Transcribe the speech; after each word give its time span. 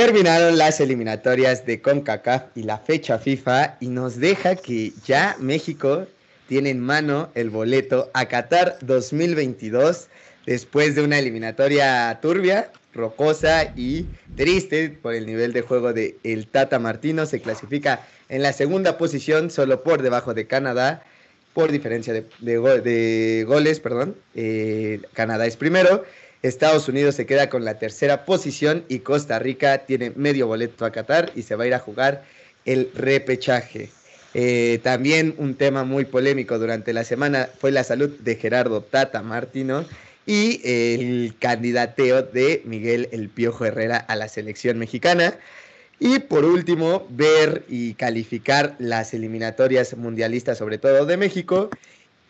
Terminaron 0.00 0.56
las 0.56 0.80
eliminatorias 0.80 1.66
de 1.66 1.82
CONCACAF 1.82 2.44
y 2.54 2.62
la 2.62 2.78
fecha 2.78 3.18
FIFA 3.18 3.76
y 3.80 3.88
nos 3.88 4.16
deja 4.16 4.56
que 4.56 4.94
ya 5.04 5.36
México 5.38 6.06
tiene 6.48 6.70
en 6.70 6.80
mano 6.80 7.28
el 7.34 7.50
boleto 7.50 8.10
a 8.14 8.24
Qatar 8.24 8.78
2022 8.80 10.08
después 10.46 10.94
de 10.94 11.02
una 11.02 11.18
eliminatoria 11.18 12.18
turbia, 12.22 12.70
rocosa 12.94 13.74
y 13.76 14.06
triste 14.36 14.88
por 14.88 15.12
el 15.12 15.26
nivel 15.26 15.52
de 15.52 15.60
juego 15.60 15.92
de 15.92 16.16
el 16.24 16.46
Tata 16.46 16.78
Martino. 16.78 17.26
Se 17.26 17.42
clasifica 17.42 18.00
en 18.30 18.40
la 18.42 18.54
segunda 18.54 18.96
posición, 18.96 19.50
solo 19.50 19.82
por 19.82 20.00
debajo 20.00 20.32
de 20.32 20.46
Canadá, 20.46 21.02
por 21.52 21.70
diferencia 21.70 22.14
de, 22.14 23.44
goles, 23.46 23.80
perdón. 23.80 24.16
Eh, 24.34 25.02
Canadá 25.12 25.44
es 25.44 25.58
primero. 25.58 26.06
Estados 26.42 26.88
Unidos 26.88 27.14
se 27.14 27.26
queda 27.26 27.50
con 27.50 27.64
la 27.64 27.78
tercera 27.78 28.24
posición 28.24 28.84
y 28.88 29.00
Costa 29.00 29.38
Rica 29.38 29.78
tiene 29.86 30.10
medio 30.16 30.46
boleto 30.46 30.84
a 30.84 30.92
Qatar 30.92 31.32
y 31.34 31.42
se 31.42 31.54
va 31.54 31.64
a 31.64 31.66
ir 31.66 31.74
a 31.74 31.78
jugar 31.78 32.24
el 32.64 32.90
repechaje. 32.94 33.90
Eh, 34.32 34.80
también 34.82 35.34
un 35.38 35.54
tema 35.54 35.84
muy 35.84 36.04
polémico 36.04 36.58
durante 36.58 36.92
la 36.92 37.04
semana 37.04 37.48
fue 37.58 37.72
la 37.72 37.84
salud 37.84 38.10
de 38.20 38.36
Gerardo 38.36 38.80
Tata 38.80 39.22
Martino 39.22 39.84
y 40.24 40.60
el 40.64 41.34
candidateo 41.38 42.22
de 42.22 42.62
Miguel 42.64 43.08
El 43.12 43.28
Piojo 43.28 43.64
Herrera 43.64 43.96
a 43.96 44.16
la 44.16 44.28
selección 44.28 44.78
mexicana. 44.78 45.34
Y 45.98 46.20
por 46.20 46.46
último, 46.46 47.06
ver 47.10 47.64
y 47.68 47.94
calificar 47.94 48.76
las 48.78 49.12
eliminatorias 49.12 49.96
mundialistas, 49.96 50.56
sobre 50.56 50.78
todo 50.78 51.04
de 51.04 51.16
México, 51.18 51.68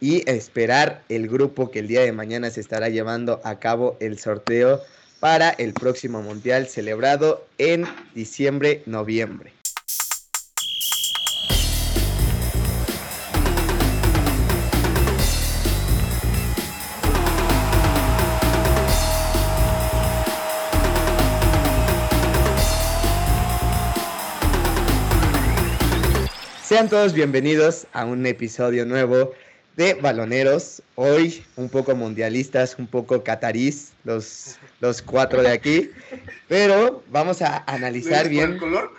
y 0.01 0.29
esperar 0.29 1.03
el 1.09 1.29
grupo 1.29 1.71
que 1.71 1.81
el 1.81 1.89
día 1.89 2.01
de 2.01 2.13
mañana 2.13 2.51
se 2.51 2.61
estará 2.61 2.89
llevando 2.89 3.41
a 3.45 3.59
cabo 3.59 3.97
el 4.01 4.19
sorteo 4.19 4.81
para 5.21 5.51
el 5.51 5.75
próximo 5.75 6.23
mundial 6.23 6.67
celebrado 6.67 7.47
en 7.59 7.85
diciembre-noviembre. 8.15 9.53
Sean 26.65 26.89
todos 26.89 27.13
bienvenidos 27.13 27.89
a 27.93 28.05
un 28.05 28.25
episodio 28.27 28.87
nuevo 28.87 29.33
de 29.77 29.95
Baloneros. 29.95 30.83
Hoy 30.95 31.45
un 31.57 31.69
poco 31.69 31.95
mundialistas, 31.95 32.77
un 32.79 32.87
poco 32.87 33.23
catarís, 33.23 33.93
los, 34.05 34.59
los 34.81 35.03
cuatro 35.03 35.43
de 35.43 35.51
aquí. 35.51 35.91
Pero 36.49 37.03
vamos 37.11 37.43
a 37.43 37.65
analizar 37.67 38.29
bien. 38.29 38.59
¿Por 38.59 38.69
el 38.69 38.75
color? 38.75 38.93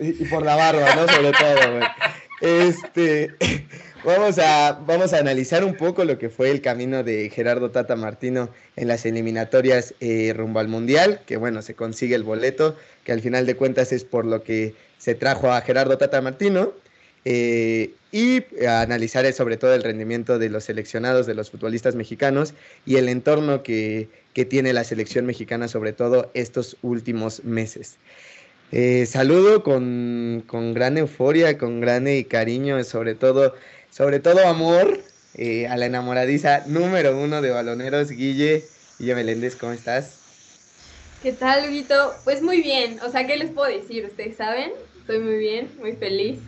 y 0.00 0.24
por 0.24 0.44
la 0.44 0.56
barba, 0.56 0.94
¿no? 0.94 1.06
Sobre 1.08 1.32
todo, 1.32 1.80
Este, 2.40 3.34
vamos, 4.04 4.38
a, 4.38 4.78
vamos 4.86 5.12
a 5.12 5.18
analizar 5.18 5.64
un 5.64 5.74
poco 5.74 6.04
lo 6.04 6.18
que 6.18 6.28
fue 6.28 6.50
el 6.50 6.60
camino 6.60 7.02
de 7.02 7.30
Gerardo 7.30 7.70
Tata 7.70 7.96
Martino 7.96 8.50
en 8.76 8.88
las 8.88 9.06
eliminatorias 9.06 9.94
eh, 10.00 10.32
rumbo 10.36 10.60
al 10.60 10.68
Mundial, 10.68 11.20
que 11.26 11.36
bueno, 11.36 11.62
se 11.62 11.74
consigue 11.74 12.14
el 12.14 12.24
boleto, 12.24 12.76
que 13.04 13.12
al 13.12 13.20
final 13.20 13.46
de 13.46 13.56
cuentas 13.56 13.92
es 13.92 14.04
por 14.04 14.26
lo 14.26 14.42
que 14.42 14.74
se 14.98 15.14
trajo 15.14 15.50
a 15.50 15.60
Gerardo 15.62 15.96
Tata 15.98 16.20
Martino. 16.20 16.72
Eh, 17.28 17.92
y 18.12 18.44
analizar 18.64 19.30
sobre 19.32 19.56
todo 19.56 19.74
el 19.74 19.82
rendimiento 19.82 20.38
de 20.38 20.48
los 20.48 20.62
seleccionados, 20.62 21.26
de 21.26 21.34
los 21.34 21.50
futbolistas 21.50 21.96
mexicanos 21.96 22.54
y 22.86 22.96
el 22.96 23.08
entorno 23.08 23.64
que, 23.64 24.08
tiene 24.48 24.72
la 24.72 24.84
selección 24.84 25.26
mexicana, 25.26 25.66
sobre 25.66 25.92
todo 25.92 26.30
estos 26.34 26.76
últimos 26.82 27.42
meses. 27.42 27.96
Eh, 28.70 29.06
saludo 29.06 29.64
con, 29.64 30.44
gran 30.72 30.98
euforia, 30.98 31.58
con 31.58 31.80
gran 31.80 32.06
cariño, 32.24 32.84
sobre 32.84 33.16
todo, 33.16 33.56
sobre 33.90 34.20
todo 34.20 34.46
amor 34.46 35.00
eh, 35.34 35.66
a 35.66 35.76
la 35.76 35.86
enamoradiza 35.86 36.62
número 36.66 37.18
uno 37.18 37.42
de 37.42 37.50
baloneros, 37.50 38.10
Guille. 38.10 38.62
Guille 39.00 39.14
Meléndez, 39.16 39.56
¿cómo 39.56 39.72
estás? 39.72 40.20
¿Qué 41.24 41.32
tal, 41.32 41.70
Guito? 41.70 42.14
Pues 42.22 42.40
muy 42.40 42.62
bien, 42.62 43.00
o 43.04 43.10
sea, 43.10 43.26
¿qué 43.26 43.36
les 43.36 43.50
puedo 43.50 43.68
decir? 43.68 44.04
Ustedes 44.04 44.36
saben, 44.36 44.70
estoy 45.00 45.18
muy 45.18 45.38
bien, 45.38 45.68
muy 45.80 45.94
feliz 45.94 46.38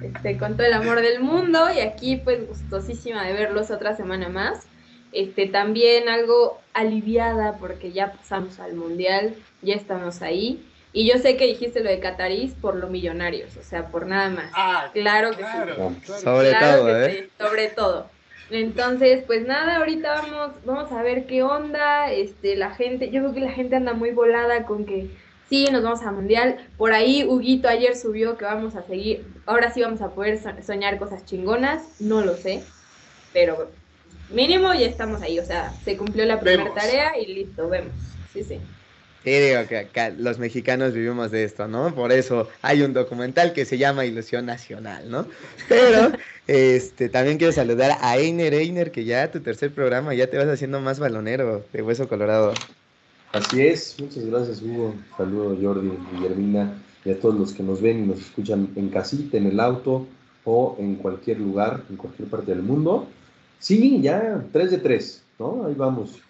este, 0.00 0.38
con 0.38 0.56
todo 0.56 0.66
el 0.66 0.72
amor 0.72 1.00
del 1.00 1.20
mundo 1.20 1.66
y 1.74 1.80
aquí 1.80 2.16
pues 2.16 2.46
gustosísima 2.48 3.24
de 3.24 3.32
verlos 3.32 3.70
otra 3.70 3.96
semana 3.96 4.28
más. 4.28 4.66
Este, 5.12 5.46
también 5.46 6.08
algo 6.08 6.60
aliviada 6.72 7.56
porque 7.58 7.92
ya 7.92 8.12
pasamos 8.12 8.58
al 8.58 8.74
mundial, 8.74 9.34
ya 9.62 9.74
estamos 9.74 10.22
ahí. 10.22 10.64
Y 10.92 11.08
yo 11.08 11.18
sé 11.18 11.36
que 11.36 11.46
dijiste 11.46 11.82
lo 11.82 11.90
de 11.90 11.98
Catarís 11.98 12.54
por 12.54 12.76
lo 12.76 12.88
millonarios, 12.88 13.56
o 13.56 13.62
sea, 13.62 13.88
por 13.88 14.06
nada 14.06 14.30
más. 14.30 14.50
Ah, 14.54 14.90
claro 14.92 15.30
que 15.30 15.44
sí. 15.44 16.12
Sobre 16.22 16.54
todo, 16.54 17.04
¿eh? 17.04 17.30
sobre 17.38 17.68
todo. 17.68 18.10
Entonces, 18.50 19.24
pues 19.26 19.46
nada, 19.46 19.76
ahorita 19.76 20.14
vamos, 20.14 20.52
vamos 20.64 20.92
a 20.92 21.02
ver 21.02 21.26
qué 21.26 21.42
onda. 21.42 22.12
Este, 22.12 22.56
la 22.56 22.70
gente, 22.74 23.10
yo 23.10 23.22
creo 23.22 23.34
que 23.34 23.40
la 23.40 23.52
gente 23.52 23.76
anda 23.76 23.94
muy 23.94 24.10
volada 24.10 24.64
con 24.66 24.84
que 24.84 25.08
sí, 25.48 25.66
nos 25.70 25.82
vamos 25.82 26.02
a 26.02 26.12
mundial. 26.12 26.68
Por 26.76 26.92
ahí 26.92 27.24
Huguito 27.24 27.68
ayer 27.68 27.96
subió 27.96 28.36
que 28.36 28.44
vamos 28.44 28.76
a 28.76 28.82
seguir, 28.82 29.24
ahora 29.46 29.72
sí 29.72 29.82
vamos 29.82 30.00
a 30.00 30.10
poder 30.10 30.40
soñar 30.64 30.98
cosas 30.98 31.24
chingonas, 31.24 31.82
no 32.00 32.22
lo 32.22 32.36
sé, 32.36 32.62
pero 33.32 33.70
mínimo 34.30 34.72
ya 34.74 34.86
estamos 34.86 35.22
ahí, 35.22 35.38
o 35.38 35.44
sea, 35.44 35.72
se 35.84 35.96
cumplió 35.96 36.24
la 36.24 36.40
primera 36.40 36.72
tarea 36.74 37.18
y 37.18 37.26
listo, 37.26 37.68
vemos. 37.68 37.92
Sí, 38.32 38.42
sí. 38.44 38.60
Sí, 39.24 39.30
digo 39.30 39.60
que 39.66 40.12
los 40.18 40.38
mexicanos 40.38 40.92
vivimos 40.92 41.30
de 41.30 41.44
esto, 41.44 41.66
¿no? 41.66 41.94
Por 41.94 42.12
eso 42.12 42.50
hay 42.60 42.82
un 42.82 42.92
documental 42.92 43.54
que 43.54 43.64
se 43.64 43.78
llama 43.78 44.04
Ilusión 44.04 44.44
Nacional, 44.44 45.10
¿no? 45.10 45.26
Pero 45.66 46.12
este 46.46 47.08
también 47.08 47.38
quiero 47.38 47.54
saludar 47.54 47.96
a 48.02 48.18
Einer 48.18 48.52
Einer, 48.52 48.90
que 48.90 49.04
ya 49.06 49.30
tu 49.30 49.40
tercer 49.40 49.72
programa 49.72 50.12
ya 50.12 50.26
te 50.26 50.36
vas 50.36 50.48
haciendo 50.48 50.78
más 50.80 50.98
balonero 50.98 51.64
de 51.72 51.80
Hueso 51.80 52.06
Colorado. 52.06 52.52
Así 53.34 53.60
es, 53.62 53.96
muchas 53.98 54.24
gracias 54.26 54.62
Hugo, 54.62 54.94
saludo 55.16 55.58
Jordi, 55.60 55.90
Guillermina 56.12 56.80
y 57.04 57.10
a 57.10 57.18
todos 57.18 57.34
los 57.34 57.52
que 57.52 57.64
nos 57.64 57.82
ven 57.82 58.04
y 58.04 58.06
nos 58.06 58.20
escuchan 58.20 58.68
en 58.76 58.90
casita, 58.90 59.36
en 59.36 59.46
el 59.46 59.58
auto 59.58 60.06
o 60.44 60.76
en 60.78 60.94
cualquier 60.94 61.40
lugar, 61.40 61.82
en 61.90 61.96
cualquier 61.96 62.28
parte 62.28 62.54
del 62.54 62.62
mundo. 62.62 63.08
Sí, 63.58 64.00
ya 64.00 64.40
3 64.52 64.70
de 64.70 64.78
3, 64.78 65.24
¿no? 65.40 65.66
Ahí 65.66 65.74
vamos, 65.74 66.20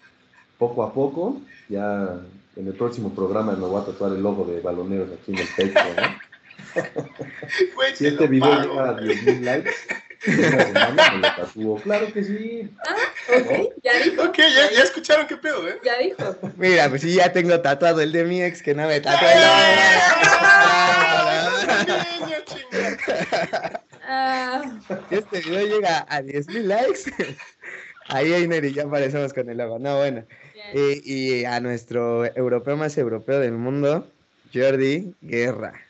poco 0.57 0.81
a 0.81 0.91
poco, 0.91 1.41
ya 1.69 2.21
en 2.55 2.67
el 2.67 2.73
próximo 2.73 3.13
programa 3.13 3.51
me 3.51 3.67
voy 3.67 3.79
a 3.79 3.85
tatuar 3.85 4.13
el 4.13 4.23
logo 4.23 4.43
de 4.45 4.61
baloneros 4.61 5.09
aquí 5.11 5.33
en 5.33 5.37
el 5.37 5.47
pecho, 5.55 5.79
¿no? 5.95 6.81
si 7.93 8.07
este 8.07 8.25
video 8.25 8.61
llega 8.63 8.89
a 8.89 8.99
10.000 8.99 9.41
likes, 9.41 9.71
Claro 11.83 12.11
que 12.13 12.23
sí. 12.23 12.69
Ah, 12.87 12.95
ok, 13.37 13.73
ya 13.83 13.93
dijo. 14.03 14.23
Ok, 14.23 14.37
ya, 14.37 14.71
ya, 14.71 14.83
escucharon 14.83 15.27
qué 15.27 15.37
pedo, 15.37 15.67
¿eh? 15.67 15.79
Ya 15.83 15.97
dijo. 15.99 16.37
Mira, 16.57 16.89
pues 16.89 17.01
sí, 17.01 17.13
ya 17.13 17.31
tengo 17.31 17.59
tatuado 17.61 18.01
el 18.01 18.11
de 18.11 18.23
mi 18.23 18.41
ex 18.41 18.61
que 18.61 18.73
no 18.73 18.87
me 18.87 18.99
tatuó. 19.01 19.27
Ah. 24.07 24.61
Este 25.09 25.39
video 25.39 25.65
llega 25.65 26.05
a 26.07 26.21
10.000 26.21 26.61
likes. 26.63 27.11
Ahí, 28.07 28.33
Einer, 28.33 28.63
y 28.63 28.73
ya 28.73 28.83
aparecemos 28.83 29.33
con 29.33 29.49
el 29.49 29.57
logo. 29.57 29.79
No, 29.79 29.97
bueno. 29.97 30.23
Eh, 30.73 31.01
y 31.03 31.45
a 31.45 31.59
nuestro 31.59 32.25
europeo 32.35 32.77
más 32.77 32.97
europeo 32.97 33.39
del 33.39 33.53
mundo, 33.53 34.07
Jordi 34.53 35.15
Guerra. 35.21 35.84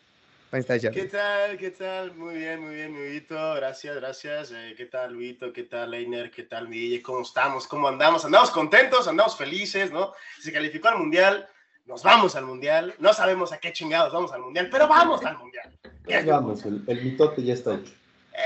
¿Qué 0.63 1.09
tal? 1.11 1.57
¿Qué 1.57 1.71
tal? 1.71 2.15
Muy 2.15 2.35
bien, 2.35 2.61
muy 2.61 2.75
bien, 2.75 2.93
mi 2.93 3.19
Gracias, 3.19 3.95
gracias. 3.97 4.51
Eh, 4.53 4.73
¿Qué 4.77 4.85
tal, 4.85 5.11
Luito? 5.11 5.51
¿Qué 5.51 5.63
tal, 5.63 5.91
Leiner? 5.91 6.31
¿Qué 6.31 6.43
tal, 6.43 6.69
mi 6.69 7.01
¿Cómo 7.01 7.23
estamos? 7.23 7.67
¿Cómo 7.67 7.89
andamos? 7.89 8.23
Andamos 8.23 8.51
contentos, 8.51 9.05
andamos 9.09 9.35
felices, 9.35 9.91
¿no? 9.91 10.13
Se 10.39 10.53
calificó 10.53 10.87
al 10.87 10.99
Mundial, 10.99 11.45
nos 11.85 12.03
vamos 12.03 12.37
al 12.37 12.45
Mundial. 12.45 12.95
No 12.99 13.11
sabemos 13.11 13.51
a 13.51 13.57
qué 13.57 13.73
chingados 13.73 14.13
vamos 14.13 14.31
al 14.31 14.39
Mundial, 14.39 14.69
pero 14.71 14.87
vamos 14.87 15.25
al 15.25 15.37
Mundial. 15.37 15.77
vamos, 16.25 16.63
el, 16.63 16.81
el, 16.87 17.03
mitote 17.03 17.43
ya 17.43 17.53
está 17.53 17.75
hecho. 17.75 17.91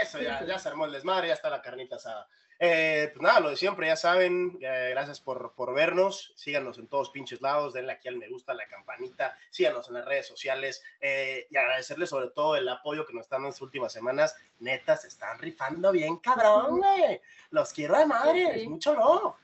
Eso, 0.01 0.19
ya, 0.19 0.44
ya 0.44 0.57
se 0.57 0.67
armó 0.67 0.85
el 0.85 0.91
desmadre, 0.91 1.27
ya 1.27 1.35
está 1.35 1.51
la 1.51 1.62
carnita 1.62 1.97
asada. 1.97 2.27
Eh, 2.61 3.09
pues 3.13 3.21
nada, 3.21 3.39
lo 3.39 3.50
de 3.51 3.56
siempre, 3.56 3.88
ya 3.88 3.95
saben, 3.95 4.57
eh, 4.61 4.89
gracias 4.91 5.21
por, 5.21 5.53
por, 5.53 5.73
vernos, 5.73 6.33
síganos 6.35 6.77
en 6.77 6.88
todos 6.88 7.09
pinches 7.09 7.39
lados, 7.39 7.73
denle 7.73 7.94
aquí 7.94 8.09
al 8.09 8.17
me 8.17 8.27
gusta, 8.27 8.53
la 8.53 8.67
campanita, 8.67 9.38
síganos 9.50 9.88
en 9.88 9.94
las 9.94 10.06
redes 10.06 10.27
sociales 10.27 10.83
eh, 11.00 11.47
y 11.50 11.56
agradecerles 11.56 12.09
sobre 12.09 12.31
todo 12.31 12.57
el 12.57 12.67
apoyo 12.67 13.06
que 13.06 13.13
nos 13.13 13.23
están 13.23 13.41
en 13.41 13.47
las 13.47 13.61
últimas 13.61 13.94
semanas, 13.94 14.35
neta, 14.59 14.97
se 14.97 15.07
están 15.07 15.39
rifando 15.39 15.94
bien 15.94 16.17
cabrón, 16.17 16.79
güey, 16.79 17.21
los 17.51 17.71
quiero 17.71 17.97
de 17.97 18.06
madre, 18.06 18.67
mucho 18.67 18.94
lo, 18.94 19.38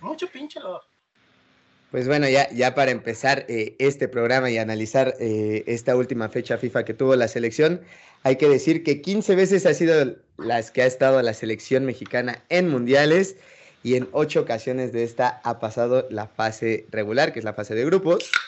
mucho 0.00 0.26
pinche. 0.28 0.58
Pues 1.92 2.08
bueno, 2.08 2.26
ya, 2.26 2.48
ya 2.48 2.74
para 2.74 2.90
empezar 2.90 3.44
este 3.48 4.08
programa 4.08 4.50
y 4.50 4.56
analizar 4.56 5.14
esta 5.20 5.94
última 5.94 6.30
fecha 6.30 6.56
FIFA 6.56 6.86
que 6.86 6.94
tuvo 6.94 7.16
la 7.16 7.28
selección, 7.28 7.82
hay 8.22 8.36
que 8.36 8.48
decir 8.48 8.82
que 8.82 9.02
15 9.02 9.36
veces 9.36 9.66
ha 9.66 9.74
sido 9.74 10.16
las 10.38 10.70
que 10.70 10.80
ha 10.80 10.86
estado 10.86 11.20
la 11.20 11.34
selección 11.34 11.84
mexicana 11.84 12.44
en 12.48 12.70
mundiales 12.70 13.36
y 13.82 13.96
en 13.96 14.08
ocho 14.12 14.40
ocasiones 14.40 14.92
de 14.92 15.04
esta 15.04 15.42
ha 15.44 15.60
pasado 15.60 16.06
la 16.08 16.28
fase 16.28 16.86
regular, 16.90 17.34
que 17.34 17.40
es 17.40 17.44
la 17.44 17.52
fase 17.52 17.74
de 17.74 17.84
grupos. 17.84 18.38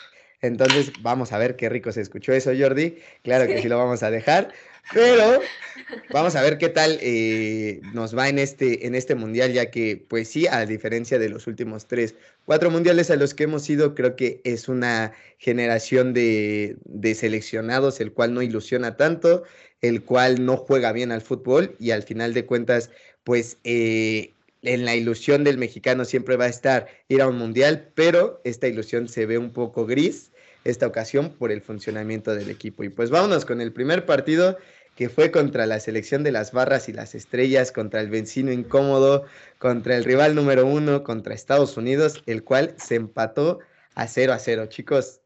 Entonces, 0.41 0.93
vamos 1.03 1.31
a 1.31 1.37
ver 1.37 1.55
qué 1.55 1.69
rico 1.69 1.91
se 1.91 2.01
escuchó 2.01 2.33
eso, 2.33 2.51
Jordi. 2.57 2.97
Claro 3.23 3.45
que 3.45 3.61
sí 3.61 3.69
lo 3.69 3.77
vamos 3.77 4.01
a 4.01 4.09
dejar. 4.09 4.53
Pero 4.93 5.41
vamos 6.11 6.35
a 6.35 6.41
ver 6.41 6.57
qué 6.57 6.69
tal 6.69 6.97
eh, 7.01 7.81
nos 7.93 8.17
va 8.17 8.29
en 8.29 8.39
este, 8.39 8.85
en 8.85 8.95
este 8.95 9.15
mundial, 9.15 9.53
ya 9.53 9.71
que, 9.71 10.03
pues 10.07 10.29
sí, 10.29 10.47
a 10.47 10.65
diferencia 10.65 11.19
de 11.19 11.29
los 11.29 11.47
últimos 11.47 11.87
tres, 11.87 12.15
cuatro 12.45 12.69
mundiales 12.69 13.09
a 13.11 13.15
los 13.15 13.33
que 13.33 13.43
hemos 13.43 13.69
ido, 13.69 13.95
creo 13.95 14.15
que 14.15 14.41
es 14.43 14.67
una 14.67 15.13
generación 15.37 16.13
de, 16.13 16.77
de 16.85 17.15
seleccionados, 17.15 17.99
el 17.99 18.13
cual 18.13 18.33
no 18.33 18.41
ilusiona 18.41 18.97
tanto, 18.97 19.43
el 19.81 20.03
cual 20.03 20.45
no 20.45 20.57
juega 20.57 20.91
bien 20.91 21.11
al 21.11 21.21
fútbol 21.21 21.75
y 21.79 21.91
al 21.91 22.03
final 22.03 22.33
de 22.33 22.45
cuentas, 22.45 22.89
pues 23.23 23.57
eh, 23.63 24.33
en 24.61 24.85
la 24.85 24.95
ilusión 24.95 25.43
del 25.43 25.57
mexicano 25.57 26.05
siempre 26.05 26.37
va 26.37 26.45
a 26.45 26.49
estar 26.49 26.87
ir 27.07 27.21
a 27.21 27.27
un 27.27 27.37
mundial, 27.37 27.91
pero 27.95 28.41
esta 28.43 28.67
ilusión 28.67 29.07
se 29.07 29.25
ve 29.25 29.37
un 29.37 29.51
poco 29.51 29.85
gris 29.85 30.31
esta 30.63 30.87
ocasión 30.87 31.29
por 31.37 31.51
el 31.51 31.61
funcionamiento 31.61 32.35
del 32.35 32.49
equipo. 32.49 32.83
Y 32.83 32.89
pues 32.89 33.11
vámonos 33.11 33.45
con 33.45 33.61
el 33.61 33.71
primer 33.71 34.05
partido 34.05 34.57
que 34.95 35.09
fue 35.09 35.29
contra 35.29 35.65
la 35.65 35.79
selección 35.79 36.23
de 36.23 36.31
las 36.31 36.51
barras 36.51 36.87
y 36.89 36.93
las 36.93 37.15
estrellas, 37.15 37.71
contra 37.71 37.99
el 37.99 38.09
vecino 38.09 38.51
incómodo, 38.51 39.25
contra 39.57 39.97
el 39.97 40.05
rival 40.05 40.35
número 40.35 40.65
uno, 40.65 41.03
contra 41.03 41.33
Estados 41.33 41.75
Unidos, 41.77 42.23
el 42.25 42.43
cual 42.43 42.75
se 42.77 42.95
empató 42.95 43.59
a 43.93 44.07
0 44.07 44.33
a 44.33 44.39
0. 44.39 44.67
Chicos, 44.67 45.19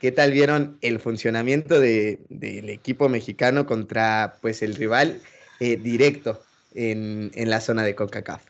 ¿qué 0.00 0.12
tal 0.12 0.30
vieron 0.32 0.78
el 0.82 1.00
funcionamiento 1.00 1.80
del 1.80 2.68
equipo 2.68 3.08
mexicano 3.08 3.66
contra 3.66 4.36
pues 4.40 4.62
el 4.62 4.76
rival 4.76 5.20
eh, 5.58 5.76
directo 5.76 6.40
en, 6.74 7.32
en 7.34 7.50
la 7.50 7.60
zona 7.60 7.82
de 7.82 7.96
CONCACAF? 7.96 8.42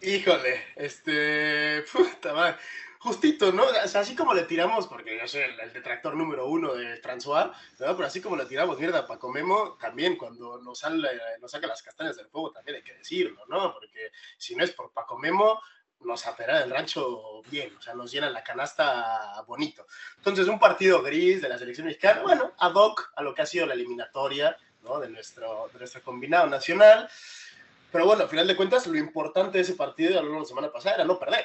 Híjole, 0.00 0.60
este. 0.76 1.82
Puta 1.92 2.32
madre. 2.32 2.56
Justito, 3.00 3.52
¿no? 3.52 3.64
O 3.64 3.88
sea, 3.88 4.00
así 4.00 4.16
como 4.16 4.34
le 4.34 4.42
tiramos, 4.42 4.88
porque 4.88 5.16
yo 5.16 5.28
soy 5.28 5.42
el, 5.42 5.72
detractor 5.72 6.16
número 6.16 6.46
uno 6.46 6.74
de 6.74 7.00
François, 7.00 7.52
¿no? 7.78 7.96
Pero 7.96 8.06
así 8.06 8.20
como 8.20 8.36
le 8.36 8.44
tiramos 8.46 8.78
mierda 8.78 9.00
a 9.00 9.06
Paco 9.06 9.30
Memo, 9.30 9.76
también 9.80 10.16
cuando 10.16 10.60
nos, 10.60 10.80
sale, 10.80 11.08
nos 11.40 11.50
saca 11.50 11.68
las 11.68 11.82
castañas 11.82 12.16
del 12.16 12.28
fuego, 12.28 12.50
también 12.50 12.76
hay 12.76 12.82
que 12.82 12.94
decirlo, 12.94 13.44
¿no? 13.48 13.72
Porque 13.72 14.10
si 14.36 14.56
no 14.56 14.64
es 14.64 14.72
por 14.72 14.92
Paco 14.92 15.16
Memo, 15.16 15.60
nos 16.00 16.26
apera 16.26 16.62
el 16.62 16.70
rancho 16.70 17.42
bien, 17.50 17.74
o 17.76 17.82
sea, 17.82 17.94
nos 17.94 18.10
llena 18.10 18.30
la 18.30 18.42
canasta 18.42 19.42
bonito. 19.46 19.86
Entonces, 20.16 20.48
un 20.48 20.58
partido 20.58 21.00
gris 21.02 21.40
de 21.40 21.48
la 21.48 21.58
selección 21.58 21.86
mexicana, 21.86 22.22
bueno, 22.22 22.52
ad 22.58 22.74
hoc 22.74 23.12
a 23.14 23.22
lo 23.22 23.32
que 23.32 23.42
ha 23.42 23.46
sido 23.46 23.66
la 23.66 23.74
eliminatoria, 23.74 24.56
¿no? 24.82 24.98
De 24.98 25.08
nuestro, 25.08 25.70
de 25.72 25.78
nuestro 25.78 26.02
combinado 26.02 26.48
nacional. 26.48 27.08
Pero 27.92 28.06
bueno, 28.06 28.24
al 28.24 28.28
final 28.28 28.46
de 28.46 28.56
cuentas, 28.56 28.86
lo 28.88 28.98
importante 28.98 29.58
de 29.58 29.62
ese 29.62 29.74
partido, 29.74 30.10
ya 30.10 30.22
lo 30.22 30.38
la 30.38 30.44
semana 30.44 30.70
pasada, 30.70 30.96
era 30.96 31.04
no 31.04 31.18
perder. 31.18 31.44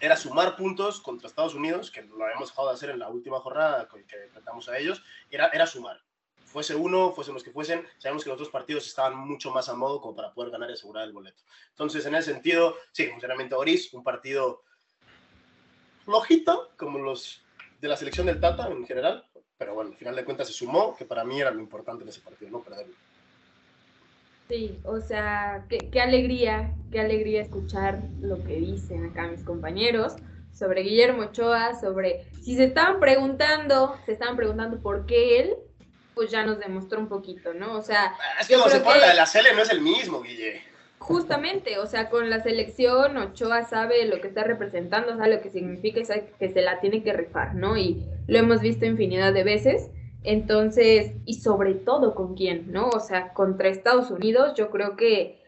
Era 0.00 0.16
sumar 0.16 0.56
puntos 0.56 1.00
contra 1.00 1.28
Estados 1.28 1.54
Unidos, 1.54 1.90
que 1.90 2.02
lo 2.02 2.24
habíamos 2.24 2.50
dejado 2.50 2.68
de 2.68 2.74
hacer 2.74 2.90
en 2.90 3.00
la 3.00 3.08
última 3.08 3.40
jornada 3.40 3.88
que 3.88 4.24
enfrentamos 4.24 4.68
a 4.68 4.78
ellos, 4.78 5.02
era, 5.30 5.48
era 5.48 5.66
sumar. 5.66 6.00
Fuese 6.44 6.74
uno, 6.74 7.12
fuesen 7.12 7.34
los 7.34 7.42
que 7.42 7.50
fuesen, 7.50 7.86
sabemos 7.98 8.24
que 8.24 8.30
los 8.30 8.36
otros 8.36 8.50
partidos 8.50 8.86
estaban 8.86 9.16
mucho 9.18 9.50
más 9.50 9.68
a 9.68 9.74
modo 9.74 10.00
como 10.00 10.16
para 10.16 10.32
poder 10.32 10.50
ganar 10.50 10.70
y 10.70 10.74
asegurar 10.74 11.04
el 11.04 11.12
boleto. 11.12 11.42
Entonces, 11.70 12.06
en 12.06 12.14
ese 12.14 12.32
sentido, 12.32 12.76
sí, 12.92 13.06
funcionamiento 13.08 13.58
gris, 13.60 13.92
un 13.92 14.02
partido 14.02 14.62
flojito, 16.04 16.70
como 16.78 16.98
los 16.98 17.42
de 17.80 17.88
la 17.88 17.96
selección 17.96 18.26
del 18.26 18.40
Tata 18.40 18.68
en 18.68 18.86
general, 18.86 19.28
pero 19.58 19.74
bueno, 19.74 19.90
al 19.90 19.96
final 19.96 20.16
de 20.16 20.24
cuentas 20.24 20.46
se 20.46 20.54
sumó, 20.54 20.96
que 20.96 21.04
para 21.04 21.24
mí 21.24 21.40
era 21.40 21.50
lo 21.50 21.60
importante 21.60 22.04
en 22.04 22.08
ese 22.08 22.20
partido, 22.20 22.50
no 22.50 22.62
perderlo. 22.62 22.94
Sí, 24.48 24.78
o 24.84 24.98
sea, 25.00 25.66
qué, 25.68 26.00
alegría, 26.00 26.72
qué 26.90 27.00
alegría 27.00 27.42
escuchar 27.42 28.00
lo 28.22 28.42
que 28.42 28.54
dicen 28.54 29.04
acá 29.04 29.26
mis 29.26 29.44
compañeros 29.44 30.14
sobre 30.54 30.82
Guillermo 30.82 31.24
Ochoa, 31.24 31.78
sobre 31.78 32.24
si 32.42 32.56
se 32.56 32.64
estaban 32.64 32.98
preguntando, 32.98 33.98
se 34.06 34.12
estaban 34.12 34.36
preguntando 34.36 34.80
por 34.80 35.04
qué 35.04 35.40
él, 35.40 35.54
pues 36.14 36.30
ya 36.30 36.44
nos 36.44 36.58
demostró 36.58 36.98
un 36.98 37.08
poquito, 37.08 37.52
¿no? 37.52 37.74
O 37.74 37.82
sea, 37.82 38.14
es 38.40 38.48
que 38.48 38.54
cuando 38.54 38.74
se 38.74 38.80
pone 38.80 39.00
la 39.00 39.08
de 39.10 39.14
la 39.16 39.26
Cele 39.26 39.54
no 39.54 39.60
es 39.60 39.70
el 39.70 39.82
mismo, 39.82 40.22
Guille. 40.22 40.62
Justamente, 40.98 41.78
o 41.78 41.86
sea, 41.86 42.08
con 42.08 42.30
la 42.30 42.42
selección 42.42 43.18
Ochoa 43.18 43.64
sabe 43.66 44.06
lo 44.06 44.20
que 44.22 44.28
está 44.28 44.44
representando, 44.44 45.16
sabe 45.16 45.36
lo 45.36 45.42
que 45.42 45.50
significa 45.50 46.00
y 46.00 46.06
sabe 46.06 46.32
que 46.38 46.52
se 46.52 46.62
la 46.62 46.80
tiene 46.80 47.02
que 47.02 47.12
rifar, 47.12 47.54
¿no? 47.54 47.76
Y 47.76 48.02
lo 48.26 48.38
hemos 48.38 48.62
visto 48.62 48.86
infinidad 48.86 49.34
de 49.34 49.44
veces. 49.44 49.90
Entonces, 50.24 51.12
y 51.24 51.34
sobre 51.34 51.74
todo 51.74 52.14
con 52.14 52.34
quién, 52.34 52.72
¿no? 52.72 52.88
O 52.88 53.00
sea, 53.00 53.32
contra 53.32 53.68
Estados 53.68 54.10
Unidos, 54.10 54.54
yo 54.56 54.70
creo 54.70 54.96
que 54.96 55.38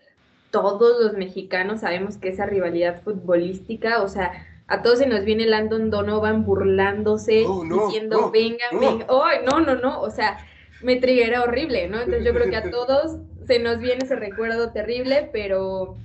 todos 0.51 1.03
los 1.03 1.15
mexicanos 1.15 1.81
sabemos 1.81 2.17
que 2.17 2.29
esa 2.29 2.47
rivalidad 2.47 3.03
futbolística, 3.03 4.03
o 4.03 4.09
sea, 4.09 4.47
a 4.67 4.83
todos 4.83 4.99
se 4.99 5.07
nos 5.07 5.25
viene 5.25 5.47
Landon 5.47 5.91
Donovan 5.91 6.45
burlándose, 6.45 7.45
oh, 7.47 7.65
diciendo, 7.65 8.31
venga, 8.31 8.65
venga, 8.73 9.07
oh, 9.09 9.27
no, 9.45 9.61
no, 9.61 9.75
no, 9.75 10.01
o 10.01 10.11
sea, 10.11 10.39
me 10.83 10.97
triguera 10.97 11.43
horrible, 11.43 11.89
¿no? 11.89 11.99
Entonces 11.99 12.25
yo 12.25 12.33
creo 12.33 12.51
que 12.51 12.57
a 12.57 12.71
todos 12.71 13.19
se 13.47 13.59
nos 13.59 13.79
viene 13.81 14.05
ese 14.05 14.17
recuerdo 14.17 14.71
terrible, 14.71 15.29
pero 15.33 15.97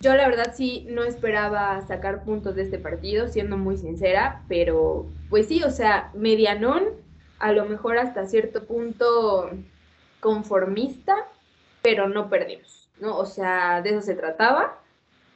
yo 0.00 0.14
la 0.14 0.28
verdad 0.28 0.52
sí 0.54 0.86
no 0.90 1.04
esperaba 1.04 1.80
sacar 1.86 2.24
puntos 2.24 2.56
de 2.56 2.62
este 2.62 2.78
partido, 2.78 3.28
siendo 3.28 3.56
muy 3.56 3.76
sincera, 3.76 4.42
pero 4.48 5.06
pues 5.30 5.46
sí, 5.46 5.62
o 5.62 5.70
sea, 5.70 6.10
medianón, 6.14 6.84
a 7.44 7.52
lo 7.52 7.66
mejor 7.66 7.98
hasta 7.98 8.24
cierto 8.24 8.64
punto 8.64 9.50
conformista, 10.20 11.14
pero 11.82 12.08
no 12.08 12.30
perdimos, 12.30 12.88
¿no? 13.00 13.18
O 13.18 13.26
sea, 13.26 13.82
de 13.82 13.90
eso 13.90 14.00
se 14.00 14.14
trataba. 14.14 14.78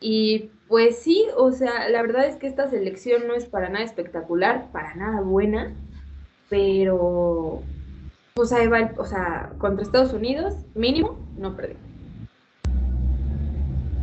Y 0.01 0.51
pues 0.69 1.01
sí, 1.01 1.27
o 1.37 1.53
sea, 1.53 1.91
la 1.91 2.01
verdad 2.01 2.25
es 2.25 2.37
que 2.37 2.47
esta 2.47 2.71
selección 2.71 3.29
no 3.29 3.35
es 3.35 3.45
para 3.45 3.69
nada 3.69 3.85
espectacular, 3.85 4.73
para 4.73 4.95
nada 4.95 5.21
buena, 5.21 5.75
pero 6.49 7.63
pues 8.33 8.53
ahí 8.53 8.69
va, 8.69 8.91
o 8.97 9.05
sea, 9.05 9.53
contra 9.59 9.85
Estados 9.85 10.15
Unidos, 10.15 10.55
mínimo, 10.75 11.19
no 11.37 11.55
perdimos. 11.57 11.83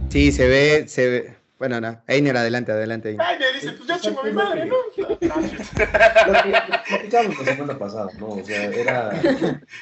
Sí, 0.10 0.31
se 0.31 0.48
ve, 0.48 0.88
se 0.88 1.10
ve, 1.10 1.35
bueno, 1.57 1.80
no. 1.80 1.98
Einer, 2.07 2.36
adelante, 2.36 2.74
adelante. 2.74 3.16
Ay, 3.18 3.40
me 3.40 3.54
dice, 3.54 3.72
pues 3.74 3.88
ya 3.88 3.98
chingo 4.00 4.24
mi 4.24 4.34
madre, 4.34 4.66
¿no? 4.66 4.75
Lo 4.98 5.07
platicamos 5.18 7.46
la 7.46 7.46
semana 7.46 7.80
pasada, 7.80 8.10
¿no? 8.19 8.28
O 8.28 8.44
sea, 8.44 8.66
era 8.66 9.12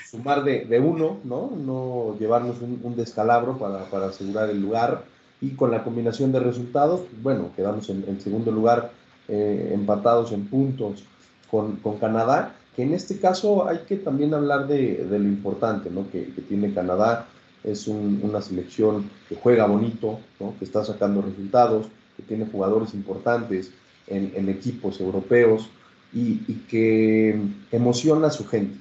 sumar 0.09 0.43
de, 0.43 0.65
de 0.65 0.79
uno, 0.79 1.19
¿no? 1.23 1.51
No 1.57 2.15
llevarnos 2.19 2.61
un, 2.61 2.95
descalabro 2.95 3.57
para, 3.57 3.85
para, 3.85 4.07
asegurar 4.07 4.51
el 4.51 4.61
lugar. 4.61 5.05
Y 5.41 5.55
con 5.55 5.71
la 5.71 5.83
combinación 5.83 6.31
de 6.31 6.39
resultados, 6.39 7.01
bueno, 7.21 7.51
quedamos 7.55 7.89
en, 7.89 8.05
en 8.07 8.21
segundo 8.21 8.51
lugar, 8.51 8.91
eh, 9.27 9.71
empatados 9.73 10.31
en 10.31 10.47
puntos 10.47 11.03
con, 11.49 11.77
con, 11.77 11.97
Canadá, 11.97 12.53
que 12.75 12.83
en 12.83 12.93
este 12.93 13.19
caso 13.19 13.67
hay 13.67 13.79
que 13.79 13.97
también 13.97 14.33
hablar 14.33 14.67
de, 14.67 15.05
de 15.05 15.19
lo 15.19 15.25
importante, 15.25 15.89
¿no? 15.89 16.09
Que, 16.11 16.33
que 16.33 16.41
tiene 16.41 16.73
Canadá 16.73 17.27
es 17.63 17.87
una 17.87 18.41
selección 18.41 19.09
que 19.29 19.35
juega 19.35 19.65
bonito, 19.65 20.19
que 20.59 20.65
está 20.65 20.83
sacando 20.83 21.21
resultados, 21.21 21.87
que 22.17 22.23
tiene 22.23 22.45
jugadores 22.45 22.93
importantes 22.93 23.71
en, 24.07 24.49
equipos 24.49 24.99
europeos 24.99 25.69
y, 26.13 26.37
que 26.69 27.39
emociona 27.71 28.27
a 28.27 28.31
su 28.31 28.45
gente. 28.47 28.77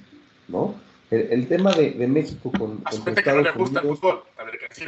¿no? 0.48 0.74
El, 1.10 1.46
tema 1.48 1.72
de, 1.72 2.06
México 2.06 2.50
con, 2.50 2.78
con 2.78 3.18
Estados 3.18 3.56
Unidos... 3.56 4.00
a 4.36 4.44
ver 4.44 4.58
qué 4.58 4.84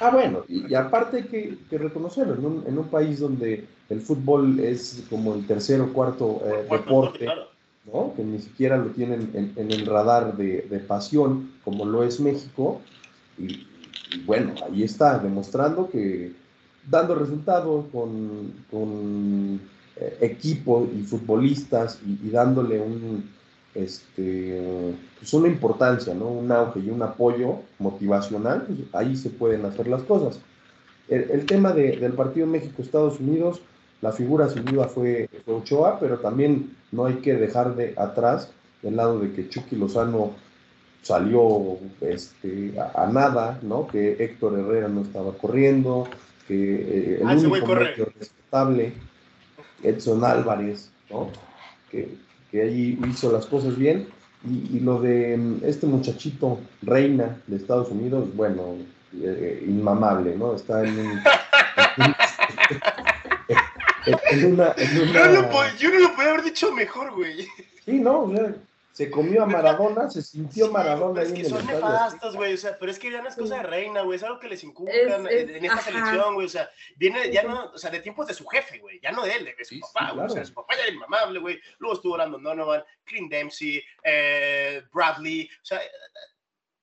Ah, 0.00 0.10
bueno, 0.10 0.44
y, 0.48 0.74
aparte 0.74 1.26
que, 1.26 1.58
que 1.68 1.78
reconocerlo, 1.78 2.34
en 2.66 2.78
un, 2.78 2.88
país 2.88 3.20
donde 3.20 3.66
el 3.90 4.00
fútbol 4.00 4.58
es 4.60 5.04
como 5.10 5.34
el 5.34 5.46
tercer 5.46 5.80
o 5.82 5.92
cuarto 5.92 6.40
eh, 6.44 6.66
deporte, 6.70 7.26
¿no? 7.92 8.14
que 8.16 8.24
ni 8.24 8.38
siquiera 8.38 8.78
lo 8.78 8.86
tienen 8.86 9.54
en, 9.56 9.70
el 9.70 9.84
radar 9.84 10.36
de, 10.36 10.62
de, 10.62 10.78
pasión, 10.78 11.52
como 11.64 11.84
lo 11.84 12.02
es 12.02 12.18
México, 12.18 12.80
y, 13.38 13.66
bueno, 14.24 14.54
ahí 14.66 14.82
está, 14.82 15.18
demostrando 15.18 15.88
que 15.90 16.32
dando 16.88 17.14
resultados 17.14 17.86
con, 17.92 18.52
con 18.70 19.60
eh, 19.96 20.18
equipo 20.20 20.88
y 20.96 21.02
futbolistas 21.02 22.00
y, 22.06 22.30
dándole 22.30 22.80
un, 22.80 23.28
este, 23.74 24.94
pues 25.18 25.32
una 25.34 25.48
importancia, 25.48 26.14
¿no? 26.14 26.28
un 26.28 26.50
auge 26.50 26.80
y 26.80 26.90
un 26.90 27.02
apoyo 27.02 27.60
motivacional, 27.78 28.62
pues 28.62 28.78
ahí 28.92 29.16
se 29.16 29.30
pueden 29.30 29.64
hacer 29.64 29.88
las 29.88 30.02
cosas. 30.02 30.40
El, 31.08 31.46
tema 31.46 31.72
del 31.72 32.12
partido 32.12 32.46
México-Estados 32.46 33.18
Unidos, 33.18 33.62
la 34.02 34.12
figura 34.12 34.48
sin 34.50 34.66
duda 34.66 34.88
fue, 34.88 35.28
fue, 35.44 35.54
Ochoa, 35.54 35.98
pero 35.98 36.18
también 36.18 36.76
no 36.92 37.06
hay 37.06 37.14
que 37.14 37.34
dejar 37.34 37.76
de 37.76 37.94
atrás 37.96 38.50
el 38.82 38.96
lado 38.96 39.18
de 39.18 39.32
que 39.32 39.48
Chucky 39.48 39.76
Lozano 39.76 40.32
salió 41.02 41.78
este, 42.00 42.74
a, 42.94 43.06
nada, 43.06 43.58
¿no? 43.62 43.86
Que 43.86 44.16
Héctor 44.18 44.58
Herrera 44.58 44.88
no 44.88 45.02
estaba 45.02 45.32
corriendo, 45.32 46.08
que 46.46 46.54
eh, 46.54 47.18
el 47.20 47.28
ah, 47.28 47.34
único 47.34 47.74
respetable, 47.74 48.92
Edson 49.82 50.24
Álvarez, 50.24 50.90
¿no? 51.10 51.30
Que, 51.90 52.14
que 52.50 52.62
ahí 52.62 52.98
hizo 53.08 53.32
las 53.32 53.46
cosas 53.46 53.76
bien. 53.76 54.08
Y, 54.48 54.78
lo 54.80 55.00
de 55.00 55.36
mm, 55.36 55.60
este 55.64 55.86
muchachito 55.86 56.60
Reina 56.82 57.40
de 57.48 57.56
Estados 57.56 57.88
Unidos, 57.90 58.28
bueno, 58.34 58.76
eh, 59.20 59.64
inmamable, 59.66 60.36
¿no? 60.36 60.54
Está 60.54 60.84
en 60.84 60.98
un, 60.98 61.20
En 64.30 64.52
una, 64.52 64.74
en 64.76 65.08
una... 65.10 65.26
No 65.26 65.42
lo 65.42 65.50
po- 65.50 65.76
yo 65.78 65.90
no 65.90 65.98
lo 66.00 66.14
podía 66.14 66.30
haber 66.30 66.44
dicho 66.44 66.72
mejor, 66.72 67.12
güey. 67.14 67.46
Sí, 67.84 67.98
no, 68.00 68.22
o 68.22 68.34
sea, 68.34 68.54
se 68.98 69.10
comió 69.12 69.44
a 69.44 69.46
Maradona, 69.46 70.10
se 70.10 70.22
sintió 70.22 70.66
Sí, 70.66 70.72
Maradona 70.72 71.20
ahí 71.20 71.26
es 71.26 71.30
en 71.32 71.36
que 71.36 71.42
el 71.42 71.48
son 71.50 71.60
estadio. 71.60 71.78
nefastos, 71.84 72.34
güey, 72.34 72.54
o 72.54 72.56
sea, 72.56 72.76
pero 72.80 72.90
es 72.90 72.98
que 72.98 73.12
ya 73.12 73.22
no 73.22 73.28
es 73.28 73.36
cosa 73.36 73.58
de 73.58 73.62
reina, 73.62 74.00
güey, 74.00 74.16
es 74.16 74.24
algo 74.24 74.40
que 74.40 74.48
les 74.48 74.64
inculcan 74.64 75.24
Es- 75.28 75.32
es- 75.32 75.50
en 75.50 75.64
esta 75.64 75.74
ajá. 75.74 75.82
selección, 75.84 76.34
güey, 76.34 76.46
o 76.46 76.50
sea, 76.50 76.68
viene 76.96 77.30
ya 77.30 77.44
no, 77.44 77.66
o 77.70 77.78
sea, 77.78 77.90
de 77.90 78.00
tiempos 78.00 78.26
de 78.26 78.34
su 78.34 78.44
jefe, 78.48 78.78
güey, 78.78 78.98
ya 79.00 79.12
no 79.12 79.22
de 79.24 79.32
él, 79.36 79.44
de 79.44 79.52
su 79.64 79.68
Sí, 79.68 79.74
sí, 79.76 79.80
papá, 79.80 80.10
güey, 80.14 80.26
o 80.26 80.30
sea, 80.30 80.44
su 80.44 80.52
papá 80.52 80.74
ya 80.74 80.82
era 80.82 80.92
inmamable, 80.92 81.38
güey, 81.38 81.60
luego 81.78 81.94
estuvo 81.94 82.14
Brandon 82.14 82.42
Donovan, 82.42 82.82
Green 83.06 83.28
Dempsey, 83.28 83.80
eh, 84.02 84.82
Bradley, 84.92 85.48
o 85.62 85.64
sea, 85.64 85.80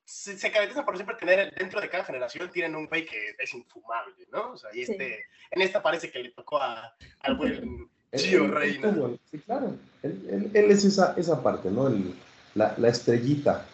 se, 0.06 0.38
se 0.38 0.52
caracterizan 0.52 0.86
por 0.86 0.96
siempre 0.96 1.16
tener 1.18 1.54
dentro 1.56 1.82
de 1.82 1.90
cada 1.90 2.06
generación, 2.06 2.50
tienen 2.52 2.76
un 2.76 2.88
güey 2.88 3.06
que 3.06 3.36
es 3.40 3.54
infumable, 3.54 4.26
¿no? 4.32 4.52
O 4.52 4.58
sea, 4.58 4.70
y 4.72 4.86
Sí. 4.86 4.92
este, 4.92 5.26
en 5.52 5.62
esta 5.62 5.82
parece 5.82 6.12
que 6.12 6.20
le 6.20 6.30
tocó 6.32 6.62
a, 6.62 6.96
al 7.22 7.36
buen 7.36 7.90
Gio 8.18 8.48
Reina. 8.48 8.94
Sí, 9.32 9.38
claro. 9.40 9.74
Él, 10.04 10.22
él- 10.30 10.52
él 10.54 10.72
es 10.72 10.86
esa, 10.86 11.14
esa 11.18 11.42
parte, 11.44 11.70
¿no? 11.72 11.88
El- 11.88 12.14
la, 12.56 12.74
la 12.78 12.88
estrellita 12.90 13.66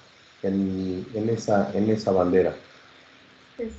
en, 0.42 1.06
en 1.14 1.30
esa, 1.30 1.72
en 1.74 1.90
esa 1.90 2.12
bandera. 2.12 2.56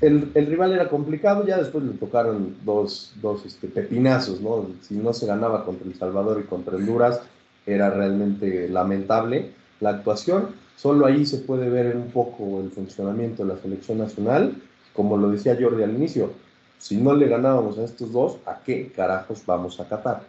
El, 0.00 0.30
el 0.34 0.46
rival 0.46 0.72
era 0.72 0.88
complicado, 0.88 1.44
ya 1.44 1.58
después 1.58 1.82
le 1.82 1.92
tocaron 1.94 2.54
dos, 2.64 3.14
dos 3.20 3.44
este, 3.44 3.66
pepinazos, 3.66 4.40
¿no? 4.40 4.68
Si 4.80 4.94
no 4.94 5.12
se 5.12 5.26
ganaba 5.26 5.64
contra 5.64 5.86
El 5.88 5.96
Salvador 5.96 6.40
y 6.40 6.46
contra 6.48 6.76
Honduras, 6.76 7.20
era 7.66 7.90
realmente 7.90 8.68
lamentable 8.68 9.50
la 9.80 9.90
actuación. 9.90 10.50
Solo 10.76 11.06
ahí 11.06 11.26
se 11.26 11.38
puede 11.38 11.68
ver 11.68 11.96
un 11.96 12.10
poco 12.12 12.60
el 12.60 12.70
funcionamiento 12.70 13.44
de 13.44 13.54
la 13.54 13.60
selección 13.60 13.98
nacional. 13.98 14.54
Como 14.94 15.16
lo 15.16 15.30
decía 15.30 15.58
Jordi 15.60 15.82
al 15.82 15.94
inicio, 15.94 16.30
si 16.78 16.96
no 16.98 17.14
le 17.14 17.26
ganábamos 17.28 17.78
a 17.78 17.84
estos 17.84 18.12
dos, 18.12 18.38
¿a 18.46 18.60
qué 18.64 18.92
carajos 18.94 19.42
vamos 19.46 19.80
a 19.80 19.88
Qatar? 19.88 20.22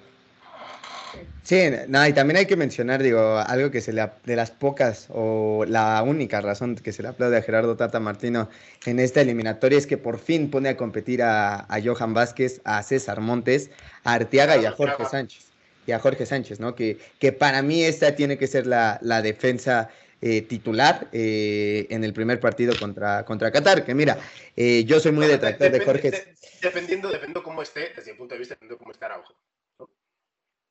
Sí, 1.43 1.61
no, 1.89 2.07
y 2.07 2.13
también 2.13 2.37
hay 2.37 2.45
que 2.45 2.55
mencionar, 2.55 3.03
digo, 3.03 3.37
algo 3.37 3.69
que 3.69 3.81
se 3.81 3.91
le, 3.91 4.09
de 4.23 4.35
las 4.35 4.51
pocas 4.51 5.07
o 5.09 5.65
la 5.67 6.01
única 6.01 6.39
razón 6.41 6.75
que 6.75 6.93
se 6.93 7.03
le 7.03 7.09
aplaude 7.09 7.37
a 7.37 7.41
Gerardo 7.41 7.75
Tata 7.75 7.99
Martino 7.99 8.49
en 8.85 8.99
esta 8.99 9.21
eliminatoria 9.21 9.77
es 9.77 9.85
que 9.85 9.97
por 9.97 10.19
fin 10.19 10.49
pone 10.49 10.69
a 10.69 10.77
competir 10.77 11.21
a, 11.21 11.65
a 11.67 11.81
Johan 11.83 12.13
Vázquez, 12.13 12.61
a 12.63 12.81
César 12.81 13.19
Montes, 13.19 13.69
a 14.03 14.13
Arteaga 14.13 14.57
y 14.57 14.65
a 14.65 14.71
Jorge 14.71 15.05
Sánchez. 15.05 15.45
Y 15.85 15.91
a 15.91 15.99
Jorge 15.99 16.25
Sánchez, 16.25 16.61
¿no? 16.61 16.75
Que, 16.75 16.97
que 17.19 17.33
para 17.33 17.61
mí 17.61 17.83
esta 17.83 18.15
tiene 18.15 18.37
que 18.37 18.47
ser 18.47 18.65
la, 18.65 18.99
la 19.01 19.21
defensa 19.21 19.89
eh, 20.21 20.41
titular 20.41 21.09
eh, 21.11 21.87
en 21.89 22.05
el 22.05 22.13
primer 22.13 22.39
partido 22.39 22.73
contra, 22.79 23.25
contra 23.25 23.51
Qatar. 23.51 23.83
Que 23.83 23.93
mira, 23.93 24.17
eh, 24.55 24.85
yo 24.85 25.01
soy 25.01 25.11
muy 25.11 25.27
detractor 25.27 25.69
de 25.71 25.81
Jorge. 25.81 26.11
de- 26.11 26.35
Dependiendo, 26.61 27.09
dependiendo 27.09 27.43
cómo 27.43 27.61
esté, 27.61 27.91
desde 27.93 28.13
mi 28.13 28.17
punto 28.17 28.33
de 28.35 28.39
vista, 28.39 28.53
dependiendo 28.55 28.77
cómo 28.77 28.93
esté 28.93 29.03
Araujo. 29.03 29.33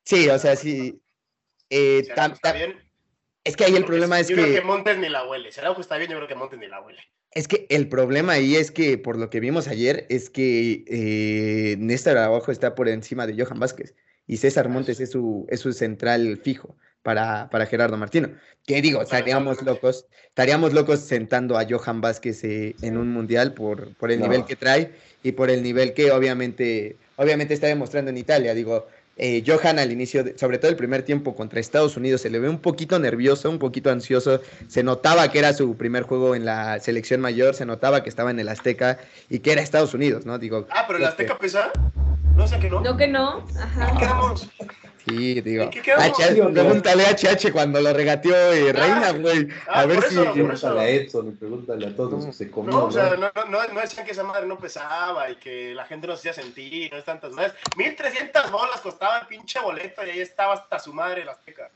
Sí, 0.03 0.27
o 0.29 0.37
sea, 0.39 0.55
sí. 0.55 0.99
eh, 1.69 2.03
Si 2.05 2.11
tam- 2.11 2.39
tam- 2.39 2.75
es 3.43 3.55
que 3.57 3.65
ahí 3.65 3.75
el 3.75 3.85
problema 3.85 4.19
es 4.19 4.29
yo 4.29 4.35
creo 4.35 4.47
que... 4.47 4.53
que 4.55 4.61
Montes 4.61 4.97
ni 4.97 5.09
la 5.09 5.27
huele. 5.27 5.51
Si 5.51 5.59
Araujo 5.59 5.81
está 5.81 5.97
bien, 5.97 6.09
yo 6.11 6.17
creo 6.17 6.27
que 6.27 6.35
Montes 6.35 6.59
ni 6.59 6.67
la 6.67 6.81
huele. 6.81 6.99
Es 7.31 7.47
que 7.47 7.65
el 7.69 7.89
problema 7.89 8.33
ahí 8.33 8.55
es 8.55 8.69
que, 8.71 8.97
por 8.97 9.17
lo 9.17 9.29
que 9.29 9.39
vimos 9.39 9.67
ayer, 9.67 10.05
es 10.09 10.29
que 10.29 10.83
eh, 10.87 11.75
Néstor 11.79 12.17
Araujo 12.17 12.51
está 12.51 12.75
por 12.75 12.87
encima 12.87 13.25
de 13.25 13.41
Johan 13.43 13.59
Vázquez 13.59 13.95
y 14.27 14.37
César 14.37 14.69
Montes 14.69 14.99
es 14.99 15.11
su, 15.11 15.45
es 15.49 15.59
su 15.59 15.73
central 15.73 16.39
fijo 16.43 16.77
para, 17.01 17.49
para 17.49 17.65
Gerardo 17.65 17.97
Martino. 17.97 18.29
Que 18.65 18.81
digo, 18.81 19.01
estaríamos 19.01 19.61
locos, 19.63 20.05
estaríamos 20.27 20.73
locos 20.73 20.99
sentando 20.99 21.57
a 21.57 21.65
Johan 21.67 21.99
Vázquez 22.01 22.43
eh, 22.43 22.75
en 22.81 22.97
un 22.97 23.11
mundial 23.11 23.53
por, 23.53 23.95
por 23.95 24.11
el 24.11 24.19
No. 24.19 24.27
nivel 24.27 24.45
que 24.45 24.55
trae 24.55 24.91
y 25.23 25.31
por 25.33 25.49
el 25.49 25.63
nivel 25.63 25.93
que 25.93 26.11
obviamente, 26.11 26.95
obviamente 27.17 27.55
está 27.55 27.67
demostrando 27.67 28.11
en 28.11 28.17
Italia. 28.17 28.53
Digo, 28.53 28.87
eh, 29.15 29.43
Johan 29.45 29.77
al 29.79 29.91
inicio, 29.91 30.23
de- 30.23 30.37
sobre 30.37 30.57
todo 30.57 30.71
el 30.71 30.75
primer 30.77 31.03
tiempo 31.03 31.35
contra 31.35 31.59
Estados 31.59 31.97
Unidos, 31.97 32.21
se 32.21 32.29
le 32.29 32.39
ve 32.39 32.49
un 32.49 32.59
poquito 32.59 32.97
nervioso, 32.99 33.49
un 33.49 33.59
poquito 33.59 33.91
ansioso. 33.91 34.41
Se 34.67 34.83
notaba 34.83 35.29
que 35.31 35.39
era 35.39 35.53
su 35.53 35.75
primer 35.77 36.03
juego 36.03 36.35
en 36.35 36.45
la 36.45 36.79
selección 36.79 37.21
mayor, 37.21 37.53
se 37.55 37.65
notaba 37.65 38.01
que 38.03 38.09
estaba 38.09 38.31
en 38.31 38.39
el 38.39 38.49
Azteca 38.49 38.97
y 39.29 39.39
que 39.39 39.51
era 39.51 39.61
Estados 39.61 39.93
Unidos, 39.93 40.25
¿no? 40.25 40.39
Digo, 40.39 40.67
Ah, 40.71 40.83
pero 40.87 40.97
el 40.97 41.03
los 41.03 41.11
Azteca 41.11 41.33
que- 41.35 41.39
pesa. 41.39 41.71
No 42.35 42.47
sé 42.47 42.57
que 42.59 42.69
no. 42.69 42.81
No 42.81 42.97
que 42.97 43.07
no. 43.07 43.39
¿En 43.39 43.97
qué 43.97 44.05
Ajá. 44.05 44.33
Sí, 45.07 45.41
digo. 45.41 45.69
Pregúntale 46.53 47.05
a 47.05 47.11
HH 47.11 47.51
cuando 47.51 47.81
lo 47.81 47.91
regateó 47.91 48.35
eh, 48.53 48.71
Reina, 48.71 49.11
güey. 49.11 49.47
ah, 49.67 49.81
a 49.81 49.85
ver 49.85 50.01
si. 50.03 50.15
eso, 50.15 50.33
Pregúntale 50.33 50.79
a 50.79 50.89
Edson 50.89 51.27
y 51.27 51.31
pregúntale 51.31 51.87
a 51.87 51.95
todos 51.95 52.25
que 52.25 52.33
se 52.33 52.49
comieron. 52.49 52.79
No, 52.79 52.85
o 52.85 52.91
sea, 52.91 53.15
no, 53.17 53.31
no, 53.49 53.67
no, 53.67 53.81
decían 53.81 54.05
que 54.05 54.13
esa 54.13 54.23
madre 54.23 54.47
no 54.47 54.57
pesaba 54.57 55.29
y 55.29 55.35
que 55.35 55.73
la 55.73 55.85
gente 55.85 56.07
no 56.07 56.15
se 56.15 56.29
hacía 56.29 56.43
sentir, 56.43 56.91
no 56.91 56.99
es 56.99 57.05
tantas 57.05 57.31
madres. 57.33 57.53
1300 57.75 58.51
bolas 58.51 58.79
costaba 58.79 59.19
el 59.19 59.27
pinche 59.27 59.59
boleto 59.59 60.05
y 60.05 60.11
ahí 60.11 60.19
estaba 60.21 60.53
hasta 60.53 60.79
su 60.79 60.93
madre 60.93 61.23
el 61.23 61.29
Azteca. 61.29 61.69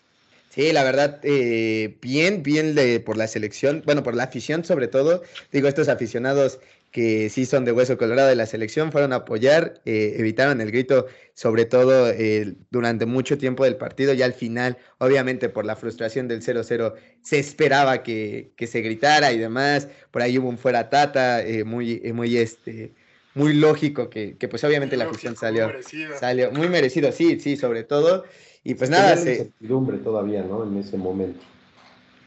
Sí, 0.49 0.71
la 0.71 0.83
verdad, 0.83 1.19
eh, 1.23 1.97
bien, 2.01 2.41
bien 2.41 2.73
de, 2.73 2.99
por 2.99 3.17
la 3.17 3.27
selección, 3.27 3.83
bueno, 3.85 4.01
por 4.01 4.15
la 4.15 4.23
afición 4.23 4.63
sobre 4.63 4.87
todo. 4.87 5.21
Digo, 5.51 5.67
estos 5.67 5.89
aficionados 5.89 6.59
que 6.97 7.29
sí 7.29 7.45
son 7.45 7.63
de 7.63 7.71
hueso 7.71 7.95
colorado 7.95 8.27
de 8.27 8.35
la 8.35 8.47
selección 8.47 8.91
fueron 8.91 9.13
a 9.13 9.17
apoyar, 9.17 9.79
eh, 9.85 10.15
evitaron 10.17 10.61
el 10.61 10.71
grito, 10.71 11.05
sobre 11.35 11.65
todo 11.65 12.09
eh, 12.09 12.55
durante 12.71 13.05
mucho 13.05 13.37
tiempo 13.37 13.65
del 13.65 13.75
partido. 13.75 14.15
Ya 14.15 14.25
al 14.25 14.33
final, 14.33 14.79
obviamente, 14.97 15.47
por 15.47 15.63
la 15.63 15.75
frustración 15.75 16.27
del 16.27 16.41
0-0, 16.41 16.95
se 17.21 17.37
esperaba 17.37 18.01
que, 18.01 18.49
que 18.55 18.65
se 18.65 18.81
gritara 18.81 19.31
y 19.31 19.37
demás. 19.37 19.89
Por 20.09 20.23
ahí 20.23 20.39
hubo 20.39 20.49
un 20.49 20.57
fuera 20.57 20.89
tata, 20.89 21.43
eh, 21.43 21.63
muy, 21.63 22.01
eh, 22.03 22.13
muy, 22.13 22.35
este, 22.35 22.95
muy 23.35 23.53
lógico 23.53 24.09
que, 24.09 24.35
que 24.35 24.47
pues 24.47 24.63
obviamente 24.63 24.97
la 24.97 25.03
afición 25.03 25.35
salió, 25.35 25.67
merecida. 25.67 26.17
salió 26.17 26.49
muy 26.51 26.67
merecido, 26.67 27.11
sí, 27.11 27.39
sí, 27.39 27.57
sobre 27.57 27.83
todo. 27.83 28.23
Y 28.63 28.73
pues 28.73 28.89
Tenía 28.89 29.03
nada, 29.03 29.17
se, 29.17 29.31
incertidumbre 29.33 29.99
todavía, 29.99 30.41
¿no? 30.41 30.63
En 30.63 30.75
ese 30.77 30.97
momento. 30.97 31.41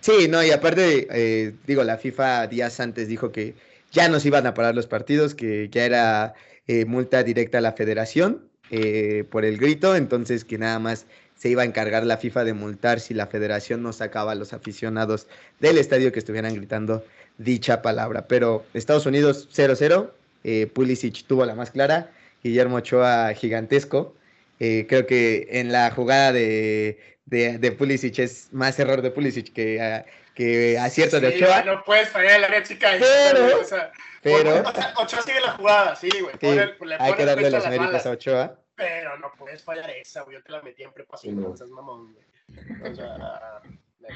Sí, 0.01 0.29
no, 0.29 0.45
y 0.45 0.53
aparte, 0.53 1.09
eh, 1.11 1.55
digo, 1.67 1.83
la 1.83 1.99
FIFA 1.99 2.47
días 2.47 2.79
antes 2.79 3.09
dijo 3.09 3.33
que 3.33 3.55
ya 3.91 4.09
nos 4.09 4.25
iban 4.27 4.47
a 4.47 4.55
parar 4.55 4.75
los 4.75 4.87
partidos, 4.87 5.35
que 5.35 5.69
ya 5.71 5.85
era 5.85 6.35
eh, 6.67 6.85
multa 6.85 7.23
directa 7.23 7.59
a 7.59 7.61
la 7.61 7.73
federación 7.73 8.49
eh, 8.71 9.25
por 9.31 9.45
el 9.45 9.59
grito, 9.59 9.97
entonces 9.97 10.45
que 10.45 10.59
nada 10.59 10.79
más 10.79 11.07
se 11.35 11.49
iba 11.49 11.63
a 11.63 11.65
encargar 11.65 12.05
la 12.05 12.19
FIFA 12.19 12.45
de 12.45 12.55
multar 12.55 13.01
si 13.01 13.15
la 13.15 13.27
federación 13.27 13.83
no 13.83 13.93
sacaba 13.93 14.33
a 14.33 14.35
los 14.35 14.53
aficionados 14.53 15.27
del 15.59 15.79
estadio 15.79 16.13
que 16.13 16.19
estuvieran 16.19 16.55
gritando 16.55 17.05
dicha 17.39 17.83
palabra. 17.83 18.29
Pero 18.29 18.65
Estados 18.75 19.07
Unidos 19.07 19.49
0-0, 19.53 20.11
eh, 20.45 20.67
Pulisic 20.67 21.27
tuvo 21.27 21.47
la 21.47 21.55
más 21.55 21.71
clara, 21.71 22.13
Guillermo 22.45 22.77
Ochoa 22.77 23.33
gigantesco. 23.35 24.15
Eh, 24.61 24.87
creo 24.89 25.07
que 25.07 25.49
en 25.51 25.73
la 25.73 25.91
jugada 25.91 26.33
de, 26.33 26.99
de, 27.25 27.59
de 27.59 27.73
Pulisic 27.73 28.19
es 28.19 28.49
más 28.53 28.79
error 28.79 29.01
de 29.01 29.11
Pulisic 29.11 29.53
que, 29.53 30.05
que 30.35 30.79
acierto 30.79 31.21
de 31.21 31.33
Sí, 31.33 31.43
Ochoa. 31.45 31.63
No 31.65 31.85
puedes 31.85 32.09
fallar 32.09 32.37
el 32.39 32.45
área 32.45 32.63
chica. 32.63 32.91
Pero- 32.99 33.61
o 33.61 33.65
sea, 33.65 33.93
pero- 34.23 34.63
o 34.63 34.73
sea, 34.75 34.95
Ochoa 34.99 35.23
sigue 35.23 35.41
la 35.41 35.53
jugada, 35.53 35.97
sí, 35.97 36.09
güey. 36.21 36.33
Sí, 36.33 36.39
pone- 36.41 36.75
le 36.91 36.97
hay 36.99 37.15
que 37.15 37.25
darle 37.25 37.51
las 37.51 37.69
méritos 37.69 38.07
a 38.07 38.11
Ochoa. 38.11 38.59
Pero 38.77 39.19
no 39.19 39.31
puedes 39.39 39.63
fallar 39.63 39.91
esa, 39.91 40.23
güey. 40.23 40.37
Yo 40.39 40.43
te 40.43 40.53
la 40.53 40.63
metí 40.63 40.83
en 40.83 40.93
prepa 40.93 41.17
Sí, 41.19 41.31
no. 41.31 41.55
mamón, 41.71 42.15
güey. 42.15 42.91
O 42.93 42.95
sea, 42.95 43.61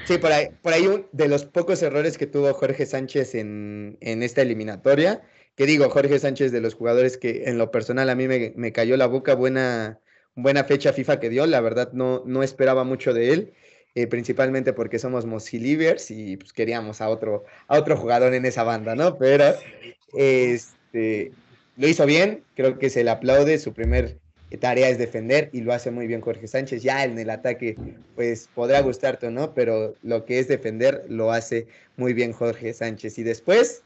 Sí, 0.05 0.17
por 0.17 0.31
ahí, 0.31 0.47
por 0.61 0.73
ahí 0.73 0.87
un, 0.87 1.07
de 1.11 1.27
los 1.27 1.45
pocos 1.45 1.81
errores 1.81 2.17
que 2.17 2.25
tuvo 2.27 2.51
Jorge 2.53 2.85
Sánchez 2.85 3.35
en, 3.35 3.97
en 4.01 4.23
esta 4.23 4.41
eliminatoria, 4.41 5.21
que 5.55 5.65
digo, 5.65 5.89
Jorge 5.89 6.19
Sánchez 6.19 6.51
de 6.51 6.59
los 6.59 6.73
jugadores 6.73 7.17
que 7.17 7.43
en 7.45 7.57
lo 7.57 7.71
personal 7.71 8.09
a 8.09 8.15
mí 8.15 8.27
me, 8.27 8.51
me 8.57 8.73
cayó 8.73 8.97
la 8.97 9.05
boca, 9.05 9.35
buena, 9.35 9.99
buena 10.33 10.63
fecha 10.65 10.91
FIFA 10.91 11.19
que 11.19 11.29
dio, 11.29 11.45
la 11.45 11.61
verdad 11.61 11.91
no, 11.93 12.23
no 12.25 12.43
esperaba 12.43 12.83
mucho 12.83 13.13
de 13.13 13.31
él, 13.31 13.53
eh, 13.95 14.07
principalmente 14.07 14.73
porque 14.73 14.99
somos 14.99 15.25
Mosilivers 15.25 16.11
y 16.11 16.37
pues 16.37 16.53
queríamos 16.53 17.01
a 17.01 17.09
otro, 17.09 17.45
a 17.67 17.79
otro 17.79 17.97
jugador 17.97 18.33
en 18.33 18.45
esa 18.45 18.63
banda, 18.63 18.93
¿no? 18.93 19.17
Pero 19.17 19.55
este, 20.13 21.31
lo 21.77 21.87
hizo 21.87 22.05
bien, 22.05 22.43
creo 22.55 22.77
que 22.77 22.89
se 22.89 23.03
le 23.03 23.09
aplaude, 23.09 23.57
su 23.57 23.73
primer 23.73 24.17
tarea 24.57 24.89
es 24.89 24.97
defender 24.97 25.49
y 25.53 25.61
lo 25.61 25.73
hace 25.73 25.91
muy 25.91 26.07
bien 26.07 26.21
Jorge 26.21 26.47
Sánchez. 26.47 26.83
Ya 26.83 27.03
en 27.03 27.17
el 27.17 27.29
ataque, 27.29 27.75
pues 28.15 28.49
podrá 28.53 28.81
gustarte 28.81 29.27
o 29.27 29.31
no, 29.31 29.53
pero 29.53 29.95
lo 30.01 30.25
que 30.25 30.39
es 30.39 30.47
defender 30.47 31.03
lo 31.09 31.31
hace 31.31 31.67
muy 31.97 32.13
bien 32.13 32.33
Jorge 32.33 32.73
Sánchez. 32.73 33.17
Y 33.17 33.23
después 33.23 33.83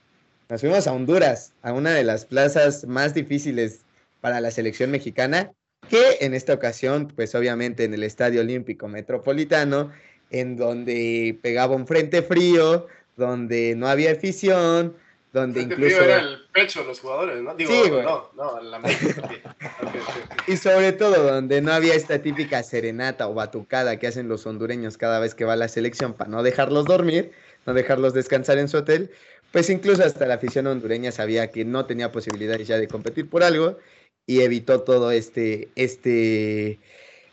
nos 0.49 0.61
fuimos 0.61 0.87
a 0.87 0.93
Honduras, 0.93 1.53
a 1.61 1.73
una 1.73 1.93
de 1.93 2.03
las 2.03 2.25
plazas 2.25 2.85
más 2.85 3.13
difíciles 3.13 3.81
para 4.21 4.41
la 4.41 4.51
selección 4.51 4.91
mexicana, 4.91 5.51
que 5.89 6.17
en 6.21 6.33
esta 6.33 6.53
ocasión, 6.53 7.11
pues 7.15 7.35
obviamente 7.35 7.83
en 7.83 7.93
el 7.93 8.03
Estadio 8.03 8.41
Olímpico 8.41 8.87
Metropolitano, 8.87 9.91
en 10.31 10.55
donde 10.57 11.37
pegaba 11.41 11.75
un 11.75 11.87
frente 11.87 12.21
frío, 12.21 12.87
donde 13.17 13.75
no 13.75 13.87
había 13.87 14.11
afición, 14.11 14.95
donde 15.33 15.61
Este 15.61 15.73
incluso... 15.73 15.97
frío 15.97 16.05
era 16.09 16.19
el 16.21 16.37
pecho 16.53 16.81
de 16.81 16.87
los 16.87 16.99
jugadores, 16.99 17.41
¿no? 17.41 17.55
Digo, 17.55 17.71
Sí, 17.71 17.89
güey. 17.89 18.03
no, 18.03 18.29
no, 18.35 18.61
la 18.61 18.79
mente 18.79 19.13
también. 19.13 19.41
Ok, 19.45 19.55
ok, 19.83 19.95
ok. 20.31 20.47
Y 20.47 20.57
sobre 20.57 20.91
todo 20.93 21.31
donde 21.31 21.61
no 21.61 21.71
había 21.71 21.93
esta 21.93 22.21
típica 22.21 22.63
serenata 22.63 23.27
o 23.27 23.33
batucada 23.33 23.97
que 23.97 24.07
hacen 24.07 24.27
los 24.27 24.45
hondureños 24.45 24.97
cada 24.97 25.19
vez 25.19 25.35
que 25.35 25.45
va 25.45 25.53
a 25.53 25.57
la 25.57 25.67
selección 25.67 26.13
para 26.13 26.29
no 26.29 26.41
dejarlos 26.43 26.85
dormir, 26.85 27.31
no 27.65 27.73
dejarlos 27.73 28.13
descansar 28.13 28.57
en 28.57 28.67
su 28.69 28.77
hotel, 28.77 29.11
pues 29.51 29.69
incluso 29.69 30.03
hasta 30.03 30.25
la 30.25 30.35
afición 30.35 30.67
hondureña 30.67 31.11
sabía 31.11 31.51
que 31.51 31.65
no 31.65 31.85
tenía 31.85 32.11
posibilidades 32.11 32.67
ya 32.67 32.77
de 32.77 32.87
competir 32.87 33.29
por 33.29 33.43
algo 33.43 33.77
y 34.29 34.41
evitó 34.41 34.81
todo 34.81 35.09
este, 35.09 35.69
este, 35.75 36.77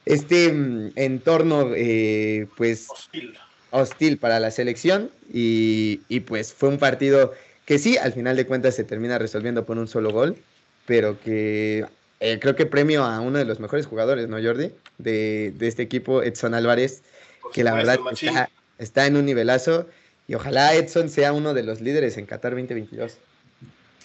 este 0.07 0.51
mm, 0.51 0.93
entorno 0.97 1.73
eh, 1.77 2.47
pues 2.57 2.87
Hostil. 2.89 3.39
hostil 3.71 4.17
para 4.17 4.41
la 4.41 4.51
selección 4.51 5.11
y, 5.31 6.01
y, 6.09 6.21
pues 6.21 6.55
fue 6.55 6.71
un 6.71 6.79
partido 6.79 7.35
que 7.67 7.79
sí, 7.79 7.99
al 7.99 8.15
final 8.15 8.35
de 8.35 8.47
cuentas 8.47 8.77
se 8.77 8.85
termina 8.85 9.19
resolviendo 9.19 9.67
por 9.67 9.77
un 9.77 9.89
solo 9.89 10.11
gol, 10.11 10.39
pero 10.87 11.21
que 11.21 11.85
eh, 12.21 12.39
creo 12.41 12.57
que 12.57 12.65
premio 12.65 13.05
a 13.05 13.21
uno 13.21 13.37
de 13.37 13.45
los 13.45 13.61
mejores 13.61 13.85
jugadores, 13.85 14.27
¿no, 14.27 14.43
Jordi? 14.43 14.73
De, 14.97 15.53
de 15.55 15.69
este 15.69 15.83
equipo, 15.83 16.23
Edson 16.23 16.55
Álvarez, 16.55 17.03
Por 17.43 17.53
que 17.53 17.63
la 17.63 17.75
verdad 17.75 17.99
está, 18.11 18.49
está 18.79 19.07
en 19.07 19.17
un 19.17 19.27
nivelazo 19.27 19.87
y 20.29 20.35
ojalá 20.35 20.75
Edson 20.75 21.11
sea 21.11 21.35
uno 21.35 21.53
de 21.53 21.63
los 21.63 21.83
líderes 21.83 22.17
en 22.17 22.25
Qatar 22.25 22.53
2022. 22.53 23.19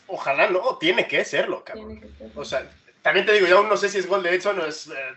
Ojalá 0.08 0.50
no, 0.50 0.78
tiene 0.78 1.08
que 1.08 1.24
serlo, 1.24 1.64
cabrón. 1.64 2.02
O 2.36 2.44
sea, 2.44 2.70
también 3.02 3.26
te 3.26 3.34
digo, 3.34 3.48
yo 3.48 3.58
aún 3.60 3.70
no 3.70 3.78
sé 3.78 3.90
si 3.90 3.98
es 4.00 4.08
gol 4.08 4.24
de 4.24 4.34
Edson 4.36 4.60
o 4.60 4.66
es 4.66 4.88
eh, 4.88 5.14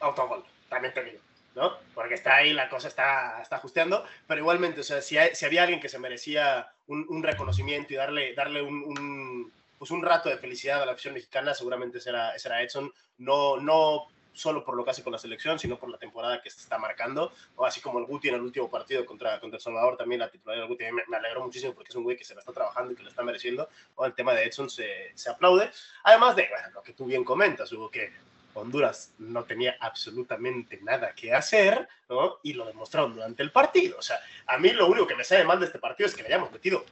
autogol. 0.00 0.44
También 0.68 0.92
te 0.94 1.04
digo, 1.04 1.18
¿no? 1.54 1.72
Porque 1.94 2.14
está 2.14 2.36
ahí, 2.36 2.52
la 2.52 2.68
cosa 2.68 2.88
está, 2.88 3.40
está 3.42 3.56
ajusteando. 3.56 4.04
Pero 4.26 4.40
igualmente, 4.40 4.80
o 4.80 4.84
sea, 4.84 5.00
si, 5.00 5.16
hay- 5.18 5.34
si 5.34 5.44
había 5.46 5.62
alguien 5.62 5.80
que 5.80 5.88
se 5.88 5.98
merecía 5.98 6.68
un, 6.88 7.06
un 7.08 7.22
reconocimiento 7.22 7.92
y 7.92 7.96
darle, 7.96 8.34
darle 8.34 8.62
un, 8.62 8.82
un, 8.84 9.52
pues 9.78 9.90
un 9.90 10.02
rato 10.02 10.28
de 10.28 10.38
felicidad 10.38 10.82
a 10.82 10.86
la 10.86 10.92
afición 10.92 11.14
mexicana, 11.14 11.54
seguramente 11.54 12.00
será, 12.00 12.34
ese 12.34 12.48
era 12.48 12.62
Edson. 12.62 12.92
No, 13.18 13.56
no 13.58 14.08
solo 14.36 14.64
por 14.64 14.76
lo 14.76 14.84
que 14.84 14.90
hace 14.90 15.02
con 15.02 15.12
la 15.12 15.18
selección, 15.18 15.58
sino 15.58 15.78
por 15.78 15.90
la 15.90 15.98
temporada 15.98 16.40
que 16.42 16.50
se 16.50 16.60
está 16.60 16.78
marcando. 16.78 17.32
O 17.56 17.64
así 17.64 17.80
como 17.80 17.98
el 17.98 18.04
Guti 18.04 18.28
en 18.28 18.36
el 18.36 18.42
último 18.42 18.70
partido 18.70 19.04
contra, 19.04 19.40
contra 19.40 19.56
El 19.56 19.62
Salvador, 19.62 19.96
también 19.96 20.20
la 20.20 20.30
titularidad 20.30 20.64
del 20.64 20.68
Guti 20.68 20.84
me, 20.92 21.02
me 21.08 21.16
alegró 21.16 21.44
muchísimo 21.44 21.72
porque 21.74 21.90
es 21.90 21.96
un 21.96 22.04
güey 22.04 22.16
que 22.16 22.24
se 22.24 22.34
la 22.34 22.40
está 22.40 22.52
trabajando 22.52 22.92
y 22.92 22.96
que 22.96 23.02
lo 23.02 23.08
está 23.08 23.22
mereciendo. 23.22 23.68
O 23.94 24.04
el 24.04 24.14
tema 24.14 24.34
de 24.34 24.44
Edson 24.44 24.68
se, 24.70 25.12
se 25.14 25.30
aplaude. 25.30 25.70
Además 26.04 26.36
de 26.36 26.48
bueno, 26.48 26.68
lo 26.74 26.82
que 26.82 26.92
tú 26.92 27.06
bien 27.06 27.24
comentas, 27.24 27.72
Hugo, 27.72 27.90
que 27.90 28.12
Honduras 28.54 29.12
no 29.18 29.44
tenía 29.44 29.76
absolutamente 29.80 30.78
nada 30.82 31.14
que 31.14 31.32
hacer, 31.32 31.88
¿no? 32.08 32.38
Y 32.42 32.54
lo 32.54 32.66
demostraron 32.66 33.14
durante 33.14 33.42
el 33.42 33.52
partido. 33.52 33.98
O 33.98 34.02
sea, 34.02 34.18
a 34.46 34.58
mí 34.58 34.70
lo 34.70 34.86
único 34.86 35.06
que 35.06 35.14
me 35.14 35.24
sale 35.24 35.44
mal 35.44 35.60
de 35.60 35.66
este 35.66 35.78
partido 35.78 36.08
es 36.08 36.14
que 36.14 36.22
le 36.22 36.28
hayamos 36.28 36.50
metido 36.50 36.84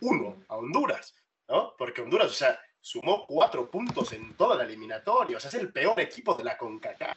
uno 0.00 0.42
a 0.48 0.56
Honduras, 0.56 1.14
¿no? 1.48 1.74
Porque 1.76 2.00
Honduras, 2.00 2.30
o 2.30 2.34
sea, 2.34 2.60
sumó 2.86 3.26
cuatro 3.26 3.68
puntos 3.68 4.12
en 4.12 4.34
toda 4.34 4.54
la 4.56 4.62
eliminatoria. 4.64 5.36
O 5.36 5.40
sea, 5.40 5.48
es 5.48 5.54
el 5.56 5.70
peor 5.72 5.98
equipo 5.98 6.34
de 6.36 6.44
la 6.44 6.56
CONCACAF. 6.56 7.16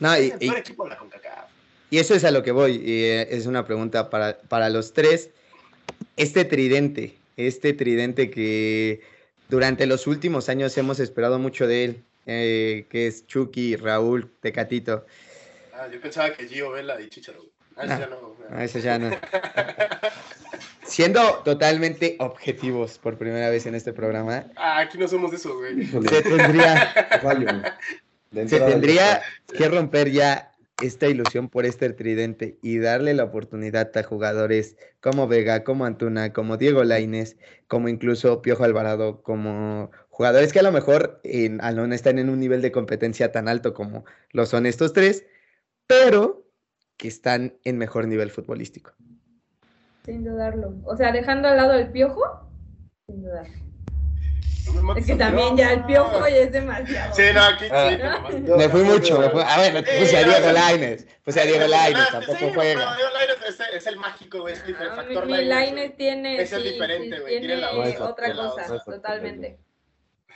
No, 0.00 0.14
Es 0.14 0.20
y, 0.28 0.30
el 0.30 0.36
y- 0.42 0.46
peor 0.48 0.58
equipo 0.58 0.84
de 0.84 0.90
la 0.90 0.96
CONCACAF. 0.96 1.50
y 1.90 1.98
eso 1.98 2.14
es 2.14 2.24
a 2.24 2.30
lo 2.30 2.42
que 2.42 2.50
voy. 2.50 2.76
y, 2.82 3.04
eh, 3.04 3.28
es 3.30 3.44
una 3.44 3.66
pregunta 3.66 4.08
para, 4.08 4.38
para 4.38 4.70
los 4.70 4.94
tres. 4.94 5.28
Este 6.16 6.46
tridente, 6.46 7.18
este 7.36 7.74
tridente 7.74 8.30
que 8.30 9.02
durante 9.50 9.86
los 9.86 10.06
últimos 10.06 10.48
años 10.48 10.76
hemos 10.78 10.98
esperado 10.98 11.38
mucho 11.38 11.66
de 11.66 11.84
él, 11.84 12.04
eh, 12.24 12.86
que 12.88 13.06
es 13.06 13.26
Chucky, 13.26 13.76
Raúl, 13.76 14.30
Tecatito. 14.40 15.04
Ah, 15.74 15.88
yo 15.92 16.00
pensaba 16.00 16.32
que 16.32 16.48
Gio 16.48 16.70
Vela 16.70 16.98
y 17.02 17.10
Chicharo. 17.10 17.44
Ah, 17.76 17.84
eso 17.84 17.98
ya 17.98 18.06
no. 18.08 18.36
Ah, 18.50 18.64
eso 18.64 18.78
ya 18.78 18.98
no. 18.98 19.10
Siendo 20.84 21.42
totalmente 21.44 22.16
objetivos 22.20 22.98
por 22.98 23.16
primera 23.16 23.50
vez 23.50 23.66
en 23.66 23.74
este 23.74 23.92
programa, 23.92 24.46
Ah, 24.56 24.80
aquí 24.80 24.98
no 24.98 25.08
somos 25.08 25.30
de 25.30 25.38
eso, 25.38 25.56
güey. 25.56 25.86
Se 25.86 26.22
tendría, 26.22 26.94
se 28.46 28.60
tendría 28.60 29.22
que 29.56 29.68
romper 29.68 30.10
ya 30.10 30.52
esta 30.82 31.06
ilusión 31.06 31.48
por 31.48 31.66
este 31.66 31.90
tridente 31.90 32.58
y 32.60 32.78
darle 32.78 33.14
la 33.14 33.24
oportunidad 33.24 33.96
a 33.96 34.02
jugadores 34.02 34.76
como 35.00 35.28
Vega, 35.28 35.64
como 35.64 35.84
Antuna, 35.84 36.32
como 36.32 36.56
Diego 36.56 36.82
Lainez, 36.84 37.36
como 37.68 37.88
incluso 37.88 38.42
Piojo 38.42 38.64
Alvarado, 38.64 39.22
como 39.22 39.90
jugadores 40.10 40.52
que 40.52 40.58
a 40.58 40.64
lo 40.64 40.72
mejor 40.72 41.20
en, 41.22 41.62
a 41.62 41.72
no 41.72 41.92
están 41.94 42.18
en 42.18 42.28
un 42.28 42.40
nivel 42.40 42.60
de 42.60 42.72
competencia 42.72 43.32
tan 43.32 43.48
alto 43.48 43.72
como 43.72 44.04
lo 44.30 44.46
son 44.46 44.66
estos 44.66 44.92
tres, 44.92 45.24
pero 45.86 46.43
que 46.96 47.08
están 47.08 47.54
en 47.64 47.78
mejor 47.78 48.06
nivel 48.06 48.30
futbolístico. 48.30 48.92
Sin 50.04 50.24
dudarlo. 50.24 50.74
O 50.84 50.96
sea, 50.96 51.12
dejando 51.12 51.48
al 51.48 51.56
lado 51.56 51.74
el 51.74 51.90
piojo, 51.90 52.22
sin 53.06 53.22
dudar. 53.22 53.46
No 54.66 54.72
me 54.74 54.82
mates 54.82 55.02
Es 55.04 55.06
que 55.10 55.16
también 55.16 55.56
ya 55.56 55.72
el 55.72 55.84
piojo 55.84 56.20
ya 56.28 56.36
es 56.36 56.52
demasiado. 56.52 57.14
Sí, 57.14 57.22
no, 57.34 57.42
aquí 57.42 57.64
Ah. 57.70 58.26
sí. 58.30 58.36
no 58.40 58.56
Me 58.56 58.68
fui 58.68 58.82
mucho, 58.82 59.18
me 59.18 59.30
fui- 59.30 59.42
a 59.44 59.58
ver, 59.60 59.72
puse 59.84 60.16
a 60.16 60.22
ya, 60.22 60.28
Diego 60.28 60.46
ya. 60.46 60.52
Lainez, 60.52 61.06
puse 61.24 61.40
a 61.40 61.44
Diego 61.44 61.66
Lainez, 61.66 62.02
Ah, 62.08 62.12
tampoco 62.12 62.38
sí, 62.38 62.50
juega. 62.54 62.96
Diego 62.96 63.10
Lainez 63.12 63.36
es, 63.48 63.60
es 63.74 63.86
el 63.86 63.96
mágico, 63.96 64.40
güey, 64.40 64.54
es 64.54 64.64
el 64.66 64.74
Ah, 64.76 64.96
factor 64.96 65.26
mi, 65.26 65.32
mi 65.32 65.48
güey. 65.48 65.96
tiene, 65.96 66.40
Es 66.40 66.52
el 66.52 66.62
sí, 66.62 66.68
diferente, 66.70 67.16
sí, 67.16 67.22
güey, 67.22 67.38
tiene 67.40 67.54
tiene 67.56 67.66
otra, 68.00 68.34
cosa, 68.34 68.78
totalmente. 68.84 69.58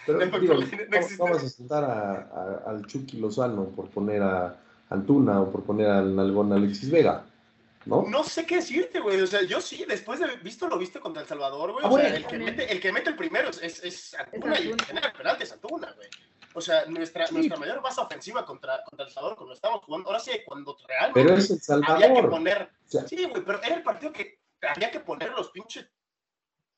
Pero 0.06 0.18
No, 0.26 0.38
digo, 0.38 0.54
no 0.54 0.60
¿cómo- 0.60 0.62
existe. 0.62 1.16
¿cómo 1.18 1.34
vas 1.34 1.44
a 1.44 1.48
sentar 1.48 1.84
a, 1.84 2.12
a- 2.22 2.62
al 2.70 2.86
Chucky 2.86 3.18
Lozano 3.18 3.68
por 3.70 3.88
poner 3.90 4.22
a 4.22 4.56
Antuna 4.90 5.40
o 5.42 5.50
por 5.50 5.64
poner 5.64 5.88
al 5.90 6.14
Nalgón 6.16 6.52
Alexis 6.52 6.90
Vega? 6.90 7.24
¿No? 7.84 8.04
No 8.08 8.22
sé 8.24 8.44
qué 8.44 8.56
decirte, 8.56 9.00
güey. 9.00 9.20
O 9.20 9.26
sea, 9.26 9.42
yo 9.42 9.60
sí, 9.60 9.84
después 9.88 10.20
de 10.20 10.26
visto 10.42 10.68
lo 10.68 10.78
viste 10.78 11.00
contra 11.00 11.22
El 11.22 11.28
Salvador, 11.28 11.72
güey. 11.72 11.84
Ah, 11.84 11.88
o 11.88 11.96
sea, 11.96 12.02
bueno. 12.10 12.16
el 12.16 12.26
que, 12.26 12.38
mete, 12.38 12.72
el 12.72 12.80
que 12.80 12.92
mete 12.92 13.10
el 13.10 13.16
primero 13.16 13.48
es, 13.50 13.62
es, 13.62 13.82
es 13.84 14.14
Antuna 14.14 14.60
y 14.60 14.68
el 14.70 14.76
que 14.76 14.84
genera 14.84 15.06
el 15.08 15.12
penalti 15.14 15.42
es 15.44 15.52
Antuna, 15.52 15.92
güey. 15.96 16.08
O 16.54 16.60
sea, 16.60 16.84
nuestra, 16.86 17.26
Sí. 17.26 17.34
nuestra 17.34 17.56
mayor 17.56 17.80
base 17.80 18.00
ofensiva 18.00 18.44
contra, 18.44 18.82
contra 18.84 19.06
El 19.06 19.12
Salvador, 19.12 19.36
cuando 19.36 19.54
estábamos 19.54 19.84
jugando, 19.84 20.08
ahora 20.08 20.18
sí, 20.20 20.32
cuando 20.46 20.76
realmente 20.86 21.22
Pero 21.22 21.36
es 21.38 21.50
El 21.68 21.84
había 21.84 21.96
que 21.98 22.04
Salvador. 22.14 22.30
poner. 22.30 22.62
O 22.86 22.90
sea, 22.90 23.06
Sí, 23.06 23.24
güey, 23.24 23.44
pero 23.44 23.62
era 23.62 23.76
el 23.76 23.82
partido 23.82 24.12
que 24.12 24.38
había 24.74 24.90
que 24.90 25.00
poner 25.00 25.30
los 25.30 25.50
pinches 25.50 25.88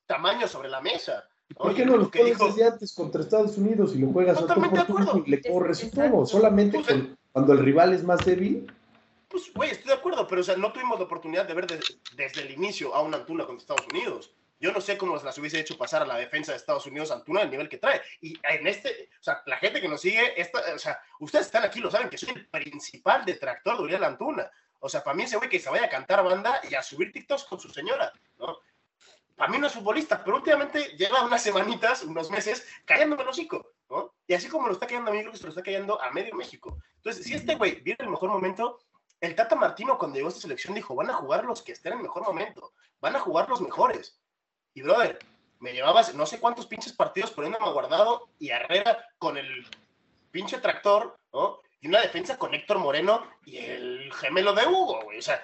tamaños 0.05 0.51
sobre 0.51 0.69
la 0.69 0.81
mesa. 0.81 1.23
¿Por 1.55 1.73
qué 1.75 1.85
no 1.85 1.93
lo 1.93 2.03
lo 2.03 2.11
que 2.11 2.23
dijo- 2.23 2.45
desde 2.47 2.63
antes 2.65 2.93
contra 2.93 3.21
Estados 3.21 3.57
Unidos 3.57 3.93
y 3.95 3.99
lo 3.99 4.11
juegas 4.11 4.37
tú 4.37 4.41
Totalmente 4.47 4.85
por 4.85 5.27
le 5.27 5.41
corres 5.41 5.83
y 5.83 5.91
todo? 5.91 6.25
Solamente 6.25 6.81
sea, 6.83 6.95
con- 6.95 7.17
cuando 7.31 7.53
el 7.53 7.59
rival 7.59 7.93
es 7.93 8.03
más 8.03 8.23
débil. 8.25 8.71
Pues, 9.27 9.53
güey, 9.53 9.71
estoy 9.71 9.87
de 9.87 9.93
acuerdo, 9.93 10.27
pero 10.27 10.41
o 10.41 10.43
sea, 10.43 10.57
no 10.57 10.73
tuvimos 10.73 10.99
la 10.99 11.05
oportunidad 11.05 11.45
de 11.45 11.53
ver 11.53 11.65
de- 11.67 11.79
desde 12.15 12.41
el 12.41 12.51
inicio 12.51 12.93
a 12.93 13.01
un 13.01 13.13
Antuna 13.13 13.45
contra 13.45 13.61
Estados 13.61 13.87
Unidos. 13.91 14.33
Yo 14.59 14.71
no 14.71 14.81
sé 14.81 14.97
cómo 14.97 15.15
las 15.15 15.37
hubiese 15.37 15.59
hecho 15.59 15.77
pasar 15.77 16.03
a 16.03 16.05
la 16.05 16.17
defensa 16.17 16.51
de 16.51 16.57
Estados 16.57 16.85
Unidos 16.85 17.09
Antuna 17.09 17.41
al 17.41 17.49
nivel 17.49 17.67
que 17.69 17.77
trae. 17.77 18.01
Y 18.21 18.33
en 18.43 18.67
este, 18.67 19.09
o 19.19 19.23
sea, 19.23 19.41
la 19.47 19.57
gente 19.57 19.81
que 19.81 19.87
nos 19.87 20.01
sigue, 20.01 20.39
esta, 20.39 20.59
o 20.75 20.77
sea, 20.77 20.99
ustedes 21.19 21.47
están 21.47 21.63
aquí, 21.63 21.79
lo 21.79 21.89
saben, 21.89 22.09
que 22.09 22.17
soy 22.17 22.29
el 22.35 22.45
principal 22.47 23.25
detractor 23.25 23.77
de 23.77 23.83
Uriel 23.83 24.03
Antuna. 24.03 24.51
O 24.79 24.89
sea, 24.89 25.03
para 25.03 25.15
mí 25.15 25.23
ese 25.23 25.37
güey 25.37 25.49
que 25.49 25.59
se 25.59 25.69
vaya 25.69 25.85
a 25.85 25.89
cantar 25.89 26.23
banda 26.23 26.61
y 26.69 26.75
a 26.75 26.83
subir 26.83 27.11
TikToks 27.11 27.45
con 27.45 27.59
su 27.59 27.69
señora, 27.69 28.11
¿no? 28.37 28.57
Para 29.35 29.49
mí 29.51 29.57
no 29.57 29.65
es 29.67 29.73
futbolista, 29.73 30.23
pero 30.23 30.37
últimamente 30.37 30.95
lleva 30.97 31.23
unas 31.23 31.41
semanitas, 31.41 32.03
unos 32.03 32.29
meses, 32.29 32.67
cayéndome 32.85 33.23
el 33.23 33.29
hocico. 33.29 33.71
Y 34.31 34.33
así 34.33 34.47
como 34.47 34.67
lo 34.67 34.71
está 34.71 34.87
cayendo 34.87 35.11
a 35.11 35.13
mí, 35.13 35.19
creo 35.19 35.33
que 35.33 35.37
se 35.39 35.43
lo 35.43 35.49
está 35.49 35.61
cayendo 35.61 36.01
a 36.01 36.09
medio 36.11 36.33
México. 36.35 36.77
Entonces, 36.95 37.25
si 37.25 37.33
este 37.33 37.55
güey 37.55 37.81
viene 37.81 37.97
el 37.99 38.07
mejor 38.07 38.29
momento, 38.29 38.79
el 39.19 39.35
Tata 39.35 39.57
Martino 39.57 39.97
cuando 39.97 40.15
llegó 40.15 40.27
a 40.27 40.29
esta 40.29 40.39
selección 40.39 40.73
dijo, 40.73 40.95
van 40.95 41.09
a 41.09 41.15
jugar 41.15 41.43
los 41.43 41.61
que 41.61 41.73
estén 41.73 41.91
en 41.91 41.97
el 41.97 42.03
mejor 42.03 42.23
momento, 42.23 42.71
van 43.01 43.13
a 43.17 43.19
jugar 43.19 43.49
los 43.49 43.59
mejores. 43.59 44.21
Y 44.73 44.83
brother, 44.83 45.19
me 45.59 45.73
llevabas 45.73 46.15
no 46.15 46.25
sé 46.25 46.39
cuántos 46.39 46.65
pinches 46.65 46.93
partidos 46.93 47.31
poniéndome 47.31 47.65
a 47.65 47.71
guardado 47.71 48.29
y 48.39 48.51
Herrera 48.51 49.05
con 49.17 49.35
el 49.35 49.67
pinche 50.31 50.59
tractor, 50.59 51.13
¿no? 51.33 51.59
Y 51.81 51.89
una 51.89 51.99
defensa 51.99 52.37
con 52.37 52.53
Héctor 52.53 52.77
Moreno 52.79 53.29
y 53.43 53.57
el 53.57 54.13
gemelo 54.13 54.53
de 54.53 54.65
Hugo, 54.65 55.01
güey. 55.03 55.17
O 55.17 55.21
sea, 55.21 55.43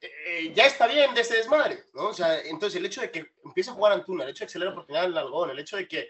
eh, 0.00 0.52
ya 0.54 0.64
está 0.66 0.86
bien 0.86 1.12
de 1.12 1.22
ese 1.22 1.38
desmadre, 1.38 1.86
¿no? 1.92 2.10
O 2.10 2.14
sea, 2.14 2.38
entonces 2.42 2.78
el 2.78 2.86
hecho 2.86 3.00
de 3.00 3.10
que 3.10 3.32
empiece 3.44 3.70
a 3.70 3.74
jugar 3.74 3.94
Antuna, 3.94 4.22
el 4.22 4.30
hecho 4.30 4.44
de 4.44 4.46
que 4.46 4.58
se 4.60 4.64
oportunidad 4.64 5.06
al 5.06 5.18
Algón, 5.18 5.50
el 5.50 5.58
hecho 5.58 5.76
de 5.76 5.88
que, 5.88 6.08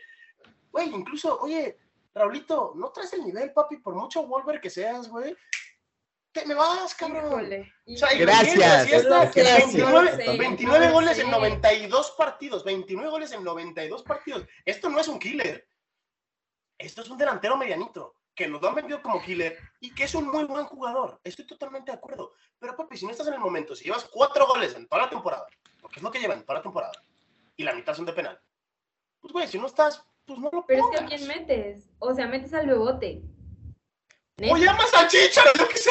güey, 0.71 0.91
incluso, 0.91 1.41
oye, 1.41 1.79
Raulito, 2.19 2.73
no 2.77 2.91
traes 2.91 3.13
el 3.15 3.25
nivel, 3.25 3.53
papi, 3.53 3.79
por 3.79 3.95
mucho 3.95 4.25
Wolver 4.27 4.61
que 4.61 4.71
seas, 4.71 5.09
güey. 5.09 5.37
Te 6.33 6.45
me 6.45 6.55
vas, 6.55 6.95
cabrón. 6.95 7.27
Híjole. 7.27 7.73
O 7.87 7.97
sea, 7.97 8.09
Gracias, 8.19 9.05
gracias. 9.05 9.07
29, 9.07 9.73
Yo 9.79 10.03
lo 10.03 10.17
sé, 10.17 10.39
29 10.39 10.79
yo 10.85 10.89
lo 10.89 10.93
goles 10.95 11.17
sé. 11.17 11.23
en 11.23 11.31
92 11.31 12.11
partidos, 12.19 12.65
29 12.65 13.11
goles 13.11 13.33
en 13.33 13.45
92 13.45 14.03
partidos. 14.03 14.47
Esto 14.65 14.91
no 14.91 15.01
es 15.01 15.09
un 15.09 15.19
killer. 15.19 15.67
Esto 16.77 17.03
es 17.03 17.09
un 17.11 17.19
delantero 17.19 17.57
medianito, 17.57 18.15
que 18.35 18.47
nos 18.47 18.61
lo 18.63 18.69
han 18.69 18.75
vendido 18.77 19.03
como 19.03 19.21
killer 19.23 19.59
y 19.81 19.93
que 19.95 20.05
es 20.05 20.15
un 20.15 20.29
muy 20.29 20.45
buen 20.45 20.65
jugador. 20.67 21.19
Estoy 21.25 21.47
totalmente 21.47 21.91
de 21.91 21.97
acuerdo. 21.97 22.35
Pero, 22.59 22.77
papi, 22.77 22.97
si 22.97 23.05
no 23.07 23.11
estás 23.11 23.27
en 23.27 23.35
el 23.35 23.41
momento, 23.41 23.75
si 23.75 23.85
llevas 23.85 24.05
cuatro 24.05 24.47
goles 24.47 24.75
en 24.75 24.87
toda 24.87 25.03
la 25.03 25.11
temporada, 25.11 25.47
porque 25.81 25.97
es 25.97 26.03
lo 26.03 26.11
que 26.11 26.21
llevan 26.21 26.39
en 26.39 26.45
toda 26.45 26.59
la 26.59 26.63
temporada, 26.63 26.93
y 27.57 27.65
la 27.65 27.75
mitad 27.75 27.95
son 27.95 28.05
de 28.05 28.13
penal, 28.13 28.41
pues, 29.21 29.33
güey, 29.33 29.49
si 29.49 29.59
no 29.59 29.67
estás, 29.67 30.05
pues 30.29 30.39
no 30.39 30.51
lo 30.53 30.65
Pero 30.67 30.85
es 30.93 30.99
que 30.99 31.05
¿a 31.05 31.07
quién 31.09 31.27
metes? 31.27 31.89
O 31.99 32.15
sea, 32.15 32.27
metes 32.29 32.55
al 32.55 32.67
bebote. 32.69 33.23
O 34.51 34.57
llamas 34.57 34.95
al 34.95 35.09
Chicharo, 35.09 35.51
yo 35.59 35.67
qué 35.69 35.79
sé. 35.79 35.91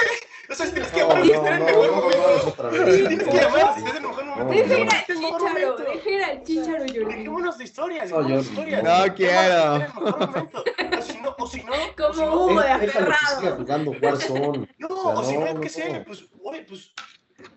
O 0.50 0.56
sea, 0.56 0.72
tienes 0.72 0.90
que 0.92 1.00
llamar 1.02 1.18
al 1.18 1.24
que 1.28 1.34
no, 1.34 1.44
esté 1.44 1.50
en 1.52 1.66
mejor 1.66 1.88
no, 1.88 1.96
no, 1.96 2.02
momento. 2.02 3.08
Tienes 3.10 3.28
que 3.28 3.38
llamar 3.38 3.74
que 3.74 3.80
esté 3.80 3.90
en 3.90 3.96
el 3.98 4.02
mejor 4.04 4.26
momento. 4.26 4.44
No, 4.46 4.50
Deja 4.54 4.68
no. 4.68 4.78
ir 4.80 4.90
al 4.90 4.96
es 5.02 5.10
el 5.10 5.18
mejor 5.20 5.40
chicharo, 5.42 5.68
momento. 5.68 5.84
deja 5.92 6.10
ir 6.10 6.24
al 6.24 6.44
chicharo, 6.44 6.78
Jordi. 6.80 7.04
Dejémonos 7.06 7.58
de 7.58 7.64
historias, 7.66 8.10
No, 8.12 8.24
de 8.24 8.36
historias. 8.40 8.82
quiero. 9.16 9.16
que. 9.16 10.98
O 10.98 11.02
si 11.02 11.18
no, 11.18 11.36
o 11.38 11.48
si 11.48 11.64
no, 11.64 11.74
Como 11.98 12.10
o 12.10 12.14
si 12.14 12.20
no, 12.22 12.34
Hugo 12.36 12.62
de 12.62 12.66
que 12.68 12.72
aferrado. 12.72 13.56
jugando 13.58 13.92
Warzone. 14.02 14.68
No, 14.78 14.88
O 14.88 15.02
sea, 15.02 15.12
o 15.20 15.24
si 15.26 15.38
no, 15.38 15.70
sé, 15.70 15.94
no. 16.00 16.06
pues, 16.06 16.26
oye, 16.44 16.62
pues, 16.64 16.94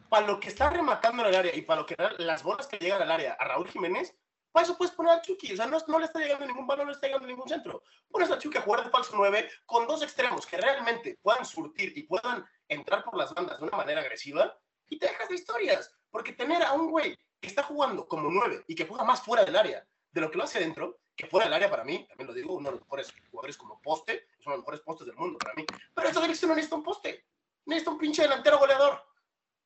para 0.08 0.26
lo 0.26 0.40
que 0.40 0.48
está 0.48 0.70
rematando 0.70 1.22
en 1.22 1.28
el 1.28 1.34
área 1.36 1.54
y 1.54 1.62
para 1.62 1.82
lo 1.82 1.86
que 1.86 1.94
las 2.18 2.42
bolas 2.42 2.66
que 2.66 2.78
llegan 2.78 3.00
al 3.02 3.10
área 3.12 3.34
a 3.34 3.44
Raúl 3.44 3.68
Jiménez, 3.68 4.12
Para 4.52 4.64
eso 4.64 4.76
puedes 4.76 4.94
poner 4.94 5.12
al 5.12 5.22
Chucky. 5.22 5.52
O 5.52 5.56
sea, 5.56 5.66
no, 5.66 5.78
no 5.86 5.98
le 5.98 6.06
está 6.06 6.18
llegando 6.18 6.46
ningún 6.46 6.66
balón, 6.66 6.86
no 6.86 6.90
le 6.90 6.94
está 6.94 7.06
llegando 7.06 7.26
ningún 7.26 7.48
centro. 7.48 7.82
Pones 8.10 8.30
al 8.30 8.38
Chucky 8.38 8.58
a 8.58 8.62
jugar 8.62 8.84
de 8.84 8.90
falso 8.90 9.12
9 9.14 9.50
con 9.66 9.86
dos 9.86 10.02
extremos 10.02 10.46
que 10.46 10.56
realmente 10.56 11.18
puedan 11.22 11.44
surtir 11.44 11.96
y 11.96 12.02
puedan 12.04 12.44
entrar 12.68 13.04
por 13.04 13.16
las 13.16 13.32
bandas 13.32 13.58
de 13.58 13.66
una 13.66 13.76
manera 13.76 14.00
agresiva 14.00 14.56
y 14.88 14.98
te 14.98 15.06
dejas 15.06 15.28
de 15.28 15.34
historias. 15.36 15.94
Porque 16.10 16.32
tener 16.32 16.62
a 16.62 16.72
un 16.72 16.90
güey 16.90 17.16
que 17.40 17.48
está 17.48 17.62
jugando 17.62 18.06
como 18.06 18.28
9 18.30 18.64
y 18.66 18.74
que 18.74 18.86
juega 18.86 19.04
más 19.04 19.22
fuera 19.22 19.44
del 19.44 19.56
área 19.56 19.86
de 20.12 20.20
lo 20.20 20.30
que 20.30 20.38
lo 20.38 20.44
hace 20.44 20.58
dentro, 20.58 20.98
que 21.16 21.26
fuera 21.26 21.46
del 21.46 21.54
área 21.54 21.70
para 21.70 21.84
mí, 21.84 22.04
también 22.08 22.26
lo 22.26 22.34
digo, 22.34 22.54
uno 22.54 22.70
de 22.70 22.76
los 22.76 22.80
mejores 22.82 23.14
jugadores 23.30 23.56
como 23.56 23.80
poste, 23.80 24.26
es 24.38 24.46
uno 24.46 24.54
de 24.54 24.56
los 24.56 24.60
mejores 24.60 24.80
postes 24.80 25.06
del 25.06 25.16
mundo 25.16 25.38
para 25.38 25.54
mí. 25.54 25.64
Pero 25.94 26.08
esta 26.08 26.20
selección 26.20 26.48
no 26.48 26.54
necesita 26.56 26.76
un 26.76 26.82
poste, 26.82 27.26
necesita 27.66 27.92
un 27.92 27.98
pinche 27.98 28.22
delantero 28.22 28.58
goleador. 28.58 29.00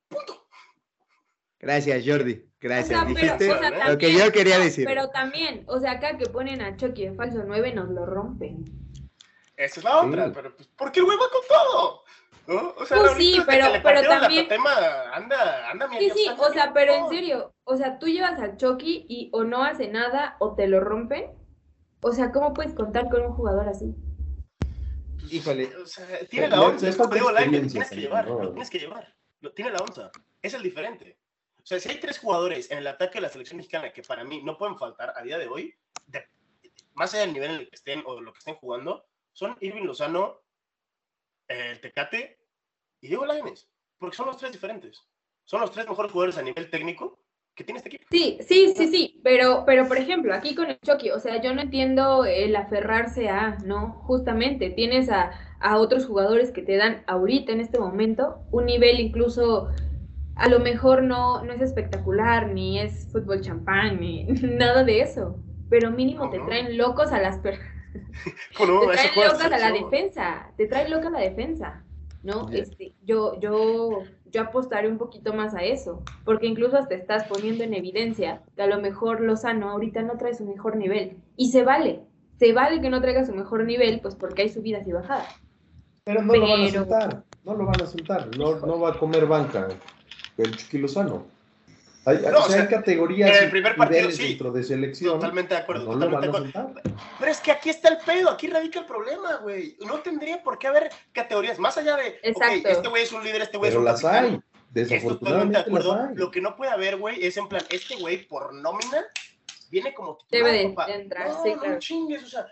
Punto. 0.08 0.43
Gracias, 1.60 2.02
Jordi. 2.06 2.44
Gracias. 2.60 3.02
O 3.02 3.04
sea, 3.06 3.14
pero- 3.14 3.34
o 3.34 3.38
sea, 3.38 3.70
lo 3.70 3.76
también- 3.78 3.98
que 3.98 4.12
yo 4.14 4.32
quería 4.32 4.58
decir. 4.58 4.86
Pero 4.86 5.08
también, 5.10 5.64
o 5.66 5.78
sea, 5.80 5.92
acá 5.92 6.16
que 6.18 6.26
ponen 6.26 6.60
a 6.62 6.76
Chucky 6.76 7.06
de 7.08 7.14
falso 7.14 7.42
9 7.46 7.72
nos 7.74 7.88
lo 7.90 8.06
rompen. 8.06 8.64
Esa 9.56 9.80
es 9.80 9.84
la 9.84 10.02
otra, 10.02 10.26
Sí. 10.26 10.32
pero 10.34 10.56
pues, 10.56 10.68
¿por 10.68 10.90
qué 10.92 11.00
el 11.00 11.06
güey 11.06 11.16
va 11.16 11.30
con 11.30 11.42
todo? 11.48 12.02
¿No? 12.46 12.74
O 12.76 12.84
sea, 12.84 12.98
Pues 12.98 13.12
sí, 13.16 13.40
pero- 13.46 13.72
que 13.72 13.80
pero 13.80 14.02
también- 14.02 14.42
La 14.42 14.48
tatema, 14.48 15.14
anda, 15.14 15.70
anda, 15.70 15.88
Sí, 15.98 16.10
sí, 16.14 16.26
o 16.36 16.52
sea, 16.52 16.72
pero 16.74 16.92
en 16.92 17.08
serio, 17.08 17.54
o 17.64 17.76
sea, 17.76 17.98
tú 17.98 18.06
llevas 18.06 18.38
al 18.40 18.56
Chucky 18.56 19.06
y 19.08 19.30
o 19.32 19.44
no 19.44 19.62
hace 19.64 19.88
nada 19.88 20.36
o 20.40 20.54
te 20.54 20.66
lo 20.66 20.80
rompen. 20.80 21.30
O 22.02 22.12
sea, 22.12 22.32
¿cómo 22.32 22.52
puedes 22.52 22.74
contar 22.74 23.08
con 23.08 23.22
un 23.22 23.32
jugador 23.32 23.66
así? 23.68 23.94
Híjole. 25.30 25.70
O 25.82 25.86
sea, 25.86 26.06
tiene 26.28 26.48
Le- 26.48 26.56
la 26.56 26.62
onza, 26.62 26.88
es 26.88 26.96
como 26.96 27.14
digo, 27.14 27.30
lo 27.30 27.36
tienes 27.38 27.72
que 27.72 27.78
también, 27.80 28.00
llevar, 28.02 28.28
¿no? 28.28 28.42
lo 28.42 28.50
tienes 28.50 28.70
que 28.70 28.78
llevar. 28.78 29.14
Lo, 29.40 29.52
tiene 29.52 29.70
la 29.70 29.78
onza, 29.78 30.10
es 30.42 30.52
el 30.54 30.62
diferente. 30.62 31.18
O 31.64 31.66
sea, 31.66 31.80
si 31.80 31.88
hay 31.88 31.98
tres 31.98 32.18
jugadores 32.18 32.70
en 32.70 32.76
el 32.76 32.86
ataque 32.86 33.14
de 33.14 33.22
la 33.22 33.30
selección 33.30 33.56
mexicana 33.56 33.90
que 33.90 34.02
para 34.02 34.22
mí 34.22 34.42
no 34.42 34.58
pueden 34.58 34.76
faltar 34.76 35.14
a 35.16 35.22
día 35.22 35.38
de 35.38 35.48
hoy, 35.48 35.74
más 36.92 37.14
allá 37.14 37.22
del 37.22 37.32
nivel 37.32 37.50
en 37.52 37.60
el 37.60 37.68
que 37.70 37.76
estén 37.76 38.02
o 38.04 38.20
lo 38.20 38.34
que 38.34 38.38
estén 38.38 38.56
jugando, 38.56 39.06
son 39.32 39.56
Irving 39.60 39.84
Lozano, 39.84 40.42
el 41.48 41.80
Tecate 41.80 42.38
y 43.00 43.08
Diego 43.08 43.24
Lainez, 43.24 43.66
porque 43.98 44.14
son 44.14 44.26
los 44.26 44.36
tres 44.36 44.52
diferentes. 44.52 45.02
Son 45.46 45.62
los 45.62 45.70
tres 45.72 45.88
mejores 45.88 46.12
jugadores 46.12 46.36
a 46.36 46.42
nivel 46.42 46.68
técnico 46.68 47.18
que 47.54 47.64
tiene 47.64 47.78
este 47.78 47.88
equipo. 47.88 48.04
Sí, 48.10 48.38
sí, 48.46 48.74
sí, 48.76 48.88
sí, 48.88 49.20
pero, 49.22 49.64
pero 49.64 49.88
por 49.88 49.96
ejemplo, 49.96 50.34
aquí 50.34 50.54
con 50.54 50.70
el 50.70 50.78
Chucky, 50.80 51.10
o 51.10 51.20
sea, 51.20 51.40
yo 51.40 51.54
no 51.54 51.62
entiendo 51.62 52.24
el 52.24 52.54
aferrarse 52.56 53.28
a, 53.28 53.56
no, 53.64 54.02
justamente, 54.06 54.70
tienes 54.70 55.08
a, 55.08 55.30
a 55.60 55.78
otros 55.78 56.06
jugadores 56.06 56.50
que 56.50 56.62
te 56.62 56.76
dan 56.76 57.04
ahorita, 57.06 57.52
en 57.52 57.60
este 57.60 57.78
momento, 57.78 58.42
un 58.50 58.66
nivel 58.66 59.00
incluso, 59.00 59.70
a 60.36 60.48
lo 60.48 60.58
mejor 60.60 61.02
no, 61.02 61.42
no 61.44 61.52
es 61.52 61.60
espectacular, 61.60 62.48
ni 62.48 62.78
es 62.80 63.08
fútbol 63.12 63.40
champán, 63.40 64.00
ni 64.00 64.24
nada 64.42 64.84
de 64.84 65.00
eso, 65.00 65.38
pero 65.70 65.90
mínimo 65.90 66.30
te 66.30 66.38
No. 66.38 66.46
traen 66.46 66.76
locos 66.76 67.12
a 67.12 67.20
las 67.20 67.38
personas. 67.38 67.70
Te 68.58 68.66
traen 68.66 69.14
locas 69.14 69.52
a 69.52 69.58
la 69.58 69.70
defensa, 69.72 70.50
te 70.56 70.66
traen 70.66 70.90
loca 70.90 71.10
la 71.10 71.20
defensa, 71.20 71.84
¿no? 72.24 72.48
Este, 72.50 72.94
yo, 73.04 73.38
yo, 73.38 74.00
yo 74.32 74.42
apostaré 74.42 74.88
un 74.88 74.98
poquito 74.98 75.32
más 75.32 75.54
a 75.54 75.62
eso, 75.62 76.02
porque 76.24 76.46
incluso 76.48 76.76
hasta 76.76 76.96
estás 76.96 77.22
poniendo 77.28 77.62
en 77.62 77.72
evidencia 77.74 78.42
que 78.56 78.62
a 78.62 78.66
lo 78.66 78.80
mejor 78.80 79.20
Lozano 79.20 79.70
ahorita 79.70 80.02
no 80.02 80.16
trae 80.16 80.34
su 80.34 80.44
mejor 80.44 80.74
nivel, 80.76 81.18
y 81.36 81.52
se 81.52 81.62
vale, 81.62 82.00
se 82.36 82.52
vale 82.52 82.80
que 82.80 82.90
no 82.90 83.00
traiga 83.00 83.24
su 83.24 83.32
mejor 83.32 83.62
nivel, 83.64 84.00
pues 84.00 84.16
porque 84.16 84.42
hay 84.42 84.48
subidas 84.48 84.88
y 84.88 84.92
bajadas. 84.92 85.28
Pero 86.02 86.20
no 86.22 86.34
lo 86.34 86.40
van 86.42 86.50
a 86.50 86.64
Pero- 86.66 86.80
soltar, 86.80 87.22
no 87.44 87.54
lo 87.54 87.64
van 87.66 87.80
a 87.82 87.86
soltar, 87.86 88.36
no, 88.36 88.56
no 88.66 88.80
va 88.80 88.90
a 88.90 88.98
comer 88.98 89.24
banca 89.26 89.68
el 90.38 90.56
Chucky 90.56 90.78
Lozano. 90.78 91.26
Hay, 92.06 92.18
No, 92.18 92.40
o 92.40 92.48
sea, 92.50 92.62
hay 92.62 92.68
categorías 92.68 93.34
en 93.38 93.44
el 93.44 93.50
primer 93.50 93.76
partido, 93.76 94.10
sí. 94.10 94.28
dentro 94.28 94.52
de 94.52 94.62
selección. 94.62 95.14
Totalmente 95.14 95.54
de 95.54 95.60
acuerdo, 95.60 95.84
no 95.86 95.94
lo 96.06 96.10
totalmente 96.20 96.52
de 96.52 96.58
acuerdo. 96.60 96.92
Pero 97.18 97.30
es 97.32 97.40
que 97.40 97.50
aquí 97.50 97.70
está 97.70 97.88
el 97.88 97.98
pedo, 98.04 98.28
aquí 98.30 98.46
radica 98.46 98.80
el 98.80 98.84
problema, 98.86 99.36
güey. 99.36 99.76
No 99.86 100.00
tendría 100.00 100.42
por 100.42 100.58
qué 100.58 100.66
haber 100.66 100.90
categorías 101.12 101.58
más 101.58 101.78
allá 101.78 101.96
de, 101.96 102.18
Exacto. 102.22 102.68
este 102.68 102.88
güey 102.88 103.04
es 103.04 103.12
un 103.12 103.24
líder, 103.24 103.40
este 103.42 103.56
güey 103.56 103.68
es 103.70 103.72
Pero 103.72 103.80
un 103.80 103.84
las 103.86 104.02
capitán. 104.02 104.24
hay, 104.24 104.30
Estoy 104.34 104.42
totalmente 104.42 104.74
de 104.74 104.84
desafortunadamente 104.84 105.58
las 105.58 105.66
acuerdo. 105.66 105.94
hay. 106.10 106.14
Lo 106.16 106.30
que 106.30 106.40
no 106.42 106.56
puede 106.56 106.72
haber, 106.72 106.96
güey, 106.98 107.24
es 107.24 107.36
en 107.38 107.48
plan, 107.48 107.62
este 107.70 107.96
güey 107.96 108.26
por 108.28 108.52
nómina 108.52 109.02
viene 109.70 109.94
como 109.94 110.18
Debe 110.30 110.50
titular, 110.50 110.68
de- 110.68 110.74
papá. 110.74 110.86
de 110.88 110.94
entrar, 111.02 111.28
no, 111.28 111.42
sí, 111.42 111.50
no 111.54 111.60
claro. 111.62 111.78
chingues, 111.78 112.22
o 112.24 112.26
sea, 112.26 112.46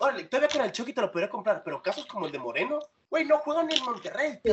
órale, 0.00 0.24
todavía 0.24 0.48
con 0.54 0.66
el 0.66 0.72
Chucky 0.72 0.92
te 0.92 1.00
lo 1.00 1.10
podría 1.10 1.30
comprar, 1.30 1.62
pero 1.64 1.82
casos 1.82 2.04
como 2.04 2.26
el 2.26 2.32
de 2.32 2.38
Moreno, 2.40 2.78
güey, 3.08 3.24
no 3.24 3.38
juegan 3.38 3.72
en 3.72 3.82
Monterrey, 3.84 4.38
Sí. 4.44 4.50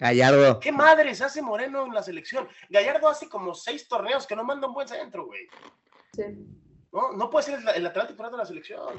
Gallardo. 0.00 0.58
¿Qué 0.58 0.72
madres 0.72 1.20
hace 1.20 1.40
Moreno 1.42 1.86
en 1.86 1.94
la 1.94 2.02
selección? 2.02 2.48
Gallardo 2.68 3.08
hace 3.08 3.28
como 3.28 3.54
seis 3.54 3.86
torneos 3.86 4.26
que 4.26 4.34
no 4.34 4.42
manda 4.42 4.66
un 4.66 4.74
buen 4.74 4.88
centro, 4.88 5.26
güey. 5.26 5.46
Sí. 6.14 6.24
No, 6.92 7.12
no 7.12 7.30
puede 7.30 7.46
ser 7.46 7.60
el, 7.60 7.68
el 7.76 7.84
lateral 7.84 8.08
titular 8.08 8.32
de 8.32 8.38
la 8.38 8.46
selección. 8.46 8.94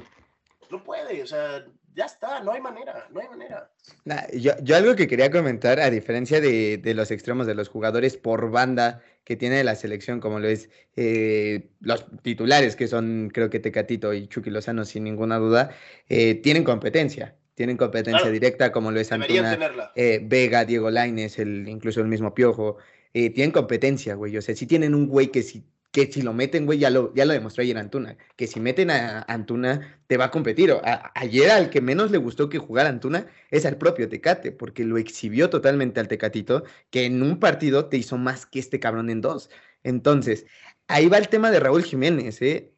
No 0.70 0.82
puede, 0.82 1.22
o 1.22 1.26
sea, 1.26 1.66
ya 1.94 2.06
está, 2.06 2.40
no 2.40 2.52
hay 2.52 2.60
manera, 2.62 3.06
no 3.10 3.20
hay 3.20 3.28
manera. 3.28 3.70
Nah, 4.04 4.22
yo, 4.32 4.52
yo 4.62 4.76
algo 4.76 4.96
que 4.96 5.06
quería 5.06 5.30
comentar, 5.30 5.78
a 5.80 5.90
diferencia 5.90 6.40
de, 6.40 6.78
de 6.78 6.94
los 6.94 7.10
extremos 7.10 7.46
de 7.46 7.54
los 7.54 7.68
jugadores 7.68 8.16
por 8.16 8.50
banda 8.50 9.02
que 9.24 9.36
tiene 9.36 9.62
la 9.64 9.74
selección, 9.74 10.20
como 10.20 10.38
lo 10.38 10.48
es 10.48 10.70
eh, 10.96 11.68
los 11.80 12.06
titulares, 12.22 12.74
que 12.76 12.88
son 12.88 13.30
creo 13.34 13.50
que 13.50 13.60
Tecatito 13.60 14.14
y 14.14 14.28
Chucky 14.28 14.48
Lozano, 14.48 14.86
sin 14.86 15.04
ninguna 15.04 15.36
duda, 15.36 15.74
eh, 16.08 16.36
tienen 16.36 16.64
competencia, 16.64 17.36
tienen 17.54 17.76
competencia 17.76 18.18
Claro. 18.20 18.32
directa, 18.32 18.72
como 18.72 18.90
lo 18.90 19.00
es 19.00 19.10
Deberían 19.10 19.46
Antuna, 19.46 19.90
eh, 19.94 20.20
Vega, 20.22 20.64
Diego 20.64 20.90
Lainez, 20.90 21.38
el, 21.38 21.68
incluso 21.68 22.00
el 22.00 22.08
mismo 22.08 22.34
Piojo, 22.34 22.78
eh, 23.14 23.30
tienen 23.30 23.50
competencia, 23.52 24.14
güey. 24.14 24.36
O 24.36 24.42
sea, 24.42 24.54
si 24.56 24.66
tienen 24.66 24.94
un 24.94 25.06
güey 25.06 25.28
que 25.28 25.42
si, 25.42 25.64
que 25.90 26.10
si 26.10 26.22
lo 26.22 26.32
meten, 26.32 26.64
güey, 26.64 26.78
ya 26.78 26.88
lo, 26.88 27.12
ya 27.14 27.26
lo 27.26 27.34
demostró 27.34 27.60
ayer 27.62 27.76
Antuna, 27.76 28.16
que 28.36 28.46
si 28.46 28.58
meten 28.60 28.90
a 28.90 29.20
Antuna, 29.28 30.00
te 30.06 30.16
va 30.16 30.24
a 30.26 30.30
competir. 30.30 30.72
O- 30.72 30.80
a- 30.82 31.12
ayer 31.14 31.50
al 31.50 31.68
que 31.68 31.82
menos 31.82 32.10
le 32.10 32.16
gustó 32.16 32.48
que 32.48 32.56
jugara 32.58 32.88
Antuna 32.88 33.26
es 33.50 33.66
al 33.66 33.76
propio 33.76 34.08
Tecate, 34.08 34.52
porque 34.52 34.84
lo 34.84 34.96
exhibió 34.96 35.50
totalmente 35.50 36.00
al 36.00 36.08
Tecatito, 36.08 36.64
que 36.88 37.04
en 37.04 37.22
un 37.22 37.38
partido 37.38 37.86
te 37.90 37.98
hizo 37.98 38.16
más 38.16 38.46
que 38.46 38.58
este 38.60 38.80
cabrón 38.80 39.10
en 39.10 39.20
dos. 39.20 39.50
Entonces, 39.82 40.46
ahí 40.88 41.08
va 41.08 41.18
el 41.18 41.28
tema 41.28 41.50
de 41.50 41.60
Raúl 41.60 41.82
Jiménez, 41.82 42.40
¿eh? 42.40 42.72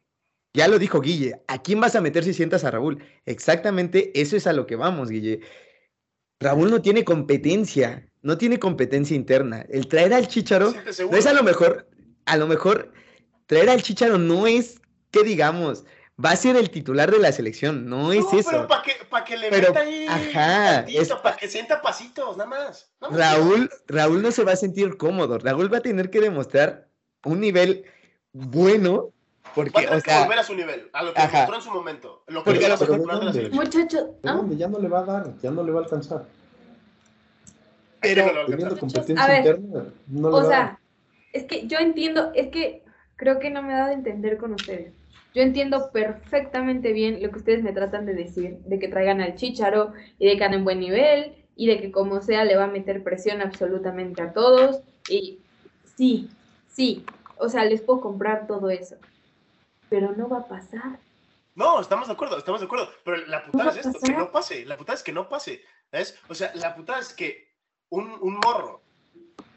Ya 0.55 0.67
lo 0.69 0.79
dijo 0.79 1.01
Guille, 1.01 1.41
¿a 1.47 1.61
quién 1.61 1.81
vas 1.81 1.95
a 1.95 2.01
meter 2.01 2.23
si 2.23 2.33
sientas 2.33 2.63
a 2.63 2.71
Raúl? 2.71 3.03
Exactamente 3.25 4.11
eso 4.19 4.37
es 4.37 4.47
a 4.47 4.53
lo 4.53 4.65
que 4.65 4.77
vamos, 4.77 5.09
Guille. 5.09 5.41
Raúl 6.39 6.71
no 6.71 6.81
tiene 6.81 7.03
competencia, 7.03 8.09
no 8.21 8.37
tiene 8.37 8.57
competencia 8.57 9.15
interna. 9.15 9.65
El 9.69 9.87
traer 9.87 10.13
al 10.13 10.27
Chicharo 10.29 10.73
no 11.11 11.17
es 11.17 11.25
a 11.25 11.33
lo 11.33 11.43
mejor, 11.43 11.89
a 12.25 12.37
lo 12.37 12.47
mejor 12.47 12.93
traer 13.47 13.69
al 13.69 13.81
Chicharo 13.81 14.17
no 14.17 14.47
es 14.47 14.79
que 15.11 15.23
digamos, 15.23 15.83
va 16.23 16.31
a 16.31 16.35
ser 16.37 16.55
el 16.55 16.69
titular 16.69 17.11
de 17.11 17.19
la 17.19 17.31
selección, 17.33 17.87
no 17.89 18.13
es 18.13 18.23
No, 18.23 18.39
eso. 18.39 18.49
pero 18.49 18.67
para 18.67 18.81
que, 18.83 18.93
pa' 19.09 19.23
que 19.25 19.37
le 19.37 19.49
Pero, 19.49 19.67
meta 19.73 19.79
ahí 19.81 20.05
ajá, 20.07 20.79
es- 20.87 21.09
para 21.11 21.35
que 21.35 21.49
sienta 21.49 21.81
pasitos, 21.81 22.37
nada 22.37 22.49
más. 22.49 22.93
Nada 23.01 23.11
más. 23.13 23.19
Raúl, 23.19 23.69
Raúl 23.87 24.21
no 24.21 24.31
se 24.31 24.43
va 24.45 24.53
a 24.53 24.57
sentir 24.57 24.95
cómodo. 24.95 25.37
Raúl 25.37 25.73
va 25.73 25.79
a 25.79 25.81
tener 25.81 26.09
que 26.09 26.21
demostrar 26.21 26.89
un 27.25 27.41
nivel 27.41 27.83
bueno, 28.31 29.13
Va 29.57 29.61
a 29.61 29.71
porque, 29.71 29.71
tener 29.71 29.89
o 29.99 30.01
que 30.01 30.11
sea, 30.11 30.21
volver 30.23 30.39
a 30.39 30.43
su 30.43 30.55
nivel, 30.55 30.89
a 30.91 31.03
lo 31.03 31.13
que 31.13 31.21
ajá. 31.21 31.47
en 31.55 31.61
su 31.61 31.71
momento. 31.71 32.23
Lo 32.27 32.43
que 32.43 32.51
Porque 32.51 32.65
a. 32.65 33.49
Muchachos, 33.51 34.05
¿De 34.21 34.29
¿no? 34.29 34.37
dónde? 34.37 34.57
Ya 34.57 34.67
no 34.67 34.79
le 34.79 34.87
va 34.87 34.99
a 34.99 35.03
dar, 35.03 35.33
ya 35.41 35.51
no 35.51 35.63
le 35.63 35.71
va 35.71 35.79
a 35.79 35.83
alcanzar. 35.83 36.25
Pero. 38.01 38.45
Teniendo 38.47 38.77
competencia 38.77 39.23
a 39.23 39.27
ver, 39.27 39.37
interna, 39.37 39.85
no 40.07 40.29
le 40.29 40.35
O 40.35 40.37
va 40.37 40.41
a 40.41 40.45
sea, 40.45 40.59
dar. 40.59 40.77
es 41.33 41.43
que 41.45 41.67
yo 41.67 41.77
entiendo, 41.79 42.31
es 42.35 42.49
que 42.49 42.83
creo 43.15 43.39
que 43.39 43.49
no 43.49 43.61
me 43.63 43.73
he 43.73 43.75
dado 43.75 43.89
a 43.89 43.93
entender 43.93 44.37
con 44.37 44.53
ustedes. 44.53 44.93
Yo 45.33 45.41
entiendo 45.41 45.89
perfectamente 45.91 46.93
bien 46.93 47.21
lo 47.21 47.29
que 47.29 47.39
ustedes 47.39 47.61
me 47.63 47.73
tratan 47.73 48.05
de 48.05 48.13
decir, 48.13 48.57
de 48.65 48.79
que 48.79 48.87
traigan 48.87 49.19
al 49.21 49.35
Chícharo 49.35 49.91
y 50.17 50.27
de 50.29 50.37
que 50.37 50.43
anden 50.45 50.59
en 50.59 50.65
buen 50.65 50.79
nivel 50.79 51.33
y 51.57 51.67
de 51.67 51.79
que 51.81 51.91
como 51.91 52.21
sea 52.21 52.45
le 52.45 52.55
va 52.55 52.65
a 52.65 52.67
meter 52.67 53.03
presión 53.03 53.41
absolutamente 53.41 54.21
a 54.21 54.31
todos. 54.33 54.81
Y 55.09 55.39
sí, 55.97 56.29
sí, 56.67 57.05
o 57.37 57.49
sea, 57.49 57.65
les 57.65 57.81
puedo 57.81 57.99
comprar 58.01 58.47
todo 58.47 58.69
eso, 58.69 58.95
pero 59.89 60.11
no 60.13 60.29
va 60.29 60.39
a 60.39 60.47
pasar. 60.47 60.99
No, 61.55 61.79
estamos 61.79 62.07
de 62.07 62.13
acuerdo, 62.13 62.37
estamos 62.37 62.59
de 62.59 62.65
acuerdo. 62.65 62.91
Pero 63.03 63.17
la 63.27 63.39
¿No 63.41 63.51
putada 63.51 63.71
es 63.71 63.85
esto, 63.85 63.99
que 63.99 64.11
no 64.11 64.31
pase. 64.31 64.65
La 64.65 64.77
putada 64.77 64.97
es 64.97 65.03
que 65.03 65.13
no 65.13 65.29
pase. 65.29 65.63
¿Sabes? 65.89 66.19
O 66.27 66.35
sea, 66.35 66.53
la 66.55 66.75
putada 66.75 66.99
es 66.99 67.13
que 67.13 67.53
un, 67.89 68.11
un 68.21 68.35
morro, 68.37 68.81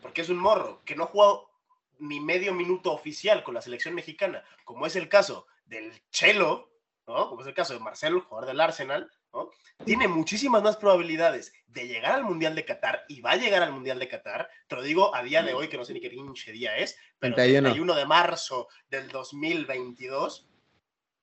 porque 0.00 0.20
es 0.20 0.28
un 0.28 0.38
morro, 0.38 0.82
que 0.84 0.94
no 0.94 1.04
ha 1.04 1.08
jugado 1.08 1.50
ni 1.98 2.20
medio 2.20 2.54
minuto 2.54 2.92
oficial 2.92 3.42
con 3.42 3.54
la 3.54 3.62
selección 3.62 3.94
mexicana, 3.94 4.44
como 4.64 4.86
es 4.86 4.94
el 4.94 5.08
caso 5.08 5.46
del 5.66 5.92
Chelo, 6.10 6.70
¿no? 7.06 7.28
Como 7.28 7.40
es 7.40 7.46
el 7.48 7.54
caso 7.54 7.74
de 7.74 7.80
Marcelo, 7.80 8.18
el 8.18 8.22
jugador 8.22 8.48
del 8.48 8.60
Arsenal, 8.60 9.10
¿no? 9.32 9.50
Tiene 9.84 10.08
muchísimas 10.08 10.62
más 10.62 10.76
probabilidades 10.76 11.52
de 11.66 11.86
llegar 11.86 12.12
al 12.12 12.24
Mundial 12.24 12.54
de 12.54 12.64
Qatar 12.64 13.04
y 13.08 13.20
va 13.20 13.32
a 13.32 13.36
llegar 13.36 13.62
al 13.62 13.72
Mundial 13.72 13.98
de 13.98 14.08
Qatar. 14.08 14.48
Te 14.66 14.76
lo 14.76 14.82
digo 14.82 15.14
a 15.14 15.22
día 15.22 15.42
de 15.42 15.54
hoy, 15.54 15.68
que 15.68 15.76
no 15.76 15.84
sé 15.84 15.92
ni 15.94 16.00
qué 16.00 16.10
pinche 16.10 16.50
día 16.52 16.76
es, 16.76 16.96
pero 17.18 17.34
31. 17.36 17.68
31 17.68 17.94
de 17.94 18.06
marzo 18.06 18.68
del 18.88 19.08
2022, 19.08 20.48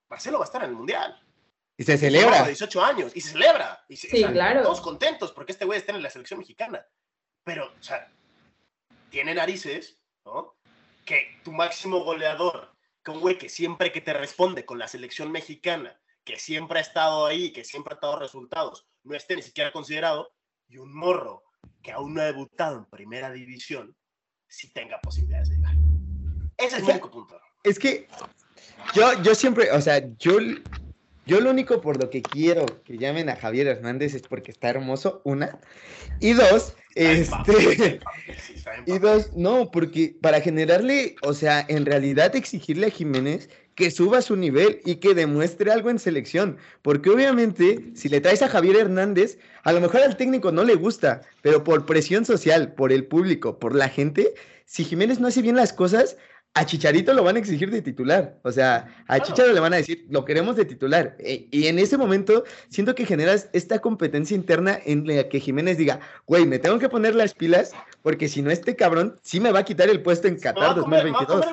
Marcelo 0.10 0.38
va 0.40 0.46
a 0.46 0.48
estar 0.48 0.64
en 0.64 0.70
el 0.70 0.76
Mundial. 0.76 1.22
y 1.78 1.84
se 1.84 1.98
celebra. 1.98 2.44
de 2.44 2.48
18 2.50 2.86
años 2.86 3.12
y 3.16 3.20
se 3.20 3.32
celebra. 3.32 3.84
Y 3.90 3.98
se- 3.98 4.08
Sí, 4.10 4.24
claro. 4.24 4.62
Todos 4.64 4.80
contentos 4.80 5.34
porque 5.34 5.52
este 5.52 5.66
güey 5.66 5.78
está 5.80 5.92
en 5.92 6.02
la 6.02 6.10
selección 6.10 6.40
mexicana. 6.40 6.86
Pero, 7.44 7.66
o 7.78 7.84
sea, 7.84 8.10
tiene 9.10 9.36
narices, 9.36 10.02
¿no? 10.26 10.56
Que 11.04 11.38
tu 11.44 11.52
máximo 11.52 12.00
goleador 12.06 12.74
que 13.04 13.12
un 13.12 13.20
güey 13.20 13.38
que 13.38 13.50
siempre 13.50 13.92
que 13.92 14.00
te 14.02 14.14
responde 14.14 14.66
con 14.66 14.80
la 14.80 14.88
selección 14.88 15.32
mexicana, 15.34 16.00
que 16.26 16.40
siempre 16.40 16.80
ha 16.80 16.82
estado 16.82 17.26
ahí, 17.26 17.54
que 17.54 17.64
siempre 17.64 17.94
ha 17.96 18.00
dado 18.02 18.20
resultados, 18.20 18.88
no 19.04 19.16
esté 19.16 19.36
ni 19.36 19.44
siquiera 19.44 19.72
considerado, 19.72 20.34
y 20.68 20.78
un 20.78 20.94
morro 20.94 21.44
que 21.84 21.92
aún 21.92 22.16
no 22.16 22.22
ha 22.22 22.26
debutado 22.26 22.80
en 22.80 22.86
primera 22.86 23.32
división, 23.32 23.96
si 24.48 24.72
tenga 24.72 25.00
posibilidades 25.02 25.50
de 25.50 25.56
llegar. 25.58 25.76
Ese 26.58 26.78
es 26.78 26.84
el 26.84 26.90
único 26.90 27.12
punto. 27.12 27.40
Es 27.64 27.78
que 27.78 28.08
yo, 28.94 29.22
yo 29.22 29.36
siempre, 29.36 29.72
o 29.72 29.82
sea, 29.82 30.02
yo, 30.18 30.38
yo 31.26 31.40
lo 31.42 31.52
único 31.52 31.82
por 31.82 32.02
lo 32.02 32.10
que 32.10 32.22
quiero 32.22 32.66
que 32.84 32.98
llamen 32.98 33.30
a 33.30 33.36
Javier 33.36 33.68
Hernández 33.68 34.16
es 34.16 34.24
porque 34.24 34.52
está 34.52 34.70
hermoso, 34.70 35.22
una. 35.26 35.60
Y 36.20 36.34
dos, 36.34 36.76
este, 36.96 38.00
y 38.86 38.98
dos, 39.00 39.34
no, 39.36 39.70
porque 39.70 40.16
para 40.22 40.42
generarle, 40.42 41.16
o 41.22 41.34
sea, 41.34 41.66
en 41.68 41.86
realidad 41.86 42.36
exigirle 42.36 42.88
a 42.88 42.92
Jiménez 42.92 43.50
que 43.76 43.92
suba 43.92 44.22
su 44.22 44.36
nivel 44.36 44.82
y 44.86 44.96
que 44.96 45.14
demuestre 45.14 45.72
algo 45.72 45.90
en 45.90 46.00
selección. 46.00 46.58
Porque 46.82 47.10
obviamente, 47.10 47.92
si 47.94 48.10
le 48.10 48.22
traes 48.22 48.42
a 48.42 48.50
Javier 48.50 48.78
Hernández, 48.78 49.38
a 49.64 49.74
lo 49.74 49.82
mejor 49.82 50.02
al 50.02 50.18
técnico 50.18 50.52
no 50.52 50.64
le 50.64 50.76
gusta, 50.76 51.22
pero 51.42 51.64
por 51.64 51.86
presión 51.86 52.26
social, 52.26 52.74
por 52.74 52.92
el 52.92 53.06
público, 53.06 53.60
por 53.60 53.76
la 53.76 53.90
gente, 53.90 54.34
si 54.66 54.84
Jiménez 54.84 55.20
no 55.20 55.28
hace 55.28 55.42
bien 55.42 55.58
las 55.58 55.74
cosas, 55.74 56.18
a 56.58 56.66
Chicharito 56.66 57.14
lo 57.14 57.22
van 57.22 57.36
a 57.36 57.40
exigir 57.40 57.70
de 57.70 57.82
titular. 57.82 58.40
O 58.44 58.52
sea, 58.52 58.88
a 59.08 59.20
Chicharito 59.20 59.54
le 59.54 59.60
van 59.60 59.74
a 59.74 59.78
decir, 59.78 60.06
lo 60.10 60.24
queremos 60.24 60.56
de 60.56 60.64
titular. 60.64 61.18
E, 61.20 61.50
y 61.52 61.68
en 61.68 61.80
ese 61.80 61.98
momento 61.98 62.46
siento 62.70 62.96
que 62.96 63.06
generas 63.06 63.50
esta 63.52 63.80
competencia 63.80 64.36
interna 64.36 64.80
en 64.86 65.06
la 65.06 65.28
que 65.28 65.42
Jiménez 65.42 65.78
diga, 65.78 66.00
güey, 66.26 66.46
me 66.46 66.58
tengo 66.58 66.80
que 66.80 66.88
poner 66.88 67.14
las 67.14 67.34
pilas 67.34 67.74
porque 68.02 68.30
si 68.30 68.42
no 68.42 68.52
este 68.52 68.78
cabrón 68.78 69.20
sí 69.22 69.42
me 69.42 69.52
va 69.52 69.60
a 69.60 69.66
quitar 69.66 69.90
el 69.90 70.02
puesto 70.02 70.30
en 70.30 70.40
Qatar 70.40 70.76
2022. 70.76 71.46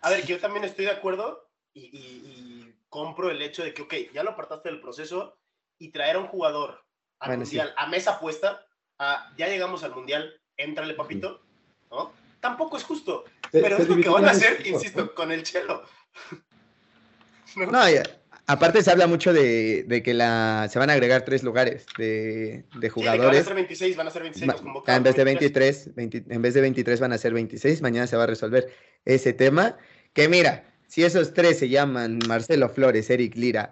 A, 0.00 0.10
ver, 0.10 0.22
que 0.22 0.26
yo 0.26 0.40
también 0.40 0.64
estoy 0.64 0.86
de 0.86 0.90
acuerdo 0.90 1.51
y, 1.74 2.74
compro 2.88 3.30
el 3.30 3.40
hecho 3.40 3.64
de 3.64 3.72
que, 3.72 3.82
ok, 3.82 3.94
ya 4.12 4.22
lo 4.22 4.30
apartaste 4.30 4.68
del 4.68 4.80
proceso 4.80 5.38
y 5.78 5.90
traer 5.92 6.16
a 6.16 6.18
un 6.18 6.26
jugador 6.26 6.84
al 7.20 7.38
mundial 7.38 7.72
a 7.76 7.86
mesa 7.86 8.20
puesta, 8.20 8.66
ya 9.36 9.48
llegamos 9.48 9.82
al 9.82 9.94
mundial, 9.94 10.40
éntrale 10.56 10.94
papito, 10.94 11.42
¿no? 11.90 12.12
Tampoco 12.40 12.76
es 12.76 12.84
justo. 12.84 13.24
Pero 13.50 13.78
es 13.78 13.88
lo 13.88 13.96
que 13.96 14.08
van 14.08 14.24
a 14.26 14.32
hacer, 14.32 14.66
insisto, 14.66 15.14
con 15.14 15.32
el 15.32 15.42
chelo. 15.42 15.84
no, 17.56 17.80
aparte 18.46 18.82
se 18.82 18.90
habla 18.90 19.06
mucho 19.06 19.32
de, 19.32 20.02
que 20.04 20.14
la, 20.14 20.68
se 20.70 20.78
van 20.78 20.90
a 20.90 20.94
agregar 20.94 21.24
tres 21.24 21.42
lugares 21.42 21.86
de, 21.96 22.64
jugadores. 22.90 23.24
van 23.24 23.40
a 23.40 23.44
ser 23.44 23.54
26, 23.54 23.96
van 23.96 24.06
a 24.08 24.10
ser 24.10 24.22
26 24.22 24.52
convocados. 24.54 24.96
En 24.96 25.02
vez 25.04 25.16
de 25.16 25.24
23, 25.24 25.90
en 25.96 26.42
vez 26.42 26.54
de 26.54 26.60
23 26.60 27.00
van 27.00 27.12
a 27.12 27.18
ser 27.18 27.32
26. 27.32 27.80
Mañana 27.82 28.06
se 28.06 28.16
va 28.16 28.24
a 28.24 28.26
resolver 28.26 28.72
ese 29.04 29.32
tema. 29.32 29.76
Que 30.12 30.28
mira, 30.28 30.71
si 30.92 31.02
esos 31.02 31.32
tres 31.32 31.58
se 31.58 31.70
llaman 31.70 32.18
Marcelo 32.28 32.68
Flores, 32.68 33.08
Eric 33.08 33.34
Lira 33.34 33.70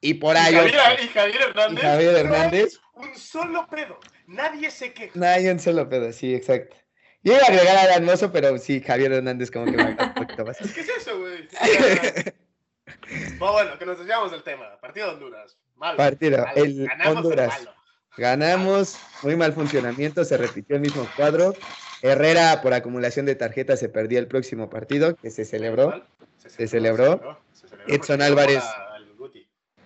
y 0.00 0.14
por 0.14 0.38
ahí. 0.38 0.54
Y 0.54 1.08
Javier, 1.08 1.42
Hernández. 1.42 1.82
Javier 1.82 2.16
Hernández. 2.16 2.80
un 2.94 3.14
solo 3.14 3.66
pedo. 3.68 4.00
Nadie 4.26 4.70
se 4.70 4.94
queja. 4.94 5.12
Nadie 5.14 5.52
un 5.52 5.60
solo 5.60 5.86
pedo, 5.86 6.10
sí, 6.14 6.34
exacto. 6.34 6.74
Yo 7.22 7.34
iba 7.34 7.42
a 7.42 7.46
agregar 7.50 7.76
a 7.76 7.94
Hermoso, 7.96 8.32
pero 8.32 8.56
sí, 8.56 8.80
Javier 8.80 9.12
Hernández 9.12 9.50
como 9.50 9.66
que 9.66 9.72
me 9.72 9.84
un 9.90 10.14
poquito 10.14 10.46
más. 10.46 10.56
¿Qué 10.74 10.80
es 10.80 10.88
eso, 10.88 11.18
güey? 11.20 11.46
bueno, 13.38 13.78
que 13.78 13.84
nos 13.84 13.98
desviamos 13.98 14.30
del 14.30 14.42
tema. 14.42 14.80
Partido 14.80 15.08
de 15.08 15.12
Honduras. 15.12 15.58
Malo. 15.76 15.98
Partido. 15.98 16.46
El 16.56 16.88
Honduras. 17.04 17.68
Ganamos, 18.16 18.96
muy 19.22 19.36
mal 19.36 19.52
funcionamiento, 19.52 20.24
se 20.24 20.36
repitió 20.36 20.76
el 20.76 20.82
mismo 20.82 21.06
cuadro. 21.16 21.54
Herrera, 22.02 22.60
por 22.62 22.74
acumulación 22.74 23.26
de 23.26 23.34
tarjetas, 23.34 23.80
se 23.80 23.88
perdió 23.88 24.18
el 24.18 24.26
próximo 24.26 24.68
partido, 24.68 25.16
que 25.16 25.30
se 25.30 25.44
celebró. 25.44 26.04
Se 26.46 26.66
celebró. 26.66 27.38
Edson 27.86 28.20
Álvarez, 28.20 28.62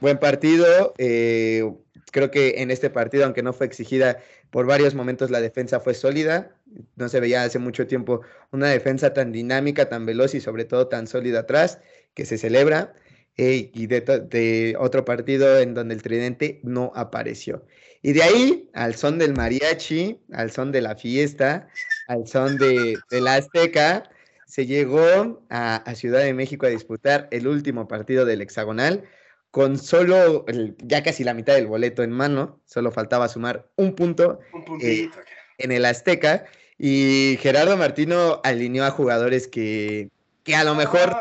buen 0.01 0.19
partido. 0.19 0.95
Eh, 0.99 1.71
creo 2.11 2.31
que 2.31 2.63
en 2.63 2.71
este 2.71 2.91
partido, 2.91 3.25
aunque 3.25 3.43
no 3.43 3.53
fue 3.53 3.67
exigida, 3.67 4.19
por 4.51 4.67
varios 4.67 4.95
momentos 4.95 5.31
la 5.31 5.41
defensa 5.41 5.81
fue 5.81 5.95
sólida. 5.95 6.57
No 6.97 7.09
se 7.09 7.21
veía 7.21 7.43
hace 7.43 7.59
mucho 7.59 7.87
tiempo 7.87 8.23
una 8.51 8.69
defensa 8.69 9.13
tan 9.13 9.33
dinámica, 9.33 9.89
tan 9.89 10.07
veloz 10.07 10.35
y 10.35 10.41
sobre 10.41 10.65
todo 10.65 10.89
tan 10.89 11.07
sólida 11.07 11.41
atrás, 11.41 11.79
que 12.15 12.25
se 12.25 12.39
celebra. 12.39 12.95
Eh, 13.39 13.71
y 13.75 13.87
de, 13.87 14.75
otro 14.79 15.05
partido 15.05 15.59
en 15.59 15.75
donde 15.75 15.95
el 15.95 16.03
tridente 16.03 16.61
no 16.63 16.91
apareció. 16.95 17.67
Y 18.07 18.13
de 18.13 18.23
ahí, 18.23 18.71
al 18.73 18.95
son 18.95 19.19
del 19.19 19.35
mariachi, 19.35 20.21
al 20.33 20.53
son 20.53 20.71
de 20.71 20.81
la 20.81 20.95
fiesta, 20.95 21.67
al 22.07 22.29
son 22.29 22.57
de, 22.57 22.97
la 23.11 23.35
Azteca, 23.35 24.09
se 24.47 24.65
llegó 24.65 25.43
a, 25.51 25.75
a, 25.75 25.95
Ciudad 25.97 26.21
de 26.21 26.33
México 26.33 26.67
a 26.67 26.69
disputar 26.69 27.27
el 27.33 27.49
último 27.49 27.89
partido 27.89 28.25
del 28.25 28.43
hexagonal 28.43 29.03
con 29.51 29.77
solo 29.77 30.45
ya 30.85 31.03
casi 31.03 31.25
la 31.25 31.35
mitad 31.35 31.55
del 31.55 31.67
boleto 31.67 32.05
en 32.05 32.13
mano, 32.13 32.61
solo 32.65 32.93
faltaba 32.93 33.27
sumar 33.27 33.67
un 33.75 33.97
punto 33.97 34.39
eh, 34.81 35.09
en 35.59 35.73
el 35.73 35.85
Azteca. 35.85 36.45
Y 36.79 37.39
Gerardo 37.41 37.77
Martino 37.77 38.41
alineó 38.45 38.85
a 38.85 38.93
jugadores 38.93 39.49
que, 39.49 40.11
a 40.55 40.63
lo 40.63 40.77
mejor 40.77 41.17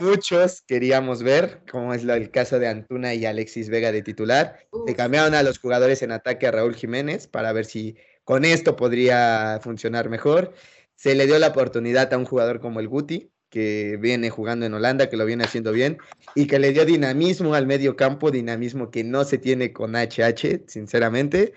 muchos 0.00 0.62
queríamos 0.62 1.22
ver, 1.22 1.62
como 1.70 1.94
es 1.94 2.04
el 2.04 2.30
caso 2.30 2.58
de 2.58 2.68
Antuna 2.68 3.14
y 3.14 3.26
Alexis 3.26 3.68
Vega 3.68 3.92
de 3.92 4.02
titular. 4.02 4.66
Se 4.86 4.94
cambiaron 4.94 5.34
a 5.34 5.42
los 5.42 5.58
jugadores 5.58 6.02
en 6.02 6.12
ataque 6.12 6.46
a 6.46 6.50
Raúl 6.50 6.74
Jiménez 6.74 7.26
para 7.26 7.52
ver 7.52 7.64
si 7.64 7.96
con 8.24 8.44
esto 8.44 8.76
podría 8.76 9.60
funcionar 9.62 10.08
mejor. 10.08 10.52
Se 10.94 11.14
le 11.14 11.26
dio 11.26 11.38
la 11.38 11.48
oportunidad 11.48 12.12
a 12.12 12.18
un 12.18 12.24
jugador 12.24 12.60
como 12.60 12.80
el 12.80 12.88
Guti, 12.88 13.32
que 13.52 13.98
viene 14.00 14.30
jugando 14.30 14.64
en 14.64 14.72
Holanda, 14.72 15.10
que 15.10 15.16
lo 15.18 15.26
viene 15.26 15.44
haciendo 15.44 15.72
bien 15.72 15.98
y 16.34 16.46
que 16.46 16.58
le 16.58 16.72
dio 16.72 16.86
dinamismo 16.86 17.54
al 17.54 17.66
medio 17.66 17.96
campo, 17.96 18.30
dinamismo 18.30 18.90
que 18.90 19.04
no 19.04 19.24
se 19.24 19.36
tiene 19.36 19.72
con 19.72 19.94
HH, 19.94 20.62
sinceramente. 20.66 21.52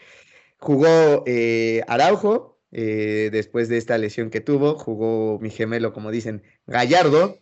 Jugó 0.57 1.23
eh, 1.25 1.83
Araujo 1.87 2.59
eh, 2.71 3.29
después 3.31 3.69
de 3.69 3.77
esta 3.77 3.97
lesión 3.97 4.29
que 4.29 4.41
tuvo, 4.41 4.77
jugó 4.77 5.39
mi 5.39 5.49
gemelo, 5.49 5.93
como 5.93 6.11
dicen, 6.11 6.43
Gallardo, 6.67 7.39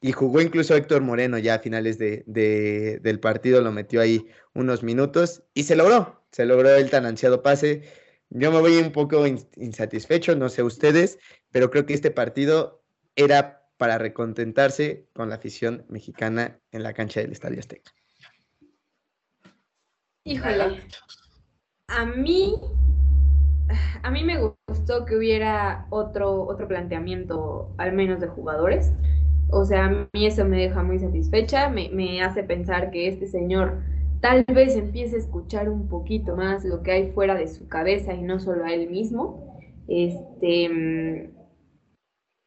y 0.00 0.12
jugó 0.12 0.40
incluso 0.40 0.74
Héctor 0.74 1.02
Moreno 1.02 1.38
ya 1.38 1.54
a 1.54 1.58
finales 1.58 1.98
de, 1.98 2.24
del 2.26 3.20
partido, 3.20 3.60
lo 3.60 3.72
metió 3.72 4.00
ahí 4.00 4.26
unos 4.54 4.82
minutos 4.82 5.42
y 5.54 5.64
se 5.64 5.76
logró, 5.76 6.24
se 6.32 6.44
logró 6.44 6.74
el 6.74 6.90
tan 6.90 7.06
ansiado 7.06 7.42
pase. 7.42 7.82
Yo 8.30 8.50
me 8.50 8.60
voy 8.60 8.76
un 8.78 8.92
poco 8.92 9.24
insatisfecho, 9.26 10.34
no 10.34 10.48
sé 10.48 10.62
ustedes, 10.62 11.18
pero 11.50 11.70
creo 11.70 11.86
que 11.86 11.94
este 11.94 12.10
partido 12.10 12.82
era 13.14 13.68
para 13.76 13.98
recontentarse 13.98 15.08
con 15.12 15.28
la 15.28 15.36
afición 15.36 15.84
mexicana 15.88 16.60
en 16.72 16.82
la 16.82 16.92
cancha 16.92 17.20
del 17.20 17.32
Estadio 17.32 17.60
Azteca. 17.60 17.92
Híjole, 20.24 20.82
a 21.88 22.04
mí, 22.04 22.56
a 24.02 24.10
mí 24.10 24.24
me 24.24 24.52
gustó 24.66 25.04
que 25.04 25.16
hubiera 25.16 25.86
otro, 25.90 26.42
otro 26.42 26.66
planteamiento, 26.66 27.72
al 27.78 27.92
menos 27.92 28.20
de 28.20 28.26
jugadores. 28.26 28.90
O 29.50 29.64
sea, 29.64 29.86
a 29.86 30.08
mí 30.12 30.26
eso 30.26 30.44
me 30.44 30.58
deja 30.58 30.82
muy 30.82 30.98
satisfecha, 30.98 31.68
me, 31.68 31.88
me 31.90 32.22
hace 32.22 32.42
pensar 32.42 32.90
que 32.90 33.08
este 33.08 33.26
señor 33.26 33.82
tal 34.20 34.44
vez 34.48 34.74
empiece 34.76 35.16
a 35.16 35.18
escuchar 35.20 35.68
un 35.68 35.88
poquito 35.88 36.36
más 36.36 36.64
lo 36.64 36.82
que 36.82 36.92
hay 36.92 37.12
fuera 37.12 37.34
de 37.34 37.48
su 37.48 37.68
cabeza 37.68 38.14
y 38.14 38.22
no 38.22 38.40
solo 38.40 38.64
a 38.64 38.72
él 38.72 38.90
mismo. 38.90 39.58
Este, 39.88 41.30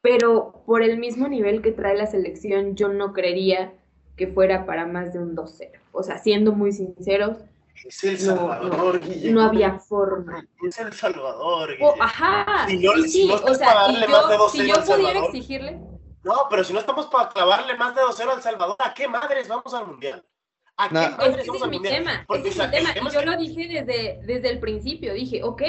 pero 0.01 0.63
por 0.65 0.83
el 0.83 0.97
mismo 0.97 1.27
nivel 1.27 1.61
que 1.61 1.71
trae 1.71 1.95
la 1.95 2.07
selección, 2.07 2.75
yo 2.75 2.89
no 2.89 3.13
creería 3.13 3.73
que 4.17 4.27
fuera 4.27 4.65
para 4.65 4.85
más 4.85 5.13
de 5.13 5.19
un 5.19 5.35
2-0. 5.35 5.69
O 5.91 6.03
sea, 6.03 6.17
siendo 6.17 6.51
muy 6.51 6.73
sinceros, 6.73 7.37
es 7.85 8.03
el 8.03 8.17
Salvador, 8.17 8.99
no, 9.01 9.31
no, 9.31 9.41
había 9.41 9.79
forma. 9.79 10.45
Es 10.67 10.79
el 10.79 10.91
Salvador. 10.91 11.69
Oh, 11.81 11.95
ajá. 12.01 12.67
Si 12.67 12.77
no, 12.77 12.91
sí, 13.03 13.09
sí. 13.09 13.31
o 13.31 13.55
sea, 13.55 13.89
y 13.89 14.01
yo, 14.01 14.49
si 14.49 14.67
yo 14.67 14.75
pudiera 14.83 15.19
exigirle. 15.25 15.79
No, 16.23 16.33
pero 16.49 16.63
si 16.63 16.73
no 16.73 16.79
estamos 16.79 17.07
para 17.07 17.29
clavarle 17.29 17.77
más 17.77 17.95
de 17.95 18.01
2-0 18.01 18.35
al 18.35 18.41
Salvador, 18.41 18.75
¿a 18.79 18.93
qué 18.93 19.07
madres 19.07 19.47
vamos 19.47 19.73
al 19.73 19.87
mundial? 19.87 20.23
¿A 20.75 20.87
qué 20.87 20.93
madres 20.93 21.47
vamos 21.47 21.63
al 21.63 21.71
mundial? 21.71 21.93
Tema, 21.93 22.23
Porque, 22.27 22.49
ese 22.49 22.63
es 22.63 22.69
mi 22.69 22.77
tema. 22.77 23.09
Y 23.09 23.13
yo 23.13 23.21
lo 23.21 23.37
dije 23.37 23.67
desde, 23.67 24.21
desde 24.25 24.49
el 24.49 24.59
principio. 24.59 25.13
Dije, 25.13 25.43
ok, 25.43 25.61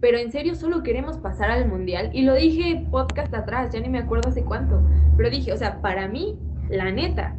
pero 0.00 0.18
en 0.18 0.32
serio 0.32 0.54
solo 0.54 0.82
queremos 0.82 1.18
pasar 1.18 1.50
al 1.50 1.68
mundial. 1.68 2.10
Y 2.12 2.22
lo 2.22 2.34
dije 2.34 2.86
podcast 2.90 3.32
atrás, 3.34 3.72
ya 3.72 3.80
ni 3.80 3.88
me 3.88 3.98
acuerdo 3.98 4.28
hace 4.28 4.44
cuánto. 4.44 4.80
Pero 5.16 5.30
dije, 5.30 5.52
o 5.52 5.56
sea, 5.56 5.80
para 5.80 6.08
mí, 6.08 6.38
la 6.68 6.90
neta. 6.90 7.36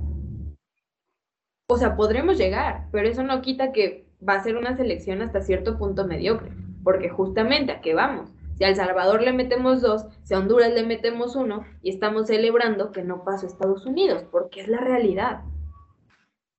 O 1.69 1.77
sea, 1.77 1.95
podremos 1.97 2.37
llegar, 2.37 2.87
pero 2.91 3.09
eso 3.09 3.23
no 3.23 3.41
quita 3.41 3.73
que 3.73 4.07
va 4.27 4.35
a 4.35 4.43
ser 4.43 4.55
una 4.55 4.77
selección 4.77 5.21
hasta 5.21 5.41
cierto 5.41 5.77
punto 5.77 6.05
mediocre. 6.05 6.51
Porque 6.83 7.09
justamente 7.09 7.73
a 7.73 7.81
qué 7.81 7.93
vamos. 7.93 8.31
Si 8.57 8.63
a 8.63 8.69
El 8.69 8.75
Salvador 8.75 9.21
le 9.21 9.33
metemos 9.33 9.81
dos, 9.81 10.07
si 10.23 10.33
a 10.33 10.39
Honduras 10.39 10.73
le 10.73 10.83
metemos 10.83 11.35
uno, 11.35 11.65
y 11.81 11.91
estamos 11.91 12.27
celebrando 12.27 12.91
que 12.91 13.03
no 13.03 13.23
pasó 13.23 13.45
Estados 13.45 13.85
Unidos, 13.85 14.23
porque 14.31 14.61
es 14.61 14.67
la 14.67 14.79
realidad. 14.79 15.41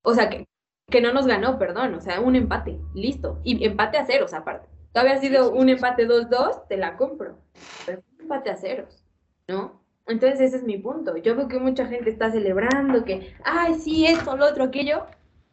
O 0.02 0.14
sea, 0.14 0.30
que, 0.30 0.46
que 0.90 1.00
no 1.00 1.12
nos 1.12 1.26
ganó, 1.26 1.58
perdón, 1.58 1.94
o 1.94 2.00
sea, 2.00 2.20
un 2.20 2.36
empate, 2.36 2.80
listo. 2.94 3.40
Y 3.44 3.64
empate 3.64 3.98
a 3.98 4.06
ceros 4.06 4.32
aparte 4.32 4.68
había 4.98 5.18
sido 5.18 5.52
un 5.52 5.68
empate 5.68 6.06
2-2, 6.08 6.66
te 6.68 6.76
la 6.76 6.96
compro. 6.96 7.38
Pero 7.86 8.02
un 8.14 8.22
empate 8.22 8.50
a 8.50 8.56
ceros, 8.56 9.04
¿no? 9.46 9.80
Entonces 10.06 10.40
ese 10.40 10.56
es 10.58 10.64
mi 10.64 10.78
punto. 10.78 11.16
Yo 11.16 11.36
veo 11.36 11.48
que 11.48 11.58
mucha 11.58 11.86
gente 11.86 12.10
está 12.10 12.30
celebrando 12.30 13.04
que, 13.04 13.34
ay, 13.44 13.74
sí, 13.74 14.06
esto, 14.06 14.36
lo 14.36 14.46
otro, 14.46 14.64
aquello, 14.64 15.06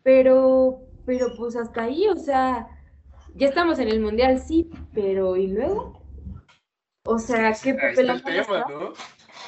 pero, 0.04 0.82
pero 1.06 1.28
pues 1.38 1.56
hasta 1.56 1.84
ahí, 1.84 2.08
o 2.08 2.16
sea, 2.16 2.68
ya 3.36 3.48
estamos 3.48 3.80
en 3.80 3.90
el 3.90 4.00
mundial, 4.00 4.40
sí, 4.40 4.70
pero 4.94 5.36
¿y 5.36 5.48
luego? 5.48 6.02
O 7.06 7.20
sea, 7.20 7.54
¿qué 7.62 7.74
papel 7.74 8.10
Ahí 8.10 8.18
está 8.18 8.30
el 8.36 8.44
tema, 8.46 8.66
¿no? 8.70 8.94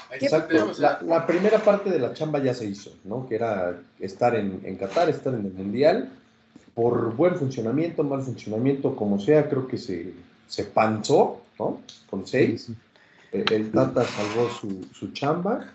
Ahí 0.09 0.19
está 0.21 0.37
el 0.37 0.43
Exacto. 0.43 0.47
tema, 0.55 0.71
o 0.71 0.73
sea, 0.73 0.99
La, 1.01 1.07
la 1.19 1.27
primera 1.27 1.59
parte 1.59 1.89
de 1.89 1.99
la 1.99 2.13
chamba 2.13 2.39
ya 2.39 2.53
se 2.53 2.65
hizo, 2.65 2.91
¿no? 3.03 3.27
Que 3.27 3.35
era 3.35 3.79
estar 3.99 4.35
en, 4.35 4.61
en 4.63 4.75
Qatar, 4.77 5.09
estar 5.09 5.33
en 5.33 5.45
el 5.45 5.53
Mundial. 5.53 6.09
Por 6.73 7.15
buen 7.15 7.35
funcionamiento, 7.35 8.03
mal 8.03 8.21
funcionamiento, 8.21 8.95
como 8.95 9.19
sea, 9.19 9.49
creo 9.49 9.67
que 9.67 9.77
se, 9.77 10.13
se 10.47 10.63
panzó, 10.65 11.41
¿no? 11.57 11.81
Con 12.09 12.27
seis. 12.27 12.69
El, 13.31 13.51
el 13.51 13.71
Tata 13.71 14.05
salvó 14.05 14.49
su, 14.51 14.87
su 14.93 15.11
chamba. 15.11 15.65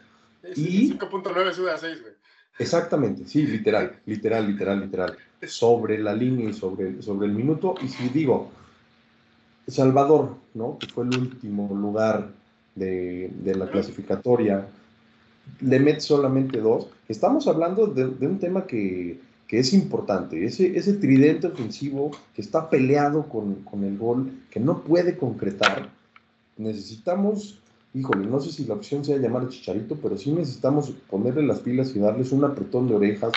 y- 0.54 0.92
5.9 0.92 1.52
sube 1.52 1.72
a 1.72 1.76
6, 1.76 2.00
güey. 2.00 2.12
Exactamente, 2.58 3.26
sí, 3.26 3.46
literal, 3.46 3.96
literal, 4.06 4.46
literal, 4.46 4.80
literal. 4.80 5.18
Sobre 5.46 5.98
la 5.98 6.14
línea 6.14 6.50
y 6.50 6.52
sobre, 6.52 7.02
sobre 7.02 7.26
el 7.26 7.32
minuto. 7.32 7.74
Y 7.82 7.88
si 7.88 8.08
digo, 8.10 8.52
Salvador, 9.68 10.36
¿no? 10.54 10.78
Que 10.78 10.86
fue 10.86 11.04
el 11.04 11.16
último 11.16 11.68
lugar 11.74 12.30
de, 12.74 13.30
de 13.42 13.54
la 13.54 13.70
clasificatoria, 13.70 14.66
le 15.60 15.80
mete 15.80 16.00
solamente 16.00 16.60
dos. 16.60 16.88
Estamos 17.08 17.46
hablando 17.46 17.86
de, 17.86 18.04
un 18.04 18.38
tema 18.38 18.66
que, 18.66 19.20
que 19.46 19.58
es 19.58 19.72
importante. 19.72 20.44
Ese, 20.44 20.76
ese 20.76 20.94
tridente 20.94 21.48
ofensivo 21.48 22.10
que 22.34 22.42
está 22.42 22.68
peleado 22.70 23.28
con, 23.28 23.56
con 23.62 23.84
el 23.84 23.98
gol, 23.98 24.32
que 24.50 24.60
no 24.60 24.82
puede 24.82 25.16
concretar. 25.16 25.90
Necesitamos, 26.56 27.60
híjole, 27.94 28.26
no 28.26 28.40
sé 28.40 28.52
si 28.52 28.64
la 28.64 28.74
opción 28.74 29.04
sea 29.04 29.18
llamar 29.18 29.42
a 29.42 29.48
Chicharito, 29.48 29.96
pero 29.96 30.16
sí 30.16 30.32
necesitamos 30.32 30.90
ponerle 31.10 31.42
las 31.46 31.60
pilas 31.60 31.94
y 31.94 31.98
darles 31.98 32.32
un 32.32 32.44
apretón 32.44 32.88
de 32.88 32.94
orejas, 32.94 33.32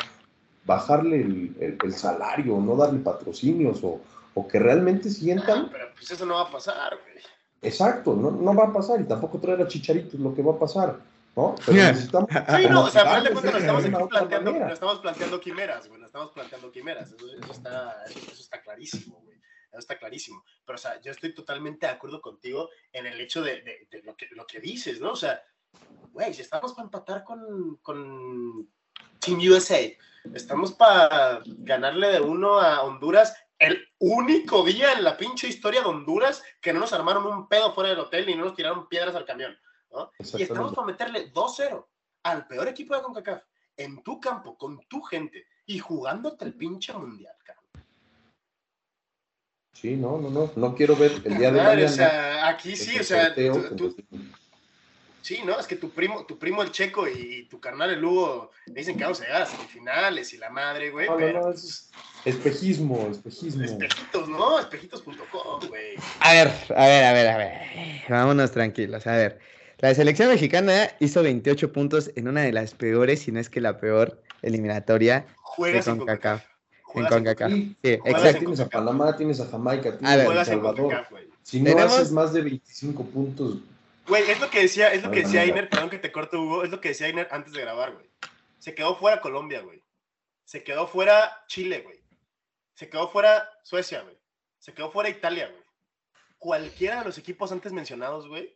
bajarle 0.66 1.22
el, 1.22 1.56
el- 1.60 1.78
el 1.84 1.94
salario, 1.94 2.58
no 2.60 2.76
darle 2.76 3.00
patrocinios 3.00 3.84
o, 3.84 4.02
o 4.34 4.48
que 4.48 4.60
realmente 4.60 5.10
sientan 5.10 5.66
Ah, 5.66 5.70
pero 5.72 5.86
pues 5.94 6.10
eso 6.12 6.26
no 6.26 6.34
va 6.36 6.42
a 6.42 6.52
pasar, 6.52 6.98
güey. 7.02 7.24
Exacto, 7.62 8.16
no, 8.16 8.32
no 8.32 8.54
va 8.56 8.66
a 8.66 8.74
pasar 8.74 9.00
y 9.02 9.06
tampoco 9.06 9.40
traer 9.40 9.62
a 9.62 9.68
Chicharito 9.68 10.18
es 10.18 10.20
lo 10.22 10.34
que 10.36 10.42
va 10.44 10.54
a 10.54 10.60
pasar, 10.60 11.00
¿no? 11.36 11.56
Pero 11.66 11.78
Yeah. 11.78 11.92
necesitamos... 11.92 12.30
Sí, 12.32 12.68
no, 12.70 12.84
o 12.84 12.90
sea, 12.90 13.02
al 13.02 13.08
final 13.08 13.24
de 13.24 13.30
cuentas 13.32 13.54
de 13.54 13.60
estamos 13.60 13.86
aquí 13.86 13.94
planteando, 14.10 14.52
estamos 14.68 15.00
planteando 15.00 15.40
quimeras, 15.40 15.88
güey, 15.88 16.00
lo 16.00 16.06
estamos 16.08 16.32
planteando 16.32 16.72
quimeras, 16.72 17.12
eso, 17.12 17.26
eso 17.42 17.52
está, 17.52 18.04
eso, 18.06 18.20
eso 18.20 18.42
está 18.42 18.62
clarísimo, 18.62 19.20
güey, 19.24 19.38
eso 19.70 19.80
está 19.80 19.98
clarísimo, 19.98 20.44
pero 20.66 20.76
o 20.76 20.80
sea, 20.80 21.02
yo 21.02 21.12
estoy 21.12 21.34
totalmente 21.34 21.86
de 21.88 21.94
acuerdo 21.94 22.22
contigo 22.22 22.70
en 22.92 23.06
el 23.08 23.20
hecho 23.22 23.42
de, 23.42 23.62
de- 23.62 23.88
de 23.90 24.04
lo, 24.04 24.16
que, 24.16 24.28
lo 24.32 24.46
que 24.46 24.60
dices, 24.60 25.00
¿no? 25.02 25.12
O 25.14 25.16
sea, 25.16 25.42
güey, 26.12 26.34
si 26.34 26.42
estamos 26.42 26.74
para 26.74 26.86
empatar 26.86 27.24
con, 27.24 27.78
con 27.82 28.68
Team 29.20 29.40
USA, 29.50 29.80
estamos 30.34 30.74
para 30.74 31.42
ganarle 31.46 32.08
de 32.10 32.22
uno 32.22 32.60
a 32.60 32.84
Honduras, 32.84 33.36
el 33.60 33.88
único 34.00 34.64
día 34.64 34.94
en 34.94 35.04
la 35.04 35.16
pinche 35.18 35.48
historia 35.48 35.82
de 35.82 35.88
Honduras 35.88 36.44
que 36.62 36.74
no 36.74 36.80
nos 36.82 36.94
armaron 36.94 37.26
un 37.26 37.48
pedo 37.48 37.74
fuera 37.74 37.90
del 37.92 38.00
hotel 38.00 38.26
ni 38.26 38.36
no 38.36 38.46
nos 38.46 38.56
tiraron 38.56 38.88
piedras 38.88 39.16
al 39.16 39.26
camión, 39.26 39.58
¿no? 39.92 40.12
Y 40.20 40.44
estamos 40.44 40.74
para 40.74 40.88
meterle 40.88 41.32
2-0 41.32 41.86
al 42.24 42.48
peor 42.48 42.68
equipo 42.68 42.96
de 42.96 43.02
CONCACAF 43.04 43.44
en 43.78 44.04
tu 44.04 44.20
campo, 44.20 44.58
con 44.58 44.80
tu 44.88 45.02
gente 45.02 45.46
y 45.66 45.80
jugándote 45.80 46.46
el 46.46 46.54
pinche 46.54 46.94
mundial, 46.94 47.36
cabrón. 47.44 47.66
Sí, 49.74 49.96
no, 49.98 50.18
no, 50.18 50.30
no, 50.30 50.52
no 50.56 50.76
quiero 50.76 50.96
ver 50.96 51.12
el 51.26 51.38
día 51.38 51.52
de 51.52 51.62
mañana. 51.62 51.86
o 51.86 51.90
sea, 51.90 52.48
aquí 52.48 52.76
sí, 52.76 52.98
o 53.00 53.04
sea, 53.04 53.36
tú- 53.36 53.96
sí, 55.26 55.40
¿no? 55.44 55.60
Es 55.60 55.66
que 55.66 55.76
tu 55.76 55.90
primo, 55.90 56.24
tu 56.26 56.38
primo 56.38 56.62
el 56.62 56.72
Checo 56.72 57.08
y 57.08 57.48
tu 57.50 57.60
carnal 57.60 57.90
el 57.90 58.04
Hugo 58.06 58.52
dicen 58.68 58.96
que 58.96 59.04
vamos 59.04 59.20
a 59.22 59.24
llegar 59.24 59.42
a 59.42 59.46
semifinales 59.48 60.32
y 60.34 60.38
la 60.38 60.50
madre, 60.52 60.92
güey, 60.92 61.08
No, 61.08 61.14
no, 61.14 61.18
pero 61.20 61.42
no, 61.42 61.50
es 61.52 61.90
espejismo, 62.26 63.08
espejismo. 63.12 63.64
espejitos, 63.64 64.30
¿no? 64.30 64.60
Espejitos.com, 64.60 65.68
güey. 65.68 65.96
A 66.20 66.34
ver, 66.34 66.52
a 66.76 66.86
ver, 66.86 67.04
a 67.06 67.14
ver, 67.14 67.28
a 67.28 67.38
ver. 67.38 67.52
Vámonos 68.08 68.52
tranquilos. 68.52 69.08
A 69.08 69.14
ver, 69.16 69.40
la 69.80 69.94
selección 69.96 70.30
mexicana 70.30 70.90
hizo 71.00 71.24
28 71.24 71.72
puntos 71.74 72.12
en 72.16 72.28
una 72.28 72.42
de 72.44 72.52
las 72.54 72.76
peores, 72.76 73.22
si 73.22 73.32
no 73.32 73.40
es 73.40 73.50
que 73.50 73.62
la 73.62 73.78
peor 73.80 74.22
eliminatoria 74.44 75.26
Juegas 75.42 75.86
de 75.86 75.92
en 75.92 75.98
CONCACAF. 75.98 76.44
En 76.94 77.06
CONCACAF. 77.08 77.52
Sí, 77.52 77.76
exacto. 77.84 78.28
en 78.28 78.40
tienes 78.40 78.60
a. 78.60 78.70
Panamá, 78.70 79.18
tienes 79.18 79.40
a 79.42 79.48
Jamaica, 79.48 79.98
tienes 79.98 80.28
A 80.28 80.40
El 80.40 80.46
Salvador. 80.46 81.08
Si 81.44 81.60
no 81.60 81.66
Tenemos- 81.72 81.94
haces 81.94 82.12
más 82.12 82.32
de 82.34 82.42
25 82.42 83.04
puntos, 83.06 83.58
Güey, 84.08 84.30
es 84.30 84.40
lo 84.40 84.50
que 84.50 84.62
decía, 84.62 84.94
es 84.94 85.04
lo 85.04 85.12
que 85.12 85.22
decía. 85.24 85.42
Ainer, 85.42 85.70
perdón 85.70 85.90
que 85.90 85.98
te 86.00 86.12
corte, 86.12 86.38
Hugo, 86.38 86.64
es 86.64 86.70
lo 86.70 86.80
que 86.80 86.90
decía 86.90 87.08
Ainer 87.08 87.28
antes 87.32 87.54
de 87.54 87.62
grabar, 87.62 87.94
güey. 87.94 88.10
Se 88.60 88.76
quedó 88.76 88.96
fuera 88.96 89.22
Colombia, 89.22 89.62
güey. 89.62 89.82
Se 90.44 90.64
quedó 90.64 90.88
fuera 90.88 91.44
Chile, 91.48 91.82
güey. 91.82 92.00
Se 92.76 92.90
quedó 92.90 93.10
fuera 93.10 93.50
Suecia, 93.64 94.02
güey. 94.02 94.18
Se 94.60 94.74
quedó 94.74 94.92
fuera 94.92 95.10
Italia, 95.10 95.48
güey. 95.50 95.64
Cualquiera 96.38 97.00
de 97.00 97.06
los 97.06 97.18
equipos 97.18 97.52
antes 97.52 97.72
mencionados, 97.74 98.28
güey, 98.28 98.56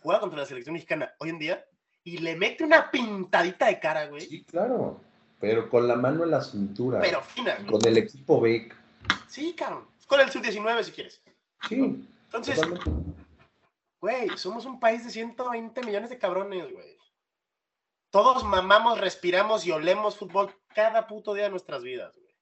juega 0.00 0.20
contra 0.20 0.40
la 0.40 0.46
selección 0.46 0.74
mexicana 0.74 1.14
hoy 1.18 1.30
en 1.30 1.38
día 1.38 1.64
y 2.04 2.18
le 2.18 2.36
mete 2.36 2.64
una 2.64 2.90
pintadita 2.90 3.66
de 3.66 3.78
cara, 3.80 4.06
güey. 4.06 4.22
sí, 4.22 4.44
claro, 4.44 5.00
pero 5.40 5.70
con 5.70 5.88
la 5.88 5.96
mano 5.96 6.24
en 6.24 6.30
la 6.30 6.42
cintura, 6.42 7.00
Pero 7.00 7.22
fina, 7.22 7.54
güey. 7.54 7.66
con 7.66 7.86
el 7.86 7.96
equipo 7.98 8.40
B. 8.40 8.68
Sí, 9.28 9.54
cabrón. 9.54 9.86
Con 10.06 10.20
el 10.20 10.30
sub-19 10.30 10.82
si 10.82 10.92
quieres. 10.92 11.22
Sí, 11.68 11.76
Entonces, 12.24 12.56
totalmente. 12.56 12.90
Güey, 14.02 14.36
somos 14.36 14.64
un 14.66 14.80
país 14.80 15.04
de 15.04 15.10
120 15.10 15.80
millones 15.82 16.10
de 16.10 16.18
cabrones, 16.18 16.72
güey. 16.72 16.98
Todos 18.10 18.42
mamamos, 18.42 19.00
respiramos 19.00 19.64
y 19.64 19.70
olemos 19.70 20.16
fútbol 20.18 20.52
cada 20.74 21.06
puto 21.06 21.34
día 21.34 21.44
de 21.44 21.50
nuestras 21.50 21.84
vidas, 21.84 22.12
güey. 22.14 22.34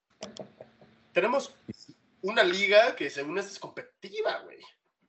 Tenemos 1.13 1.55
una 2.23 2.43
liga 2.43 2.95
que 2.95 3.11
según 3.11 3.37
esto 3.37 3.51
es 3.51 3.59
competitiva, 3.59 4.39
güey. 4.39 4.57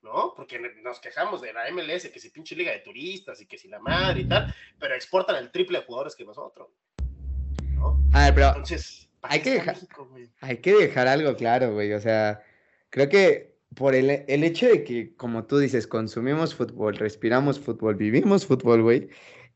¿No? 0.03 0.35
Porque 0.37 0.59
nos 0.83 0.99
quejamos 1.01 1.41
de 1.41 1.53
la 1.55 1.71
MLS, 1.71 2.11
que 2.11 2.19
si 2.21 2.29
pinche 2.31 2.55
liga 2.57 2.73
de 2.73 2.81
turistas 2.81 3.41
y 3.41 3.47
que 3.47 3.57
si 3.57 3.69
la 3.69 3.79
madre 3.79 4.21
y 4.23 4.29
tal, 4.29 4.53
pero 4.79 4.95
exportan 4.97 5.37
el 5.37 5.51
triple 5.53 5.79
de 5.79 5.85
jugadores 5.87 6.17
que 6.17 6.25
nosotros. 6.25 6.69
¿No? 7.77 7.99
A 8.13 8.25
ver, 8.25 8.35
pero 8.35 8.49
Entonces, 8.49 9.09
¿para 9.21 9.35
Hay 9.35 9.41
que 9.43 9.51
dejar- 9.53 9.75
México? 9.77 10.11
Hay 10.41 10.57
que 10.59 10.73
dejar 10.75 11.07
algo 11.09 11.35
claro, 11.37 11.73
güey. 11.73 11.93
O 11.95 12.01
sea, 12.01 12.43
creo 12.91 13.09
que 13.09 13.52
por 13.75 13.95
el, 13.95 14.25
el 14.29 14.45
hecho 14.45 14.67
de 14.69 14.85
que, 14.85 15.15
como 15.17 15.45
tú 15.47 15.59
dices, 15.59 15.87
consumimos 15.87 16.55
fútbol, 16.55 16.97
respiramos 16.97 17.61
fútbol, 17.61 17.97
vivimos 17.97 18.47
fútbol, 18.47 18.83
güey, 18.83 19.09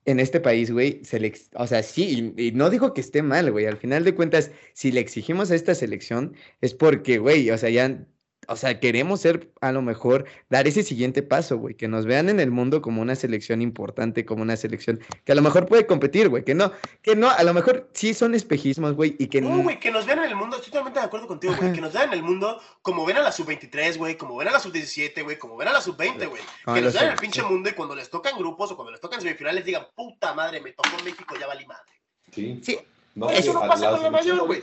en 0.07 0.21
este 0.21 0.41
país, 0.41 0.71
güey, 0.71 1.05
se 1.05 1.21
le 1.21 1.33
o 1.55 1.67
sea, 1.67 1.83
sí, 1.83 2.35
y, 2.37 2.49
y 2.49 2.53
no 2.53 2.71
digo 2.71 2.95
que 2.95 3.01
esté 3.01 3.23
mal, 3.23 3.51
güey. 3.51 3.67
Al 3.67 3.77
final 3.77 4.05
de 4.05 4.15
cuentas, 4.15 4.53
si 4.73 4.93
le 4.93 5.01
exigimos 5.01 5.51
a 5.51 5.57
esta 5.57 5.75
selección, 5.75 6.35
es 6.61 6.75
porque, 6.75 7.19
güey, 7.19 7.51
o 7.51 7.59
sea, 7.59 7.71
ya, 7.71 8.07
o 8.49 8.57
sea, 8.57 8.81
queremos 8.81 9.21
ser, 9.21 9.51
a 9.61 9.73
lo 9.73 9.83
mejor, 9.83 10.25
dar 10.49 10.67
ese 10.67 10.83
siguiente 10.83 11.23
paso, 11.23 11.59
güey, 11.59 11.75
que 11.75 11.89
nos 11.89 12.07
vean 12.07 12.29
en 12.29 12.41
el 12.41 12.51
mundo 12.51 12.83
como 12.83 13.03
una 13.03 13.15
selección 13.15 13.63
importante, 13.63 14.25
como 14.25 14.43
una 14.43 14.57
selección 14.57 15.01
que 15.25 15.33
a 15.33 15.35
lo 15.35 15.43
mejor 15.43 15.67
puede 15.67 15.87
competir, 15.87 16.29
güey, 16.29 16.45
que 16.45 16.55
no, 16.55 16.73
que 17.03 17.17
no, 17.17 17.31
a 17.31 17.43
lo 17.43 17.55
mejor 17.55 17.89
sí 17.93 18.15
son 18.15 18.35
espejismos, 18.35 18.95
güey, 18.95 19.17
y 19.19 19.27
que 19.29 19.41
No, 19.41 19.63
güey, 19.63 19.81
que 19.81 19.91
nos 19.91 20.07
vean 20.07 20.19
en 20.21 20.27
el 20.27 20.37
mundo, 20.37 20.57
estoy 20.57 20.71
totalmente 20.71 21.01
de 21.01 21.07
acuerdo 21.07 21.27
contigo, 21.27 21.55
güey, 21.59 21.73
que 21.73 21.81
nos 21.81 21.93
vean 21.93 22.09
en 22.09 22.15
el 22.15 22.23
mundo 22.23 22.61
como 22.83 23.05
ven 23.05 23.17
a 23.17 23.23
la 23.23 23.33
sub-23, 23.33 23.97
güey, 23.99 24.17
como 24.17 24.37
ven 24.37 24.49
a 24.49 24.53
la 24.53 24.61
sub-17, 24.61 25.23
güey, 25.23 25.39
como 25.39 25.57
ven 25.57 25.69
a 25.69 25.73
la 25.73 25.81
sub-20, 25.81 26.29
güey, 26.29 26.43
que 26.75 26.81
nos 26.81 26.93
vean 26.93 27.07
en 27.07 27.13
el 27.13 27.19
pinche 27.19 27.43
mundo 27.43 27.69
y 27.71 27.73
cuando 27.73 27.95
les 27.95 28.11
tocan 28.11 28.37
grupos 28.39 28.73
o 28.73 28.77
cuando 28.77 28.93
les 28.93 29.01
tocan 29.01 29.21
semifinales 29.21 29.65
digan, 29.65 29.87
puta 29.95 30.35
madre, 30.35 30.61
me 30.61 30.73
tocó 30.73 31.03
México, 31.05 31.35
ya 31.39 31.47
valí 31.47 31.67
madre. 31.67 31.93
Sí. 32.33 32.61
Sí, 32.63 32.79
No, 33.15 33.31
Eso 33.31 33.53
no 33.53 33.61
pasa 33.61 33.91
con 33.91 34.03
la 34.03 34.11
mayor, 34.11 34.47
güey. 34.47 34.61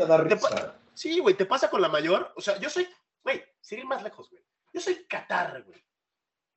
Sí, 0.94 1.20
güey, 1.20 1.36
te 1.36 1.46
pasa 1.46 1.70
con 1.70 1.82
la 1.82 1.90
mayor, 1.90 2.32
o 2.36 2.42
sea, 2.42 2.60
yo 2.60 2.70
soy, 2.70 2.88
güey, 3.24 3.44
sin 3.62 3.80
ir 3.80 3.86
más 3.86 4.04
lejos, 4.04 4.30
güey, 4.30 4.44
yo 4.74 4.82
soy 4.82 5.06
Qatar, 5.06 5.64
güey, 5.64 5.84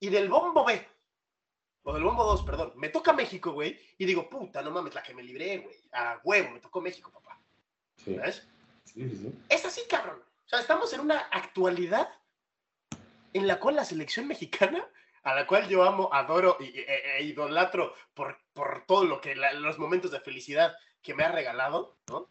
y 0.00 0.08
del 0.08 0.28
bombo 0.28 0.64
B, 0.64 0.86
o 1.84 1.92
del 1.92 2.02
bombo 2.02 2.24
2, 2.24 2.42
perdón, 2.44 2.72
me 2.76 2.88
toca 2.88 3.12
México, 3.12 3.52
güey, 3.52 3.78
y 3.98 4.04
digo, 4.04 4.28
puta, 4.28 4.62
no 4.62 4.70
mames, 4.70 4.94
la 4.94 5.02
que 5.02 5.14
me 5.14 5.22
libré, 5.22 5.58
güey, 5.58 5.76
a 5.92 6.20
huevo, 6.24 6.50
me 6.50 6.60
tocó 6.60 6.80
México, 6.80 7.10
papá, 7.12 7.40
Sí, 7.96 8.16
¿sabes? 8.16 8.46
sí, 8.84 9.08
sí, 9.08 9.16
sí. 9.16 9.38
Es 9.48 9.64
así, 9.64 9.82
cabrón. 9.88 10.20
O 10.20 10.48
sea, 10.48 10.60
estamos 10.60 10.92
en 10.92 11.00
una 11.00 11.18
actualidad 11.32 12.08
en 13.32 13.46
la 13.46 13.58
cual 13.58 13.76
la 13.76 13.84
selección 13.84 14.26
mexicana, 14.28 14.86
a 15.22 15.34
la 15.34 15.46
cual 15.46 15.68
yo 15.68 15.82
amo, 15.82 16.08
adoro 16.12 16.56
y, 16.60 16.66
e, 16.78 17.18
e 17.18 17.22
idolatro 17.24 17.94
por, 18.14 18.38
por 18.52 18.84
todo 18.86 19.04
lo 19.04 19.20
que, 19.20 19.34
la- 19.34 19.52
los 19.54 19.78
momentos 19.78 20.10
de 20.12 20.20
felicidad 20.20 20.76
que 21.02 21.14
me 21.14 21.24
ha 21.24 21.32
regalado, 21.32 21.98
¿no? 22.08 22.28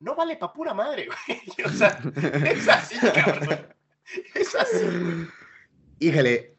No 0.00 0.14
vale 0.16 0.36
pa' 0.36 0.52
pura 0.52 0.74
madre, 0.74 1.06
güey. 1.06 1.40
O 1.66 1.68
sea, 1.68 2.00
es 2.44 2.68
así, 2.68 2.96
cabrón. 2.98 3.66
Es 4.34 4.54
así. 4.54 4.84
Híjole, 5.98 6.56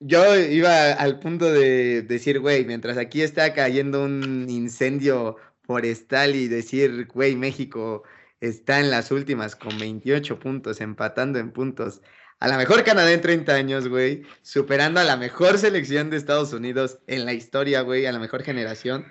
yo 0.00 0.36
iba 0.36 0.92
al 0.92 1.18
punto 1.18 1.52
de 1.52 2.02
decir, 2.02 2.38
güey, 2.38 2.64
mientras 2.64 2.96
aquí 2.96 3.22
está 3.22 3.52
cayendo 3.52 4.04
un 4.04 4.46
incendio 4.48 5.36
forestal 5.62 6.36
y 6.36 6.48
decir, 6.48 7.06
güey, 7.08 7.34
México 7.34 8.04
está 8.40 8.78
en 8.78 8.90
las 8.90 9.10
últimas 9.10 9.56
con 9.56 9.76
28 9.76 10.38
puntos, 10.38 10.80
empatando 10.80 11.40
en 11.40 11.50
puntos 11.50 12.00
a 12.40 12.46
la 12.46 12.56
mejor 12.56 12.84
Canadá 12.84 13.12
en 13.12 13.20
30 13.20 13.52
años, 13.52 13.88
güey, 13.88 14.22
superando 14.42 15.00
a 15.00 15.04
la 15.04 15.16
mejor 15.16 15.58
selección 15.58 16.10
de 16.10 16.16
Estados 16.16 16.52
Unidos 16.52 17.00
en 17.08 17.24
la 17.24 17.32
historia, 17.32 17.80
güey, 17.80 18.06
a 18.06 18.12
la 18.12 18.20
mejor 18.20 18.44
generación. 18.44 19.04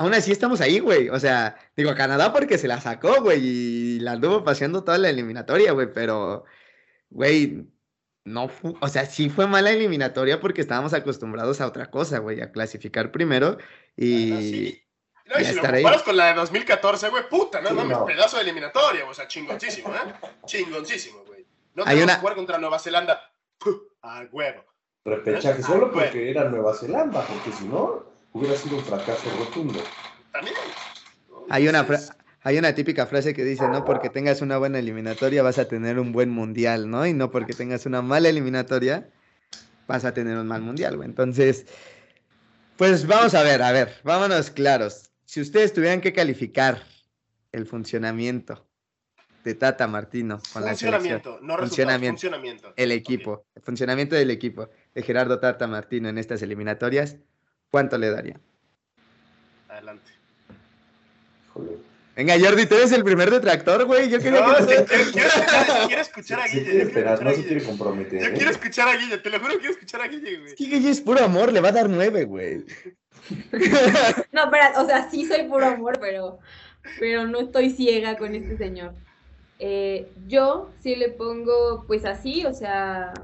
Aún 0.00 0.14
así 0.14 0.32
estamos 0.32 0.62
ahí, 0.62 0.78
güey. 0.78 1.10
O 1.10 1.20
sea, 1.20 1.58
digo, 1.76 1.94
Canadá 1.94 2.32
porque 2.32 2.56
se 2.56 2.66
la 2.66 2.80
sacó, 2.80 3.20
güey, 3.20 3.40
y 3.42 4.00
la 4.00 4.12
anduvo 4.12 4.42
paseando 4.42 4.82
toda 4.82 4.96
la 4.96 5.10
eliminatoria, 5.10 5.72
güey, 5.72 5.92
pero, 5.92 6.46
güey, 7.10 7.66
no 8.24 8.48
fue, 8.48 8.72
o 8.80 8.88
sea, 8.88 9.04
sí 9.04 9.28
fue 9.28 9.46
mala 9.46 9.70
eliminatoria 9.70 10.40
porque 10.40 10.62
estábamos 10.62 10.94
acostumbrados 10.94 11.60
a 11.60 11.66
otra 11.66 11.90
cosa, 11.90 12.18
güey, 12.18 12.40
a 12.40 12.50
clasificar 12.50 13.12
primero 13.12 13.58
y... 13.94 14.80
No, 15.26 15.38
y 15.38 15.44
si 15.44 15.54
lo 15.56 15.60
comparas 15.60 16.02
con 16.02 16.16
la 16.16 16.28
de 16.28 16.34
2014, 16.34 17.10
güey, 17.10 17.28
puta, 17.28 17.60
no 17.60 17.72
mames, 17.72 17.98
pedazo 18.06 18.38
de 18.38 18.44
eliminatoria, 18.44 19.04
o 19.04 19.12
sea, 19.12 19.28
chingoncísimo, 19.28 19.94
¿eh? 19.94 20.14
Chingoncísimo, 20.46 21.24
güey. 21.26 21.44
No 21.74 21.84
te 21.84 22.02
una... 22.02 22.16
jugar 22.16 22.36
contra 22.36 22.56
Nueva 22.56 22.78
Zelanda, 22.78 23.30
a 24.02 24.24
huevo. 24.32 24.64
Repechaje 25.04 25.62
solo 25.62 25.92
porque 25.92 26.30
era 26.30 26.44
Nueva 26.44 26.72
Zelanda, 26.72 27.22
porque 27.26 27.52
si 27.52 27.66
no, 27.66 28.10
hubiera 28.32 28.56
sido 28.56 28.76
un 28.76 28.84
fracaso 28.84 29.28
rotundo. 29.38 29.80
También. 30.32 30.56
Hay 31.48 31.68
una, 31.68 31.86
hay 32.42 32.58
una 32.58 32.74
típica 32.74 33.06
frase 33.06 33.34
que 33.34 33.44
dice, 33.44 33.68
no 33.68 33.84
porque 33.84 34.10
tengas 34.10 34.40
una 34.40 34.58
buena 34.58 34.78
eliminatoria 34.78 35.42
vas 35.42 35.58
a 35.58 35.66
tener 35.66 35.98
un 35.98 36.12
buen 36.12 36.30
mundial, 36.30 36.88
¿no? 36.88 37.06
Y 37.06 37.12
no 37.12 37.30
porque 37.30 37.52
tengas 37.52 37.86
una 37.86 38.02
mala 38.02 38.28
eliminatoria 38.28 39.10
vas 39.86 40.04
a 40.04 40.14
tener 40.14 40.38
un 40.38 40.46
mal 40.46 40.62
mundial, 40.62 40.96
güey. 40.96 41.08
Entonces, 41.08 41.66
pues 42.76 43.06
vamos 43.06 43.34
a 43.34 43.42
ver, 43.42 43.60
a 43.62 43.72
ver, 43.72 43.96
vámonos 44.04 44.50
claros 44.50 45.10
si 45.30 45.40
ustedes 45.40 45.72
tuvieran 45.72 46.00
que 46.00 46.12
calificar 46.12 46.82
el 47.52 47.64
funcionamiento 47.64 48.66
de 49.44 49.54
Tata 49.54 49.86
Martino 49.86 50.42
con 50.52 50.64
la 50.64 50.74
selección, 50.74 51.22
no 51.42 51.56
funcionamiento, 51.56 52.18
funcionamiento, 52.18 52.72
el 52.74 52.90
equipo, 52.90 53.46
el 53.54 53.62
funcionamiento 53.62 54.16
del 54.16 54.32
equipo 54.32 54.70
de 54.92 55.02
Gerardo 55.04 55.38
Tata 55.38 55.68
Martino 55.68 56.08
en 56.08 56.18
estas 56.18 56.42
eliminatorias, 56.42 57.16
¿cuánto 57.70 57.98
le 57.98 58.10
daría? 58.10 58.40
Adelante. 59.68 60.10
Venga, 62.16 62.34
Jordi, 62.38 62.66
tú 62.66 62.74
eres 62.74 62.92
el 62.92 63.02
primer 63.02 63.30
detractor, 63.30 63.86
güey. 63.86 64.10
Yo 64.10 64.18
quería 64.18 64.40
no, 64.40 64.66
que... 64.66 64.84
quiero, 64.84 66.02
escuchar 66.02 66.40
a 66.40 66.46
Guille. 66.48 66.84
no 67.22 67.30
se 67.30 67.44
quiere 67.44 67.64
comprometer. 67.64 68.20
Yo 68.20 68.28
¿eh? 68.28 68.32
quiero 68.34 68.50
escuchar 68.50 68.88
a 68.88 68.96
Guille, 68.96 69.18
te 69.18 69.30
lo 69.30 69.40
juro, 69.40 69.54
quiero 69.58 69.72
escuchar 69.72 70.02
a 70.02 70.08
Guille, 70.08 70.38
güey. 70.38 70.52
Es 70.52 70.54
que 70.56 70.64
Guille 70.64 70.90
es 70.90 71.00
puro 71.00 71.24
amor, 71.24 71.52
le 71.52 71.60
va 71.60 71.68
a 71.68 71.72
dar 71.72 71.88
nueve, 71.88 72.24
güey. 72.24 72.64
no, 74.32 74.44
espera, 74.44 74.74
o 74.76 74.86
sea, 74.86 75.08
sí 75.10 75.24
soy 75.24 75.44
puro 75.44 75.66
amor, 75.66 75.98
pero, 76.00 76.40
pero 76.98 77.26
no 77.26 77.40
estoy 77.40 77.70
ciega 77.70 78.18
con 78.18 78.34
este 78.34 78.58
señor. 78.58 78.94
Eh, 79.58 80.10
yo 80.26 80.72
sí 80.82 80.96
le 80.96 81.10
pongo, 81.10 81.84
pues 81.86 82.04
así, 82.04 82.44
o 82.44 82.52
sea, 82.52 83.14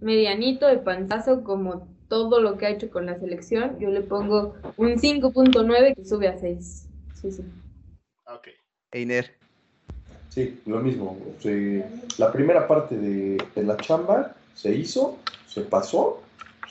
medianito 0.00 0.66
de 0.66 0.78
panzazo 0.78 1.42
como 1.42 1.88
todo 2.08 2.40
lo 2.40 2.56
que 2.56 2.66
ha 2.66 2.70
hecho 2.70 2.90
con 2.90 3.06
la 3.06 3.18
selección. 3.18 3.78
Yo 3.78 3.90
le 3.90 4.00
pongo 4.00 4.54
un 4.76 4.96
5.9 4.96 5.96
que 5.96 6.04
sube 6.04 6.28
a 6.28 6.38
6. 6.38 6.88
Sí, 7.14 7.32
sí. 7.32 7.44
Ok. 8.26 8.48
Einer. 8.92 9.34
Sí, 10.28 10.60
lo 10.66 10.80
mismo. 10.80 11.18
la 12.18 12.30
primera 12.30 12.68
parte 12.68 12.96
de, 12.96 13.42
de, 13.54 13.62
la 13.62 13.76
chamba 13.78 14.34
se 14.54 14.74
hizo, 14.74 15.18
se 15.46 15.62
pasó, 15.62 16.22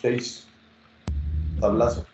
6. 0.02 0.48
Tablazo. 1.60 2.06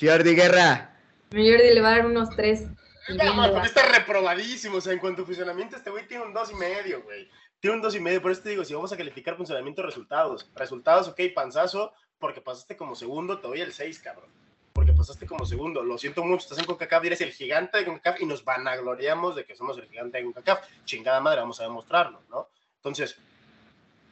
Jordi 0.00 0.34
Guerra. 0.34 0.94
Mi 1.32 1.50
Jordi 1.50 1.74
le 1.74 1.80
va 1.80 1.88
a 1.88 1.96
dar 1.98 2.06
unos 2.06 2.30
tres. 2.30 2.66
No, 3.08 3.52
porque 3.52 3.66
está 3.66 3.86
reprobadísimo. 3.92 4.76
O 4.76 4.80
sea, 4.80 4.92
en 4.92 4.98
cuanto 4.98 5.22
a 5.22 5.26
funcionamiento, 5.26 5.76
este 5.76 5.90
güey 5.90 6.06
tiene 6.06 6.24
un 6.24 6.32
dos 6.32 6.50
y 6.52 6.54
medio, 6.54 7.02
güey. 7.02 7.28
Tiene 7.60 7.76
un 7.76 7.82
dos 7.82 7.94
y 7.94 8.00
medio. 8.00 8.22
Por 8.22 8.30
eso 8.30 8.42
te 8.42 8.50
digo, 8.50 8.64
si 8.64 8.74
vamos 8.74 8.92
a 8.92 8.96
calificar 8.96 9.36
funcionamiento, 9.36 9.82
resultados. 9.82 10.50
Resultados, 10.54 11.08
ok, 11.08 11.20
panzazo, 11.34 11.92
porque 12.18 12.40
pasaste 12.40 12.76
como 12.76 12.94
segundo, 12.94 13.38
te 13.40 13.48
doy 13.48 13.60
el 13.60 13.72
6, 13.72 13.98
cabrón. 13.98 14.30
Porque 14.72 14.92
pasaste 14.92 15.26
como 15.26 15.44
segundo. 15.44 15.82
Lo 15.82 15.98
siento 15.98 16.22
mucho, 16.22 16.42
estás 16.42 16.58
en 16.58 16.66
CONCACAF, 16.66 17.04
eres 17.04 17.20
el 17.20 17.32
gigante 17.32 17.78
de 17.78 17.84
CONCACAF 17.84 18.20
y 18.20 18.26
nos 18.26 18.44
vanagloriamos 18.44 19.34
de 19.34 19.44
que 19.44 19.56
somos 19.56 19.76
el 19.78 19.88
gigante 19.88 20.18
de 20.18 20.24
CONCACAF. 20.24 20.66
Chingada 20.84 21.20
madre, 21.20 21.40
vamos 21.40 21.58
a 21.60 21.64
demostrarlo, 21.64 22.22
¿no? 22.30 22.48
Entonces, 22.76 23.16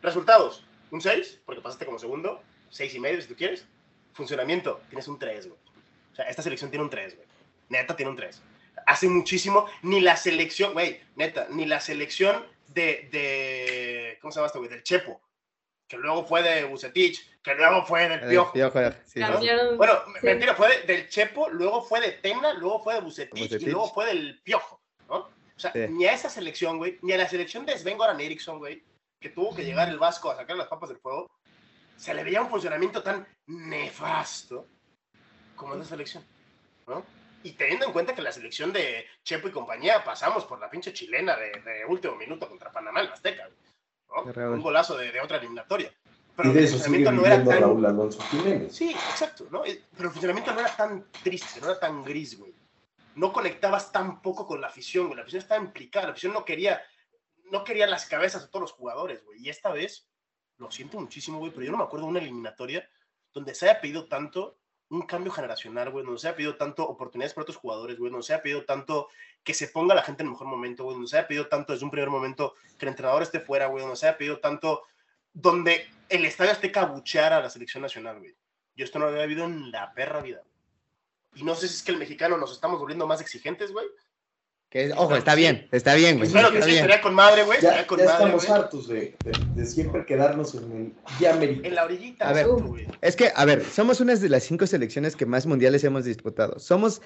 resultados, 0.02 0.64
un 0.90 1.00
6, 1.00 1.42
porque 1.44 1.60
pasaste 1.60 1.86
como 1.86 1.98
segundo, 1.98 2.42
seis 2.70 2.94
y 2.94 3.00
medio 3.00 3.20
si 3.22 3.28
tú 3.28 3.36
quieres 3.36 3.66
funcionamiento, 4.12 4.80
tienes 4.88 5.06
un 5.08 5.18
3, 5.18 5.46
güey. 5.48 5.58
O 6.12 6.16
sea, 6.16 6.24
esta 6.28 6.42
selección 6.42 6.70
tiene 6.70 6.84
un 6.84 6.90
3, 6.90 7.14
güey. 7.14 7.28
Neta 7.68 7.94
tiene 7.94 8.10
un 8.10 8.16
3. 8.16 8.42
Hace 8.86 9.08
muchísimo, 9.08 9.66
ni 9.82 10.00
la 10.00 10.16
selección, 10.16 10.72
güey, 10.72 11.00
neta, 11.16 11.46
ni 11.50 11.66
la 11.66 11.80
selección 11.80 12.44
de, 12.76 13.08
de 13.10 14.18
¿cómo 14.20 14.30
se 14.30 14.36
llama 14.36 14.46
esto, 14.46 14.58
güey? 14.60 14.70
Del 14.70 14.82
Chepo, 14.84 15.20
que 15.88 15.96
luego 15.96 16.24
fue 16.24 16.42
de 16.42 16.64
Bucetich, 16.64 17.40
que 17.42 17.54
luego 17.54 17.84
fue 17.86 18.08
del 18.08 18.20
Piojo. 18.28 18.52
Bueno, 19.76 19.94
mentira, 20.22 20.54
fue 20.54 20.82
del 20.82 21.08
Chepo, 21.08 21.48
luego 21.48 21.82
fue 21.82 22.00
de 22.00 22.12
Tena, 22.12 22.52
luego 22.52 22.82
fue 22.82 22.94
de 22.94 23.00
Bucetich, 23.00 23.52
y 23.62 23.66
luego 23.66 23.88
fue 23.92 24.06
del 24.06 24.40
Piojo, 24.42 24.80
¿no? 25.08 25.16
O 25.16 25.58
sea, 25.58 25.72
ni 25.88 26.04
a 26.06 26.12
esa 26.12 26.28
selección, 26.28 26.76
güey, 26.76 26.98
ni 27.02 27.12
a 27.14 27.16
la 27.18 27.28
selección 27.28 27.64
de 27.64 27.78
Sven 27.78 27.96
Goran 27.96 28.20
Eriksson, 28.20 28.58
güey, 28.58 28.84
que 29.18 29.30
tuvo 29.30 29.56
que 29.56 29.64
llegar 29.64 29.88
el 29.88 29.98
Vasco 29.98 30.30
a 30.30 30.36
sacar 30.36 30.56
las 30.56 30.68
papas 30.68 30.90
del 30.90 30.98
fuego, 30.98 31.30
se 31.96 32.12
le 32.12 32.22
veía 32.22 32.42
un 32.42 32.50
funcionamiento 32.50 33.02
tan 33.02 33.26
nefasto 33.46 34.68
como 35.54 35.72
en 35.72 35.78
la 35.78 35.84
selección, 35.86 36.22
¿no? 36.86 37.02
Y 37.42 37.52
teniendo 37.52 37.86
en 37.86 37.92
cuenta 37.92 38.14
que 38.14 38.22
la 38.22 38.32
selección 38.32 38.72
de 38.72 39.06
Chepo 39.22 39.48
y 39.48 39.52
compañía 39.52 40.02
pasamos 40.04 40.44
por 40.44 40.58
la 40.58 40.70
pinche 40.70 40.92
chilena 40.92 41.36
de, 41.36 41.84
último 41.88 42.16
minuto 42.16 42.48
contra 42.48 42.72
Panamá 42.72 43.02
en 43.02 43.08
Azteca, 43.08 43.48
¿no? 44.08 44.22
Un 44.52 44.62
golazo 44.62 44.96
de, 44.96 45.20
otra 45.20 45.36
eliminatoria. 45.36 45.92
Pero 46.36 46.50
el 46.50 46.68
funcionamiento 46.68 47.12
no 47.12 47.26
era 47.26 47.44
tan. 47.44 48.70
Sí, 48.70 48.90
exacto, 48.90 49.46
¿no? 49.50 49.62
Pero 49.62 50.08
el 50.08 50.12
funcionamiento 50.12 50.52
no 50.52 50.60
era 50.60 50.76
tan 50.76 51.06
triste, 51.22 51.60
no 51.60 51.70
era 51.70 51.78
tan 51.78 52.04
gris, 52.04 52.38
güey. 52.38 52.54
No 53.14 53.32
conectabas 53.32 53.90
tan 53.92 54.20
poco 54.20 54.46
con 54.46 54.60
la 54.60 54.66
afición, 54.66 55.06
güey. 55.06 55.16
La 55.16 55.22
afición 55.22 55.42
estaba 55.42 55.64
implicada, 55.64 56.06
la 56.06 56.12
afición 56.12 56.34
no 56.34 56.44
quería, 56.44 56.82
no 57.50 57.64
quería 57.64 57.86
las 57.86 58.06
cabezas 58.06 58.42
de 58.42 58.48
todos 58.48 58.62
los 58.62 58.72
jugadores, 58.72 59.24
güey. 59.24 59.40
Y 59.40 59.48
esta 59.48 59.70
vez 59.70 60.08
lo 60.58 60.70
siento 60.70 60.98
muchísimo, 60.98 61.38
güey, 61.38 61.52
pero 61.52 61.64
yo 61.64 61.72
no 61.72 61.78
me 61.78 61.84
acuerdo 61.84 62.06
de 62.06 62.10
una 62.10 62.20
eliminatoria 62.20 62.88
donde 63.32 63.54
se 63.54 63.68
haya 63.68 63.80
pedido 63.80 64.06
tanto 64.06 64.58
un 64.88 65.02
cambio 65.02 65.32
generacional, 65.32 65.90
güey, 65.90 66.04
donde 66.04 66.20
se 66.20 66.28
haya 66.28 66.36
pedido 66.36 66.56
tanto 66.56 66.86
oportunidades 66.86 67.34
para 67.34 67.42
otros 67.42 67.56
jugadores, 67.56 67.98
güey, 67.98 68.10
donde 68.10 68.26
se 68.26 68.34
haya 68.34 68.42
pedido 68.42 68.64
tanto 68.64 69.08
que 69.42 69.54
se 69.54 69.68
ponga 69.68 69.94
la 69.94 70.02
gente 70.02 70.22
en 70.22 70.28
el 70.28 70.32
mejor 70.32 70.46
momento, 70.46 70.84
güey, 70.84 70.94
donde 70.94 71.08
se 71.08 71.18
haya 71.18 71.28
pedido 71.28 71.48
tanto 71.48 71.72
desde 71.72 71.84
un 71.84 71.90
primer 71.90 72.10
momento 72.10 72.54
que 72.78 72.84
el 72.84 72.90
entrenador 72.90 73.22
esté 73.22 73.40
fuera, 73.40 73.66
güey, 73.66 73.82
donde 73.82 73.96
se 73.96 74.06
haya 74.06 74.18
pedido 74.18 74.38
tanto 74.38 74.82
donde 75.32 75.86
el 76.08 76.24
estadio 76.24 76.52
esté 76.52 76.72
cabuchear 76.72 77.32
a 77.32 77.40
la 77.40 77.50
selección 77.50 77.82
nacional, 77.82 78.18
güey. 78.18 78.34
Yo 78.74 78.84
esto 78.84 78.98
no 78.98 79.06
lo 79.06 79.12
había 79.12 79.24
habido 79.24 79.44
en 79.44 79.70
la 79.70 79.92
perra 79.92 80.20
vida. 80.20 80.42
Y 81.34 81.42
no 81.42 81.54
sé 81.54 81.68
si 81.68 81.74
es 81.74 81.82
que 81.82 81.92
el 81.92 81.98
mexicano 81.98 82.38
nos 82.38 82.52
estamos 82.52 82.78
volviendo 82.78 83.06
más 83.06 83.20
exigentes, 83.20 83.72
güey, 83.72 83.86
ojo, 84.96 85.16
está 85.16 85.34
bien, 85.34 85.68
está 85.72 85.94
bien, 85.94 86.18
güey. 86.18 86.30
Claro 86.30 86.52
que 86.52 86.62
sí, 86.62 86.74
estaría 86.74 87.00
con 87.00 87.14
madre, 87.14 87.44
güey. 87.44 87.60
Ya, 87.60 87.80
estamos 87.80 88.48
hartos 88.50 88.88
de, 88.88 89.16
siempre 89.64 90.04
quedarnos 90.04 90.54
en 90.54 90.72
el 90.72 90.92
ya 91.20 91.40
En 91.40 91.74
la 91.74 91.84
orillita. 91.84 92.28
A 92.28 92.32
ver, 92.32 92.46
es 93.00 93.16
que, 93.16 93.30
a 93.34 93.44
ver, 93.44 93.64
somos 93.64 94.00
una 94.00 94.14
de 94.14 94.28
las 94.28 94.44
cinco 94.44 94.66
selecciones 94.66 95.16
que 95.16 95.26
más 95.26 95.46
mundiales 95.46 95.84
hemos 95.84 96.04
disputado. 96.04 96.58
Somos 96.58 97.02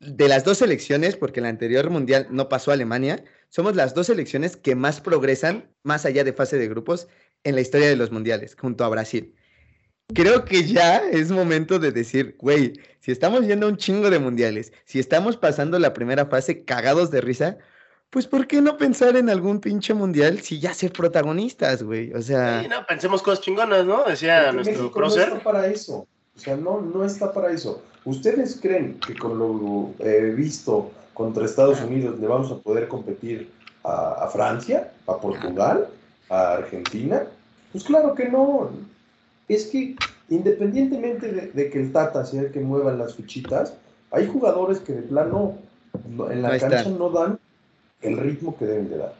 de 0.00 0.28
las 0.28 0.44
dos 0.44 0.58
selecciones, 0.58 1.16
porque 1.16 1.40
el 1.40 1.46
anterior 1.46 1.88
mundial 1.90 2.26
no 2.30 2.48
pasó 2.48 2.70
a 2.70 2.74
Alemania, 2.74 3.22
somos 3.48 3.76
las 3.76 3.94
dos 3.94 4.06
selecciones 4.08 4.56
que 4.56 4.74
más 4.74 5.00
progresan 5.00 5.70
más 5.84 6.04
allá 6.06 6.24
de 6.24 6.32
fase 6.32 6.58
de 6.58 6.68
grupos 6.68 7.08
en 7.44 7.54
la 7.54 7.60
historia 7.60 7.88
de 7.88 7.96
los 7.96 8.10
mundiales, 8.10 8.56
junto 8.58 8.84
a 8.84 8.88
Brasil 8.88 9.34
creo 10.14 10.44
que 10.44 10.64
ya 10.64 10.98
es 10.98 11.30
momento 11.30 11.78
de 11.78 11.92
decir, 11.92 12.36
güey, 12.38 12.74
si 13.00 13.12
estamos 13.12 13.46
yendo 13.46 13.66
a 13.66 13.70
un 13.70 13.76
chingo 13.76 14.10
de 14.10 14.18
mundiales, 14.18 14.72
si 14.84 14.98
estamos 14.98 15.36
pasando 15.36 15.78
la 15.78 15.92
primera 15.92 16.26
fase 16.26 16.64
cagados 16.64 17.10
de 17.10 17.20
risa, 17.20 17.58
pues 18.10 18.26
¿por 18.26 18.46
qué 18.46 18.60
no 18.60 18.76
pensar 18.76 19.16
en 19.16 19.30
algún 19.30 19.60
pinche 19.60 19.94
mundial 19.94 20.40
si 20.40 20.60
ya 20.60 20.74
ser 20.74 20.92
protagonistas, 20.92 21.82
güey? 21.82 22.12
O 22.12 22.20
sea... 22.20 22.62
Sí, 22.62 22.68
no, 22.68 22.84
pensemos 22.86 23.22
cosas 23.22 23.40
chingonas, 23.40 23.86
¿no? 23.86 24.04
Decía 24.04 24.52
nuestro 24.52 24.82
México 24.82 25.00
No 25.00 25.06
está 25.08 25.42
para 25.42 25.66
eso. 25.66 26.06
O 26.34 26.38
sea, 26.38 26.56
no, 26.56 26.80
no 26.80 27.04
está 27.04 27.32
para 27.32 27.50
eso. 27.50 27.82
¿Ustedes 28.04 28.58
creen 28.60 28.98
que 29.00 29.16
con 29.16 29.38
lo 29.38 29.94
eh, 30.00 30.32
visto 30.36 30.90
contra 31.14 31.44
Estados 31.44 31.80
Unidos 31.80 32.18
le 32.18 32.26
vamos 32.26 32.50
a 32.50 32.58
poder 32.58 32.88
competir 32.88 33.50
a, 33.82 34.24
a 34.24 34.28
Francia, 34.28 34.92
a 35.06 35.16
Portugal, 35.16 35.88
a 36.28 36.52
Argentina? 36.52 37.26
Pues 37.72 37.84
claro 37.84 38.14
que 38.14 38.28
no 38.28 38.70
es 39.54 39.66
que 39.66 39.96
independientemente 40.28 41.30
de, 41.30 41.70
que 41.70 41.78
el 41.78 41.92
Tata 41.92 42.24
sea 42.24 42.42
el 42.42 42.52
que 42.52 42.60
mueva 42.60 42.92
las 42.92 43.14
fichitas, 43.14 43.74
hay 44.10 44.26
jugadores 44.26 44.80
que 44.80 44.92
de 44.92 45.02
plano 45.02 45.58
en 46.30 46.42
la 46.42 46.58
cancha 46.58 46.88
no 46.88 47.10
dan 47.10 47.38
el 48.00 48.16
ritmo 48.16 48.56
que 48.56 48.64
deben 48.64 48.88
de 48.90 48.96
dar. 48.98 49.14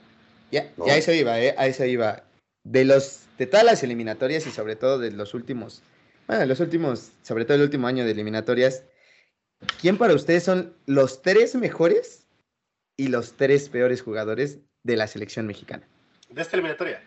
Ya, 0.51 0.71
ya 0.87 0.93
a 0.93 0.97
eso 0.97 1.13
iba, 1.13 1.41
¿eh? 1.41 1.55
a 1.57 1.67
eso 1.67 1.85
iba. 1.85 2.23
De 2.65 2.85
los, 2.85 3.27
de 3.39 3.47
todas 3.47 3.65
las 3.65 3.83
eliminatorias 3.83 4.47
y 4.47 4.51
sobre 4.51 4.77
todo 4.77 4.99
de 4.99 5.11
los 5.11 5.35
últimos, 5.35 5.83
bueno, 6.27 6.45
los 6.47 6.61
últimos, 6.61 7.11
sobre 7.23 7.45
todo 7.45 7.57
el 7.57 7.63
último 7.65 7.87
año 7.87 8.05
de 8.05 8.13
eliminatorias, 8.13 8.85
¿quién 9.81 9.99
para 9.99 10.15
ustedes 10.15 10.45
son 10.45 10.75
los 10.87 11.23
tres 11.23 11.55
mejores 11.55 12.27
y 12.97 13.09
los 13.09 13.33
tres 13.33 13.69
peores 13.69 14.03
jugadores 14.03 14.59
de 14.85 14.97
la 14.97 15.07
selección 15.07 15.47
mexicana? 15.47 15.87
De 16.31 16.41
esta 16.41 16.57
eliminatoria. 16.57 17.03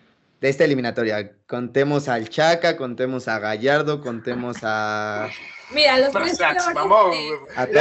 De 0.45 0.51
esta 0.51 0.63
eliminatoria. 0.63 1.31
Contemos 1.47 2.07
al 2.07 2.29
Chaca, 2.29 2.77
contemos 2.77 3.27
a 3.27 3.39
Gallardo, 3.39 3.99
contemos 3.99 4.57
a. 4.61 5.27
Mira, 5.73 5.97
los 5.97 6.13
No 6.13 6.19
tres 6.21 6.37
peores, 6.37 6.63
todos. 6.71 7.15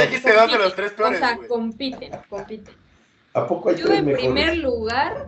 dijiste 0.01 0.33
dos 0.33 0.51
de 0.51 0.57
los 0.57 0.75
tres 0.75 0.91
O 0.93 0.95
peores, 0.95 1.19
sea, 1.19 1.35
güey. 1.35 1.47
compiten, 1.47 2.11
compiten. 2.27 2.73
¿A 3.35 3.45
poco 3.45 3.69
hay 3.69 3.75
Yo 3.75 3.85
tres 3.85 3.99
en 3.99 4.05
mejores? 4.05 4.25
primer 4.25 4.57
lugar, 4.57 5.27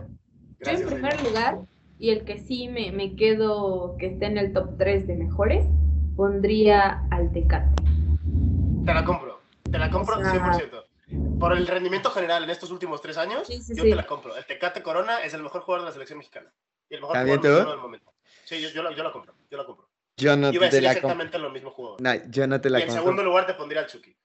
yo 0.58 0.70
en 0.72 0.84
primer 0.84 1.12
señor. 1.16 1.28
lugar, 1.28 1.58
y 2.00 2.10
el 2.10 2.24
que 2.24 2.38
sí 2.40 2.66
me, 2.66 2.90
me 2.90 3.14
quedo 3.14 3.94
que 4.00 4.06
esté 4.08 4.26
en 4.26 4.36
el 4.38 4.52
top 4.52 4.76
3 4.76 5.06
de 5.06 5.14
mejores, 5.14 5.64
pondría 6.16 7.04
al 7.12 7.30
Tecate. 7.30 7.70
Te 8.84 8.94
la 8.94 9.04
compro. 9.04 9.40
Te 9.70 9.78
la 9.78 9.88
compro 9.92 10.16
O 10.18 10.22
sea- 10.24 10.32
100%. 10.32 10.84
Por 11.38 11.56
el 11.56 11.68
rendimiento 11.68 12.10
general 12.10 12.42
en 12.42 12.50
estos 12.50 12.72
últimos 12.72 13.00
tres 13.00 13.16
años, 13.16 13.46
Sí, 13.46 13.62
sí, 13.62 13.76
yo 13.76 13.84
sí. 13.84 13.90
te 13.90 13.94
la 13.96 14.06
compro. 14.06 14.36
El 14.36 14.44
Tecate 14.44 14.82
Corona 14.82 15.22
es 15.22 15.32
el 15.34 15.42
mejor 15.44 15.60
jugador 15.62 15.82
de 15.84 15.90
la 15.90 15.92
selección 15.92 16.18
mexicana. 16.18 16.50
Y 16.90 16.94
el 16.94 17.00
mejor 17.00 17.14
¿También 17.14 17.38
jugador 17.38 17.64
tú? 17.64 17.70
del 17.70 17.80
momento. 17.80 18.14
Sí, 18.44 18.60
yo, 18.60 18.68
yo, 18.70 18.82
la, 18.82 18.94
yo 18.94 19.02
la 19.04 19.12
compro. 19.12 19.34
Yo 19.50 19.58
la 19.58 19.64
compro. 19.66 19.88
Yo 20.16 20.36
no 20.36 20.50
Iba 20.52 20.66
a 20.66 20.70
te 20.70 20.76
decir 20.76 20.82
la 20.82 20.94
compro. 20.94 21.08
exactamente 21.10 21.38
lo 21.38 21.50
mismo 21.50 21.70
jugador. 21.70 22.00
No, 22.00 22.14
yo 22.30 22.46
no 22.46 22.60
te 22.60 22.68
y 22.68 22.72
la 22.72 22.78
en 22.80 22.86
compro. 22.86 23.02
segundo 23.02 23.22
lugar 23.22 23.46
te 23.46 23.54
pondría 23.54 23.82
al 23.82 23.86
Chucky. 23.86 24.16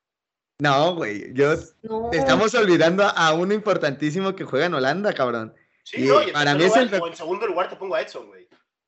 No, 0.59 0.95
güey. 0.95 1.33
Yo 1.33 1.53
No. 1.83 2.09
estamos 2.13 2.53
olvidando 2.55 3.03
a 3.03 3.33
uno 3.33 3.53
importantísimo 3.53 4.35
que 4.35 4.43
juega 4.45 4.65
en 4.67 4.73
Holanda, 4.75 5.13
cabrón. 5.13 5.53
Sí, 5.83 6.03
Y 6.05 6.07
no, 6.07 6.21
y 6.23 6.27
en, 6.27 6.33
para 6.33 6.55
mí 6.55 6.63
es 6.63 6.75
el- 6.77 6.93
o 7.01 7.07
en 7.07 7.15
segundo 7.15 7.45
lugar 7.47 7.69
te 7.69 7.75
pongo 7.75 7.95
a 7.95 8.01
Edson, 8.01 8.27
güey. 8.27 8.42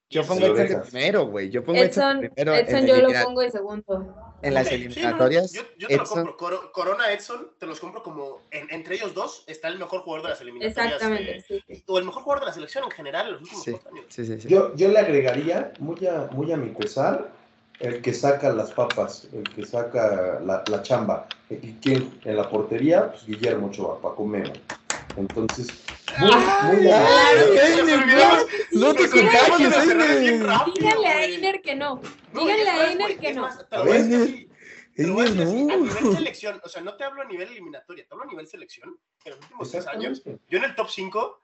Yo 0.10 0.24
pongo 0.24 0.41
Edson 0.45 0.56
de 0.56 0.64
dejas. 0.64 0.89
primero, 0.89 1.26
güey. 1.28 1.49
Yo 1.49 1.64
pongo 1.64 1.80
a 1.80 1.84
Edson 1.84 2.03
Edson, 2.03 2.22
de 2.22 2.30
primero. 2.30 2.56
Edson 2.56 2.86
yo 2.86 2.95
lo 3.01 3.24
pongo 3.26 3.41
de 3.41 3.51
segundo. 3.51 4.16
en 4.43 4.53
las 4.53 4.68
sí, 4.68 4.76
eliminatorias. 4.76 5.53
no, 5.53 5.60
yo, 5.62 5.68
yo 5.80 5.88
te 5.88 5.97
lo 5.97 6.03
Edson- 6.03 6.08
compro. 6.16 6.38
Coro- 6.38 6.72
Corona, 6.72 7.12
Edson, 7.12 7.47
te 7.60 7.66
los 7.66 7.80
compro 7.80 8.03
como 8.03 8.41
en- 8.51 8.68
entre 8.72 8.95
ellos 8.95 9.14
dos 9.16 9.43
está 9.47 9.68
el 9.70 9.80
mejor 9.80 10.01
jugador 10.01 10.24
de 10.28 10.30
las 10.30 10.41
eliminatorias. 10.41 10.93
Exactamente, 10.93 11.38
eh, 11.38 11.64
sí. 11.68 11.84
o 11.88 11.97
el 11.97 12.06
mejor 12.06 12.22
jugador 12.24 12.41
de 12.43 12.47
la 12.47 12.53
selección 12.53 12.84
en 12.84 12.91
general 12.91 13.26
en 13.28 13.32
los 13.34 13.41
últimos 13.41 13.64
Sí, 13.64 13.72
cuatro 13.72 13.89
años. 13.91 14.06
sí, 14.10 14.26
sí. 14.26 14.41
sí. 14.41 14.47
Yo, 14.47 14.76
yo 14.76 14.89
le 14.89 14.99
agregaría, 14.99 15.74
muy 15.80 16.06
a, 16.06 16.28
muy 16.32 16.51
a 16.51 16.58
mi 16.58 16.70
pesar, 16.70 17.32
el 17.80 18.01
que 18.01 18.14
saca 18.14 18.53
las 18.53 18.72
papas, 18.72 19.28
el 19.34 19.43
que 19.43 19.66
saca 19.66 20.39
la, 20.45 20.64
la 20.68 20.82
chamba. 20.84 21.28
¿Y 21.49 21.74
quién? 21.82 22.20
En 22.24 22.38
la 22.38 22.47
portería, 22.47 23.10
pues 23.12 23.26
Guillermo 23.26 23.68
Ochoa, 23.68 23.99
Paco 23.99 24.24
Memo. 24.26 24.53
Entonces, 25.18 25.68
muy, 26.18 26.30
muy 26.30 26.91
a- 26.91 27.05
Claro 27.05 27.45
Ay, 27.63 27.78
Nos 27.78 27.88
no, 28.74 28.88
no 28.88 28.93
te 28.95 29.03
olvidamos 29.03 29.59
de 29.59 30.28
Einer. 30.28 30.47
Díganle 30.74 31.07
a. 31.07 31.24
Einer 31.26 31.61
que 31.61 31.76
no. 31.76 32.01
No, 32.34 32.41
Díganle 32.41 32.63
es 32.63 32.70
a 32.70 32.91
Einer 32.91 33.20
que 33.20 33.34
no. 33.34 33.41
voy 33.43 33.51
a 33.72 33.84
ver, 33.84 34.03
decir 34.03 34.49
a 34.97 34.97
decir 34.97 35.09
Einer, 35.09 35.41
así, 35.43 35.72
a 35.72 35.78
nivel 35.78 36.03
no. 36.03 36.11
selección, 36.13 36.61
o 36.63 36.70
sea, 36.70 36.82
no 36.82 36.95
te 36.95 37.03
hablo 37.03 37.22
a 37.22 37.26
nivel 37.26 37.49
eliminatoria, 37.49 38.05
te 38.07 38.13
hablo 38.13 38.24
a 38.26 38.28
nivel 38.28 38.47
selección. 38.47 38.97
En 39.24 39.32
los 39.32 39.39
últimos 39.41 39.72
tres 39.72 39.88
años, 39.88 40.22
yo 40.26 40.57
en 40.57 40.63
el 40.63 40.76
top 40.76 40.89
5 40.89 41.41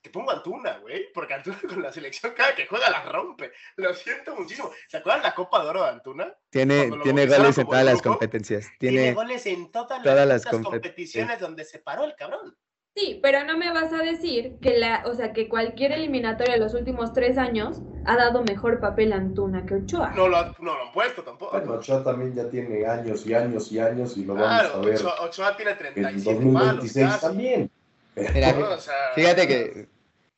te 0.00 0.10
pongo 0.10 0.30
a 0.30 0.34
Antuna, 0.34 0.78
güey, 0.78 1.12
porque 1.12 1.34
Antuna 1.34 1.58
con 1.68 1.82
la 1.82 1.92
selección 1.92 2.32
cada 2.36 2.54
que 2.54 2.66
juega 2.66 2.88
la 2.90 3.02
rompe. 3.04 3.52
Lo 3.76 3.92
siento 3.94 4.34
muchísimo. 4.36 4.70
¿Se 4.88 4.96
acuerdan 4.98 5.22
la 5.24 5.34
Copa 5.34 5.62
de 5.62 5.70
Oro 5.70 5.82
de 5.84 5.90
Antuna? 5.90 6.34
Tiene, 6.50 6.90
tiene 7.02 7.26
goles 7.26 7.58
en 7.58 7.66
todas 7.66 7.84
las 7.84 8.00
competencias. 8.02 8.66
Tiene, 8.78 8.96
Tiene, 8.98 9.14
goles 9.14 9.46
en 9.46 9.70
todas, 9.72 10.02
todas 10.02 10.16
las, 10.16 10.28
las 10.28 10.42
putas 10.44 10.60
compet- 10.60 10.64
competiciones 10.70 11.40
donde 11.40 11.64
se 11.64 11.78
paró 11.80 12.04
el 12.04 12.14
cabrón. 12.16 12.56
Sí, 12.94 13.20
pero 13.22 13.44
no 13.44 13.56
me 13.56 13.70
vas 13.72 13.92
a 13.92 13.98
decir 13.98 14.56
que 14.60 14.76
la, 14.78 15.04
o 15.06 15.14
sea, 15.14 15.32
que 15.32 15.48
cualquier 15.48 15.92
eliminatoria 15.92 16.54
de 16.54 16.60
los 16.60 16.74
últimos 16.74 17.12
tres 17.12 17.38
años 17.38 17.80
ha 18.04 18.16
dado 18.16 18.42
mejor 18.42 18.80
papel 18.80 19.12
a 19.12 19.16
Antuna 19.16 19.64
que 19.66 19.74
Ochoa. 19.76 20.10
No 20.16 20.26
lo, 20.28 20.42
no 20.58 20.74
lo 20.74 20.82
han 20.86 20.92
puesto 20.92 21.22
tampoco. 21.22 21.56
Bueno, 21.56 21.74
Ochoa 21.74 22.02
también 22.02 22.34
ya 22.34 22.48
tiene 22.50 22.84
años 22.86 23.24
y 23.24 23.34
años 23.34 23.70
y 23.70 23.78
años 23.78 24.16
y 24.16 24.24
lo 24.24 24.34
vamos 24.34 24.74
a 24.74 24.78
ver 24.78 24.96
Ochoa, 24.96 25.20
Ochoa 25.22 25.56
tiene 25.56 25.72
en 25.72 25.78
37 25.78 26.24
palos. 26.24 26.44
2026 26.44 27.06
casi, 27.06 27.20
también. 27.20 27.70
Mira, 28.16 28.52
¿no? 28.52 28.70
O 28.70 28.78
sea, 28.80 28.94
fíjate 29.14 29.46
que, 29.46 29.88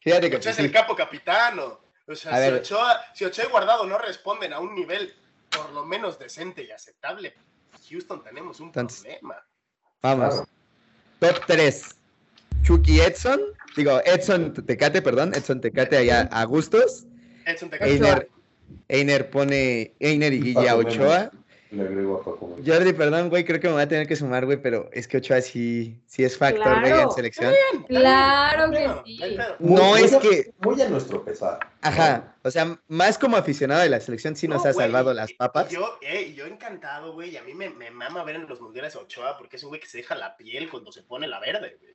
fíjate 0.01 0.29
que 0.31 0.37
Ochoa 0.37 0.51
es 0.51 0.57
pues, 0.57 0.59
el 0.59 0.67
sí, 0.67 0.73
capo 0.73 0.95
capitano. 0.95 1.81
O 2.07 2.15
sea, 2.15 2.35
si, 2.35 2.41
ver. 2.41 2.55
Ochoa, 2.55 3.01
si 3.15 3.25
Ochoa 3.25 3.45
y 3.47 3.49
Guardado 3.49 3.87
no 3.87 3.97
responden 3.97 4.53
a 4.53 4.61
un 4.61 4.75
nivel 4.75 5.15
por 5.49 5.73
lo 5.73 5.87
menos 5.87 6.19
decente 6.19 6.63
y 6.65 6.71
aceptable, 6.73 7.33
Houston 7.89 8.23
tenemos 8.23 8.61
un 8.61 8.67
Entonces- 8.67 9.03
problema. 9.03 9.37
vamos. 10.03 10.43
Top 11.21 11.41
3. 11.47 11.97
Chucky 12.63 13.01
Edson. 13.01 13.41
Digo, 13.77 14.01
Edson 14.05 14.53
Tecate, 14.53 15.03
perdón. 15.03 15.33
Edson 15.35 15.61
Tecate 15.61 15.97
allá 15.97 16.29
a 16.33 16.45
gustos. 16.45 17.07
Edson 17.47 17.71
te 17.71 17.77
Ochoa. 17.77 17.89
Einer, 17.89 18.29
Einer 18.89 19.31
pone 19.31 19.95
Einer 20.01 20.33
y 20.33 20.41
Guille 20.41 20.69
a 20.69 20.77
Paco 20.77 20.89
Memo. 20.89 20.89
Ochoa. 21.05 21.31
Le 21.73 21.83
agrego 21.83 22.17
a 22.17 22.25
Paco. 22.25 22.57
Jordi, 22.67 22.93
perdón, 22.93 23.29
güey, 23.29 23.45
creo 23.45 23.61
que 23.61 23.69
me 23.69 23.75
voy 23.75 23.83
a 23.83 23.87
tener 23.89 24.09
que 24.09 24.17
sumar, 24.17 24.45
güey, 24.45 24.61
pero 24.61 24.91
es 24.93 25.07
que 25.07 25.19
Ochoa 25.19 25.41
sí, 25.41 25.97
sí 26.05 26.25
es 26.25 26.37
factor, 26.37 26.81
güey, 26.81 26.91
en 26.91 26.97
Claro. 26.97 27.11
selección. 27.13 27.55
Claro 27.87 28.71
que 28.73 28.89
sí. 29.05 29.21
Muy- 29.61 29.77
No 29.81 29.85
muy 29.91 30.03
es 30.03 30.13
a- 30.13 30.19
que, 30.19 30.53
Muy 30.59 30.83
a 30.83 30.89
nuestro 30.89 31.25
pesar. 31.25 31.61
ajá, 31.81 32.35
o 32.43 32.51
sea, 32.51 32.77
más 32.89 33.19
como 33.19 33.37
aficionado 33.37 33.83
de 33.83 33.89
la 33.89 34.01
selección 34.01 34.35
sí 34.35 34.49
nos 34.49 34.65
No, 34.65 34.71
ha 34.71 34.73
güey, 34.73 34.85
salvado 34.87 35.15
las 35.15 35.33
papas. 35.33 35.69
Yo, 35.71 35.97
eh, 36.03 36.23
y 36.31 36.35
yo 36.35 36.47
encantado, 36.47 37.13
güey. 37.13 37.31
y 37.31 37.37
A 37.37 37.45
mí 37.45 37.55
me, 37.55 37.71
me 37.71 37.93
mama 37.93 38.25
ver 38.25 38.35
en 38.37 38.49
los 38.49 38.61
mundiales 38.61 38.97
a 38.97 38.99
Ochoa 38.99 39.39
porque 39.39 39.57
es 39.57 39.63
un 39.63 39.69
güey 39.69 39.81
que 39.81 39.87
se 39.87 39.99
deja 39.99 40.17
la 40.17 40.37
piel 40.37 40.69
cuando 40.69 40.91
se 40.91 41.05
pone 41.05 41.29
la 41.29 41.39
verde, 41.39 41.77
güey. 41.81 41.95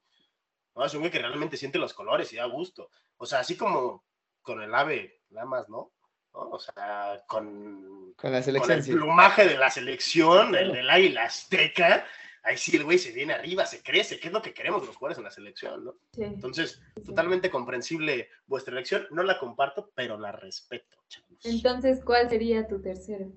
No, 0.76 0.86
es 0.86 0.94
un 0.94 1.00
güey 1.02 1.12
que 1.12 1.20
realmente 1.20 1.58
siente 1.58 1.78
los 1.80 1.94
colores 1.94 2.32
y 2.34 2.36
da 2.36 2.46
gusto. 2.46 2.90
O 3.18 3.26
sea, 3.26 3.40
así 3.40 3.56
como 3.56 4.04
con 4.42 4.62
el 4.62 4.74
ave, 4.76 5.22
nada 5.30 5.46
más, 5.46 5.70
¿no? 5.70 5.94
¿No? 6.34 6.50
O 6.50 6.60
sea, 6.60 7.24
con, 7.28 8.14
Con 8.18 8.32
la 8.32 8.38
con 8.40 8.44
selección 8.44 8.78
el 8.78 8.84
sí. 8.84 8.92
plumaje 8.92 9.48
de 9.48 9.58
la 9.58 9.70
selección, 9.70 10.54
el 10.56 10.74
del 10.74 10.90
águila 10.90 11.24
azteca. 11.26 12.06
Ahí 12.44 12.58
sí 12.58 12.76
el 12.76 12.84
güey 12.84 13.00
se 13.00 13.12
viene 13.12 13.34
arriba, 13.34 13.66
se 13.66 13.82
crece, 13.82 14.20
que 14.20 14.28
es 14.28 14.34
lo 14.34 14.42
que 14.42 14.54
queremos 14.54 14.86
los 14.86 14.96
jugadores 14.98 15.18
en 15.18 15.24
la 15.24 15.32
selección, 15.32 15.86
¿no? 15.86 15.96
Sí. 16.14 16.24
Entonces, 16.24 16.80
totalmente 17.04 17.50
comprensible 17.50 18.30
vuestra 18.46 18.74
elección. 18.74 19.08
No 19.12 19.24
la 19.24 19.40
comparto, 19.40 19.92
pero 19.96 20.20
la 20.20 20.32
respeto, 20.32 20.98
chavos. 21.08 21.40
Entonces, 21.44 22.04
¿cuál 22.06 22.30
sería 22.30 22.68
tu 22.68 22.80
tercero? 22.82 23.32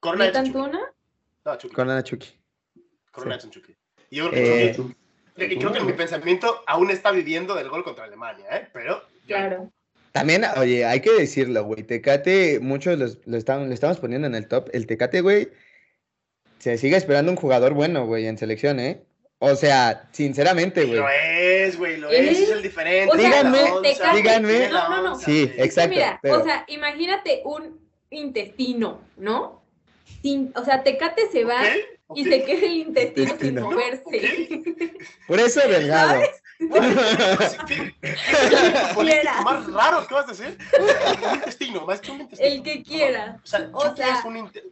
Corona 0.00 0.26
¿Neta 0.26 0.40
Edson 0.40 0.52
Chucky. 0.52 0.64
Antuna? 0.64 0.94
No, 1.46 1.56
Chucky. 1.56 1.74
Con 1.74 1.90
Ana 1.90 2.02
Chucky. 2.04 2.28
Corona 3.10 3.34
Sí. 3.34 3.38
Edson 3.38 3.50
Chucky. 3.52 3.76
Y 4.10 4.16
yo 4.16 4.30
creo 4.30 4.42
que, 4.42 4.66
Eh, 4.70 4.96
y 5.36 5.56
creo 5.58 5.72
que 5.72 5.80
mi 5.80 5.92
pensamiento 5.92 6.62
aún 6.66 6.90
está 6.90 7.10
viviendo 7.10 7.54
del 7.54 7.68
gol 7.68 7.82
contra 7.84 8.04
Alemania, 8.04 8.44
¿eh? 8.52 8.68
Pero 8.72 9.02
Claro. 9.26 9.70
También, 10.12 10.44
oye, 10.58 10.84
hay 10.84 11.00
que 11.00 11.12
decirlo, 11.12 11.64
güey. 11.64 11.82
Tecate, 11.82 12.60
muchos 12.60 12.96
los- 12.98 13.18
lo, 13.26 13.36
están, 13.36 13.66
lo 13.68 13.74
estamos 13.74 13.98
poniendo 13.98 14.28
en 14.28 14.36
el 14.36 14.46
top. 14.46 14.68
El 14.72 14.86
Tecate, 14.86 15.22
güey, 15.22 15.48
se 16.58 16.78
sigue 16.78 16.96
esperando 16.96 17.32
un 17.32 17.36
jugador 17.36 17.74
bueno, 17.74 18.06
güey, 18.06 18.26
en 18.26 18.38
selección, 18.38 18.78
¿eh? 18.78 19.02
O 19.40 19.56
sea, 19.56 20.08
sinceramente, 20.12 20.84
güey. 20.84 20.98
lo 21.00 21.08
es, 21.08 21.76
güey, 21.76 21.96
lo 21.96 22.08
¿Es? 22.10 22.20
es, 22.30 22.38
es 22.42 22.50
el 22.50 22.62
diferente. 22.62 23.12
O 23.12 23.16
sea, 23.18 23.28
Díganme, 23.28 23.62
onza, 23.64 23.82
Tecate- 23.82 24.16
díganme. 24.16 24.68
No, 24.68 24.88
no, 24.88 25.02
no. 25.02 25.18
Sí, 25.18 25.50
exacto. 25.56 25.90
Mira, 25.90 26.18
pero- 26.22 26.40
o 26.40 26.44
sea, 26.44 26.64
imagínate 26.68 27.42
un 27.44 27.80
intestino, 28.10 29.00
¿no? 29.16 29.62
Sin, 30.22 30.52
o 30.54 30.64
sea, 30.64 30.82
Tecate 30.84 31.28
se 31.32 31.44
va 31.44 31.60
Ok, 31.60 31.93
y 32.14 32.24
se 32.24 32.44
queda 32.44 32.66
el 32.66 32.72
intestino 32.76 33.36
sin 33.40 33.60
moverse. 33.60 34.62
Por 35.26 35.40
eso 35.40 35.60
delgado. 35.68 36.20
Bueno, 36.60 36.94
pues, 37.36 37.56
¿qué- 37.66 37.94
qué 38.00 38.10
es 38.12 38.94
Quiera. 38.96 39.40
más 39.42 39.66
raro 39.72 40.06
que 40.06 40.14
vas 40.14 40.24
a 40.26 40.28
decir? 40.32 40.56
Un 41.28 41.34
intestino, 41.34 41.84
más 41.84 42.00
que 42.00 42.10
un 42.12 42.20
intestino. 42.22 42.48
El 42.50 42.62
que 42.62 42.82
quiera. 42.82 43.40
O 43.42 43.46
sea, 43.46 43.68
O 43.72 43.96
sea- 43.96 44.22
un 44.24 44.36
inte- 44.36 44.62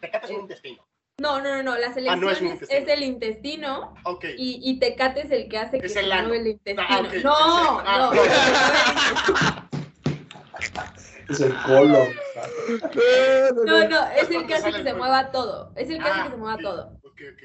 Tecate 0.00 0.26
es 0.26 0.30
un 0.32 0.40
intestino. 0.42 0.86
No, 1.18 1.40
no, 1.40 1.54
no, 1.56 1.62
no, 1.62 1.76
la 1.78 1.86
Ah, 1.88 1.94
selección 1.94 2.20
no 2.20 2.30
es 2.30 2.36
es, 2.38 2.42
intestino. 2.42 2.80
es 2.80 2.88
el 2.88 3.02
intestino 3.04 3.94
Ok. 4.04 4.24
y, 4.36 4.60
y 4.62 4.78
Tecate 4.80 5.22
es 5.22 5.30
el 5.30 5.48
que 5.48 5.58
hace 5.58 5.78
que 5.80 5.86
Es 5.86 5.92
se 5.94 6.00
el 6.00 6.08
mueva 6.08 6.36
el 6.36 6.46
intestino. 6.48 6.82
Ah, 6.88 6.98
ok, 7.00 7.06
es 7.06 7.12
el- 7.14 7.22
No, 7.22 7.32
ah, 7.34 8.10
no, 8.12 9.70
Es 11.28 11.40
el 11.40 11.54
colo. 11.62 12.06
no, 13.64 13.88
no, 13.88 14.08
es 14.10 14.22
el 14.22 14.28
¿Cuándo 14.28 14.46
que 14.46 14.54
hace 14.54 14.72
que 14.72 14.82
se 14.82 14.94
mueva 14.94 15.30
todo. 15.30 15.72
Es 15.76 15.90
el 15.90 15.98
que 15.98 16.04
hace 16.04 16.20
Ah, 16.20 16.24
que 16.24 16.30
se 16.30 16.36
mueva 16.36 16.58
todo. 16.58 17.00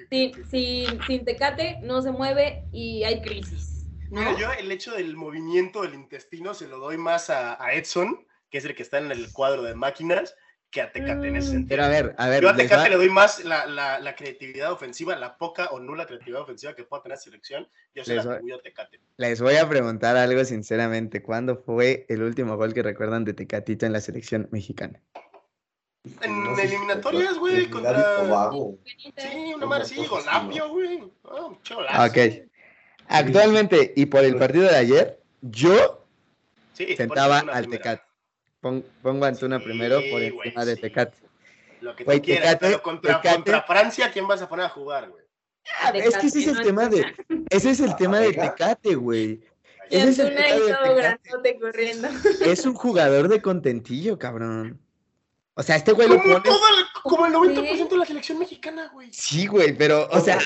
Sin, 0.09 0.45
sin, 0.49 1.03
sin 1.03 1.25
Tecate 1.25 1.80
no 1.84 2.01
se 2.01 2.11
mueve 2.11 2.63
y 2.71 3.03
hay 3.03 3.21
crisis. 3.21 3.86
Mira, 4.09 4.32
¿no? 4.32 4.38
yo 4.38 4.51
el 4.53 4.71
hecho 4.71 4.93
del 4.93 5.15
movimiento 5.15 5.84
del 5.84 5.93
intestino 5.93 6.53
se 6.53 6.67
lo 6.67 6.80
doy 6.80 6.97
más 6.97 7.30
a, 7.30 7.63
a 7.63 7.73
Edson, 7.73 8.25
que 8.49 8.57
es 8.57 8.65
el 8.65 8.75
que 8.75 8.84
está 8.84 8.97
en 8.97 9.11
el 9.11 9.32
cuadro 9.32 9.61
de 9.61 9.75
máquinas, 9.75 10.36
que 10.72 10.82
a 10.82 10.91
Tecate 10.91 11.28
en 11.28 11.36
ese 11.36 11.49
Mm. 11.49 11.51
sentido. 11.51 11.70
Pero 11.70 11.84
a 11.84 11.88
ver, 11.89 12.15
a 12.17 12.28
ver, 12.30 12.43
Yo 12.43 12.49
a 12.49 12.55
Tecate 12.55 12.84
va- 12.84 12.89
le 12.89 12.95
doy 12.95 13.09
más 13.09 13.43
la, 13.43 13.65
la, 13.65 13.99
la 13.99 14.15
creatividad 14.15 14.72
ofensiva, 14.72 15.15
la 15.15 15.38
poca 15.38 15.70
o 15.72 15.80
nula 15.80 16.05
creatividad 16.05 16.41
ofensiva 16.41 16.76
que 16.76 16.84
pueda 16.84 17.01
tener 17.03 17.17
la 17.17 17.22
selección. 17.22 17.67
Yo 17.95 18.03
se 18.05 18.13
Les 18.15 18.26
la 18.26 18.34
atribuyo 18.34 18.55
a 18.57 18.61
Tecate. 18.61 18.99
les 19.17 19.41
voy 19.41 19.55
a 19.55 19.67
preguntar 19.67 20.15
algo 20.15 20.45
sinceramente. 20.45 21.24
¿Cuándo 21.24 21.57
fue 21.57 22.05
el 22.07 22.22
último 22.22 22.55
gol 22.55 22.74
que 22.74 22.84
recuerdan 22.84 23.26
de 23.26 23.34
Tecatito 23.34 23.86
en 23.88 23.93
la 23.93 24.01
selección 24.01 24.47
mexicana? 24.51 25.01
En 26.22 26.43
No 26.43 26.55
sé 26.55 26.61
si 26.67 26.76
eliminatorias, 26.76 27.38
güey, 27.38 27.63
y 27.63 27.67
contra- 27.70 28.15
Tobago. 28.17 28.78
Sí, 29.17 29.53
una 29.55 29.65
madre 29.65 29.86
sí, 29.86 30.05
Golapio, 30.05 30.70
güey. 30.70 30.97
Un 31.24 31.61
cholazo. 31.63 31.93
Ah, 31.93 32.05
Ok. 32.07 32.45
Actualmente, 33.07 33.91
y 33.95 34.05
por 34.05 34.24
el 34.24 34.36
partido 34.38 34.70
de 34.70 34.76
ayer, 34.76 35.20
yo 35.41 36.05
Sí, 36.74 36.95
sentaba 36.95 37.39
al 37.39 37.63
primera. 37.65 37.70
Tecate. 37.84 38.09
Pon- 38.62 38.86
pongo 39.01 39.26
a 39.26 39.30
Antuna 39.30 39.57
Sí, 39.60 39.66
primero 39.66 40.01
por 40.12 40.22
encima 40.22 40.66
de 40.66 40.76
sí. 40.76 40.82
Tecate. 40.82 41.18
Lo 41.82 41.95
que 41.95 42.03
Güey, 42.03 42.20
tú 42.20 42.26
quieras, 42.26 42.55
Tecate- 42.55 42.60
pero 42.60 42.82
contra, 42.84 43.22
Tecate- 43.22 43.36
contra 43.36 43.62
Francia, 43.64 44.12
¿quién 44.12 44.28
vas 44.28 44.41
a 44.41 44.49
poner 44.49 44.66
a 44.66 44.70
jugar, 44.70 45.10
güey? 45.10 45.24
Ah, 45.82 45.91
es 45.93 46.18
que 46.18 46.28
ese 46.28 46.39
es 46.39 46.47
el 46.47 46.62
tema 46.62 46.89
de, 46.89 47.05
ese 47.49 47.70
es 47.72 47.80
el 47.80 47.91
Ah, 47.91 47.95
tema 47.95 48.20
de. 48.20 48.34
Tecate, 48.34 48.95
güey. 48.95 49.41
Ese 49.89 50.10
es 50.10 50.20
el 50.20 50.28
Antuna 50.28 50.47
y 50.47 50.51
pecado 50.51 50.66
del 50.66 50.76
todo 50.76 50.95
Tecate. 50.95 51.20
grandote 51.30 51.60
corriendo. 51.60 52.07
Es 52.45 52.66
un 52.66 52.74
jugador 52.76 53.28
de 53.28 53.41
contentillo, 53.41 54.18
cabrón. 54.20 54.80
O 55.55 55.64
sea, 55.64 55.76
este 55.76 55.91
güey 55.91 56.07
lo 56.07 56.18
pone. 56.22 56.39
todo 56.41 56.62
el, 56.78 56.86
como 57.03 57.26
el 57.26 57.34
90% 57.34 57.89
de 57.89 57.97
la 57.97 58.05
selección 58.05 58.39
mexicana, 58.39 58.89
güey. 58.93 59.10
Sí, 59.12 59.45
güey, 59.47 59.78
pero, 59.78 60.07
o 60.12 60.20
sea. 60.22 60.39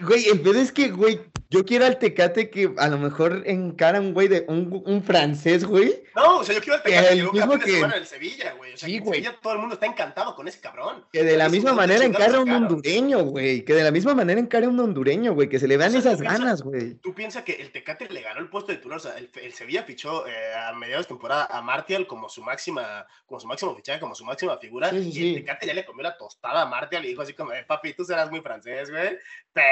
Güey, 0.00 0.28
el 0.28 0.40
pedo 0.40 0.60
es 0.60 0.72
que, 0.72 0.90
güey, 0.90 1.20
yo 1.50 1.64
quiero 1.64 1.84
al 1.86 1.98
Tecate 1.98 2.50
que 2.50 2.72
a 2.78 2.88
lo 2.88 2.98
mejor 2.98 3.42
encara 3.46 4.00
un 4.00 4.12
güey 4.12 4.26
de 4.28 4.44
un, 4.48 4.82
un 4.84 5.02
francés, 5.04 5.64
güey. 5.64 6.02
No, 6.16 6.38
o 6.38 6.44
sea, 6.44 6.54
yo 6.54 6.60
quiero 6.60 6.76
al 6.76 6.82
Tecate 6.82 7.06
el 7.06 7.08
que 7.10 7.14
llegó 7.16 7.32
mismo 7.32 7.50
campeón 7.52 7.60
de 7.60 7.64
que- 7.66 7.72
semana 7.76 7.94
del 7.94 8.06
Sevilla, 8.06 8.52
güey. 8.54 8.72
O 8.72 8.76
sea, 8.76 8.88
Sí, 8.88 8.94
que 8.94 9.00
güey. 9.00 9.20
Sevilla 9.22 9.38
todo 9.40 9.52
el 9.52 9.58
mundo 9.60 9.74
está 9.74 9.86
encantado 9.86 10.34
con 10.34 10.48
ese 10.48 10.60
cabrón. 10.60 11.04
Que 11.12 11.22
de 11.22 11.36
la 11.36 11.48
misma 11.48 11.72
manera 11.74 12.02
¿dónde 12.02 12.18
encara 12.18 12.40
un 12.40 12.50
hondureño, 12.50 13.20
güey. 13.24 13.64
Que 13.64 13.74
de 13.74 13.84
la 13.84 13.90
misma 13.92 14.14
manera 14.14 14.40
encara 14.40 14.68
un 14.68 14.80
hondureño, 14.80 15.32
güey. 15.34 15.48
Que 15.48 15.60
se 15.60 15.68
le 15.68 15.76
vean 15.76 15.94
O 15.94 16.00
sea, 16.00 16.12
esas 16.12 16.22
ganas, 16.22 16.62
güey. 16.62 16.94
Tú 16.94 17.14
piensas 17.14 17.44
que 17.44 17.52
el 17.52 17.70
Tecate 17.70 18.08
le 18.08 18.22
ganó 18.22 18.40
el 18.40 18.48
puesto 18.48 18.72
de 18.72 18.78
titular, 18.78 18.96
o 18.98 19.00
sea, 19.00 19.16
el, 19.16 19.30
el 19.40 19.52
Sevilla 19.52 19.84
fichó 19.84 20.26
eh, 20.26 20.32
a 20.54 20.72
mediados 20.72 21.06
de 21.06 21.08
temporada 21.08 21.46
a 21.46 21.62
Martial 21.62 22.06
como 22.08 22.28
su 22.28 22.42
máxima, 22.42 23.06
como 23.26 23.38
su 23.38 23.46
máximo 23.46 23.76
fichaje, 23.76 24.00
como 24.00 24.14
su 24.16 24.24
máxima 24.24 24.56
figura, 24.58 24.90
Sí, 24.90 25.12
sí, 25.12 25.20
y 25.24 25.28
el 25.36 25.40
Tecate 25.44 25.66
ya 25.68 25.74
le 25.74 25.84
comió 25.86 26.02
la 26.02 26.16
tostada 26.16 26.62
a 26.62 26.66
Martial 26.66 27.04
y 27.04 27.08
dijo 27.08 27.22
así 27.22 27.32
como, 27.34 27.52
eh, 27.52 27.64
papi, 27.66 27.94
tú 27.94 28.04
serás 28.04 28.30
muy 28.30 28.40
francés, 28.40 28.90
güey, 28.90 29.18
pero 29.52 29.66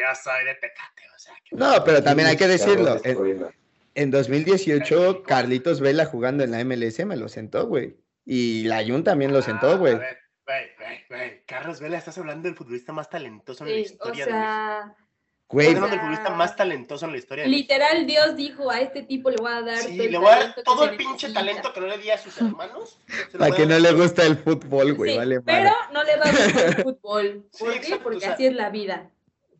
yo 0.00 0.14
soy 0.22 0.44
de 0.44 0.54
Tecate, 0.54 1.02
o 1.14 1.18
sea, 1.18 1.34
que 1.44 1.56
No, 1.56 1.84
pero 1.84 2.02
también 2.02 2.28
hay 2.28 2.36
que 2.36 2.46
decirlo. 2.48 3.00
En, 3.04 3.48
en 3.94 4.10
2018, 4.10 5.22
Carlitos 5.24 5.80
Vela 5.80 6.04
jugando 6.06 6.44
en 6.44 6.50
la 6.52 6.64
MLS 6.64 7.04
me 7.04 7.16
lo 7.16 7.28
sentó, 7.28 7.66
güey. 7.66 7.96
Y 8.24 8.64
la 8.64 8.84
Jun 8.84 9.02
también 9.04 9.32
lo 9.32 9.42
sentó, 9.42 9.70
Ah, 9.72 9.76
güey. 9.76 9.94
a 9.94 9.98
ver, 9.98 10.18
Güey, 10.46 10.64
güey, 10.78 11.04
güey, 11.10 11.42
Carlos 11.46 11.78
Vela, 11.78 11.98
estás 11.98 12.16
hablando 12.16 12.48
del 12.48 12.56
futbolista 12.56 12.90
más 12.92 13.10
talentoso 13.10 13.64
en 13.66 13.70
la 13.70 13.76
Sí, 13.76 13.80
o 13.80 13.84
historia 13.84 14.24
de 14.26 14.32
México. 14.32 14.46
sea, 14.48 14.94
Güey, 15.50 15.66
Estás 15.68 15.82
hablando 15.82 15.86
o 15.86 15.90
del 15.90 15.98
sea, 15.98 16.00
futbolista 16.08 16.30
más 16.36 16.56
talentoso 16.56 17.04
en 17.06 17.12
la 17.12 17.18
historia 17.18 17.44
de 17.44 17.50
México. 17.50 17.62
literal 17.74 18.06
Dios 18.06 18.36
dijo, 18.36 18.70
a 18.70 18.80
este 18.80 19.02
tipo 19.02 19.28
le 19.30 19.36
voy 19.36 19.52
a 19.52 19.60
dar 19.62 19.76
Sí, 19.78 19.96
todo 19.96 20.04
el 20.06 20.12
le 20.12 20.18
voy 20.18 20.26
a 20.26 20.30
dar 20.30 20.38
talento 20.38 20.54
que 20.56 20.62
todo 20.62 20.84
el 20.84 20.90
pinche 20.96 21.12
necesita". 21.28 21.40
talento 21.40 21.72
que 21.74 21.80
no 21.80 21.86
le 21.86 21.98
di 21.98 22.10
a 22.10 22.18
sus 22.18 22.36
hermanos. 22.40 22.98
voy 23.38 23.52
que 23.52 23.62
a 23.62 23.66
no 23.66 23.78
le 23.78 23.92
gusta 23.92 24.22
el 24.24 24.36
fútbol, 24.38 24.92
güey. 24.94 25.10
Sí, 25.12 25.16
vale, 25.18 25.40
pero 25.42 25.58
madre. 25.64 25.72
no 25.92 26.04
le 26.04 26.16
va 26.16 26.24
a 26.24 26.32
gustar 26.32 26.64
el 26.66 26.74
fútbol. 26.84 27.46
Sí, 27.52 27.58
¿Por 27.64 27.70
qué? 27.72 27.76
exacto, 27.78 28.02
Porque 28.04 28.16
o 28.16 28.20
sea, 28.20 28.32
así 28.32 28.46
es 28.46 28.54
la 28.54 28.70
vida. 28.70 29.10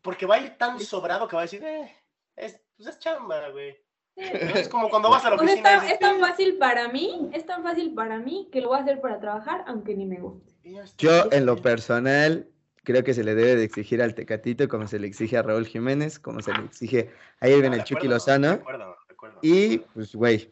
Porque 0.01 0.25
va 0.25 0.35
a 0.35 0.39
ir 0.39 0.57
tan 0.57 0.79
sobrado 0.79 1.27
que 1.27 1.35
va 1.35 1.41
a 1.41 1.45
decir, 1.45 1.63
eh, 1.63 1.93
es, 2.35 2.59
pues 2.77 2.89
es 2.89 2.99
chamba, 2.99 3.49
güey. 3.49 3.77
¿No? 4.15 4.23
Es 4.55 4.67
como 4.67 4.89
cuando 4.89 5.09
vas 5.09 5.23
a 5.25 5.29
la 5.29 5.35
oficina. 5.37 5.55
es, 5.55 5.63
tan, 5.79 5.87
y 5.87 5.91
es 5.91 5.99
tan 5.99 6.13
dices, 6.15 6.29
fácil 6.29 6.57
para 6.57 6.87
mí, 6.89 7.29
es 7.33 7.45
tan 7.45 7.63
fácil 7.63 7.93
para 7.93 8.19
mí 8.19 8.49
que 8.51 8.59
lo 8.61 8.69
voy 8.69 8.77
a 8.77 8.81
hacer 8.81 8.99
para 8.99 9.19
trabajar, 9.19 9.63
aunque 9.67 9.95
ni 9.95 10.05
me 10.05 10.19
guste. 10.19 10.51
"Y 10.63 10.73
ya 10.73 10.83
está". 10.83 10.95
Yo, 10.97 11.29
en 11.31 11.45
lo 11.45 11.55
personal, 11.57 12.47
creo 12.83 13.03
que 13.03 13.13
se 13.13 13.23
le 13.23 13.33
debe 13.35 13.55
de 13.55 13.63
exigir 13.63 14.01
al 14.01 14.15
Tecatito 14.15 14.67
como 14.67 14.87
se 14.87 14.99
le 14.99 15.07
exige 15.07 15.37
a 15.37 15.41
Raúl 15.41 15.65
Jiménez, 15.67 16.19
como 16.19 16.41
se 16.41 16.51
le 16.53 16.65
exige 16.65 17.11
a 17.39 17.47
Irving 17.47 17.71
Ah, 17.71 17.75
el 17.75 17.83
Chucky 17.83 18.07
acuerdo, 18.07 18.09
De 18.09 18.15
Lozano. 18.15 18.51
acuerdo, 18.51 18.97
de 19.07 19.13
acuerdo. 19.13 19.39
Y, 19.41 19.77
pues, 19.93 20.15
güey, 20.15 20.51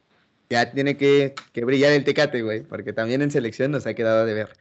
ya 0.50 0.72
tiene 0.72 0.96
que, 0.96 1.36
que 1.52 1.66
brillar 1.66 1.92
el 1.92 2.06
Tecate, 2.06 2.42
güey, 2.44 2.62
porque 2.64 2.94
también 2.94 3.22
en 3.22 3.32
selección 3.32 3.72
nos 3.72 3.86
ha 3.86 3.94
quedado 3.94 4.26
de 4.26 4.34
ver. 4.34 4.54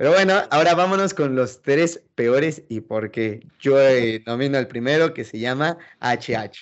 Pero 0.00 0.12
bueno, 0.12 0.32
ahora 0.50 0.74
vámonos 0.74 1.12
con 1.12 1.36
los 1.36 1.60
tres 1.60 2.02
peores 2.14 2.64
y 2.70 2.80
por 2.80 3.10
qué. 3.10 3.46
Yo 3.58 3.78
eh, 3.78 4.22
nomino 4.24 4.56
al 4.56 4.66
primero 4.66 5.12
que 5.12 5.24
se 5.24 5.38
llama 5.38 5.76
HH. 6.00 6.56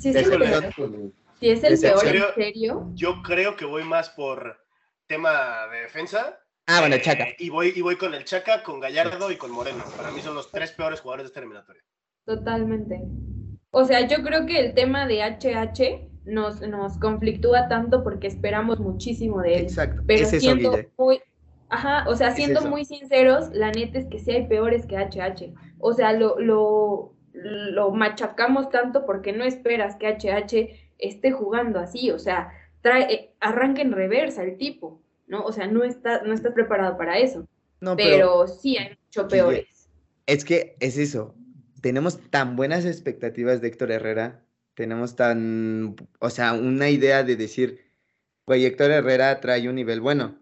Si 0.00 0.08
es 0.08 0.16
el 0.16 0.38
peor, 0.38 0.72
si 1.38 1.50
es 1.50 1.62
el 1.62 1.72
¿Decepción? 1.72 2.10
peor, 2.10 2.28
¿en 2.28 2.34
serio? 2.36 2.90
Yo 2.94 3.20
creo 3.22 3.54
que 3.54 3.66
voy 3.66 3.84
más 3.84 4.08
por 4.08 4.64
tema 5.06 5.66
de 5.70 5.80
defensa. 5.82 6.40
Ah, 6.68 6.80
bueno, 6.80 6.96
eh, 6.96 7.02
Chaca. 7.02 7.26
Y 7.38 7.50
voy, 7.50 7.74
y 7.76 7.82
voy 7.82 7.96
con 7.96 8.14
el 8.14 8.24
Chaca, 8.24 8.62
con 8.62 8.80
Gallardo 8.80 9.30
y 9.30 9.36
con 9.36 9.50
Moreno. 9.50 9.84
Para 9.98 10.10
mí 10.10 10.22
son 10.22 10.34
los 10.34 10.50
tres 10.50 10.72
peores 10.72 11.02
jugadores 11.02 11.24
de 11.24 11.28
esta 11.28 11.40
eliminatoria. 11.40 11.82
Totalmente. 12.24 13.02
O 13.72 13.84
sea, 13.84 14.08
yo 14.08 14.22
creo 14.22 14.46
que 14.46 14.58
el 14.58 14.72
tema 14.72 15.06
de 15.06 15.20
HH 15.20 16.08
nos, 16.24 16.62
nos 16.62 16.96
conflictúa 16.96 17.68
tanto 17.68 18.02
porque 18.02 18.28
esperamos 18.28 18.80
muchísimo 18.80 19.42
de 19.42 19.56
él. 19.56 19.62
Exacto. 19.64 20.02
Pero 20.06 20.22
es 20.22 20.32
eso, 20.32 20.40
siendo 20.40 20.70
Guille. 20.70 20.88
muy, 20.96 21.20
ajá, 21.72 22.04
o 22.08 22.14
sea, 22.14 22.34
siendo 22.34 22.62
muy 22.62 22.84
sinceros, 22.84 23.50
la 23.52 23.70
neta 23.70 23.98
es 23.98 24.06
que 24.06 24.18
sí 24.18 24.30
hay 24.30 24.46
peores 24.46 24.86
que 24.86 24.96
HH. 24.96 25.54
O 25.78 25.94
sea, 25.94 26.12
lo, 26.12 26.38
lo, 26.38 27.14
lo 27.32 27.90
machacamos 27.90 28.68
tanto 28.70 29.06
porque 29.06 29.32
no 29.32 29.42
esperas 29.42 29.96
que 29.96 30.06
HH 30.06 30.68
esté 30.98 31.32
jugando 31.32 31.80
así. 31.80 32.10
O 32.10 32.18
sea, 32.18 32.52
trae, 32.82 33.12
eh, 33.12 33.34
arranca 33.40 33.80
en 33.80 33.92
reversa 33.92 34.42
el 34.42 34.58
tipo, 34.58 35.02
¿no? 35.26 35.42
O 35.44 35.52
sea, 35.52 35.66
no 35.66 35.82
está, 35.82 36.22
no 36.22 36.34
estás 36.34 36.52
preparado 36.52 36.96
para 36.98 37.18
eso. 37.18 37.48
No, 37.80 37.96
pero 37.96 38.10
Pero 38.10 38.48
sí 38.48 38.76
hay 38.76 38.90
mucho 39.06 39.26
peores. 39.26 39.88
es 40.26 40.44
que 40.44 40.76
es 40.78 40.98
eso. 40.98 41.34
Tenemos 41.80 42.20
tan 42.30 42.54
buenas 42.54 42.84
expectativas 42.84 43.60
de 43.60 43.68
Héctor 43.68 43.90
Herrera. 43.90 44.44
Tenemos 44.74 45.16
tan, 45.16 45.96
o 46.20 46.30
sea, 46.30 46.52
una 46.52 46.90
idea 46.90 47.24
de 47.24 47.34
decir, 47.36 47.80
güey, 48.46 48.66
Héctor 48.66 48.90
Herrera 48.90 49.40
trae 49.40 49.68
un 49.68 49.74
nivel 49.74 50.00
bueno. 50.00 50.41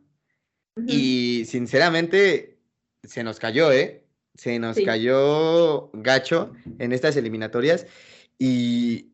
Y 0.87 1.45
sinceramente, 1.47 2.59
se 3.03 3.23
nos 3.23 3.39
cayó, 3.39 3.73
¿eh? 3.73 4.05
Se 4.35 4.59
nos 4.59 4.77
Sí. 4.77 4.85
cayó 4.85 5.91
gacho 5.93 6.53
en 6.79 6.93
estas 6.93 7.17
eliminatorias. 7.17 7.87
Y 8.39 9.09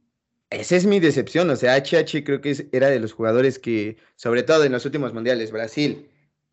esa 0.50 0.76
es 0.76 0.86
mi 0.86 1.00
decepción. 1.00 1.50
O 1.50 1.56
sea, 1.56 1.74
HH 1.74 2.22
creo 2.24 2.40
que 2.40 2.68
era 2.72 2.88
de 2.88 3.00
los 3.00 3.12
jugadores 3.12 3.58
que, 3.58 3.96
sobre 4.14 4.42
todo 4.42 4.64
en 4.64 4.72
los 4.72 4.84
últimos 4.84 5.12
mundiales, 5.12 5.50
Brasil, 5.50 6.08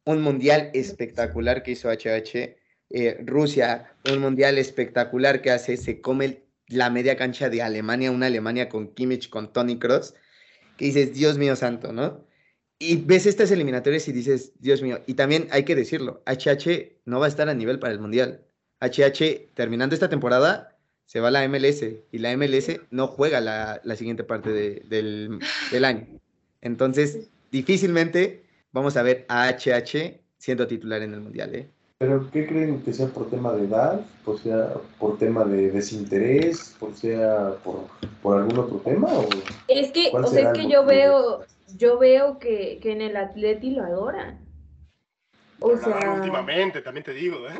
un 0.05 0.21
mundial 0.21 0.71
espectacular 0.73 1.63
que 1.63 1.71
hizo 1.71 1.89
HH. 1.89 2.57
eh, 2.95 3.17
Rusia, 3.25 3.91
un 4.03 4.19
mundial 4.19 4.59
espectacular 4.59 5.41
que 5.41 5.49
hace, 5.49 5.77
se 5.77 5.99
come 5.99 6.43
la 6.67 6.91
media 6.91 7.17
cancha 7.17 7.49
de 7.49 7.63
Alemania, 7.63 8.11
una 8.11 8.27
Alemania 8.27 8.69
con 8.69 8.93
Kimmich, 8.93 9.29
con 9.29 9.51
Tony 9.51 9.79
Kroos, 9.79 10.13
que 10.77 10.85
dices, 10.85 11.13
Dios 11.13 11.39
mío 11.39 11.55
santo, 11.55 11.91
¿no? 11.91 12.23
Y 12.85 12.97
ves 12.97 13.25
estas 13.25 13.51
eliminatorias 13.51 14.07
y 14.07 14.11
dices, 14.11 14.51
Dios 14.59 14.81
mío, 14.81 14.99
y 15.07 15.13
también 15.13 15.47
hay 15.51 15.63
que 15.63 15.75
decirlo, 15.75 16.21
HH 16.25 16.91
no 17.05 17.19
va 17.19 17.27
a 17.27 17.29
estar 17.29 17.47
a 17.47 17.53
nivel 17.53 17.79
para 17.79 17.93
el 17.93 17.99
Mundial. 17.99 18.41
HH, 18.81 19.51
terminando 19.53 19.95
esta 19.95 20.09
temporada, 20.09 20.75
se 21.05 21.19
va 21.21 21.29
a 21.29 21.31
la 21.31 21.47
MLS 21.47 21.83
y 22.11 22.17
la 22.17 22.35
MLS 22.35 22.79
no 22.91 23.07
juega 23.07 23.39
la, 23.39 23.79
la 23.83 23.95
siguiente 23.95 24.23
parte 24.23 24.51
de- 24.51 24.81
del, 24.89 25.39
del 25.71 25.85
año. 25.85 26.07
Entonces, 26.61 27.29
difícilmente 27.51 28.43
vamos 28.71 28.97
a 28.97 29.03
ver 29.03 29.25
a 29.29 29.47
HH 29.49 30.19
siendo 30.37 30.67
titular 30.67 31.01
en 31.01 31.13
el 31.13 31.21
Mundial, 31.21 31.55
¿eh? 31.55 31.69
¿Pero 31.99 32.29
qué 32.31 32.45
creen 32.45 32.81
que 32.81 32.91
sea 32.91 33.07
por 33.07 33.29
tema 33.29 33.53
de 33.53 33.63
edad? 33.65 34.01
¿Por, 34.25 34.37
sea, 34.41 34.73
por 34.99 35.17
tema 35.17 35.45
de 35.45 35.71
desinterés? 35.71 36.75
¿Por 36.77 36.93
sea 36.93 37.55
por, 37.63 37.85
por 38.21 38.39
algún 38.41 38.59
otro 38.59 38.77
tema? 38.79 39.07
¿O 39.07 39.25
Es 39.69 39.91
que, 39.91 40.11
¿Cuál 40.11 40.25
o 40.25 40.27
sea, 40.27 40.51
es 40.51 40.57
que 40.57 40.69
yo 40.69 40.83
veo, 40.85 41.45
yo 41.67 41.97
veo 41.99 42.39
que, 42.39 42.79
que 42.81 42.91
en 42.91 43.01
el 43.01 43.15
Atleti 43.17 43.71
lo 43.71 43.83
adoran. 43.83 44.45
O 45.59 45.77
sea, 45.77 46.11
últimamente, 46.15 46.81
también 46.81 47.03
te 47.05 47.13
digo, 47.13 47.47
¿eh? 47.47 47.59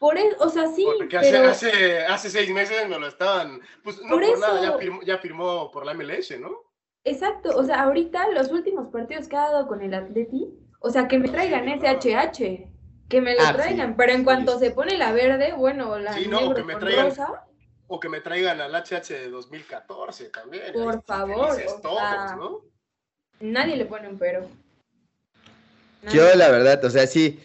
por 0.00 0.18
eso, 0.18 0.36
o 0.40 0.48
sea, 0.48 0.66
sí, 0.68 0.86
Porque 0.98 1.16
hace, 1.16 1.30
pero 1.30 1.48
hace, 1.50 1.98
hace 2.06 2.30
seis 2.30 2.50
meses 2.50 2.88
me 2.88 2.98
lo 2.98 3.06
estaban. 3.06 3.60
Pues 3.82 4.00
no 4.02 4.16
por, 4.16 4.24
Por 4.26 4.38
nada, 4.40 4.60
ya 4.60 4.68
eso. 4.70 4.78
firmó, 4.78 5.02
ya 5.02 5.18
firmó 5.18 5.70
por 5.70 5.86
la 5.86 5.94
MLS, 5.94 6.38
¿no? 6.40 6.50
exacto, 7.06 7.56
o 7.56 7.62
sea, 7.62 7.82
ahorita 7.82 8.30
los 8.30 8.50
últimos 8.50 8.88
partidos 8.88 9.28
que 9.28 9.36
ha 9.36 9.50
dado 9.50 9.66
con 9.68 9.82
el 9.82 9.92
Atleti, 9.94 10.58
o 10.80 10.88
sea, 10.90 11.06
que 11.06 11.18
me 11.18 11.28
traigan 11.28 11.68
ese 11.68 11.86
HH, 11.86 12.68
que 13.10 13.20
me 13.20 13.34
lo 13.34 13.42
Ah, 13.42 13.48
sí, 13.50 13.56
traigan, 13.56 13.94
pero 13.96 14.12
en 14.12 14.18
sí, 14.20 14.24
cuanto 14.24 14.58
sí. 14.58 14.64
se 14.66 14.70
pone 14.72 14.96
la 14.96 15.12
verde, 15.12 15.52
bueno, 15.52 15.98
la 15.98 16.14
Sí, 16.14 16.26
no, 16.26 16.40
negro 16.40 16.54
que 16.56 16.64
me 16.64 16.74
traigan- 16.76 17.06
rosa, 17.10 17.44
O 17.86 18.00
que 18.00 18.08
me 18.08 18.20
traigan 18.22 18.60
al 18.62 18.74
HH 18.74 19.12
de 19.14 19.28
2014 19.28 20.30
también. 20.30 20.72
Por 20.72 21.02
favor, 21.04 21.50
o 21.68 21.80
todos, 21.82 21.98
sea, 21.98 22.36
¿no? 22.36 22.62
Nadie 23.40 23.76
le 23.76 23.86
pone 23.86 24.08
un 24.08 24.18
pero. 24.18 24.48
Yo, 26.12 26.34
la 26.34 26.50
verdad, 26.50 26.84
o 26.84 26.90
sea, 26.90 27.06
sí, 27.06 27.40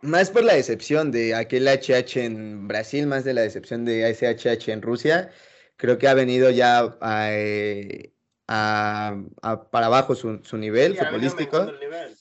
más 0.00 0.30
por 0.30 0.44
la 0.44 0.54
decepción 0.54 1.10
de 1.10 1.34
aquel 1.34 1.66
HH 1.68 2.24
en 2.24 2.66
Brasil, 2.66 3.06
más 3.06 3.24
de 3.24 3.34
la 3.34 3.42
decepción 3.42 3.84
de 3.84 4.08
ese 4.08 4.26
HH 4.26 4.72
en 4.72 4.82
Rusia, 4.82 5.30
creo 5.76 5.98
que 5.98 6.08
ha 6.08 6.14
venido 6.14 6.50
ya 6.50 6.96
a, 7.00 7.28
eh, 7.32 8.12
a- 8.48 9.18
a- 9.42 9.70
para 9.70 9.86
abajo 9.86 10.14
su, 10.14 10.40
su 10.44 10.56
nivel 10.56 10.96
Sí, 10.96 11.04
futbolístico. 11.04 11.72
nivel, 11.80 12.14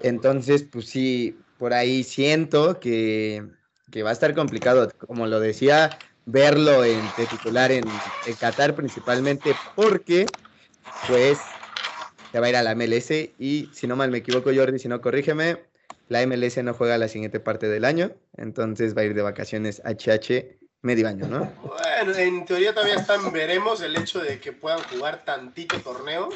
Entonces, 0.00 0.64
pues 0.64 0.86
sí, 0.86 1.44
por 1.56 1.72
ahí 1.72 2.02
siento 2.04 2.78
que, 2.80 3.42
que 3.90 4.02
va 4.02 4.10
a 4.10 4.14
estar 4.14 4.34
complicado, 4.34 4.90
como 5.06 5.26
lo 5.26 5.40
decía, 5.40 5.98
verlo 6.26 6.84
en, 6.84 7.14
de 7.14 7.26
titular 7.26 7.72
en, 7.72 8.02
en 8.24 8.36
Qatar 8.36 8.74
principalmente 8.74 9.54
porque, 9.74 10.26
pues, 11.06 11.55
se 12.36 12.40
va 12.40 12.48
a 12.48 12.50
ir 12.50 12.56
a 12.56 12.62
la 12.62 12.74
MLS 12.74 13.10
y, 13.38 13.70
si 13.72 13.86
no 13.86 13.96
mal 13.96 14.10
me 14.10 14.18
equivoco, 14.18 14.50
Jordi, 14.54 14.78
si 14.78 14.88
no 14.88 15.00
corrígeme, 15.00 15.56
la 16.08 16.26
MLS 16.26 16.62
no 16.62 16.74
juega 16.74 16.98
la 16.98 17.08
siguiente 17.08 17.40
parte 17.40 17.66
del 17.66 17.86
año, 17.86 18.12
entonces 18.36 18.94
va 18.94 19.00
a 19.00 19.04
ir 19.06 19.14
de 19.14 19.22
vacaciones 19.22 19.80
HH 19.86 20.58
medio 20.82 21.08
año, 21.08 21.26
¿no? 21.28 21.50
Bueno, 21.62 22.14
en 22.14 22.44
teoría 22.44 22.74
todavía 22.74 22.96
están, 22.96 23.32
veremos 23.32 23.80
el 23.80 23.96
hecho 23.96 24.20
de 24.20 24.38
que 24.38 24.52
puedan 24.52 24.80
jugar 24.82 25.24
tantito 25.24 25.80
torneo 25.80 26.28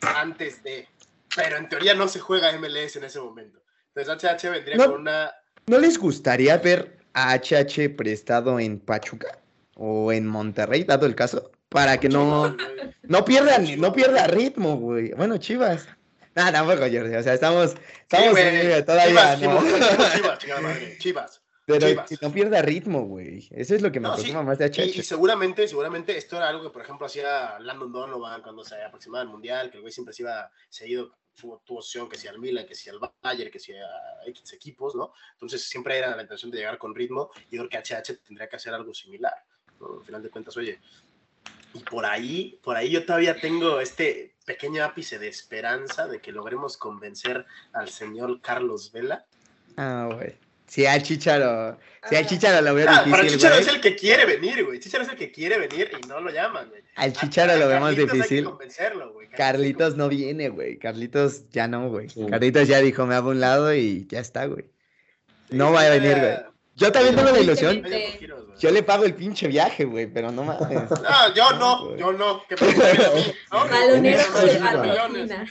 antes 0.00 0.62
de. 0.62 0.88
Pero 1.36 1.58
en 1.58 1.68
teoría 1.68 1.92
no 1.92 2.08
se 2.08 2.18
juega 2.18 2.58
MLS 2.58 2.96
en 2.96 3.04
ese 3.04 3.20
momento. 3.20 3.60
Entonces 3.94 4.40
HH 4.42 4.50
vendría 4.50 4.76
No. 4.76 4.92
con 4.92 5.02
una. 5.02 5.34
¿No 5.66 5.78
les 5.78 5.98
gustaría 5.98 6.56
ver 6.56 6.96
a 7.12 7.34
HH 7.34 7.94
prestado 7.94 8.58
en 8.58 8.80
Pachuca 8.80 9.38
o 9.74 10.12
en 10.12 10.26
Monterrey, 10.26 10.84
dado 10.84 11.04
el 11.04 11.14
caso? 11.14 11.50
Para 11.76 12.00
que 12.00 12.08
no, 12.08 12.56
no 13.02 13.22
pierda, 13.26 13.58
no 13.58 13.92
pierda 13.92 14.26
ritmo, 14.28 14.78
güey. 14.78 15.12
Bueno, 15.12 15.36
Chivas. 15.36 15.86
Nada, 16.34 16.50
tampoco, 16.52 16.80
Jordi. 16.90 17.14
O 17.16 17.22
sea, 17.22 17.34
estamos, 17.34 17.74
estamos 18.00 18.30
güey. 18.30 18.82
todavía, 18.82 19.36
Chivas, 19.36 19.40
¿no? 19.42 19.60
Chivas, 19.62 20.14
Chivas, 20.14 20.38
chingada 20.40 20.60
madre, 20.62 20.96
Chivas. 20.98 21.42
Pero 21.66 21.86
Chivas. 21.86 22.08
que 22.08 22.16
no 22.22 22.32
pierda 22.32 22.62
ritmo, 22.62 23.02
güey. 23.04 23.46
Eso 23.50 23.74
es 23.74 23.82
lo 23.82 23.92
que 23.92 24.00
me 24.00 24.08
No, 24.08 24.14
preocupa 24.14 24.38
sí, 24.40 24.46
más 24.46 24.56
de 24.56 24.64
Y, 24.64 24.68
Achache. 24.68 24.98
y 25.00 25.02
seguramente, 25.02 25.68
seguramente 25.68 26.16
esto 26.16 26.38
era 26.38 26.48
algo 26.48 26.62
que, 26.62 26.70
por 26.70 26.80
ejemplo, 26.80 27.04
hacía 27.06 27.58
Landon 27.58 27.92
Donovan 27.92 28.40
cuando 28.40 28.64
se 28.64 28.82
aproximaba 28.82 29.20
al 29.20 29.28
Mundial, 29.28 29.70
que 29.70 29.76
el 29.76 29.82
güey 29.82 29.92
siempre 29.92 30.14
se 30.14 30.22
iba 30.22 30.50
seguido, 30.70 31.14
tuvo, 31.38 31.60
tuvo 31.62 31.80
opción 31.80 32.08
que 32.08 32.16
si 32.16 32.26
al 32.26 32.38
Milan, 32.38 32.64
que 32.64 32.74
si 32.74 32.88
al 32.88 32.98
Bayern, 33.22 33.50
que 33.50 33.60
si 33.60 33.74
a 33.74 33.84
X 34.28 34.50
equipos, 34.54 34.94
¿no? 34.94 35.12
Entonces 35.32 35.62
siempre 35.68 35.98
era 35.98 36.16
la 36.16 36.22
intención 36.22 36.50
de 36.50 36.56
llegar 36.56 36.78
con 36.78 36.94
ritmo 36.94 37.28
y 37.50 37.56
yo 37.58 37.66
creo 37.66 37.68
que 37.68 37.76
HH 37.94 38.22
tendría 38.24 38.48
que 38.48 38.56
hacer 38.56 38.72
algo 38.72 38.94
similar, 38.94 39.34
¿no? 39.78 39.98
Al 39.98 40.04
final 40.06 40.22
de 40.22 40.30
cuentas, 40.30 40.56
oye, 40.56 40.80
y 41.74 41.80
por 41.80 42.06
ahí, 42.06 42.58
por 42.62 42.76
ahí 42.76 42.90
yo 42.90 43.04
todavía 43.04 43.38
tengo 43.40 43.80
este 43.80 44.34
pequeño 44.44 44.84
ápice 44.84 45.18
de 45.18 45.28
esperanza 45.28 46.06
de 46.06 46.20
que 46.20 46.32
logremos 46.32 46.76
convencer 46.76 47.44
al 47.72 47.88
señor 47.88 48.40
Carlos 48.40 48.92
Vela. 48.92 49.24
Ah, 49.76 50.08
güey. 50.14 50.34
Si 50.68 50.84
al 50.84 51.00
Chicharo, 51.02 51.78
si 52.08 52.16
al 52.16 52.24
Ah. 52.24 52.26
Chicharo 52.26 52.60
lo 52.60 52.74
veo 52.74 52.86
Ah, 52.88 53.04
para 53.08 53.22
difícil, 53.22 53.38
Chicharo 53.38 53.54
güey. 53.56 53.66
es 53.68 53.74
el 53.74 53.80
que 53.80 53.94
quiere 53.94 54.24
venir, 54.24 54.64
güey. 54.64 54.80
Chicharo 54.80 55.04
es 55.04 55.10
el 55.10 55.16
que 55.16 55.30
quiere 55.30 55.58
venir 55.58 55.90
y 56.02 56.06
no 56.08 56.20
lo 56.20 56.30
llaman, 56.30 56.68
güey. 56.70 56.82
Al 56.96 57.12
Chicharo 57.12 57.52
a 57.52 57.56
lo 57.56 57.68
vemos 57.68 57.90
Carlitos 57.90 58.00
hay 58.12 58.18
que 58.18 58.22
difícil. 58.24 58.44
convencerlo, 58.44 59.12
güey. 59.12 59.28
Carlitos 59.28 59.96
no 59.96 60.08
viene, 60.08 60.48
güey. 60.48 60.76
Carlitos 60.78 61.48
ya 61.50 61.68
no, 61.68 61.88
güey. 61.88 62.08
Sí. 62.08 62.26
Carlitos 62.28 62.66
ya 62.66 62.80
dijo, 62.80 63.06
me 63.06 63.14
hago 63.14 63.30
un 63.30 63.40
lado 63.40 63.72
y 63.74 64.06
ya 64.08 64.18
está, 64.20 64.46
güey. 64.46 64.64
No 65.50 65.68
Sí, 65.68 65.74
va 65.74 65.80
a 65.82 65.84
sí, 65.84 66.00
venir, 66.00 66.18
güey. 66.18 66.36
Yo 66.76 66.92
también 66.92 67.16
tengo 67.16 67.30
la 67.30 67.40
ilusión. 67.40 67.82
Yo 68.58 68.70
le 68.70 68.82
pago 68.82 69.04
el 69.04 69.14
pinche 69.14 69.48
viaje, 69.48 69.86
güey, 69.86 70.06
pero 70.06 70.30
no 70.30 70.44
mames. 70.44 70.90
No, 70.90 71.34
yo 71.34 71.52
no, 71.52 71.96
yo 71.96 72.12
no. 72.12 72.42
¿Qué 72.46 72.56
patrocina. 73.50 75.46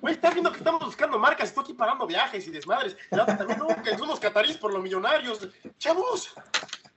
Güey, 0.00 0.14
estás 0.14 0.34
viendo 0.34 0.50
que 0.50 0.58
estamos 0.58 0.84
buscando 0.84 1.20
marcas, 1.20 1.50
estoy 1.50 1.62
aquí 1.64 1.74
pagando 1.74 2.06
viajes 2.06 2.46
y 2.48 2.50
desmadres. 2.50 2.96
La 3.10 3.24
también, 3.24 3.60
no, 3.60 3.68
que 3.82 3.96
somos 3.96 4.18
catarís 4.18 4.56
por 4.56 4.72
los 4.72 4.82
millonarios. 4.82 5.48
Chavos, 5.78 6.34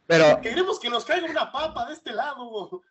Pero, 0.08 0.42
queremos 0.42 0.80
que 0.80 0.90
nos 0.90 1.06
caiga 1.06 1.30
una 1.30 1.52
papa 1.52 1.86
de 1.86 1.94
este 1.94 2.14
lado. 2.14 2.82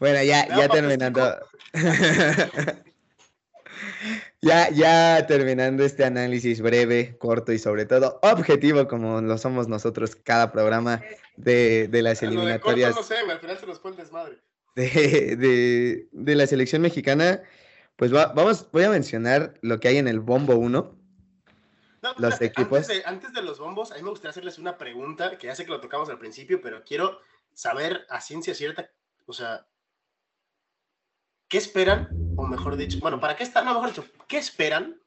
bueno, 0.00 0.22
ya, 0.22 0.48
Ya, 0.48 0.66
papi, 0.66 0.80
terminando. 0.80 1.38
Ya, 4.42 4.70
ya 4.70 5.26
terminando 5.26 5.84
este 5.84 6.04
análisis 6.04 6.60
breve, 6.60 7.16
corto 7.18 7.52
y 7.52 7.58
sobre 7.58 7.84
todo 7.86 8.18
objetivo, 8.22 8.88
como 8.88 9.20
lo 9.20 9.36
somos 9.38 9.68
nosotros 9.68 10.16
cada 10.16 10.50
programa 10.52 11.02
de, 11.36 11.88
de 11.88 12.02
las 12.02 12.20
corto 12.20 12.34
eliminatorias 12.34 12.94
no 12.96 13.02
sé, 13.02 13.16
güey, 13.20 13.32
al 13.32 13.40
final 13.40 13.58
se 13.58 13.66
nos 13.66 13.78
fue 13.80 13.90
el 13.92 13.96
desmadre. 13.96 14.38
de, 14.76 15.36
de- 15.36 16.08
de 16.12 16.34
la 16.36 16.46
selección 16.46 16.80
mexicana, 16.82 17.42
pues 17.96 18.14
va- 18.14 18.32
vamos, 18.34 18.66
voy 18.72 18.84
a 18.84 18.90
mencionar 18.90 19.54
lo 19.62 19.78
que 19.80 19.88
hay 19.88 19.98
en 19.98 20.08
el 20.08 20.20
Bombo 20.20 20.54
1. 20.54 20.96
No, 22.02 22.14
Los 22.16 22.40
equipos. 22.40 22.78
Antes 22.78 22.96
de, 22.96 23.02
antes 23.04 23.32
de 23.34 23.42
los 23.42 23.58
bombos, 23.58 23.92
a 23.92 23.96
mí 23.96 24.02
me 24.02 24.08
gustaría 24.08 24.30
hacerles 24.30 24.58
una 24.58 24.78
pregunta, 24.78 25.36
que 25.36 25.48
ya 25.48 25.54
sé 25.54 25.66
que 25.66 25.70
lo 25.70 25.80
tocamos 25.82 26.08
al 26.08 26.18
principio, 26.18 26.62
pero 26.62 26.82
quiero 26.82 27.20
saber 27.52 28.06
a 28.08 28.22
ciencia 28.22 28.54
cierta, 28.54 28.90
o 29.26 29.34
sea, 29.34 29.66
¿qué 31.50 31.58
esperan? 31.58 32.08
O 32.36 32.46
mejor 32.46 32.76
dicho, 32.76 32.98
bueno, 33.00 33.20
¿para 33.20 33.36
qué 33.36 33.42
está? 33.42 33.62
No, 33.62 33.74
mejor 33.74 33.90
dicho, 33.90 34.06
¿qué 34.26 34.38
esperan 34.38 34.98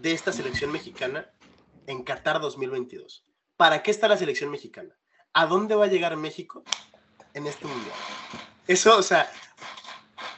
de 0.00 0.12
esta 0.12 0.32
selección 0.32 0.72
mexicana 0.72 1.30
en 1.86 2.02
Qatar 2.04 2.40
2022? 2.40 3.26
¿Para 3.58 3.82
qué 3.82 3.90
está 3.90 4.08
la 4.08 4.16
selección 4.16 4.50
mexicana? 4.50 4.96
¿A 5.34 5.44
dónde 5.46 5.74
va 5.74 5.84
a 5.84 5.88
llegar 5.88 6.16
México 6.16 6.62
en 7.34 7.46
este 7.46 7.66
mundial? 7.66 7.94
Eso, 8.66 8.96
o 8.96 9.02
sea, 9.02 9.30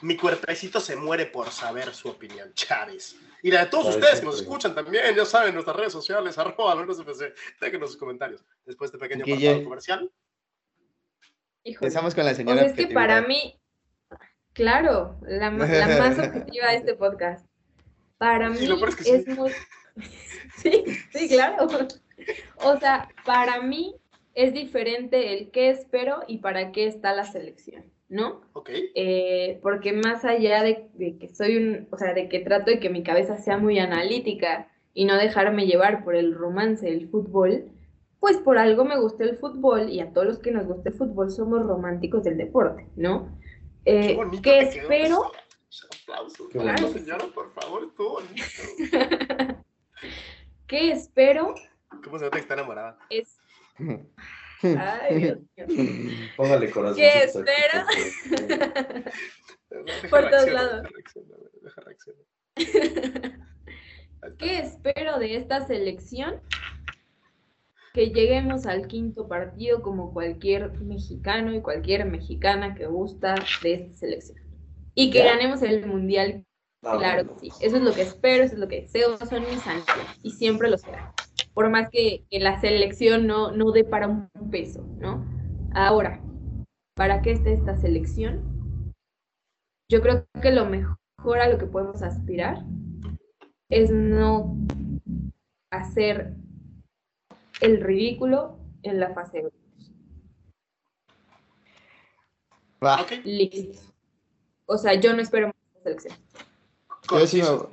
mi 0.00 0.16
cuerpecito 0.16 0.80
se 0.80 0.96
muere 0.96 1.26
por 1.26 1.50
saber 1.50 1.94
su 1.94 2.08
opinión, 2.08 2.52
Chávez. 2.54 3.14
Y 3.42 3.50
la 3.50 3.64
de 3.64 3.70
todos 3.70 3.94
ustedes 3.94 4.20
que 4.20 4.26
nos 4.26 4.40
escuchan 4.40 4.74
también, 4.74 5.14
ya 5.14 5.26
saben, 5.26 5.52
nuestras 5.54 5.76
redes 5.76 5.92
sociales, 5.92 6.38
arroba, 6.38 6.74
menos 6.74 6.98
FC, 6.98 7.34
déjenos 7.60 7.90
sus 7.90 7.98
comentarios. 7.98 8.42
Después 8.64 8.90
de 8.90 8.96
este 8.96 9.06
pequeño 9.08 9.24
Guille. 9.26 9.48
apartado 9.48 9.64
comercial. 9.64 10.12
Híjole. 11.64 11.86
Empezamos 11.86 12.14
con 12.14 12.24
la 12.24 12.32
O 12.32 12.34
señora. 12.34 12.60
sea, 12.60 12.70
es 12.70 12.74
que 12.76 12.86
para 12.88 13.20
mí, 13.22 13.61
claro, 14.52 15.18
la, 15.22 15.50
la 15.50 15.88
más 15.98 16.18
objetiva 16.18 16.70
de 16.70 16.76
este 16.76 16.94
podcast. 16.94 17.46
Para 18.18 18.50
mí 18.50 18.58
Sí, 18.58 18.72
es 18.86 18.96
que 18.96 19.14
es 19.16 19.24
sí. 19.24 19.30
muy... 19.34 19.50
sí, 20.56 20.84
sí, 21.12 21.28
claro. 21.28 21.66
O 22.56 22.76
sea, 22.78 23.08
para 23.24 23.60
mí 23.62 23.96
es 24.34 24.52
diferente 24.54 25.34
el 25.34 25.50
qué 25.50 25.70
espero 25.70 26.22
y 26.26 26.38
para 26.38 26.72
qué 26.72 26.86
está 26.86 27.14
la 27.14 27.24
selección, 27.24 27.84
¿no? 28.08 28.42
Ok. 28.52 28.70
Eh, 28.94 29.58
porque 29.62 29.92
más 29.92 30.24
allá 30.24 30.62
de, 30.62 30.88
de 30.94 31.18
que 31.18 31.28
soy 31.34 31.56
un, 31.56 31.88
o 31.90 31.96
sea, 31.98 32.14
de 32.14 32.28
que 32.28 32.40
trato 32.40 32.70
de 32.70 32.80
que 32.80 32.90
mi 32.90 33.02
cabeza 33.02 33.36
sea 33.38 33.58
muy 33.58 33.78
analítica 33.78 34.68
y 34.94 35.04
no 35.04 35.16
dejarme 35.16 35.66
llevar 35.66 36.04
por 36.04 36.14
el 36.16 36.34
romance 36.34 36.86
del 36.86 37.08
fútbol, 37.08 37.70
pues 38.20 38.38
por 38.38 38.58
algo 38.58 38.84
me 38.84 38.98
gusta 38.98 39.24
el 39.24 39.36
fútbol 39.38 39.90
y 39.90 40.00
a 40.00 40.12
todos 40.12 40.26
los 40.26 40.38
que 40.38 40.52
nos 40.52 40.66
gusta 40.66 40.90
el 40.90 40.94
fútbol 40.96 41.30
somos 41.30 41.66
románticos 41.66 42.22
del 42.24 42.36
deporte, 42.38 42.88
¿no? 42.96 43.41
Eh, 43.84 44.08
Qué 44.08 44.14
bonito 44.14 44.42
¿Qué 44.42 44.64
te 44.64 44.70
quedó 44.70 44.82
espero? 44.82 45.32
Aplausos. 46.02 46.92
Señora, 46.92 47.26
por 47.34 47.52
favor, 47.52 47.84
estuvo 47.84 48.20
bonito. 48.20 48.44
¿Qué 50.66 50.92
espero? 50.92 51.54
¿Cómo 52.04 52.18
se 52.18 52.24
nota 52.24 52.36
que 52.36 52.42
está 52.42 52.54
enamorada? 52.54 52.98
Es... 53.10 53.38
Ay, 54.62 55.16
Dios 55.18 55.38
mío. 55.56 55.66
Póngale 56.36 56.70
corazón. 56.70 56.96
¿Qué 56.96 57.24
espera? 57.24 57.86
Deja 59.70 60.08
Por 60.10 60.30
todos 60.30 60.50
lados. 60.50 60.86
¿Qué 64.38 64.58
espero 64.58 65.18
de 65.18 65.36
esta 65.36 65.66
selección? 65.66 66.40
Que 67.94 68.10
lleguemos 68.10 68.66
al 68.66 68.86
quinto 68.86 69.28
partido 69.28 69.82
como 69.82 70.12
cualquier 70.12 70.72
mexicano 70.80 71.54
y 71.54 71.60
cualquier 71.60 72.06
mexicana 72.06 72.74
que 72.74 72.86
gusta 72.86 73.34
de 73.62 73.74
esta 73.74 73.94
selección. 73.94 74.38
Y 74.94 75.10
que 75.10 75.24
ganemos 75.24 75.62
el 75.62 75.86
mundial, 75.86 76.44
Ah, 76.84 76.96
claro 76.98 77.28
que 77.28 77.38
sí. 77.38 77.48
Eso 77.60 77.76
es 77.76 77.82
lo 77.82 77.92
que 77.92 78.02
espero, 78.02 78.42
eso 78.42 78.54
es 78.54 78.60
lo 78.60 78.66
que 78.66 78.82
deseo, 78.82 79.16
son 79.16 79.42
mis 79.42 79.66
ansias 79.66 80.18
y 80.22 80.32
siempre 80.32 80.68
lo 80.68 80.76
será. 80.76 81.14
Por 81.54 81.70
más 81.70 81.88
que, 81.90 82.24
que 82.28 82.40
la 82.40 82.60
selección 82.60 83.26
no, 83.26 83.52
no 83.52 83.70
dé 83.70 83.84
para 83.84 84.08
un 84.08 84.28
peso, 84.50 84.84
¿no? 84.98 85.24
Ahora, 85.74 86.20
¿para 86.96 87.22
qué 87.22 87.32
está 87.32 87.50
esta 87.50 87.76
selección? 87.76 88.94
Yo 89.88 90.00
creo 90.00 90.26
que 90.40 90.50
lo 90.50 90.66
mejor 90.66 91.38
a 91.38 91.48
lo 91.48 91.58
que 91.58 91.66
podemos 91.66 92.02
aspirar 92.02 92.64
es 93.70 93.90
no 93.90 94.56
hacer 95.70 96.34
el 97.62 97.80
ridículo 97.80 98.58
en 98.82 99.00
la 99.00 99.14
fase 99.14 99.38
de 99.38 99.42
grupos. 99.44 99.92
Va. 102.84 103.00
Ok, 103.00 103.12
Listo. 103.24 103.80
O 104.66 104.76
sea, 104.76 104.94
yo 104.94 105.14
no 105.14 105.22
espero 105.22 105.46
más 105.46 105.54
de 105.74 105.82
selección. 105.82 106.14
Yo 107.10 107.26
sí 107.26 107.40
conciso. 107.40 107.70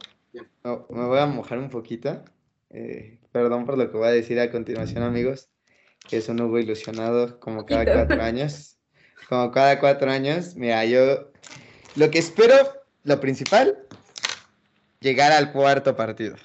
me, 0.63 1.05
voy 1.07 1.19
a 1.19 1.25
mojar 1.25 1.57
un 1.57 1.69
poquito. 1.69 2.23
Eh, 2.69 3.19
perdón 3.31 3.65
por 3.65 3.77
lo 3.77 3.89
que 3.89 3.97
voy 3.97 4.07
a 4.07 4.11
decir 4.11 4.39
a 4.39 4.51
continuación, 4.51 5.03
amigos. 5.03 5.49
Que 6.07 6.17
es 6.17 6.29
un 6.29 6.41
Hugo 6.41 6.59
ilusionado 6.59 7.39
como 7.39 7.65
cada 7.65 7.85
cuatro 7.85 8.21
años. 8.21 8.77
Como 9.27 9.51
cada 9.51 9.79
cuatro 9.79 10.11
años. 10.11 10.55
Mira, 10.55 10.85
yo 10.85 11.31
lo 11.95 12.11
que 12.11 12.19
espero, 12.19 12.55
lo 13.03 13.19
principal, 13.19 13.87
llegar 14.99 15.31
al 15.31 15.51
cuarto 15.51 15.95
partido. 15.95 16.35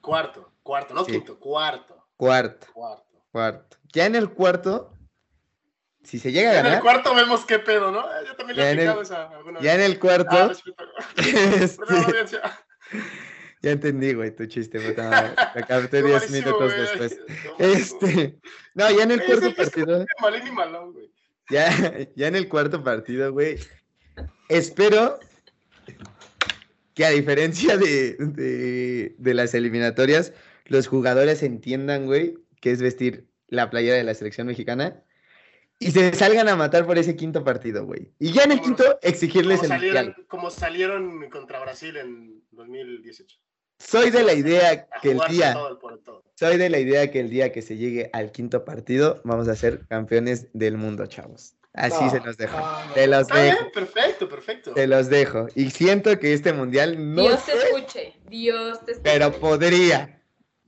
Cuarto, 0.00 0.52
cuarto, 0.62 0.94
no 0.94 1.04
Sí. 1.04 1.12
quinto, 1.12 1.38
cuarto, 1.38 1.97
Cuarto, 2.18 2.66
cuarto. 2.74 3.04
cuarto. 3.32 3.76
Ya 3.92 4.04
en 4.06 4.14
el 4.16 4.28
cuarto, 4.30 4.92
si 6.02 6.18
se 6.18 6.32
llega 6.32 6.50
a 6.50 6.52
En 6.54 6.58
el 6.58 6.64
ganar, 6.64 6.82
cuarto 6.82 7.14
vemos 7.14 7.44
qué 7.46 7.58
pedo, 7.60 7.90
¿no? 7.92 8.00
Eh, 8.00 8.24
Yo 8.26 8.34
también 8.36 8.56
le 8.58 8.62
he 8.64 8.70
en 8.72 8.78
el- 8.80 8.88
aplicado 8.88 9.02
esa 9.02 9.28
alguna 9.30 9.60
ya 9.60 9.74
en 9.76 9.80
el 9.82 9.98
cuarto, 10.00 10.28
Ah, 10.36 10.52
este, 11.16 11.84
ya 13.62 13.70
entendí, 13.70 14.14
güey, 14.14 14.34
tu 14.34 14.46
chiste, 14.46 14.80
puta 14.80 15.08
madre. 15.08 15.34
Lo 15.54 15.66
capté 15.66 16.00
Fue 16.00 16.10
10 16.10 16.30
malísimo, 16.30 16.58
minutos 16.60 16.76
después. 16.76 17.20
Este, 17.58 18.38
no, 18.74 18.90
ya 18.90 19.02
en 19.04 19.10
el 19.12 19.24
cuarto 19.24 19.54
partido, 19.54 20.04
ya, 21.50 21.70
ya 22.16 22.26
en 22.26 22.34
el 22.36 22.48
cuarto 22.48 22.82
partido, 22.82 23.32
güey, 23.32 23.58
espero 24.48 25.20
que 26.94 27.04
a 27.06 27.10
diferencia 27.10 27.76
de, 27.76 28.16
de, 28.18 29.14
de 29.16 29.34
las 29.34 29.54
eliminatorias, 29.54 30.32
los 30.68 30.86
jugadores 30.86 31.42
entiendan, 31.42 32.06
güey, 32.06 32.38
que 32.60 32.70
es 32.70 32.80
vestir 32.80 33.26
la 33.48 33.70
playera 33.70 33.96
de 33.96 34.04
la 34.04 34.14
selección 34.14 34.46
mexicana 34.46 35.02
y 35.78 35.90
se 35.92 36.12
salgan 36.14 36.48
a 36.48 36.56
matar 36.56 36.86
por 36.86 36.98
ese 36.98 37.16
quinto 37.16 37.44
partido, 37.44 37.84
güey. 37.84 38.12
Y 38.18 38.32
ya 38.32 38.44
en 38.44 38.52
el 38.52 38.60
Como- 38.60 38.76
quinto, 38.76 38.98
exigirles 39.02 39.60
Como 39.60 39.74
el 39.74 39.80
mundial. 39.80 39.94
salieron, 40.06 40.26
como 40.28 40.50
salieron 40.50 41.30
contra 41.30 41.60
Brasil 41.60 41.96
en 41.96 42.42
2018. 42.52 43.38
Soy 43.78 44.10
de 44.10 44.24
la 44.24 44.32
idea 44.34 44.88
A 44.90 45.00
que 45.00 45.12
el 45.12 45.20
día, 45.30 45.52
todo 45.52 45.78
todo. 46.04 46.24
soy 46.34 46.56
de 46.56 46.68
la 46.68 46.80
idea 46.80 47.10
que 47.12 47.20
el 47.20 47.30
día 47.30 47.52
que 47.52 47.62
se 47.62 47.76
llegue 47.76 48.10
al 48.12 48.32
quinto 48.32 48.64
partido, 48.64 49.20
vamos 49.24 49.46
a 49.46 49.54
ser 49.54 49.86
campeones 49.86 50.48
del 50.52 50.76
mundo, 50.76 51.06
chavos. 51.06 51.54
Así 51.74 52.02
No. 52.02 52.10
se 52.10 52.18
los 52.20 52.36
dejo. 52.36 52.56
Ah, 52.58 52.84
no. 52.88 52.94
Te 52.94 53.06
los 53.06 53.28
dejo. 53.28 53.40
bien, 53.40 53.56
perfecto, 53.72 54.28
perfecto. 54.28 54.74
Te 54.74 54.88
los 54.88 55.08
dejo. 55.08 55.46
Y 55.54 55.70
siento 55.70 56.18
que 56.18 56.32
este 56.32 56.52
mundial 56.52 57.14
no 57.14 57.22
Dios 57.22 57.46
te 57.46 57.52
escuche, 57.52 58.14
Dios 58.28 58.84
te 58.84 58.92
escuche. 58.92 59.10
pero 59.10 59.30
podría. 59.38 60.17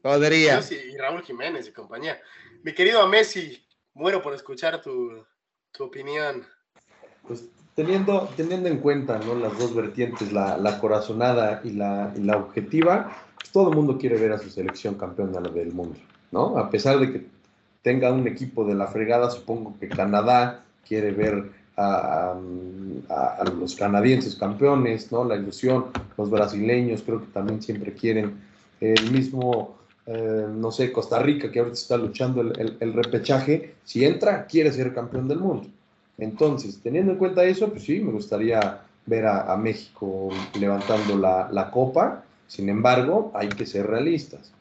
Podría. 0.02 0.54
Dios 0.54 0.72
y, 0.72 0.92
y 0.92 0.96
Raúl 0.96 1.22
Jiménez 1.22 1.68
y 1.68 1.72
compañía. 1.72 2.18
Mi 2.62 2.72
querido 2.74 3.06
Messi, 3.06 3.62
muero 3.94 4.22
por 4.22 4.34
escuchar 4.34 4.80
tu, 4.82 5.24
tu 5.72 5.84
opinión. 5.84 6.44
Pues 7.26 7.48
teniendo, 7.74 8.28
teniendo 8.36 8.68
en 8.68 8.78
cuenta 8.78 9.18
¿no? 9.18 9.34
las 9.34 9.58
dos 9.58 9.74
vertientes, 9.74 10.32
la, 10.32 10.56
la 10.56 10.78
corazonada 10.80 11.60
y 11.64 11.70
la, 11.70 12.12
y 12.16 12.20
la 12.20 12.36
objetiva, 12.36 13.16
pues 13.38 13.50
todo 13.52 13.70
el 13.70 13.76
mundo 13.76 13.98
quiere 13.98 14.16
ver 14.16 14.32
a 14.32 14.38
su 14.38 14.50
selección 14.50 14.94
campeona 14.96 15.40
del 15.40 15.72
mundo, 15.72 15.98
¿no? 16.32 16.58
A 16.58 16.70
pesar 16.70 16.98
de 16.98 17.12
que 17.12 17.26
tenga 17.82 18.12
un 18.12 18.26
equipo 18.26 18.64
de 18.64 18.74
la 18.74 18.86
fregada, 18.88 19.30
supongo 19.30 19.76
que 19.78 19.88
Canadá 19.88 20.64
quiere 20.86 21.12
ver 21.12 21.50
a, 21.76 22.34
a- 23.08 23.36
a 23.40 23.44
los 23.44 23.74
canadienses 23.74 24.34
campeones, 24.36 25.10
¿no? 25.12 25.24
La 25.24 25.36
ilusión, 25.36 25.86
los 26.18 26.28
brasileños 26.30 27.02
creo 27.02 27.20
que 27.20 27.28
también 27.28 27.62
siempre 27.62 27.94
quieren 27.94 28.38
el 28.80 29.10
mismo, 29.10 29.78
eh, 30.10 30.46
no 30.50 30.70
sé, 30.72 30.92
Costa 30.92 31.18
Rica, 31.20 31.50
que 31.50 31.58
ahorita 31.60 31.74
está 31.74 31.96
luchando 31.96 32.40
el, 32.42 32.58
el- 32.60 32.76
el 32.80 32.92
repechaje, 32.92 33.76
si 33.84 34.04
entra, 34.04 34.46
quiere 34.46 34.72
ser 34.72 34.92
campeón 34.94 35.28
del 35.28 35.38
mundo. 35.40 35.68
Entonces, 36.18 36.80
teniendo 36.82 37.12
en 37.12 37.18
cuenta 37.18 37.44
eso, 37.44 37.70
pues 37.70 37.84
sí, 37.84 38.00
me 38.00 38.12
gustaría 38.12 38.80
ver 39.06 39.26
a, 39.26 39.52
a 39.52 39.56
México 39.56 40.30
levantando 40.54 41.16
la, 41.16 41.48
la 41.52 41.70
copa. 41.70 42.24
Sin 42.46 42.68
embargo, 42.68 43.30
hay 43.34 43.54
que 43.54 43.66
ser 43.66 43.86
realistas. 43.86 44.52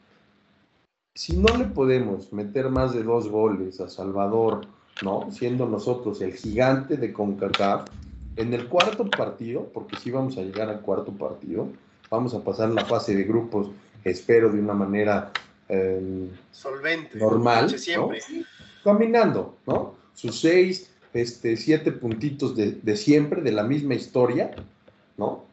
Si 1.14 1.36
no 1.36 1.56
le 1.56 1.66
podemos 1.66 2.32
meter 2.32 2.68
más 2.70 2.92
de 2.92 3.02
dos 3.04 3.28
goles 3.28 3.80
a 3.80 3.88
Salvador, 3.88 4.66
¿no? 5.00 5.30
Siendo 5.30 5.66
nosotros 5.66 6.20
el 6.20 6.34
gigante 6.34 6.96
de 6.96 7.12
CONCACAF, 7.12 7.90
en 8.36 8.54
el 8.54 8.68
cuarto 8.68 9.14
partido, 9.14 9.70
porque 9.72 9.96
sí 9.96 10.10
vamos 10.10 10.36
a 10.38 10.42
llegar 10.42 10.68
al 10.68 10.80
cuarto 10.80 11.12
partido, 11.12 11.68
vamos 12.10 12.34
a 12.34 12.42
pasar 12.42 12.70
la 12.70 12.84
fase 12.86 13.14
de 13.14 13.24
grupos, 13.24 13.70
espero 14.04 14.50
de 14.50 14.60
una 14.60 14.74
manera 14.74 15.32
eh, 15.68 16.28
Solvente. 16.52 17.18
Normal, 17.18 17.74
caminando, 18.82 19.56
¿no? 19.66 19.94
Sus 20.14 20.40
seis, 20.40 20.90
este, 21.14 21.56
siete 21.56 21.92
puntitos 21.92 22.56
de, 22.56 22.72
de 22.72 22.96
siempre, 22.96 23.40
de 23.42 23.52
la 23.52 23.62
misma 23.62 23.94
historia, 23.94 24.50
¿no? 25.16 25.44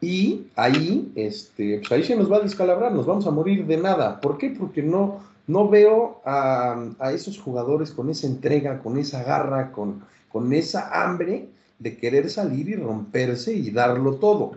Y 0.00 0.46
ahí, 0.56 1.12
este, 1.14 1.78
pues 1.78 1.92
ahí 1.92 2.04
se 2.04 2.16
nos 2.16 2.30
va 2.30 2.38
a 2.38 2.40
descalabrar, 2.40 2.92
nos 2.92 3.06
vamos 3.06 3.26
a 3.26 3.30
morir 3.30 3.66
de 3.66 3.76
nada. 3.76 4.20
¿Por 4.20 4.38
qué? 4.38 4.50
Porque 4.50 4.82
no, 4.82 5.22
no 5.46 5.68
veo 5.68 6.22
a, 6.24 6.86
a 6.98 7.12
esos 7.12 7.38
jugadores 7.38 7.90
con 7.90 8.08
esa 8.08 8.26
entrega, 8.26 8.78
con 8.78 8.98
esa 8.98 9.22
garra, 9.24 9.72
con, 9.72 10.02
con 10.30 10.52
esa 10.52 11.04
hambre 11.04 11.48
de 11.78 11.96
querer 11.96 12.30
salir 12.30 12.68
y 12.68 12.76
romperse 12.76 13.52
y 13.52 13.70
darlo 13.70 14.14
todo. 14.14 14.52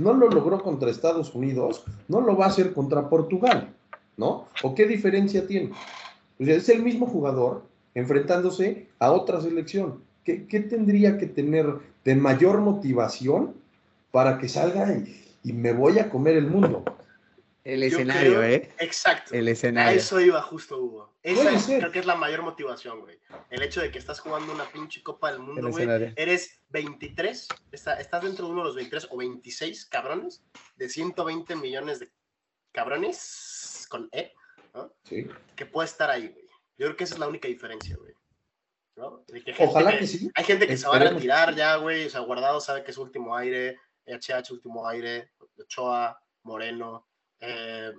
No 0.00 0.14
lo 0.14 0.30
logró 0.30 0.62
contra 0.62 0.90
Estados 0.90 1.34
Unidos, 1.34 1.84
no 2.08 2.22
lo 2.22 2.34
va 2.34 2.46
a 2.46 2.48
hacer 2.48 2.72
contra 2.72 3.10
Portugal, 3.10 3.68
¿no? 4.16 4.46
¿O 4.62 4.74
qué 4.74 4.86
diferencia 4.86 5.46
tiene? 5.46 5.72
O 6.40 6.44
sea, 6.44 6.54
es 6.54 6.70
el 6.70 6.82
mismo 6.82 7.04
jugador 7.04 7.64
enfrentándose 7.94 8.88
a 8.98 9.12
otra 9.12 9.42
selección. 9.42 10.02
¿Qué, 10.24 10.46
qué 10.46 10.60
tendría 10.60 11.18
que 11.18 11.26
tener 11.26 11.66
de 12.02 12.14
mayor 12.14 12.62
motivación 12.62 13.52
para 14.10 14.38
que 14.38 14.48
salga 14.48 14.90
y, 14.90 15.22
y 15.44 15.52
me 15.52 15.74
voy 15.74 15.98
a 15.98 16.08
comer 16.08 16.36
el 16.36 16.46
mundo? 16.46 16.82
El 17.62 17.82
escenario, 17.82 18.38
creo- 18.38 18.42
¿eh? 18.44 18.72
Exacto. 18.78 19.34
El 19.34 19.46
A 19.46 19.50
escenario. 19.50 19.98
eso 19.98 20.20
iba 20.20 20.40
justo, 20.40 20.78
Hugo. 20.78 21.14
Esa 21.22 21.50
es, 21.52 21.66
creo 21.66 21.92
que 21.92 21.98
es 21.98 22.06
la 22.06 22.14
mayor 22.16 22.42
motivación, 22.42 23.00
güey. 23.00 23.20
El 23.50 23.62
hecho 23.62 23.80
de 23.82 23.90
que 23.90 23.98
estás 23.98 24.18
jugando 24.20 24.52
una 24.52 24.64
pinche 24.72 25.02
Copa 25.02 25.28
del 25.30 25.40
El 25.40 25.46
Mundo, 25.46 25.60
güey. 25.68 25.72
escenario. 25.84 26.12
Eres 26.16 26.60
23, 26.70 27.48
está- 27.72 28.00
estás 28.00 28.22
dentro 28.22 28.46
de 28.46 28.52
uno 28.52 28.62
de 28.62 28.66
los 28.68 28.76
23 28.76 29.08
o 29.10 29.16
26 29.18 29.84
cabrones 29.86 30.42
de 30.76 30.88
120 30.88 31.54
millones 31.56 31.98
de 32.00 32.10
cabrones 32.72 33.86
con 33.90 34.08
E, 34.12 34.32
Sí. 35.04 35.26
que 35.56 35.66
puede 35.66 35.86
estar 35.86 36.10
ahí, 36.10 36.28
güey. 36.28 36.46
Yo 36.78 36.86
creo 36.86 36.96
que 36.96 37.04
esa 37.04 37.14
es 37.14 37.20
la 37.20 37.28
única 37.28 37.46
diferencia, 37.48 37.96
güey. 37.96 38.14
¿No? 38.96 39.24
Que 39.26 39.54
Ojalá 39.58 39.92
que- 39.92 39.98
que 40.00 40.06
sí. 40.06 40.30
Hay 40.34 40.44
gente 40.44 40.66
que 40.66 40.76
se 40.76 40.86
va 40.86 40.96
a 40.96 40.98
retirar 40.98 41.54
ya, 41.54 41.76
güey. 41.76 42.06
O 42.06 42.10
sea, 42.10 42.20
Guardado 42.20 42.60
sabe 42.60 42.82
que 42.84 42.90
es 42.90 42.98
último 42.98 43.34
aire. 43.36 43.78
HH, 44.06 44.50
último 44.52 44.86
aire. 44.88 45.30
Ochoa, 45.58 46.20
Moreno. 46.42 47.06
Eh, 47.40 47.92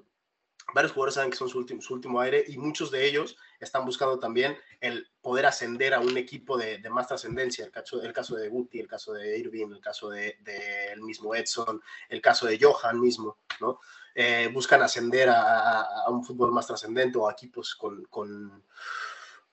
varios 0.74 0.94
jugadores 0.94 1.16
saben 1.16 1.32
que 1.32 1.38
son 1.38 1.50
su 1.50 1.58
último, 1.58 1.82
su 1.82 1.94
último 1.94 2.20
aire 2.22 2.44
y 2.48 2.58
muchos 2.58 2.92
de 2.92 3.06
ellos 3.06 3.38
están 3.60 3.86
buscando 3.86 4.20
también 4.20 4.58
el 4.80 5.08
poder 5.22 5.46
ascender 5.46 5.94
a 5.94 6.00
un 6.00 6.18
equipo 6.18 6.58
de, 6.58 6.80
más 6.90 7.08
trascendencia. 7.08 7.66
El 7.66 7.72
caso, 7.72 8.02
el 8.02 8.14
caso 8.14 8.36
de 8.36 8.50
Guti, 8.50 8.80
el 8.80 8.88
caso 8.88 9.14
de 9.14 9.38
Irving, 9.38 9.72
el 9.72 9.82
caso 9.82 10.10
de, 10.10 10.38
de 10.42 10.94
el 10.94 11.02
mismo 11.02 11.36
Edson, 11.36 11.82
el 12.10 12.22
caso 12.22 12.48
de 12.48 12.58
Johan 12.62 13.00
mismo, 13.00 13.38
¿no? 13.60 13.80
Eh, 14.14 14.50
buscan 14.54 14.82
ascender 14.82 15.30
a, 15.30 15.82
a- 15.82 16.10
un 16.10 16.24
fútbol 16.24 16.52
más 16.52 16.68
trascendente 16.68 17.18
o 17.18 17.30
a 17.30 17.32
equipos 17.32 17.76
con, 17.76 18.04
con, 18.06 18.66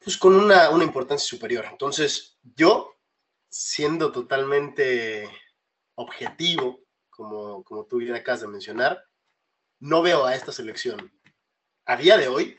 pues 0.03 0.17
con 0.17 0.35
una, 0.35 0.71
una 0.71 0.85
importancia 0.85 1.27
superior. 1.29 1.65
Entonces, 1.71 2.39
yo, 2.57 2.97
siendo 3.49 4.11
totalmente 4.11 5.29
objetivo, 5.95 6.81
como, 7.11 7.63
como 7.65 7.85
tú 7.85 7.99
bien 7.99 8.15
acabas 8.15 8.41
de 8.41 8.49
mencionar, 8.49 9.05
no 9.81 10.03
veo 10.03 10.25
a 10.27 10.35
esta 10.35 10.53
selección. 10.53 11.13
A 11.87 11.97
día 11.97 12.17
de 12.19 12.29
hoy, 12.29 12.59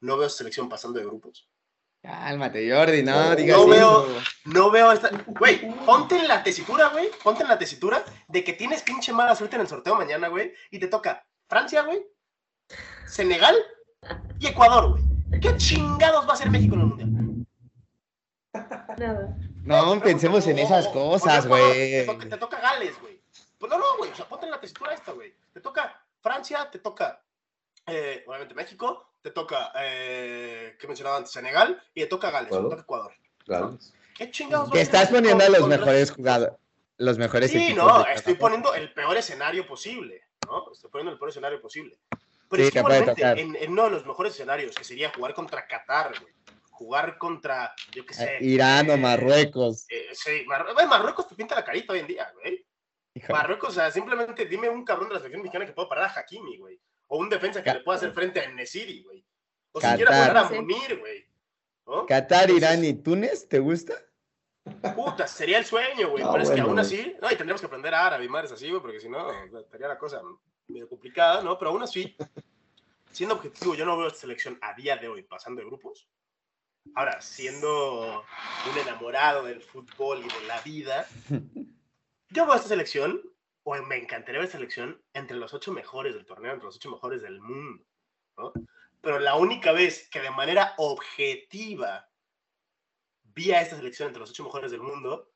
no 0.00 0.16
veo 0.16 0.24
a 0.24 0.26
esta 0.26 0.38
selección 0.38 0.68
pasando 0.68 0.98
de 0.98 1.06
grupos. 1.06 1.48
Cálmate, 2.02 2.70
Jordi, 2.70 3.02
no, 3.02 3.30
No 3.30 3.36
digas 3.36 3.66
veo- 3.66 4.06
eso. 4.18 4.20
No 4.44 4.70
veo 4.70 4.90
a 4.90 4.94
esta. 4.94 5.10
Güey, 5.26 5.66
ponte 5.86 6.16
en 6.18 6.28
la 6.28 6.42
tesitura, 6.42 6.88
güey. 6.88 7.08
Ponte 7.22 7.42
en 7.42 7.48
la 7.48 7.58
tesitura 7.58 8.04
de 8.28 8.44
que 8.44 8.52
tienes 8.52 8.82
pinche 8.82 9.12
mala 9.12 9.34
suerte 9.34 9.56
en 9.56 9.62
el 9.62 9.68
sorteo 9.68 9.94
mañana, 9.94 10.28
güey. 10.28 10.52
Y 10.70 10.78
te 10.78 10.88
toca 10.88 11.26
Francia, 11.48 11.82
güey. 11.82 12.04
Senegal 13.06 13.56
y 14.38 14.48
Ecuador, 14.48 14.90
güey. 14.90 15.40
¿Qué 15.40 15.56
chingados 15.56 16.28
va 16.28 16.34
a 16.34 16.36
ser 16.36 16.50
México 16.50 16.74
en 16.74 16.80
el 16.82 16.86
mundial? 16.86 17.46
Nada. 18.98 19.36
No, 19.64 20.00
pensemos 20.00 20.46
en 20.46 20.58
esas 20.58 20.86
cosas, 20.88 21.46
güey. 21.46 21.90
Te 21.90 22.04
toca, 22.06 22.28
te 22.28 22.36
toca 22.36 22.60
Gales, 22.60 23.00
güey. 23.00 23.20
Pues 23.58 23.70
no, 23.70 23.78
no, 23.78 23.84
güey. 23.98 24.10
O 24.10 24.14
sea, 24.14 24.28
ponte 24.28 24.44
en 24.44 24.52
la 24.52 24.60
tesitura 24.60 24.92
esta, 24.92 25.12
güey. 25.12 25.34
Te 25.52 25.60
toca 25.60 26.03
Francia, 26.28 26.70
te 26.70 26.78
toca, 26.78 27.22
eh, 27.86 28.24
obviamente, 28.26 28.54
México, 28.54 29.10
te 29.20 29.30
toca, 29.30 29.72
eh, 29.78 30.74
¿qué 30.80 30.86
mencionaba 30.86 31.18
antes? 31.18 31.30
Senegal, 31.32 31.82
y 31.94 32.00
te 32.00 32.06
toca 32.06 32.30
Gales, 32.30 32.46
Ecuador. 32.48 32.68
te 32.70 32.70
toca 32.76 32.82
Ecuador. 32.82 33.14
Gales. 33.46 33.92
¿Qué 34.16 34.30
chingados 34.30 34.70
Que 34.70 34.78
ser 34.78 34.84
estás 34.86 35.08
poniendo 35.10 35.44
a 35.44 35.48
los 35.50 35.58
contra- 35.60 35.78
mejores 35.78 36.10
jugadores, 36.10 36.54
los 36.96 37.18
mejores 37.18 37.50
Sí, 37.50 37.58
equipos. 37.58 37.76
no, 37.84 37.98
de 37.98 38.04
cada 38.04 38.14
estoy 38.14 38.34
poniendo 38.36 38.72
el 38.74 38.90
peor 38.94 39.18
escenario 39.18 39.66
posible, 39.66 40.22
¿no? 40.46 40.72
Estoy 40.72 40.90
poniendo 40.90 41.12
el 41.12 41.18
peor 41.18 41.28
escenario 41.28 41.60
posible. 41.60 41.98
Pero 42.48 42.62
Sí, 42.62 42.68
es 42.68 42.72
que 42.72 42.78
te 42.78 42.82
puede 42.82 42.98
igualmente, 43.00 43.20
tocar. 43.22 43.38
en, 43.38 43.56
en 43.56 43.70
uno 43.72 43.84
de 43.84 43.90
los 43.90 44.06
mejores 44.06 44.32
escenarios, 44.32 44.74
que 44.74 44.84
sería 44.84 45.12
jugar 45.14 45.34
contra 45.34 45.66
Qatar, 45.66 46.18
güey. 46.20 46.32
Jugar 46.70 47.18
contra, 47.18 47.74
yo 47.92 48.04
qué 48.06 48.14
sé. 48.14 48.36
Eh, 48.36 48.38
Irán 48.40 48.88
o 48.88 48.94
eh, 48.94 48.96
Marruecos. 48.96 49.84
eh, 49.90 50.08
sí, 50.12 50.44
güey, 50.46 50.86
Marruecos 50.86 51.28
te 51.28 51.34
pinta 51.34 51.54
la 51.54 51.64
carita 51.64 51.92
hoy 51.92 51.98
en 52.00 52.06
día, 52.06 52.32
güey. 52.34 52.64
Híjole. 53.14 53.32
Marruecos, 53.32 53.70
o 53.70 53.72
sea, 53.72 53.90
simplemente 53.90 54.44
dime 54.46 54.68
un 54.68 54.84
cabrón 54.84 55.08
de 55.08 55.14
la 55.14 55.20
selección 55.20 55.42
mexicana 55.42 55.66
que 55.66 55.72
pueda 55.72 55.88
parar 55.88 56.10
a 56.10 56.20
Hakimi, 56.20 56.58
güey. 56.58 56.80
O 57.06 57.18
un 57.18 57.28
defensa 57.28 57.62
que 57.62 57.72
le 57.72 57.80
pueda 57.80 57.96
hacer 57.96 58.12
frente 58.12 58.40
a 58.40 58.50
Nesiri, 58.50 59.02
güey. 59.02 59.24
O 59.72 59.78
Qatar. 59.78 59.98
siquiera 59.98 60.10
parar 60.10 60.36
a. 60.38 60.48
Munir, 60.50 60.98
güey. 60.98 61.26
¿no? 61.86 62.06
Qatar, 62.06 62.50
Irán 62.50 62.84
y 62.84 62.94
Túnez, 62.94 63.48
¿te 63.48 63.58
gusta? 63.58 63.94
Puta, 64.94 65.26
sería 65.26 65.58
el 65.58 65.64
sueño, 65.64 66.10
güey. 66.10 66.24
No, 66.24 66.32
pero 66.32 66.42
es 66.42 66.48
que 66.48 66.54
bueno, 66.56 66.70
aún 66.70 66.78
así, 66.78 67.14
no, 67.20 67.28
y 67.28 67.36
tendríamos 67.36 67.60
que 67.60 67.66
aprender 67.66 67.94
árabe 67.94 68.24
y 68.24 68.28
madres 68.28 68.52
así, 68.52 68.70
güey, 68.70 68.80
porque 68.80 69.00
si 69.00 69.08
no, 69.08 69.30
estaría 69.58 69.88
la 69.88 69.98
cosa 69.98 70.22
medio 70.68 70.88
complicada, 70.88 71.42
¿no? 71.42 71.58
Pero 71.58 71.70
aún 71.70 71.82
así, 71.82 72.16
siendo 73.12 73.34
objetivo, 73.34 73.74
yo 73.74 73.84
no 73.84 73.96
veo 73.96 74.06
a 74.06 74.08
esta 74.08 74.20
selección 74.20 74.58
a 74.62 74.72
día 74.74 74.96
de 74.96 75.08
hoy 75.08 75.22
pasando 75.22 75.60
de 75.60 75.66
grupos. 75.66 76.08
Ahora, 76.94 77.20
siendo 77.20 78.24
un 78.70 78.78
enamorado 78.78 79.44
del 79.44 79.62
fútbol 79.62 80.20
y 80.20 80.28
de 80.28 80.46
la 80.46 80.60
vida, 80.62 81.06
yo 82.30 82.46
veo 82.46 82.54
esta 82.56 82.68
selección, 82.68 83.20
o 83.62 83.74
me 83.82 83.96
encantaría 83.96 84.40
ver 84.40 84.46
esta 84.46 84.58
selección 84.58 85.02
entre 85.14 85.36
los 85.36 85.54
ocho 85.54 85.72
mejores 85.72 86.14
del 86.14 86.26
torneo, 86.26 86.52
entre 86.52 86.66
los 86.66 86.76
ocho 86.76 86.90
mejores 86.90 87.22
del 87.22 87.40
mundo, 87.40 87.84
¿no? 88.36 88.52
Pero 89.00 89.18
la 89.18 89.36
única 89.36 89.72
vez 89.72 90.08
que 90.10 90.20
de 90.20 90.30
manera 90.30 90.74
objetiva 90.78 92.08
vi 93.34 93.52
a 93.52 93.60
esta 93.60 93.76
selección 93.76 94.08
entre 94.08 94.20
los 94.20 94.30
ocho 94.30 94.44
mejores 94.44 94.70
del 94.70 94.80
mundo 94.80 95.30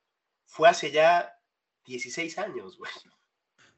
fue 0.47 0.69
hace 0.69 0.91
ya 0.91 1.39
16 1.85 2.39
años, 2.39 2.79
güey. 2.79 2.91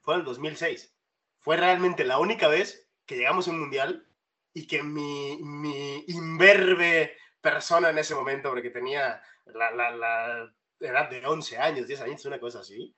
Fue 0.01 0.15
en 0.15 0.21
el 0.21 0.27
2006. 0.27 0.95
Fue 1.41 1.57
realmente 1.57 2.05
la 2.05 2.19
única 2.19 2.49
vez 2.49 2.89
que 3.07 3.17
llegamos 3.17 3.49
a 3.49 3.51
un 3.51 3.61
mundial 3.61 4.07
y 4.53 4.67
que 4.67 4.83
mi, 4.83 5.39
mi 5.43 6.05
imberbe 6.09 7.17
persona 7.41 7.91
en 7.91 7.99
ese 7.99 8.15
momento, 8.15 8.51
porque 8.51 8.71
tenía 8.71 9.23
la, 9.47 9.71
la- 9.73 9.91
la 9.97 10.55
edad 10.81 11.09
de 11.11 11.25
11 11.27 11.59
años, 11.59 11.87
10 11.87 12.01
años, 12.01 12.25
una 12.27 12.39
cosa 12.41 12.61
así. 12.61 12.95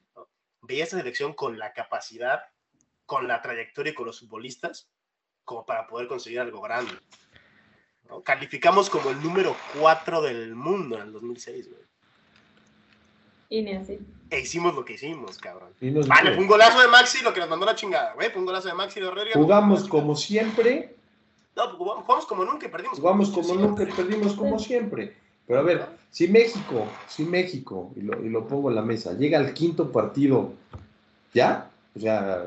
Veía 0.63 0.85
esta 0.85 0.97
selección 0.99 1.33
con 1.35 1.59
la 1.59 1.73
capacidad, 1.73 2.45
con 3.07 3.29
la 3.29 3.43
trayectoria 3.43 3.93
y 3.93 3.95
con 3.95 4.07
los 4.07 4.21
futbolistas 4.21 4.89
como 5.45 5.67
para 5.67 5.87
poder 5.87 6.07
conseguir 6.07 6.41
algo 6.41 6.61
grande. 6.61 6.93
¿no? 8.09 8.23
Calificamos 8.23 8.89
como 8.89 9.11
el 9.11 9.21
número 9.23 9.57
4 9.81 10.23
del 10.23 10.55
mundo 10.55 10.97
en 10.97 11.03
el 11.03 11.13
2006, 11.13 11.69
güey. 11.69 11.83
Y 13.49 13.63
ni 13.63 13.73
así. 13.75 13.99
E 14.31 14.41
hicimos 14.41 14.75
lo 14.75 14.85
que 14.85 14.95
hicimos, 14.95 15.37
cabrón. 15.39 15.75
Y 15.81 15.91
nos 15.91 16.09
Vale, 16.09 16.33
fue 16.33 16.43
un 16.43 16.49
golazo 16.49 16.81
de 16.81 16.89
Maxi, 16.89 17.23
lo 17.23 17.35
que 17.35 17.41
nos 17.41 17.51
mandó 17.51 17.67
la 17.67 17.75
chingada, 17.75 18.15
güey. 18.15 18.31
Fue 18.31 18.41
un 18.41 18.47
golazo 18.47 18.69
de 18.69 18.75
Maxi 18.75 19.01
de 19.01 19.11
Rodríguez. 19.11 19.35
Jugamos 19.35 19.87
como 19.89 20.15
siempre, 20.17 20.97
No, 21.55 21.77
jugamos, 21.77 22.25
como 22.25 22.47
nunca 22.47 22.67
y 22.67 22.71
perdimos. 22.71 22.99
jugamos 22.99 23.29
como 23.31 23.45
Sí. 23.53 23.57
nunca 23.59 23.83
y 23.83 23.87
perdimos 23.93 24.35
como 24.35 24.59
siempre. 24.59 25.19
Pero 25.47 25.61
a 25.61 25.63
ver, 25.63 25.87
si 26.11 26.29
México, 26.29 26.87
si 27.09 27.25
México, 27.25 27.93
y 27.97 28.03
lo, 28.03 28.23
y 28.25 28.29
lo 28.29 28.47
pongo 28.47 28.69
en 28.71 28.77
la 28.77 28.83
mesa, 28.83 29.13
llega 29.15 29.39
al 29.39 29.53
quinto 29.55 29.91
partido, 29.91 30.53
¿ya? 31.35 31.69
O 31.97 32.01
sea, 32.01 32.47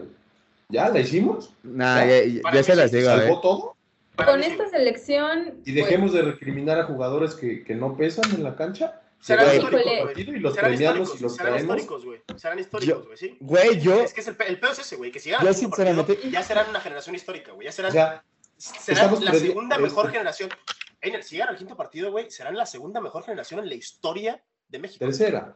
¿ya 0.70 0.90
la 0.90 1.00
hicimos? 1.00 1.52
Nah, 1.64 2.06
ya, 2.06 2.24
ya- 2.54 2.64
se 2.64 2.76
las 2.76 2.92
digo, 2.92 3.08
¿Salvó 3.08 3.36
¿eh? 3.36 3.40
todo? 3.42 3.76
Con 4.16 4.42
esta 4.44 4.70
selección. 4.70 5.56
Y 5.66 5.74
pues, 5.74 5.76
dejemos 5.76 6.14
de 6.14 6.22
recriminar 6.22 6.80
a 6.80 6.86
jugadores 6.86 7.36
que, 7.36 7.64
que 7.64 7.76
no 7.76 7.98
pesan 7.98 8.34
en 8.34 8.44
la 8.44 8.56
cancha. 8.56 9.02
Serán 9.20 9.46
y 9.56 9.60
los 9.60 9.72
históricos, 9.74 10.18
y 10.18 10.40
los 10.40 10.54
serán 10.54 10.76
traemos. 10.78 11.10
históricos, 11.58 12.06
güey. 12.06 12.22
Serán 12.38 12.60
históricos, 12.60 13.06
güey, 13.08 13.18
sí. 13.18 13.38
Güey, 13.40 13.80
yo, 13.82 14.02
Es 14.02 14.14
que 14.14 14.22
es 14.22 14.28
el, 14.28 14.38
el 14.48 14.60
pedo 14.60 14.72
es 14.72 14.80
ese, 14.80 14.96
güey, 14.96 15.12
que 15.12 15.20
si 15.20 15.32
yo 15.32 15.38
partido, 15.38 15.54
sinceramente, 15.56 16.20
ya 16.30 16.44
serán 16.44 16.70
una 16.70 16.80
generación 16.80 17.16
histórica, 17.16 17.52
güey. 17.52 17.66
Ya 17.66 17.72
serán, 17.72 17.90
O 17.90 17.94
sea, 17.94 18.24
serán 18.58 19.26
la 19.26 19.34
segunda 19.34 19.78
mejor 19.80 20.06
este- 20.06 20.18
generación. 20.18 20.50
Si 21.22 21.36
llegan 21.36 21.50
al 21.50 21.58
quinto 21.58 21.76
partido, 21.76 22.12
güey, 22.12 22.30
serán 22.32 22.56
la 22.56 22.66
segunda 22.66 23.00
mejor 23.02 23.24
generación 23.24 23.60
en 23.60 23.70
la 23.70 23.76
historia 23.76 24.42
de 24.68 24.80
México. 24.80 25.06
tercera. 25.06 25.56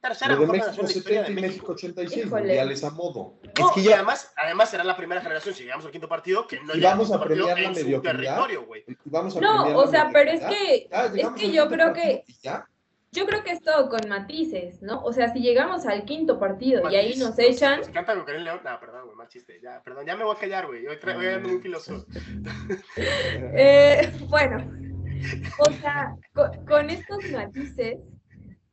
Tercera 0.00 0.34
de 0.34 0.40
mejor 0.40 0.56
México 0.56 0.72
generación 0.72 0.86
en 0.86 0.92
la 0.92 0.98
historia 0.98 1.20
70 1.20 1.26
de 1.26 1.32
y 1.32 1.34
México. 1.34 1.68
México 1.68 1.72
86, 1.72 2.26
Híjole. 2.26 2.42
mundiales 2.42 2.84
a 2.84 2.90
modo. 2.90 3.40
No, 3.58 3.68
Es 3.68 3.82
que 3.82 3.94
además, 3.94 4.32
además 4.36 4.70
será 4.70 4.84
la 4.84 4.96
primera 4.96 5.20
generación, 5.20 5.54
si 5.54 5.64
llegamos 5.64 5.84
al 5.84 5.90
quinto 5.90 6.08
partido, 6.08 6.46
que 6.46 6.60
no 6.60 6.72
Y 6.72 6.76
llega 6.76 6.90
vamos 6.90 7.10
al 7.10 7.18
partido 7.18 7.46
premiar 7.46 7.72
la 7.74 7.80
en 7.80 7.94
su 7.94 8.00
territorio, 8.00 8.64
güey. 8.64 8.84
No, 9.40 9.76
o 9.76 9.86
sea, 9.88 10.10
pero 10.12 10.30
es 10.30 10.40
que, 10.44 10.88
es 10.90 11.12
llegamos 11.12 11.40
que 11.40 11.52
yo 11.52 11.68
creo 11.68 11.92
que, 11.92 12.24
ya. 12.42 12.66
Yo 13.12 13.26
creo 13.26 13.42
que 13.42 13.52
es 13.52 13.62
todo 13.62 13.88
con 13.88 14.08
matices, 14.08 14.82
¿no? 14.82 15.02
O 15.02 15.12
sea, 15.12 15.32
si 15.32 15.40
llegamos 15.40 15.86
al 15.86 16.04
quinto 16.04 16.38
partido 16.38 16.90
y 16.90 16.96
ahí 16.96 17.16
nos 17.16 17.38
echan, 17.38 17.78
Nos 17.78 17.88
encanta 17.88 18.24
Karen 18.24 18.44
León. 18.44 18.60
No, 18.64 18.80
perdón, 18.80 19.06
güey, 19.06 19.16
mal 19.16 19.28
chiste. 19.28 19.60
Ya, 19.62 19.82
perdón, 19.82 20.06
ya 20.06 20.16
me 20.16 20.24
voy 20.24 20.36
a 20.36 20.38
callar, 20.38 20.66
güey. 20.66 20.86
Hoy 20.86 20.98
traigo 20.98 21.20
ando 21.20 21.48
muy 21.48 21.60
filósofo. 21.60 22.04
Eh, 23.60 24.12
bueno, 24.28 24.58
o 25.58 25.72
sea, 25.80 26.14
co- 26.32 26.50
con, 26.66 26.90
estos 26.90 27.18
matices, 27.32 27.98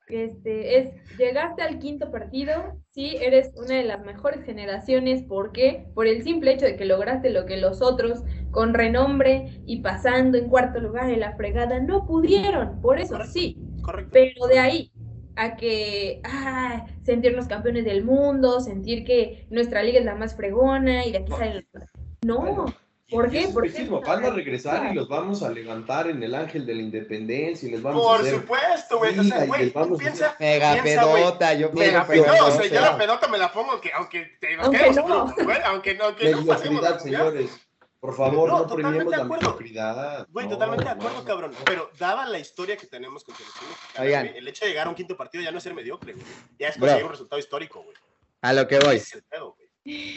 este, 0.07 0.77
es, 0.77 1.17
llegaste 1.17 1.61
al 1.61 1.79
quinto 1.79 2.11
partido, 2.11 2.79
sí, 2.91 3.17
eres 3.19 3.51
una 3.55 3.75
de 3.75 3.83
las 3.83 4.03
mejores 4.03 4.43
generaciones, 4.45 5.23
¿por 5.23 5.51
qué? 5.51 5.87
Por 5.95 6.07
el 6.07 6.23
simple 6.23 6.53
hecho 6.53 6.65
de 6.65 6.75
que 6.75 6.85
lograste 6.85 7.29
lo 7.29 7.45
que 7.45 7.57
los 7.57 7.81
otros, 7.81 8.23
con 8.51 8.73
renombre 8.73 9.61
y 9.65 9.81
pasando 9.81 10.37
en 10.37 10.49
cuarto 10.49 10.79
lugar 10.79 11.09
en 11.09 11.21
la 11.21 11.35
fregada, 11.35 11.79
no 11.79 12.05
pudieron, 12.05 12.81
por 12.81 12.99
eso 12.99 13.23
sí, 13.23 13.57
Correcto. 13.85 14.09
pero 14.11 14.47
de 14.47 14.59
ahí 14.59 14.91
a 15.35 15.55
que 15.55 16.21
ah, 16.23 16.85
sentirnos 17.03 17.47
campeones 17.47 17.85
del 17.85 18.03
mundo, 18.03 18.59
sentir 18.61 19.03
que 19.05 19.45
nuestra 19.49 19.83
liga 19.83 19.99
es 19.99 20.05
la 20.05 20.15
más 20.15 20.35
fregona 20.35 21.05
y 21.05 21.11
de 21.11 21.19
aquí 21.19 21.31
salen 21.31 21.65
los... 21.73 21.83
No, 22.25 22.39
Bueno, 22.39 22.65
¿Por 23.09 23.29
qué? 23.29 23.47
¿Por 23.49 23.71
qué? 23.71 23.87
Van 23.87 24.25
a 24.25 24.31
regresar 24.31 24.91
y 24.91 24.95
los 24.95 25.07
vamos 25.07 25.43
a 25.43 25.51
levantar 25.51 26.09
en 26.09 26.23
el 26.23 26.33
ángel 26.33 26.65
de 26.65 26.73
la 26.73 26.81
independencia 26.81 27.67
y 27.69 27.71
les 27.73 27.81
vamos 27.83 28.03
a 28.03 28.07
Por 28.07 28.21
hacer. 28.21 28.33
supuesto, 28.41 28.97
güey. 28.97 29.19
O 29.19 29.23
sea, 29.23 29.45
güey, 29.45 29.71
a 29.75 29.97
piensa. 29.97 30.35
mega 30.39 30.83
pedota, 30.83 31.53
yo 31.53 31.71
Mega 31.73 32.07
pedota, 32.07 32.45
o 32.45 32.51
sea, 32.51 32.65
yo 32.65 32.81
la 32.81 32.97
pedota 32.97 33.27
me 33.27 33.37
la 33.37 33.53
pongo 33.53 33.79
que 33.79 33.91
aunque 33.93 34.31
te 34.39 34.55
Aunque 34.55 34.91
no. 34.93 35.33
aunque, 35.65 35.97
aunque 36.01 36.31
no 36.31 36.45
pasemos 36.45 37.03
señores. 37.03 37.64
Por 38.05 38.15
favor, 38.15 38.47
No, 38.49 38.57
no, 38.59 38.61
totalmente 38.67 38.75
premiemos 38.83 39.11
de 39.11 39.17
la 39.17 39.23
acuerdo. 39.23 39.41
mediocridad. 39.47 40.27
Güey, 40.31 40.45
No, 40.45 40.51
totalmente 40.53 40.83
de 40.85 40.89
acuerdo, 40.91 41.17
no. 41.19 41.25
cabrón. 41.25 41.51
Pero 41.65 41.89
dada 41.97 42.25
la 42.27 42.37
historia 42.39 42.77
que 42.77 42.85
tenemos 42.87 43.23
con 43.23 43.35
selección 43.35 43.65
Oigan. 43.99 44.27
el 44.27 44.47
hecho 44.47 44.65
de 44.65 44.71
llegar 44.71 44.87
a 44.87 44.89
un 44.89 44.95
quinto 44.95 45.17
partido 45.17 45.43
ya 45.43 45.51
no 45.51 45.57
es 45.57 45.63
ser 45.63 45.73
mediocre, 45.73 46.13
güey. 46.13 46.25
Ya 46.59 46.67
es 46.69 46.77
conseguir 46.77 47.03
un 47.05 47.11
resultado 47.11 47.39
histórico, 47.39 47.81
güey. 47.81 47.95
a 48.41 48.53
lo 48.53 48.67
que 48.67 48.77
voy, 48.79 49.01
pedo, 49.29 49.57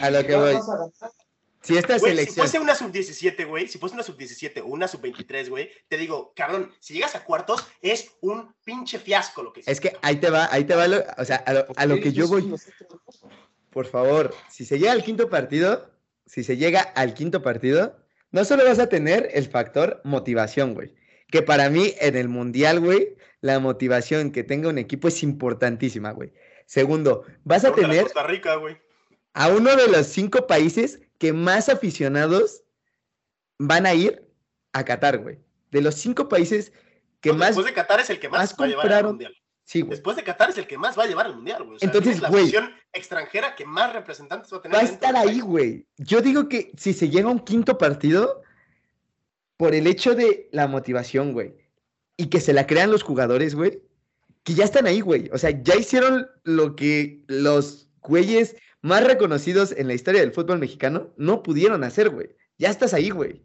a 0.02 0.10
lo 0.10 0.26
que 0.26 0.36
voy. 0.36 0.54
a. 0.54 0.60
Si 1.60 1.76
esta 1.76 1.98
Güey, 1.98 2.12
si 2.12 2.16
selección, 2.18 2.36
fuese 2.46 2.58
una 2.60 2.74
sub-17, 2.74 3.46
güey, 3.46 3.66
si 3.68 3.78
fuese 3.78 3.94
una 3.94 4.04
sub-17 4.04 4.60
o 4.62 4.66
una 4.66 4.86
sub-23, 4.86 5.48
güey, 5.48 5.70
te 5.88 5.96
digo, 5.96 6.32
cabrón, 6.36 6.72
si 6.78 6.94
llegas 6.94 7.16
a 7.16 7.24
cuartos 7.24 7.66
es 7.82 8.12
un 8.20 8.54
pinche 8.64 8.98
fiasco 9.00 9.42
lo 9.42 9.52
que 9.52 9.62
es 9.66 9.80
que 9.80 9.96
ahí 10.02 10.16
te 10.16 10.30
va, 10.30 10.48
ahí 10.52 10.64
te 10.64 10.76
va, 10.76 10.86
lo- 10.86 11.02
o 11.16 11.24
sea, 11.24 11.36
a 11.38 11.52
lo, 11.52 11.66
a 11.74 11.86
lo 11.86 11.96
que 11.96 12.12
yo 12.12 12.28
voy, 12.28 12.54
por 13.70 13.86
favor, 13.86 14.34
si 14.48 14.64
se 14.64 14.78
llega 14.78 14.92
al 14.92 15.02
quinto 15.02 15.28
partido, 15.28 15.90
si 16.28 16.44
se 16.44 16.56
llega 16.56 16.80
al 16.80 17.14
quinto 17.14 17.42
partido, 17.42 17.96
no 18.30 18.44
solo 18.44 18.64
vas 18.64 18.78
a 18.78 18.88
tener 18.88 19.30
el 19.32 19.46
factor 19.46 20.00
motivación, 20.04 20.74
güey, 20.74 20.94
que 21.30 21.42
para 21.42 21.70
mí 21.70 21.94
en 22.00 22.16
el 22.16 22.28
mundial, 22.28 22.80
güey, 22.80 23.16
la 23.40 23.58
motivación 23.58 24.30
que 24.30 24.44
tenga 24.44 24.68
un 24.68 24.78
equipo 24.78 25.08
es 25.08 25.22
importantísima, 25.22 26.10
güey. 26.12 26.32
Segundo, 26.66 27.24
vas 27.44 27.64
a 27.64 27.72
tener 27.72 28.02
Costa 28.02 28.26
Rica, 28.26 28.56
güey. 28.56 28.76
a 29.32 29.48
uno 29.48 29.74
de 29.74 29.88
los 29.88 30.06
cinco 30.06 30.46
países 30.46 31.00
que 31.18 31.32
más 31.32 31.68
aficionados 31.68 32.62
van 33.58 33.86
a 33.86 33.94
ir 33.94 34.28
a 34.72 34.84
Qatar, 34.84 35.18
güey. 35.18 35.38
De 35.70 35.80
los 35.80 35.94
cinco 35.94 36.28
países 36.28 36.72
que 37.20 37.30
No, 37.30 37.36
más... 37.36 37.48
Después 37.48 37.66
de 37.66 37.72
Qatar 37.72 38.00
es 38.00 38.10
el 38.10 38.20
que 38.20 38.28
más, 38.28 38.50
más 38.50 38.60
va 38.60 38.64
a 38.64 38.68
llevar 38.68 38.92
al 38.92 39.04
mundial. 39.04 39.34
Sí, 39.68 39.82
güey. 39.82 39.90
Después 39.90 40.16
de 40.16 40.24
Qatar 40.24 40.48
es 40.48 40.56
el 40.56 40.66
que 40.66 40.78
más 40.78 40.98
va 40.98 41.02
a 41.02 41.06
llevar 41.06 41.26
al 41.26 41.34
mundial, 41.34 41.62
güey. 41.62 41.76
O 41.76 41.78
sea, 41.78 41.86
Entonces, 41.86 42.14
es 42.16 42.22
la 42.22 42.30
güey. 42.30 42.50
extranjera 42.94 43.54
que 43.54 43.66
más 43.66 43.92
representantes 43.92 44.50
va 44.50 44.56
a 44.56 44.62
tener. 44.62 44.74
Va 44.78 44.80
a 44.80 44.84
estar 44.84 45.14
ahí, 45.14 45.40
güey. 45.40 45.86
Yo 45.98 46.22
digo 46.22 46.48
que 46.48 46.72
si 46.78 46.94
se 46.94 47.10
llega 47.10 47.28
a 47.28 47.32
un 47.32 47.40
quinto 47.40 47.76
partido, 47.76 48.40
por 49.58 49.74
el 49.74 49.86
hecho 49.86 50.14
de 50.14 50.48
la 50.52 50.68
motivación, 50.68 51.34
güey, 51.34 51.54
y 52.16 52.30
que 52.30 52.40
se 52.40 52.54
la 52.54 52.66
crean 52.66 52.90
los 52.90 53.02
jugadores, 53.02 53.54
güey, 53.54 53.82
que 54.42 54.54
ya 54.54 54.64
están 54.64 54.86
ahí, 54.86 55.02
güey. 55.02 55.28
O 55.34 55.36
sea, 55.36 55.50
ya 55.50 55.76
hicieron 55.76 56.26
lo 56.44 56.74
que 56.74 57.22
los 57.26 57.90
güeyes 58.00 58.56
más 58.80 59.04
reconocidos 59.04 59.74
en 59.76 59.86
la 59.86 59.92
historia 59.92 60.22
del 60.22 60.32
fútbol 60.32 60.60
mexicano 60.60 61.12
no 61.18 61.42
pudieron 61.42 61.84
hacer, 61.84 62.08
güey. 62.08 62.30
Ya 62.56 62.70
estás 62.70 62.94
ahí, 62.94 63.10
güey. 63.10 63.44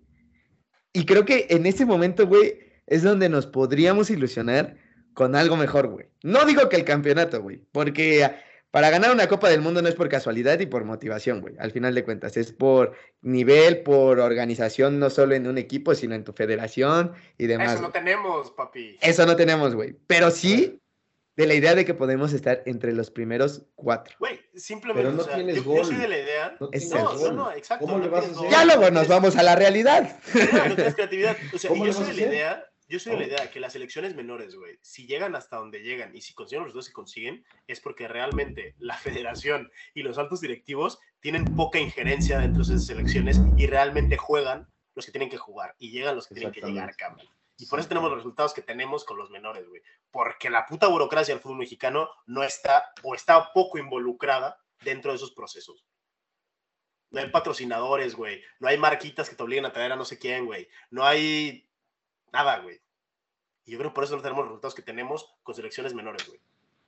Y 0.93 1.05
creo 1.05 1.25
que 1.25 1.47
en 1.49 1.65
ese 1.65 1.85
momento, 1.85 2.25
güey, 2.27 2.59
es 2.87 3.03
donde 3.03 3.27
nos 3.27 3.45
podríamos 3.45 4.09
ilusionar 4.09 4.77
con 5.13 5.35
algo 5.35 5.57
mejor, 5.57 5.87
güey. 5.87 6.07
No 6.23 6.45
digo 6.45 6.69
que 6.69 6.75
el 6.75 6.85
campeonato, 6.85 7.41
güey, 7.41 7.61
porque 7.71 8.29
para 8.71 8.89
ganar 8.89 9.11
una 9.11 9.27
Copa 9.27 9.49
del 9.49 9.61
Mundo 9.61 9.83
no 9.83 9.87
es 9.87 9.93
por 9.93 10.09
casualidad 10.09 10.59
y 10.59 10.65
por 10.65 10.83
motivación, 10.83 11.41
güey. 11.41 11.55
Al 11.59 11.71
final 11.71 11.93
de 11.93 12.03
cuentas, 12.03 12.37
es 12.37 12.51
por 12.51 12.95
nivel, 13.21 13.83
por 13.83 14.19
organización, 14.19 14.97
no 14.97 15.11
solo 15.11 15.35
en 15.35 15.45
un 15.45 15.59
equipo, 15.59 15.93
sino 15.93 16.15
en 16.15 16.23
tu 16.23 16.33
federación 16.33 17.13
y 17.37 17.45
demás. 17.45 17.73
Eso 17.73 17.83
no 17.83 17.91
tenemos, 17.91 18.49
papi. 18.51 18.97
Eso 18.99 19.27
no 19.27 19.35
tenemos, 19.35 19.75
güey. 19.75 19.95
Pero 20.07 20.31
sí 20.31 20.79
de 21.35 21.47
la 21.47 21.53
idea 21.53 21.75
de 21.75 21.85
que 21.85 21.93
podemos 21.93 22.33
estar 22.33 22.63
entre 22.65 22.93
los 22.93 23.09
primeros 23.09 23.63
cuatro. 23.75 24.15
Güey, 24.19 24.39
simplemente. 24.55 25.03
Pero 25.03 25.15
no 25.15 25.21
o 25.23 25.25
sea, 25.25 25.35
tienes 25.35 25.55
yo, 25.57 25.63
yo 25.63 25.69
gol. 25.69 25.85
soy 25.85 25.95
de 25.95 26.07
la 26.07 26.17
idea. 26.17 26.57
No 26.59 26.69
tienes 26.69 26.91
No, 26.91 27.51
exacto. 27.51 27.85
¿Cómo 27.85 27.97
no 27.97 28.05
le 28.05 28.09
vas 28.09 28.25
a 28.25 28.31
hacer? 28.31 28.49
Ya 28.49 28.65
luego 28.65 28.81
No 28.83 28.91
nos 28.91 29.07
vamos 29.07 29.35
a 29.35 29.43
la 29.43 29.55
realidad. 29.55 30.17
no, 30.33 30.69
no 30.69 30.75
tienes 30.75 30.95
creatividad. 30.95 31.37
O 31.53 31.57
sea, 31.57 31.69
¿Cómo 31.69 31.83
y 31.83 31.87
yo 31.87 31.93
soy 31.93 32.07
de 32.07 32.13
la 32.13 32.21
idea. 32.21 32.72
Yo 32.87 32.99
soy 32.99 33.13
de 33.13 33.17
la 33.19 33.25
¿Cómo? 33.25 33.35
idea 33.35 33.51
que 33.51 33.59
las 33.59 33.73
selecciones 33.73 34.15
menores, 34.15 34.55
güey, 34.55 34.77
si 34.81 35.07
llegan 35.07 35.35
hasta 35.35 35.57
donde 35.57 35.81
llegan 35.81 36.15
y 36.15 36.21
si 36.21 36.33
consiguen 36.33 36.65
los 36.65 36.73
dos 36.73 36.87
que 36.87 36.93
consiguen, 36.93 37.45
es 37.67 37.79
porque 37.79 38.07
realmente 38.07 38.75
la 38.79 38.97
federación 39.25 39.71
y 39.93 40.03
los 40.03 40.17
altos 40.17 40.41
directivos 40.41 40.99
tienen 41.19 41.45
poca 41.55 41.79
injerencia 41.79 42.39
dentro 42.39 42.63
de 42.63 42.75
esas 42.75 42.85
selecciones 42.85 43.39
y 43.57 43.67
realmente 43.67 44.17
juegan 44.17 44.67
los 44.95 45.05
que 45.05 45.11
tienen 45.11 45.29
que 45.29 45.37
jugar 45.37 45.75
y 45.79 45.91
llegan 45.91 46.15
los 46.15 46.27
que 46.27 46.35
tienen 46.35 46.53
que 46.53 46.61
llegar, 46.61 46.95
cabrón. 46.95 47.27
Y 47.57 47.67
por 47.67 47.79
eso 47.79 47.87
tenemos 47.87 48.09
los 48.09 48.19
resultados 48.19 48.53
que 48.53 48.61
tenemos 48.61 49.05
con 49.05 49.17
los 49.17 49.29
menores, 49.29 49.67
güey. 49.67 49.81
Porque 50.11 50.49
la 50.49 50.65
puta 50.65 50.87
burocracia 50.87 51.33
del 51.33 51.41
fútbol 51.41 51.59
mexicano 51.59 52.09
no 52.25 52.43
está 52.43 52.91
o 53.03 53.15
está 53.15 53.53
poco 53.53 53.77
involucrada 53.77 54.59
dentro 54.83 55.11
de 55.11 55.17
esos 55.17 55.31
procesos. 55.31 55.85
No 57.11 57.21
hay 57.21 57.29
patrocinadores, 57.29 58.15
güey. 58.15 58.41
No 58.59 58.67
hay 58.67 58.77
marquitas 58.77 59.29
que 59.29 59.35
te 59.35 59.43
obliguen 59.43 59.65
a 59.65 59.71
traer 59.71 59.91
a 59.91 59.95
no 59.95 60.03
sé 60.03 60.17
quién, 60.17 60.45
güey. 60.45 60.67
No 60.89 61.05
hay 61.05 61.69
nada, 62.33 62.59
güey. 62.59 62.81
Y 63.65 63.71
yo 63.71 63.77
creo 63.77 63.91
que 63.91 63.95
por 63.95 64.03
eso 64.03 64.15
no 64.15 64.21
tenemos 64.21 64.43
los 64.43 64.49
resultados 64.49 64.75
que 64.75 64.81
tenemos 64.81 65.33
con 65.43 65.55
selecciones 65.55 65.93
menores, 65.93 66.27
güey. 66.27 66.41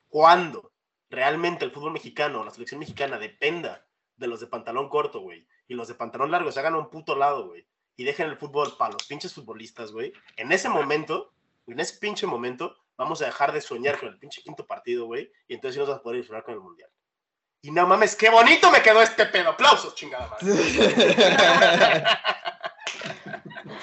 Cuando 0.10 0.74
realmente 1.10 1.64
el 1.64 1.72
fútbol 1.72 1.93
mexicano, 1.93 2.43
la 2.43 2.52
selección 2.52 2.80
mexicana 2.80 3.18
dependa 3.18 3.86
de 4.18 4.28
los 4.28 4.39
de 4.39 4.48
pantalón 4.48 4.89
corto, 4.89 5.22
güey, 5.22 5.48
y 5.68 5.76
los 5.76 5.88
de 5.88 5.96
pantalón 5.96 6.32
largo 6.32 6.52
se 6.52 6.60
hagan 6.60 6.74
a 6.74 6.80
un 6.80 6.89
puto 6.89 7.16
lado, 7.16 7.48
güey, 7.48 7.66
y 7.96 8.04
dejen 8.04 8.28
el 8.28 8.38
fútbol 8.38 8.76
para 8.78 8.93
los 8.93 9.06
pinches 9.06 9.34
futbolistas, 9.34 9.91
güey, 9.91 10.12
en 10.36 10.52
ese 10.52 10.70
momento, 10.70 11.34
en 11.68 11.80
ese 11.80 11.98
pinche 12.00 12.28
momento, 12.28 12.76
vamos 12.98 13.22
a 13.22 13.26
dejar 13.26 13.52
de 13.54 13.62
soñar 13.62 14.00
con 14.00 14.10
el 14.10 14.20
pinche 14.20 14.41
quinto 14.41 14.66
partido, 14.66 15.06
güey, 15.06 15.32
y 15.48 15.54
entonces 15.54 15.76
sí 15.76 15.80
nos 15.80 15.89
vamos 15.89 16.00
a 16.00 16.04
poder 16.04 16.43
con 16.43 16.54
el 16.54 16.60
mundial. 16.60 16.89
Y 17.66 17.72
no 17.72 17.88
mames, 17.88 18.16
qué 18.16 18.30
bonito 18.30 18.70
me 18.70 18.84
quedó 18.84 19.01
este 19.01 19.26
pedo. 19.26 19.49
Aplausos, 19.49 19.95
chingada 19.95 20.30
madre. 20.30 22.03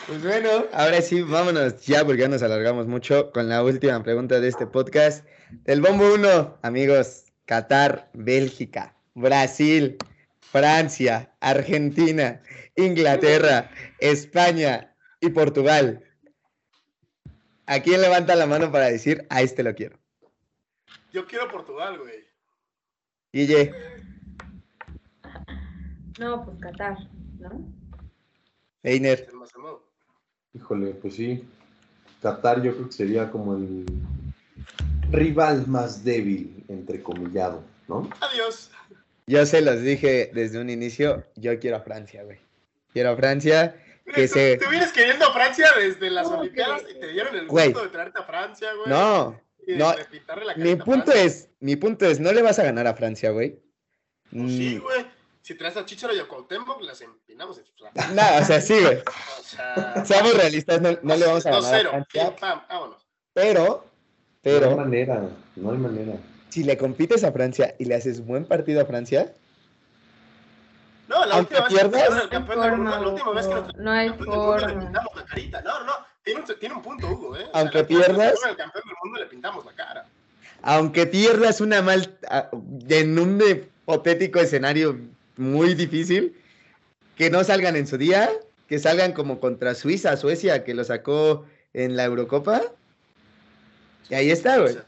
Pues 0.07 0.23
bueno, 0.23 0.67
ahora 0.73 1.01
sí, 1.01 1.23
vámonos 1.23 1.85
ya 1.85 2.05
porque 2.05 2.21
ya 2.21 2.29
nos 2.29 2.43
alargamos 2.43 2.87
mucho 2.87 3.33
con 3.33 3.49
la 3.49 3.63
última 3.63 4.01
pregunta 4.03 4.39
de 4.41 4.49
este 4.49 4.67
podcast. 4.67 5.27
Del 5.65 5.81
bombo 5.81 6.15
1, 6.15 6.59
amigos, 6.63 7.25
Qatar, 7.47 8.11
Bélgica, 8.13 8.95
Brasil, 9.15 9.97
Francia, 10.41 11.33
Argentina, 11.41 12.41
Inglaterra, 12.77 13.71
España 13.99 14.95
y 15.21 15.31
Portugal. 15.31 16.05
¿A 17.67 17.81
quién 17.81 18.01
levanta 18.01 18.37
la 18.37 18.47
mano 18.47 18.71
para 18.71 18.87
decir 18.87 19.27
a 19.31 19.43
este 19.43 19.63
lo 19.63 19.75
quiero? 19.75 19.99
Yo 21.13 21.27
quiero 21.27 21.49
Portugal, 21.49 21.99
güey. 21.99 22.32
Guille, 23.33 23.73
No, 26.19 26.45
pues 26.45 26.59
Qatar, 26.61 26.99
¿no? 27.41 27.65
Einer. 28.83 29.27
Híjole, 30.55 30.91
pues 30.95 31.15
sí. 31.15 31.45
Qatar 32.21 32.63
yo 32.63 32.75
creo 32.75 32.87
que 32.87 32.93
sería 32.93 33.31
como 33.31 33.55
el 33.57 33.87
rival 35.11 35.67
más 35.67 36.05
débil, 36.05 36.65
entrecomillado, 36.69 37.63
¿no? 37.89 38.09
Adiós. 38.21 38.71
Yo 39.27 39.47
se 39.47 39.63
los 39.63 39.81
dije 39.81 40.31
desde 40.35 40.61
un 40.61 40.69
inicio, 40.69 41.25
yo 41.37 41.59
quiero 41.59 41.79
a 41.79 41.81
Francia, 41.81 42.23
güey. 42.25 42.39
Quiero 42.93 43.11
a 43.11 43.17
Francia 43.17 43.75
que 44.15 44.29
tú, 44.29 44.35
se... 44.35 44.59
tú 44.59 44.69
vienes 44.69 44.93
queriendo 44.93 45.27
a 45.27 45.33
Francia 45.33 45.69
desde 45.79 46.11
las 46.11 46.27
¿Cómo 46.29 46.41
Olimpiadas 46.41 46.83
que? 46.83 46.91
y 46.93 47.01
te 47.01 47.09
dieron 47.13 47.35
el 47.37 47.47
Güey. 47.47 47.69
gusto 47.69 47.85
de 47.85 47.89
traerte 47.91 48.19
a 48.21 48.25
Francia, 48.25 48.69
güey. 48.75 48.89
No, 48.91 49.41
Y 49.67 49.75
no, 49.77 49.93
la 49.95 50.55
mi 50.57 50.73
a 50.73 50.79
punto 50.79 51.13
Francia. 51.13 51.23
es, 51.25 51.49
mi 51.61 51.77
punto 51.77 52.05
es, 52.07 52.19
no 52.21 52.33
le 52.33 52.43
vas 52.43 52.59
a 52.59 52.65
ganar 52.65 52.87
a 52.87 52.95
Francia, 52.95 53.31
güey. 53.31 53.61
Pues 54.31 54.53
sí, 54.53 54.77
Mm, 54.79 54.83
güey. 54.83 55.07
Si 55.43 55.55
traes 55.57 55.77
a 55.77 55.85
Chicharo 55.85 56.15
y 56.15 56.19
a 56.21 56.27
Cuauhtémoc, 56.29 56.81
las 56.83 57.01
empinamos 57.01 57.59
en 57.59 57.65
lados. 57.79 57.95
No, 58.15 58.41
o 58.41 58.45
sea, 58.45 58.61
sí, 58.61 58.81
güey. 58.81 58.99
O 59.41 59.43
sea, 59.43 60.05
Seamos 60.05 60.35
realistas, 60.37 60.81
no, 60.81 60.91
no 61.03 61.17
le 61.17 61.27
vamos 61.27 61.45
a 61.47 61.51
ganar 61.51 61.75
a 61.75 61.79
2-0. 61.83 61.91
Francia, 61.91 62.37
pam, 62.37 62.63
vámonos. 62.69 63.07
pero, 63.35 63.63
No 63.65 64.51
hay 64.51 64.61
pero, 64.61 64.77
manera, 64.77 65.29
no 65.57 65.71
hay 65.73 65.79
manera. 65.79 66.15
si 66.49 66.65
le 66.65 66.77
compites 66.79 67.23
a 67.25 67.33
Francia 67.33 67.75
y 67.79 67.85
le 67.85 67.95
haces 67.95 68.25
buen 68.25 68.45
partido 68.47 68.81
a 68.83 68.87
Francia, 68.87 69.33
No, 71.09 71.25
la 71.27 71.35
Aunque 71.37 71.55
última 71.57 71.69
vez 71.89 71.93
que 72.05 72.11
nos 72.11 72.23
el 72.23 72.29
campeón 72.31 72.61
del 72.63 72.77
mundo, 72.77 72.91
la 75.15 75.25
carita. 75.27 75.61
No, 75.63 75.81
no, 75.81 75.87
no. 75.87 75.93
Tiene 76.25 76.41
un, 76.41 76.47
tiene 76.59 76.75
un 76.75 76.83
punto, 76.83 77.09
Hugo, 77.11 77.37
¿eh? 77.37 77.41
O 77.41 77.51
sea, 77.51 77.61
Aunque 77.61 77.79
que 77.79 77.85
pierdas- 77.85 78.35
nos 78.35 78.51
el 78.51 78.57
campeón 78.57 78.85
del 78.87 78.97
mundo 79.03 79.19
le 79.21 79.27
pintamos 79.27 79.65
la 79.65 79.73
cara. 79.73 80.07
aunque 80.63 81.07
pierdas 81.07 81.61
una 81.61 81.83
mal, 81.83 82.17
a- 82.31 82.49
en 82.89 83.19
un 83.19 83.41
hipotético 83.43 84.39
escenario 84.39 84.97
muy 85.37 85.75
difícil, 85.75 86.37
que 87.17 87.31
no 87.31 87.43
salgan 87.43 87.75
en 87.77 87.87
su 87.87 87.99
día, 87.99 88.31
que 88.69 88.79
salgan 88.79 89.13
como 89.13 89.41
contra 89.41 89.75
Suiza, 89.75 90.17
Suecia, 90.17 90.65
que 90.65 90.75
lo 90.75 90.85
sacó 90.85 91.45
en 91.75 91.97
la 91.97 92.05
Eurocopa. 92.05 92.63
Y 94.09 94.15
ahí 94.15 94.31
está, 94.31 94.59
güey. 94.59 94.77
O 94.77 94.83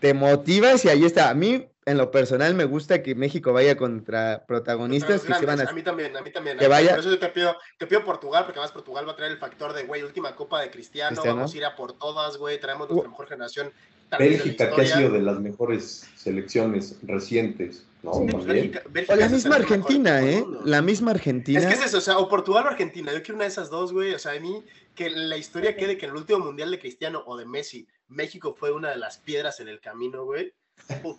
Te 0.00 0.14
motivas 0.14 0.84
y 0.84 0.88
ahí 0.88 1.04
está. 1.04 1.30
A 1.30 1.34
mí, 1.34 1.66
en 1.84 1.98
lo 1.98 2.10
personal, 2.10 2.54
me 2.54 2.64
gusta 2.64 3.02
que 3.02 3.14
México 3.14 3.52
vaya 3.52 3.76
contra 3.76 4.44
protagonistas 4.46 5.22
que 5.22 5.34
se 5.34 5.46
van 5.46 5.60
a... 5.60 5.64
A 5.64 5.72
mí 5.72 5.82
también, 5.82 6.16
a 6.16 6.22
mí 6.22 6.30
también. 6.30 6.56
que 6.58 6.68
vaya- 6.68 6.90
Por 6.90 7.00
eso 7.00 7.10
yo 7.10 7.18
te 7.18 7.28
pido, 7.28 7.56
te 7.78 7.86
pido 7.86 8.04
Portugal, 8.04 8.44
porque 8.44 8.60
además 8.60 8.72
Portugal 8.72 9.06
va 9.08 9.12
a 9.12 9.16
traer 9.16 9.32
el 9.32 9.38
factor 9.38 9.72
de, 9.72 9.84
güey, 9.84 10.02
última 10.02 10.36
copa 10.36 10.60
de 10.60 10.70
Cristiano, 10.70 11.10
Cristiano. 11.10 11.36
vamos 11.36 11.54
a 11.54 11.56
ir 11.56 11.64
a 11.64 11.74
por 11.74 11.94
todas, 11.98 12.36
güey, 12.36 12.60
traemos 12.60 12.88
Uh. 12.88 12.92
nuestra 12.94 13.10
mejor 13.10 13.28
generación. 13.28 13.72
Bélgica, 14.18 14.70
que 14.70 14.82
ha 14.82 14.86
sido 14.86 15.10
de 15.10 15.22
las 15.22 15.40
mejores 15.40 16.06
selecciones 16.16 16.98
recientes, 17.02 17.86
¿no? 18.02 18.12
Sí. 18.12 18.26
Pues. 18.30 18.44
Bélgica- 18.44 18.82
Bélgica 18.90 19.14
O 19.14 19.16
la 19.16 19.28
misma 19.30 19.58
mejor 19.58 19.62
Argentina, 19.72 20.22
¿eh? 20.30 20.40
mundo. 20.42 20.60
La 20.66 20.82
misma 20.82 21.10
Argentina. 21.12 21.58
Es 21.60 21.66
que 21.66 21.72
es 21.74 21.84
eso, 21.86 21.96
o 21.98 22.00
sea, 22.02 22.18
o 22.18 22.28
Portugal 22.28 22.64
o 22.66 22.68
Argentina. 22.68 23.10
Yo 23.12 23.22
quiero 23.22 23.36
una 23.36 23.44
de 23.44 23.50
esas 23.50 23.70
dos, 23.70 23.92
güey. 23.92 24.12
O 24.12 24.18
sea, 24.18 24.32
a 24.32 24.38
mí, 24.40 24.62
que 24.94 25.08
la 25.08 25.38
historia 25.38 25.76
quede 25.76 25.96
que 25.96 26.04
en 26.04 26.10
el 26.10 26.18
último 26.18 26.40
mundial 26.40 26.70
de 26.70 26.78
Cristiano 26.78 27.22
o 27.26 27.38
de 27.38 27.46
Messi, 27.46 27.88
México 28.08 28.54
fue 28.54 28.70
una 28.70 28.90
de 28.90 28.96
las 28.98 29.16
piedras 29.18 29.60
en 29.60 29.68
el 29.68 29.80
camino, 29.80 30.24
güey. 30.26 30.52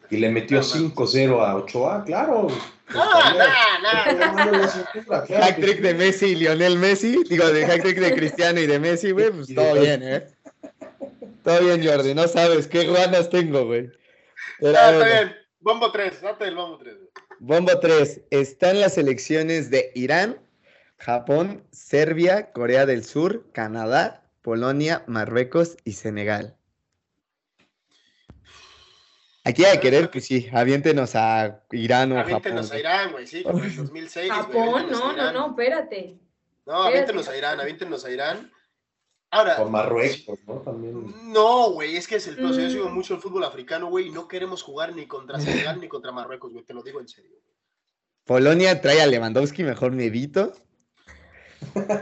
Y 0.09 0.17
le 0.17 0.29
metió 0.29 0.61
No, 0.61 0.67
man. 0.67 0.93
5-0 0.95 1.45
a 1.45 1.55
Ochoa, 1.55 2.03
claro. 2.05 2.47
No, 2.93 3.05
no, 3.05 4.51
no. 4.51 4.67
Hack 5.39 5.55
trick 5.59 5.79
de 5.81 5.93
Messi 5.93 6.27
y 6.27 6.35
Lionel 6.35 6.77
Messi. 6.77 7.23
Digo, 7.29 7.47
de 7.47 7.65
hack 7.65 7.81
trick 7.81 7.99
de 7.99 8.13
Cristiano 8.13 8.59
y 8.59 8.67
de 8.67 8.79
Messi, 8.79 9.11
güey. 9.11 9.31
Pues 9.31 9.49
Y 9.49 9.55
todo 9.55 9.79
bien, 9.79 10.03
¿eh? 10.03 10.27
Todo 11.43 11.59
bien, 11.61 11.85
Jordi. 11.85 12.13
No 12.13 12.27
sabes 12.27 12.67
qué 12.67 12.85
ganas 12.85 13.29
tengo, 13.29 13.65
güey. 13.65 13.89
Pero, 14.59 14.77
Ah, 14.77 14.91
está 14.91 14.97
bueno, 14.97 15.05
bien. 15.05 15.35
Bombo 15.59 15.91
3, 15.91 16.21
date 16.21 16.45
el 16.45 16.55
bombo 16.55 16.77
3. 16.77 16.95
Bombo 17.39 17.79
3. 17.79 18.21
Están 18.31 18.79
las 18.79 18.93
selecciones 18.93 19.69
de 19.69 19.91
Irán, 19.95 20.37
Japón, 20.97 21.63
Serbia, 21.71 22.51
Corea 22.51 22.85
del 22.85 23.03
Sur, 23.03 23.45
Canadá, 23.53 24.23
Polonia, 24.41 25.03
Marruecos 25.07 25.77
y 25.83 25.93
Senegal. 25.93 26.55
Aquí 29.45 29.65
hay 29.65 29.73
que 29.73 29.81
querer, 29.81 30.09
pues 30.09 30.25
sí, 30.25 30.47
aviéntenos 30.53 31.15
a 31.15 31.61
Irán 31.71 32.11
o 32.13 32.15
Japón. 32.15 32.33
Aviéntenos 32.33 32.67
a 32.67 32.69
güey. 32.69 32.79
Irán, 32.79 33.11
güey, 33.11 33.27
sí, 33.27 33.43
como 33.43 33.59
en 33.59 33.65
el 33.65 33.75
2006. 33.75 34.27
güey, 34.29 34.39
Japón, 34.41 34.85
a 34.85 34.91
no, 34.91 35.13
no, 35.13 35.31
no, 35.33 35.47
espérate. 35.49 36.17
No, 36.65 36.83
aviéntenos 36.83 37.27
a 37.27 37.37
Irán, 37.37 37.59
aviéntenos 37.59 38.05
a 38.05 38.11
Irán. 38.11 38.51
Ahora, 39.31 39.55
Con 39.57 39.71
Marruecos, 39.71 40.39
¿no? 40.47 40.61
También. 40.61 41.31
no, 41.33 41.71
güey, 41.71 41.97
es 41.97 42.07
que 42.07 42.15
es 42.17 42.27
el 42.27 42.35
peor. 42.35 42.53
Yo 42.53 42.67
Mm. 42.67 42.69
sigo 42.71 42.89
mucho 42.89 43.15
el 43.15 43.19
fútbol 43.19 43.43
africano, 43.43 43.87
güey, 43.87 44.07
y 44.07 44.11
no 44.11 44.27
queremos 44.27 44.61
jugar 44.61 44.95
ni 44.95 45.07
contra 45.07 45.39
Senegal 45.73 45.81
ni 45.81 45.87
contra 45.89 46.11
Marruecos, 46.11 46.53
güey, 46.53 46.63
te 46.63 46.73
lo 46.73 46.83
digo 46.83 46.99
en 47.01 47.07
serio. 47.07 47.31
Polonia 48.25 48.79
trae 48.79 49.01
a 49.01 49.07
Lewandowski, 49.07 49.63
mejor 49.63 49.91
me 49.91 50.05
evito. 50.05 50.53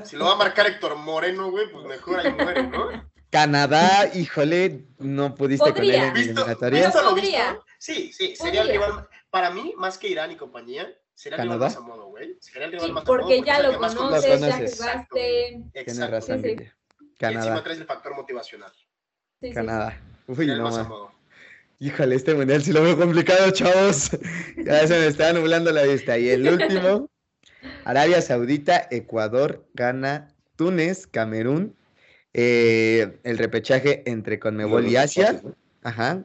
Si 0.03 0.15
lo 0.15 0.25
va 0.25 0.33
a 0.33 0.37
marcar 0.37 0.67
Héctor 0.67 0.95
Moreno, 0.97 1.49
güey, 1.49 1.71
pues 1.71 1.85
mejor 1.85 2.19
ahí 2.19 2.33
muere, 2.33 2.63
¿no? 2.67 3.10
Canadá, 3.31 4.11
híjole, 4.13 4.85
no 4.99 5.33
pudiste 5.35 5.71
con 5.73 5.83
él 5.83 5.91
en 5.95 6.13
¿Visto, 6.13 6.31
eliminatorias. 6.41 6.85
¿Visto 6.93 7.01
lo 7.09 7.15
visto? 7.15 7.65
Sí, 7.79 8.11
sí, 8.13 8.35
sería 8.35 8.61
el 8.61 8.67
Podría. 8.67 8.87
rival. 8.87 9.07
Para 9.29 9.51
mí, 9.51 9.73
más 9.77 9.97
que 9.97 10.09
Irán 10.09 10.31
y 10.31 10.35
compañía, 10.35 10.93
sería 11.15 11.37
el 11.37 11.43
rival 11.43 11.59
¿Canadá? 11.59 11.65
más 11.67 11.75
a 11.77 11.79
modo, 11.79 12.05
güey. 12.07 12.37
Sería 12.41 12.65
el 12.65 12.71
rival 12.73 12.87
Sí, 12.87 12.91
más 12.93 13.01
a 13.01 13.05
modo. 13.05 13.17
porque 13.17 13.41
ya 13.41 13.57
el 13.57 13.63
lo 13.71 13.77
conoces, 13.79 14.41
Lo 14.41 14.47
ya 14.47 14.53
jugaste. 14.69 15.63
Tienes 15.71 15.71
Exacto. 15.73 16.11
razón, 16.11 16.41
Sí, 16.41 16.49
sí. 16.49 16.55
Guille. 16.55 16.63
Y 16.99 17.25
encima 17.25 17.41
Canadá, 17.41 17.63
traes 17.63 17.79
el 17.79 17.85
factor 17.85 18.15
motivacional. 18.15 18.71
Sí, 19.39 19.47
sí. 19.47 19.53
Canadá. 19.53 20.01
Uy, 20.27 20.49
el 20.49 20.57
no, 20.57 20.63
más. 20.69 20.87
Híjole, 21.79 22.15
este 22.15 22.35
mundial 22.35 22.61
sí 22.61 22.71
lo 22.73 22.83
veo 22.83 22.97
complicado, 22.97 23.49
chavos. 23.51 24.11
Ya 24.57 24.85
se 24.85 24.99
me 24.99 25.07
está 25.07 25.31
nublando 25.33 25.71
la 25.71 25.83
vista. 25.83 26.17
Y 26.17 26.29
el 26.29 26.47
último, 26.47 27.09
Arabia 27.85 28.21
Saudita, 28.21 28.87
Ecuador, 28.91 29.65
Ghana, 29.73 30.35
Túnez, 30.57 31.07
Camerún. 31.07 31.75
Eh, 32.33 33.19
el 33.23 33.37
repechaje 33.37 34.03
entre 34.05 34.39
Conmebol 34.39 34.87
y 34.87 34.95
Asia. 34.95 35.41
Ajá. 35.83 36.23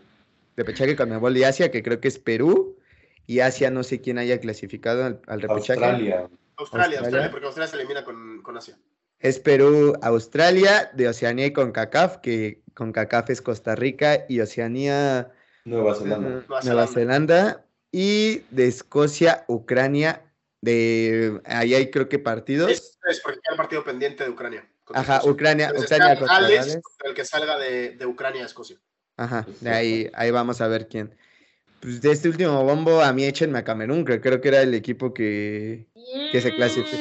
Repechaje 0.56 0.96
Conmebol 0.96 1.36
y 1.36 1.44
Asia, 1.44 1.70
que 1.70 1.82
creo 1.82 2.00
que 2.00 2.08
es 2.08 2.18
Perú. 2.18 2.76
Y 3.26 3.40
Asia, 3.40 3.70
no 3.70 3.82
sé 3.82 4.00
quién 4.00 4.18
haya 4.18 4.38
clasificado 4.40 5.04
al, 5.04 5.20
al 5.26 5.42
repechaje. 5.42 5.84
Australia. 5.84 6.28
Australia, 6.56 7.00
Australia. 7.00 7.30
Porque 7.30 7.46
Australia 7.46 7.70
se 7.70 7.76
elimina 7.76 8.04
con, 8.04 8.40
con 8.42 8.56
Asia. 8.56 8.78
Es 9.18 9.40
Perú, 9.40 9.94
Australia, 10.02 10.90
de 10.94 11.08
Oceanía 11.08 11.46
y 11.46 11.52
CONCACAF, 11.52 12.18
que 12.18 12.62
CONCACAF 12.74 13.30
es 13.30 13.42
Costa 13.42 13.74
Rica 13.74 14.26
y 14.28 14.40
Oceanía 14.40 15.32
Nueva 15.64 15.94
Zelanda. 15.94 16.28
Nueva 16.28 16.60
Nueva 16.62 16.86
Zelanda. 16.86 16.86
Zelanda 16.86 17.66
y 17.90 18.42
de 18.50 18.68
Escocia, 18.68 19.44
Ucrania, 19.48 20.22
de 20.60 21.40
ahí 21.46 21.74
hay 21.74 21.90
creo 21.90 22.08
que 22.08 22.18
partidos. 22.18 22.70
Es, 22.70 22.98
es 23.08 23.20
porque 23.20 23.40
queda 23.40 23.52
el 23.52 23.56
partido 23.56 23.84
pendiente 23.84 24.24
de 24.24 24.30
Ucrania. 24.30 24.68
Ajá, 24.94 25.14
Escocia. 25.16 25.32
Ucrania, 25.32 25.66
Entonces, 25.68 25.90
Ucrania 25.92 26.18
contra 26.18 26.40
Gales 26.40 26.58
Gales. 26.66 26.80
contra 26.82 27.08
el 27.08 27.14
que 27.14 27.24
salga 27.24 27.58
de, 27.58 27.90
de 27.90 28.06
Ucrania 28.06 28.42
a 28.42 28.46
Escocia. 28.46 28.76
Ajá, 29.16 29.46
de 29.60 29.70
ahí, 29.70 30.10
ahí 30.14 30.30
vamos 30.30 30.60
a 30.60 30.68
ver 30.68 30.88
quién. 30.88 31.14
Pues 31.80 32.00
de 32.00 32.10
este 32.12 32.28
último 32.28 32.62
bombo, 32.64 33.00
a 33.02 33.12
mí 33.12 33.24
échenme 33.24 33.58
a 33.58 33.64
Camerún, 33.64 34.04
que 34.04 34.20
creo 34.20 34.40
que 34.40 34.48
era 34.48 34.62
el 34.62 34.74
equipo 34.74 35.12
que, 35.14 35.86
que 36.32 36.40
se 36.40 36.54
clasificó. 36.54 36.96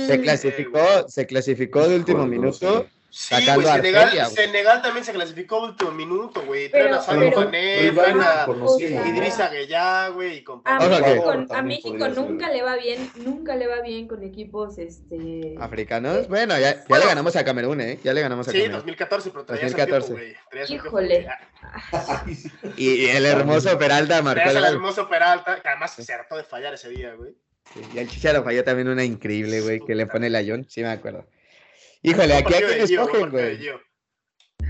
Se 0.00 0.18
Mm. 0.18 0.22
clasificó, 0.22 1.08
se 1.08 1.26
clasificó 1.26 1.88
de 1.88 1.96
último 1.96 2.26
minuto. 2.26 2.86
Sí, 3.16 3.32
güey, 3.32 3.44
Senegal, 3.46 3.68
Argelia, 3.68 4.24
güey. 4.24 4.34
Senegal 4.34 4.82
también 4.82 5.04
se 5.04 5.12
clasificó 5.12 5.62
último 5.62 5.92
minuto, 5.92 6.42
güey. 6.44 6.68
Traen 6.68 6.94
a 6.94 7.00
Sadio 7.00 7.30
Mané, 7.30 7.92
traen 7.92 8.20
a. 8.20 8.46
Idrissa 9.06 9.48
Gueye, 9.50 10.10
güey, 10.12 10.38
y 10.38 10.44
A 10.64 10.88
México, 10.88 11.30
a 11.54 11.62
México 11.62 11.98
ser. 12.06 12.18
nunca 12.18 12.50
le 12.50 12.62
va 12.62 12.74
bien, 12.74 13.08
nunca 13.14 13.54
le 13.54 13.68
va 13.68 13.82
bien 13.82 14.08
con 14.08 14.24
equipos 14.24 14.78
este 14.78 15.54
Africanos. 15.60 16.26
Bueno, 16.26 16.58
ya, 16.58 16.84
ya 16.88 16.98
le 16.98 17.06
ganamos 17.06 17.36
a 17.36 17.44
Camerún, 17.44 17.80
¿eh? 17.82 18.00
Ya 18.02 18.12
le 18.12 18.20
ganamos 18.20 18.48
a 18.48 18.50
Sí, 18.50 18.56
Camerún. 18.58 18.78
2014, 18.78 19.30
pero 19.30 19.44
traías 19.44 19.72
2014. 19.72 20.12
el 20.12 20.18
tiempo, 20.18 20.18
güey. 20.18 20.36
Traías 20.50 20.70
el 20.70 20.80
tiempo, 20.80 20.88
Híjole. 20.88 21.28
sí. 22.36 22.50
Y, 22.76 22.94
y 23.04 23.10
el 23.10 23.26
hermoso 23.26 23.78
Peralta 23.78 24.22
marcó 24.22 24.42
Traías 24.42 24.56
el 24.56 24.74
hermoso 24.74 25.08
Peralta, 25.08 25.60
que 25.62 25.68
además 25.68 25.92
se 25.92 26.12
hartó 26.12 26.36
de 26.36 26.42
fallar 26.42 26.74
ese 26.74 26.88
día, 26.88 27.14
güey. 27.14 27.32
Sí, 27.72 27.80
y 27.94 27.98
el 27.98 28.08
Chicharo 28.08 28.42
falló 28.42 28.64
también 28.64 28.88
una 28.88 29.04
increíble, 29.04 29.60
güey, 29.60 29.78
que 29.78 29.94
le 29.94 30.06
pone 30.08 30.26
el 30.26 30.34
Ayón. 30.34 30.66
Sí, 30.68 30.82
me 30.82 30.88
acuerdo. 30.90 31.24
Híjole, 32.04 32.34
aquí 32.34 32.54
a 32.54 32.58
Partido 32.60 32.68
quién 32.68 32.80
de 32.80 32.86
Gio, 32.86 33.02
escogen, 33.02 33.30
güey. 33.30 33.70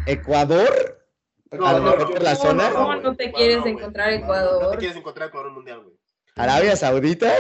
¿Ecuador? 0.07 1.05
No, 1.51 1.67
a 1.67 1.73
lo 1.73 1.79
no, 1.81 1.85
mejor 1.85 2.01
no, 2.01 2.09
por 2.11 2.23
la 2.23 2.35
no, 2.35 2.37
zona. 2.37 2.71
¿Cómo 2.71 2.95
no 2.95 3.17
te 3.17 3.33
quieres 3.33 3.59
no, 3.59 3.67
encontrar 3.67 4.11
No 4.11 4.17
Ecuador? 4.19 4.71
te 4.71 4.79
quieres 4.79 4.97
encontrar 4.97 5.29
Ecuador 5.29 5.51
mundial, 5.51 5.81
güey. 5.81 5.97
¿Arabia 6.37 6.77
Saudita? 6.77 7.35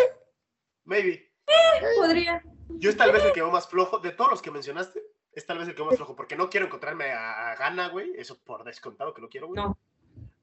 Maybe. 0.85 1.33
Podría. 1.97 2.43
Yo 2.71 2.91
es 2.91 2.97
tal 2.97 3.12
vez 3.12 3.25
el 3.25 3.33
que 3.33 3.41
veo 3.41 3.53
más 3.53 3.69
flojo, 3.69 4.01
de 4.01 4.11
todos 4.11 4.33
los 4.33 4.43
que 4.43 4.51
mencionaste, 4.51 5.01
es 5.33 5.47
tal 5.47 5.59
vez 5.59 5.69
el 5.69 5.75
que 5.75 5.83
veo 5.83 5.91
más 5.91 5.97
flojo, 5.97 6.16
porque 6.16 6.35
no 6.35 6.51
quiero 6.51 6.66
encontrarme 6.66 7.12
a, 7.12 7.53
a 7.53 7.57
Ghana, 7.57 7.89
güey, 7.91 8.12
eso 8.16 8.41
por 8.43 8.65
descontado 8.65 9.15
que 9.15 9.23
no 9.23 9.29
quiero, 9.29 9.47
güey. 9.47 9.62
No. 9.62 9.79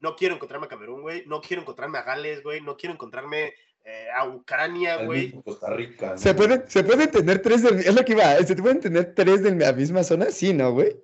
No 0.00 0.16
quiero 0.16 0.34
encontrarme 0.34 0.66
a 0.66 0.68
Camerún, 0.70 1.02
güey, 1.02 1.24
no 1.26 1.42
quiero 1.42 1.60
encontrarme 1.60 1.98
a 1.98 2.02
Gales, 2.02 2.42
güey, 2.42 2.62
no 2.62 2.76
quiero 2.76 2.94
encontrarme 2.94 3.54
eh, 3.84 4.06
a 4.14 4.28
Ucrania, 4.28 5.04
güey. 5.04 5.32
Costa 5.42 5.70
Rica. 5.70 6.10
¿no? 6.12 6.18
¿Se 6.18 6.34
pueden, 6.34 6.64
¿Se 6.68 6.84
pueden 6.84 7.10
tener 7.10 7.42
tres 7.42 7.62
del... 7.62 7.80
Es 7.80 7.94
lo 7.94 8.04
que 8.04 8.12
iba, 8.12 8.36
¿se 8.38 8.56
pueden 8.56 8.80
tener 8.80 9.14
tres 9.14 9.42
de 9.42 9.54
la 9.54 9.72
misma 9.72 10.04
zona? 10.04 10.26
Sí, 10.30 10.52
¿no, 10.52 10.72
güey? 10.72 10.96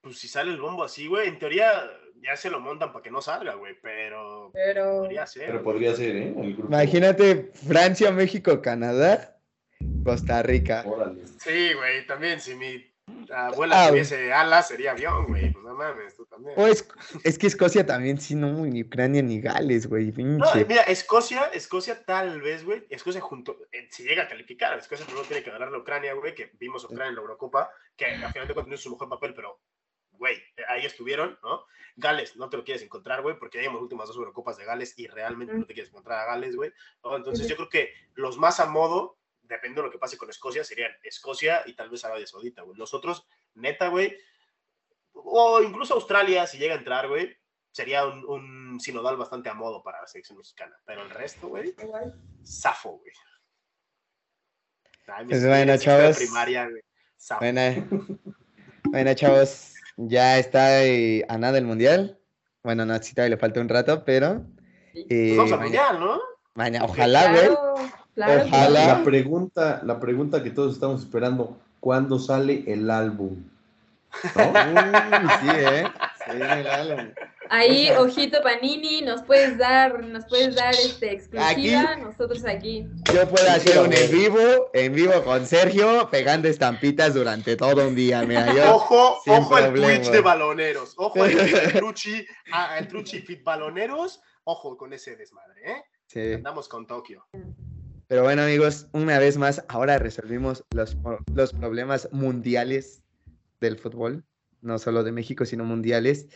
Pues 0.00 0.18
si 0.18 0.28
sale 0.28 0.52
el 0.52 0.60
bombo 0.60 0.84
así, 0.84 1.08
güey, 1.08 1.28
en 1.28 1.38
teoría 1.38 1.90
ya 2.22 2.36
se 2.36 2.50
lo 2.50 2.60
montan 2.60 2.92
para 2.92 3.02
que 3.02 3.10
no 3.10 3.20
salga, 3.20 3.54
güey, 3.54 3.74
pero, 3.80 4.50
Pero 4.52 5.00
podría 5.00 5.26
ser. 5.26 5.46
Pero 5.46 5.62
podría 5.62 5.94
ser, 5.94 6.16
¿eh? 6.16 6.34
El 6.36 6.54
grupo. 6.54 6.68
Imagínate 6.68 7.50
Francia, 7.54 8.10
México, 8.10 8.60
Canadá, 8.62 9.38
Costa 10.04 10.42
Rica. 10.42 10.84
Órale. 10.86 11.26
Sí, 11.38 11.72
güey, 11.74 12.06
también 12.06 12.40
si 12.40 12.54
mi 12.54 12.84
abuela 13.30 13.86
Ah, 13.86 13.88
tuviese 13.88 14.32
alas 14.32 14.68
sería 14.68 14.92
avión, 14.92 15.26
güey, 15.26 15.52
pues 15.52 15.64
no 15.64 15.74
mames, 15.74 16.14
tú 16.14 16.26
también. 16.26 16.54
O 16.58 16.66
es, 16.66 16.86
es 17.24 17.38
que 17.38 17.46
Escocia 17.46 17.84
también, 17.84 18.18
sí, 18.18 18.34
no, 18.34 18.52
ni 18.66 18.82
Ucrania 18.82 19.22
ni 19.22 19.40
Gales, 19.40 19.86
güey. 19.86 20.12
No, 20.12 20.46
mira, 20.68 20.82
Escocia, 20.82 21.44
Escocia 21.46 22.04
tal 22.04 22.40
vez, 22.40 22.64
güey, 22.64 22.86
Escocia 22.90 23.20
junto, 23.20 23.56
eh, 23.72 23.88
si 23.90 24.04
llega 24.04 24.24
a 24.24 24.28
calificar, 24.28 24.78
Escocia 24.78 25.06
primero 25.06 25.26
tiene 25.26 25.42
que 25.42 25.50
ganar 25.50 25.70
la 25.70 25.78
Ucrania, 25.78 26.14
güey, 26.14 26.34
que 26.34 26.52
vimos 26.58 26.84
a 26.84 26.86
Ucrania 26.86 27.08
en 27.08 27.14
la 27.16 27.20
Eurocopa, 27.22 27.70
que 27.96 28.06
al 28.06 28.32
final 28.32 28.48
de 28.48 28.54
cuentas 28.54 28.68
no 28.68 28.74
es 28.74 28.80
su 28.80 28.90
mejor 28.90 29.08
papel, 29.08 29.34
pero, 29.34 29.60
güey, 30.12 30.36
ahí 30.68 30.84
estuvieron, 30.86 31.38
¿no? 31.42 31.64
Gales, 31.96 32.36
no 32.36 32.50
te 32.50 32.58
lo 32.58 32.64
quieres 32.64 32.82
encontrar, 32.82 33.22
güey, 33.22 33.38
porque 33.38 33.58
ya 33.58 33.62
vimos 33.62 33.76
las 33.76 33.84
últimas 33.84 34.08
dos 34.08 34.16
Eurocopas 34.16 34.58
de 34.58 34.64
Gales 34.66 34.98
y 34.98 35.06
realmente 35.06 35.54
no 35.54 35.64
te 35.64 35.72
quieres 35.72 35.90
encontrar 35.90 36.20
a 36.20 36.26
Gales, 36.26 36.54
güey, 36.54 36.72
¿no? 37.02 37.16
Entonces 37.16 37.48
yo 37.48 37.56
creo 37.56 37.68
que 37.70 37.92
los 38.14 38.36
más 38.36 38.60
a 38.60 38.66
modo, 38.66 39.18
depende 39.48 39.80
de 39.80 39.86
lo 39.86 39.90
que 39.92 39.98
pase 39.98 40.16
con 40.18 40.28
Escocia, 40.30 40.64
serían 40.64 40.92
Escocia 41.02 41.62
y 41.66 41.74
tal 41.74 41.90
vez 41.90 42.04
Arabia 42.04 42.26
Saudita, 42.26 42.62
güey. 42.62 42.76
Los 42.78 42.92
otros, 42.94 43.26
neta, 43.54 43.88
güey, 43.88 44.16
o 45.12 45.62
incluso 45.62 45.94
Australia, 45.94 46.46
si 46.46 46.58
llega 46.58 46.74
a 46.74 46.78
entrar, 46.78 47.08
güey, 47.08 47.36
sería 47.72 48.06
un, 48.06 48.24
un 48.26 48.80
sinodal 48.80 49.16
bastante 49.16 49.48
a 49.48 49.54
modo 49.54 49.82
para 49.82 50.00
la 50.00 50.06
selección 50.06 50.38
mexicana. 50.38 50.76
Pero 50.84 51.02
el 51.02 51.10
resto, 51.10 51.48
güey, 51.48 51.74
zafo, 52.44 52.98
güey. 52.98 53.12
Ay, 55.08 55.26
Pues 55.26 55.46
bueno, 55.46 55.76
chavos. 55.78 56.16
Primaria, 56.16 56.68
güey. 56.68 56.82
Zafo. 57.18 57.40
Bueno, 57.40 57.60
bueno, 58.84 59.14
chavos, 59.14 59.74
ya 59.96 60.38
está 60.38 60.84
eh, 60.84 61.24
a 61.28 61.38
nada 61.38 61.58
el 61.58 61.64
mundial. 61.64 62.20
Bueno, 62.62 62.84
no, 62.84 63.00
sí 63.02 63.14
todavía 63.14 63.36
le 63.36 63.40
falta 63.40 63.60
un 63.60 63.68
rato, 63.68 64.04
pero 64.04 64.44
eh, 64.94 65.06
Pues 65.08 65.36
vamos 65.36 65.52
al 65.52 65.60
mundial, 65.60 66.00
¿no? 66.00 66.20
maña- 66.54 66.84
ojalá, 66.84 67.32
güey. 67.32 67.48
Claro, 68.16 68.44
Ojalá. 68.46 68.86
La 68.86 69.04
pregunta, 69.04 69.82
la 69.84 70.00
pregunta 70.00 70.42
que 70.42 70.50
todos 70.50 70.72
estamos 70.72 71.02
esperando, 71.02 71.58
¿cuándo 71.80 72.18
sale 72.18 72.64
el 72.66 72.90
álbum? 72.90 73.44
¿No? 74.34 74.42
Uy, 74.72 75.28
sí, 75.40 75.48
¿eh? 75.54 75.84
El 76.28 76.66
álbum. 76.66 77.12
Ahí, 77.50 77.90
ojito 77.90 78.40
Panini, 78.42 79.02
nos 79.02 79.22
puedes 79.22 79.58
dar, 79.58 80.02
nos 80.02 80.24
puedes 80.24 80.56
dar 80.56 80.72
este 80.72 81.12
exclusiva, 81.12 81.94
nosotros 81.96 82.42
aquí. 82.46 82.88
Yo 83.12 83.28
puedo 83.28 83.50
hacer 83.50 83.78
un 83.80 83.92
en 83.92 84.10
vivo, 84.10 84.70
en 84.72 84.94
vivo 84.94 85.22
con 85.22 85.46
Sergio, 85.46 86.08
pegando 86.10 86.48
estampitas 86.48 87.12
durante 87.12 87.54
todo 87.54 87.86
un 87.86 87.94
día. 87.94 88.22
Mira, 88.22 88.50
yo. 88.52 88.76
Ojo, 88.76 89.20
ojo 89.26 89.58
el. 89.58 89.74
Twitch 89.74 90.10
de 90.10 90.22
baloneros. 90.22 90.94
Ojo 90.96 91.22
el, 91.22 91.38
el 91.38 91.72
Truchi, 91.74 92.26
ah, 92.50 92.78
el 92.78 92.88
Truchi 92.88 93.20
Fit 93.20 93.44
Baloneros. 93.44 94.22
Ojo 94.44 94.78
con 94.78 94.94
ese 94.94 95.16
desmadre, 95.16 95.70
¿eh? 95.70 95.84
Sí. 96.06 96.32
Andamos 96.32 96.66
con 96.66 96.86
Tokio. 96.86 97.26
Pero 98.08 98.22
bueno, 98.22 98.42
amigos, 98.42 98.88
una 98.92 99.18
vez 99.18 99.36
más, 99.36 99.64
ahora 99.68 99.98
resolvimos 99.98 100.64
los, 100.72 100.96
los 101.34 101.52
problemas 101.52 102.08
mundiales 102.12 103.02
del 103.60 103.78
fútbol, 103.78 104.24
no 104.60 104.78
solo 104.78 105.02
de 105.02 105.12
México, 105.12 105.44
sino 105.44 105.64
mundiales. 105.64 106.28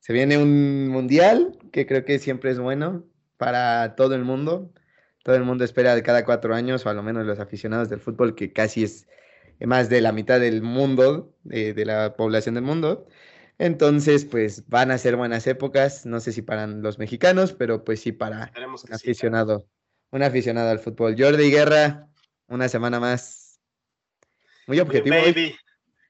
Se 0.00 0.12
viene 0.12 0.36
un 0.36 0.88
mundial 0.88 1.58
que 1.72 1.86
creo 1.86 2.04
que 2.04 2.18
siempre 2.18 2.50
es 2.50 2.58
bueno 2.58 3.04
para 3.38 3.94
todo 3.96 4.14
el 4.14 4.24
mundo. 4.24 4.72
Todo 5.22 5.36
el 5.36 5.44
mundo 5.44 5.64
espera 5.64 5.94
de 5.94 6.02
cada 6.02 6.24
cuatro 6.26 6.54
años, 6.54 6.84
o 6.84 6.90
a 6.90 6.94
lo 6.94 7.02
menos 7.02 7.24
los 7.24 7.38
aficionados 7.38 7.88
del 7.88 8.00
fútbol, 8.00 8.34
que 8.34 8.52
casi 8.52 8.84
es 8.84 9.06
más 9.60 9.88
de 9.88 10.02
la 10.02 10.12
mitad 10.12 10.40
del 10.40 10.60
mundo, 10.62 11.34
de, 11.44 11.72
de 11.72 11.84
la 11.86 12.16
población 12.16 12.56
del 12.56 12.64
mundo. 12.64 13.06
Entonces, 13.58 14.24
pues 14.24 14.68
van 14.68 14.90
a 14.90 14.98
ser 14.98 15.16
buenas 15.16 15.46
épocas, 15.46 16.04
no 16.06 16.20
sé 16.20 16.32
si 16.32 16.42
para 16.42 16.66
los 16.66 16.98
mexicanos, 16.98 17.52
pero 17.54 17.84
pues 17.84 18.00
sí 18.00 18.12
para 18.12 18.52
un 18.56 18.78
sí. 18.78 18.92
aficionado, 18.92 19.66
un 20.14 20.22
aficionado 20.22 20.70
al 20.70 20.78
fútbol. 20.78 21.16
Jordi 21.18 21.50
Guerra, 21.50 22.06
una 22.46 22.68
semana 22.68 23.00
más. 23.00 23.58
Muy 24.66 24.78
objetivo, 24.80 25.16
hoy, 25.16 25.56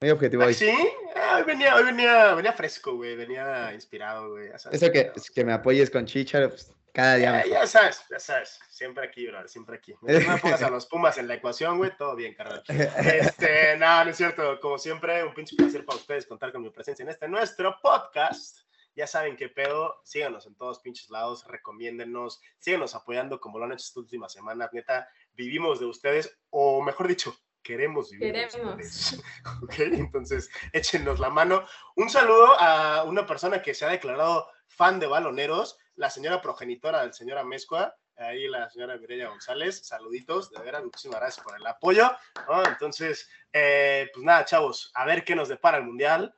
muy 0.01 0.11
objetivo 0.11 0.43
Ah, 0.43 0.47
hoy. 0.47 0.55
¿Sí? 0.55 0.71
Ah, 1.17 1.37
Hoy 1.39 1.45
venía, 1.45 1.75
hoy 1.75 1.85
venía, 1.85 2.35
venía 2.35 2.53
fresco, 2.53 2.95
güey. 2.97 3.17
Venía 3.17 3.73
inspirado, 3.73 4.31
güey. 4.33 4.51
Eso 4.55 4.71
que, 4.71 5.11
pero- 5.13 5.13
que 5.35 5.45
me 5.45 5.53
apoyes 5.55 5.91
con 5.91 6.05
Chicharo, 6.05 6.51
pues, 6.51 6.71
cada 6.93 7.17
día 7.17 7.25
Ya, 7.31 7.33
mejor. 7.39 7.51
ya 7.53 7.67
sabes, 7.67 8.01
ya 8.11 8.21
sabes. 8.21 8.61
Siempre 8.71 9.07
aquí, 9.07 9.27
bro, 9.27 9.49
siempre 9.49 9.77
aquí. 9.77 9.95
No 10.03 10.33
me 10.33 10.39
pongas 10.39 10.63
a 10.63 10.71
los 10.71 10.87
Pumas 10.87 11.17
en 11.19 11.27
la 11.27 11.35
ecuación, 11.35 11.79
güey, 11.79 11.91
todo 11.97 12.15
bien, 12.15 12.35
carnal. 12.35 12.63
Este, 12.69 13.77
no, 13.79 14.05
no 14.05 14.11
es 14.11 14.17
cierto. 14.17 14.61
Como 14.61 14.79
siempre, 14.79 15.25
un 15.25 15.35
pinche 15.35 15.57
placer 15.57 15.85
para 15.85 15.99
ustedes 15.99 16.27
contar 16.27 16.53
con 16.53 16.63
mi 16.63 16.71
presencia 16.71 17.03
en 17.03 17.09
este 17.09 17.27
nuestro 17.27 17.77
podcast. 17.83 18.59
Ya 18.95 19.07
saben 19.07 19.37
qué 19.37 19.49
pedo. 19.49 20.01
Síganos 20.05 20.47
en 20.47 20.55
todos 20.55 20.81
pinches 20.81 21.11
lados, 21.11 21.45
recomiéndennos, 21.49 22.41
síganos 22.59 22.95
apoyando 22.95 23.41
como 23.41 23.59
lo 23.59 23.65
han 23.65 23.73
hecho 23.73 23.85
estas 23.85 23.97
últimas 23.97 24.33
semanas. 24.33 24.71
Neta, 24.73 25.09
vivimos 25.33 25.81
de 25.81 25.87
ustedes, 25.87 26.39
o 26.51 26.83
mejor 26.83 27.09
dicho, 27.09 27.37
queremos 27.63 28.11
vivir 28.11 28.33
de 28.33 28.49
Queremos. 28.49 29.23
Ok, 29.63 29.75
entonces 29.79 30.51
échenos 30.73 31.19
la 31.19 31.31
mano. 31.31 31.67
Un 31.97 32.09
saludo 32.09 32.59
a 32.61 33.05
una 33.05 33.27
persona 33.27 33.63
que 33.63 33.75
se 33.75 33.85
ha 33.85 33.89
declarado 33.89 34.49
fan 34.69 35.01
de 35.01 35.07
baloneros, 35.07 35.79
la 35.97 36.11
señora 36.11 36.41
progenitora 36.41 37.03
del 37.03 37.15
señor 37.15 37.39
Amezcua, 37.39 37.97
ahí 38.17 38.47
la 38.49 38.71
señora 38.71 38.97
Mireya 38.97 39.29
González. 39.29 39.87
Saluditos, 39.87 40.51
de 40.51 40.61
veras, 40.61 40.85
muchísimas 40.85 41.21
gracias 41.21 41.45
por 41.45 41.57
el 41.57 41.67
apoyo. 41.67 42.11
¿no? 42.49 42.65
Entonces, 42.65 43.29
eh, 43.53 44.09
pues 44.13 44.25
nada, 44.25 44.45
chavos, 44.45 44.91
a 44.95 45.05
ver 45.05 45.25
qué 45.25 45.35
nos 45.35 45.49
depara 45.49 45.79
el 45.79 45.85
mundial. 45.85 46.35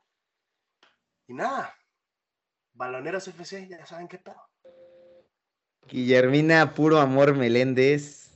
Y 1.27 1.33
nada, 1.33 1.76
baloneros 2.77 3.27
FC, 3.27 3.67
ya 3.67 3.85
saben 3.85 4.07
qué 4.07 4.17
pedo. 4.19 4.37
Guillermina, 5.89 6.73
puro 6.73 6.99
amor 6.99 7.35
Meléndez. 7.35 8.31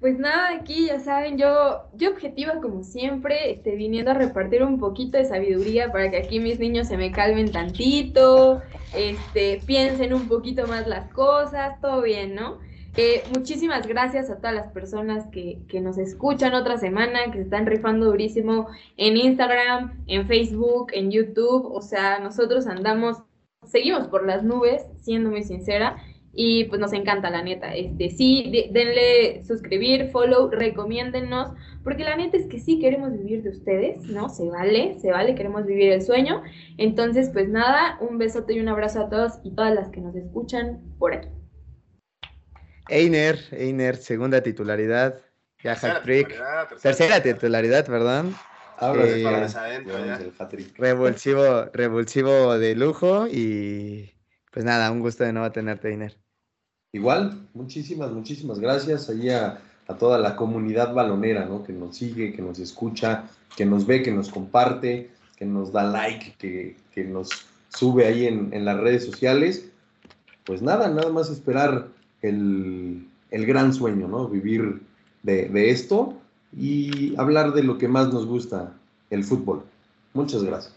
Pues 0.00 0.18
nada, 0.18 0.50
aquí 0.50 0.88
ya 0.88 1.00
saben, 1.00 1.38
yo, 1.38 1.88
yo 1.94 2.10
objetiva 2.10 2.60
como 2.60 2.84
siempre, 2.84 3.52
este, 3.52 3.74
viniendo 3.74 4.10
a 4.10 4.14
repartir 4.14 4.62
un 4.62 4.78
poquito 4.78 5.16
de 5.16 5.24
sabiduría 5.24 5.90
para 5.92 6.10
que 6.10 6.18
aquí 6.18 6.40
mis 6.40 6.58
niños 6.58 6.88
se 6.88 6.98
me 6.98 7.10
calmen 7.10 7.50
tantito, 7.50 8.60
este, 8.94 9.62
piensen 9.64 10.12
un 10.12 10.28
poquito 10.28 10.66
más 10.66 10.86
las 10.86 11.10
cosas, 11.10 11.80
todo 11.80 12.02
bien, 12.02 12.34
¿no? 12.34 12.58
Eh, 12.96 13.24
muchísimas 13.34 13.88
gracias 13.88 14.30
a 14.30 14.36
todas 14.36 14.54
las 14.54 14.68
personas 14.72 15.26
que, 15.32 15.58
que 15.68 15.80
nos 15.80 15.98
escuchan 15.98 16.54
otra 16.54 16.76
semana, 16.78 17.24
que 17.32 17.38
se 17.38 17.42
están 17.42 17.66
rifando 17.66 18.06
durísimo 18.06 18.68
en 18.96 19.16
Instagram, 19.16 20.04
en 20.06 20.26
Facebook, 20.28 20.92
en 20.92 21.10
YouTube, 21.10 21.66
o 21.72 21.82
sea, 21.82 22.20
nosotros 22.20 22.68
andamos, 22.68 23.18
seguimos 23.64 24.06
por 24.06 24.24
las 24.24 24.44
nubes, 24.44 24.86
siendo 25.00 25.30
muy 25.30 25.42
sincera, 25.42 25.96
y 26.32 26.64
pues 26.64 26.80
nos 26.80 26.92
encanta, 26.92 27.30
la 27.30 27.42
neta. 27.42 27.74
Este, 27.74 28.10
sí, 28.10 28.50
de- 28.52 28.68
denle 28.72 29.42
suscribir, 29.44 30.10
follow, 30.10 30.48
recomiéndennos, 30.50 31.50
porque 31.82 32.04
la 32.04 32.16
neta 32.16 32.36
es 32.36 32.46
que 32.46 32.60
sí 32.60 32.78
queremos 32.80 33.12
vivir 33.12 33.42
de 33.42 33.50
ustedes, 33.50 34.04
¿no? 34.08 34.28
Se 34.28 34.48
vale, 34.48 34.98
se 35.00 35.10
vale, 35.10 35.34
queremos 35.34 35.64
vivir 35.66 35.92
el 35.92 36.02
sueño. 36.02 36.42
Entonces, 36.76 37.30
pues 37.32 37.48
nada, 37.48 37.98
un 38.00 38.18
besote 38.18 38.54
y 38.54 38.60
un 38.60 38.68
abrazo 38.68 39.00
a 39.00 39.08
todos 39.08 39.32
y 39.44 39.52
todas 39.54 39.74
las 39.74 39.90
que 39.90 40.00
nos 40.00 40.14
escuchan 40.16 40.80
por 40.98 41.14
aquí. 41.14 41.28
Einer, 42.88 43.38
Einer, 43.52 43.96
segunda 43.96 44.42
titularidad. 44.42 45.20
Ya 45.62 45.72
Tercera 45.72 45.96
hat-trick. 45.96 46.28
titularidad, 46.28 46.68
Tercera 46.82 47.22
titularidad, 47.22 47.86
perdón. 47.86 48.34
Ahora 48.78 49.04
Eh. 49.06 50.32
Revulsivo, 50.76 51.64
revulsivo 51.72 52.58
de 52.58 52.74
lujo 52.74 53.26
y 53.28 54.10
pues 54.50 54.64
nada, 54.64 54.90
un 54.90 55.00
gusto 55.00 55.24
de 55.24 55.32
nuevo 55.32 55.50
tenerte, 55.52 55.92
Einer. 55.92 56.16
Igual, 56.92 57.48
muchísimas, 57.54 58.10
muchísimas 58.10 58.58
gracias 58.60 59.08
ahí 59.08 59.30
a, 59.30 59.58
a 59.88 59.94
toda 59.96 60.18
la 60.18 60.36
comunidad 60.36 60.92
balonera, 60.92 61.44
¿no? 61.44 61.64
Que 61.64 61.72
nos 61.72 61.96
sigue, 61.96 62.32
que 62.32 62.42
nos 62.42 62.58
escucha, 62.58 63.24
que 63.56 63.64
nos 63.64 63.86
ve, 63.86 64.02
que 64.02 64.12
nos 64.12 64.28
comparte, 64.30 65.10
que 65.36 65.44
nos 65.44 65.72
da 65.72 65.84
like, 65.84 66.34
que, 66.38 66.76
que 66.92 67.04
nos 67.04 67.30
sube 67.68 68.06
ahí 68.06 68.26
en, 68.26 68.52
en 68.52 68.64
las 68.64 68.78
redes 68.78 69.04
sociales. 69.04 69.70
Pues 70.44 70.62
nada, 70.62 70.88
nada 70.88 71.10
más 71.10 71.30
esperar 71.30 71.88
el, 72.24 73.06
el 73.30 73.46
gran 73.46 73.72
sueño, 73.74 74.08
¿no? 74.08 74.28
Vivir 74.28 74.80
de, 75.22 75.48
de 75.48 75.70
esto 75.70 76.20
y 76.56 77.14
hablar 77.18 77.52
de 77.52 77.62
lo 77.62 77.78
que 77.78 77.88
más 77.88 78.12
nos 78.12 78.26
gusta, 78.26 78.72
el 79.10 79.24
fútbol. 79.24 79.64
Muchas 80.14 80.42
gracias. 80.42 80.74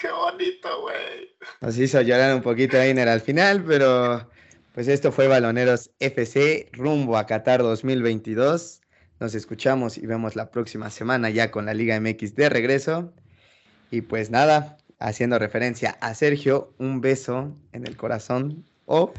Qué 0.00 0.10
bonito, 0.10 0.68
güey. 0.82 1.28
Nos 1.60 1.78
hizo 1.78 2.00
llorar 2.00 2.34
un 2.34 2.42
poquito 2.42 2.76
Einer 2.76 3.08
al 3.08 3.20
final, 3.20 3.64
pero 3.64 4.28
pues 4.72 4.88
esto 4.88 5.12
fue 5.12 5.28
Baloneros 5.28 5.90
FC 5.98 6.68
rumbo 6.72 7.16
a 7.16 7.26
Qatar 7.26 7.62
2022. 7.62 8.80
Nos 9.20 9.34
escuchamos 9.34 9.98
y 9.98 10.06
vemos 10.06 10.36
la 10.36 10.50
próxima 10.50 10.90
semana 10.90 11.30
ya 11.30 11.50
con 11.50 11.66
la 11.66 11.74
Liga 11.74 12.00
MX 12.00 12.36
de 12.36 12.48
regreso. 12.48 13.12
Y 13.90 14.02
pues 14.02 14.30
nada, 14.30 14.78
haciendo 15.00 15.38
referencia 15.38 15.98
a 16.00 16.14
Sergio, 16.14 16.72
un 16.78 17.00
beso 17.00 17.52
en 17.72 17.86
el 17.86 17.96
corazón. 17.96 18.64
O 18.86 19.12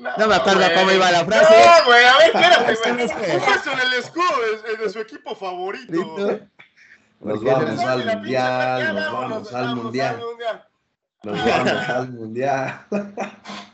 No 0.00 0.26
me 0.26 0.34
acuerdo 0.34 0.62
cómo 0.74 0.92
iba 0.92 1.10
la 1.10 1.24
frase. 1.24 1.54
No, 1.54 1.84
güey, 1.86 2.04
a 2.04 2.16
ver, 2.18 2.26
espérate, 2.34 2.72
no 2.72 3.18
güey. 3.18 3.74
en 3.74 3.80
el 3.80 3.94
escudo 3.98 4.24
de, 4.68 4.76
de 4.76 4.90
su 4.90 4.98
equipo 5.00 5.34
favorito. 5.34 5.92
¿listo? 5.92 6.40
Nos 7.20 7.44
vamos 7.44 7.80
al 7.80 8.04
mundial, 8.06 8.94
nos 8.94 9.12
vamos 9.12 9.54
al 9.54 9.66
vamos 9.66 9.84
mundial. 9.84 10.18
mundial. 10.18 10.66
Nos 11.22 11.44
vamos 11.44 11.88
al 11.88 12.10
mundial. 12.12 12.86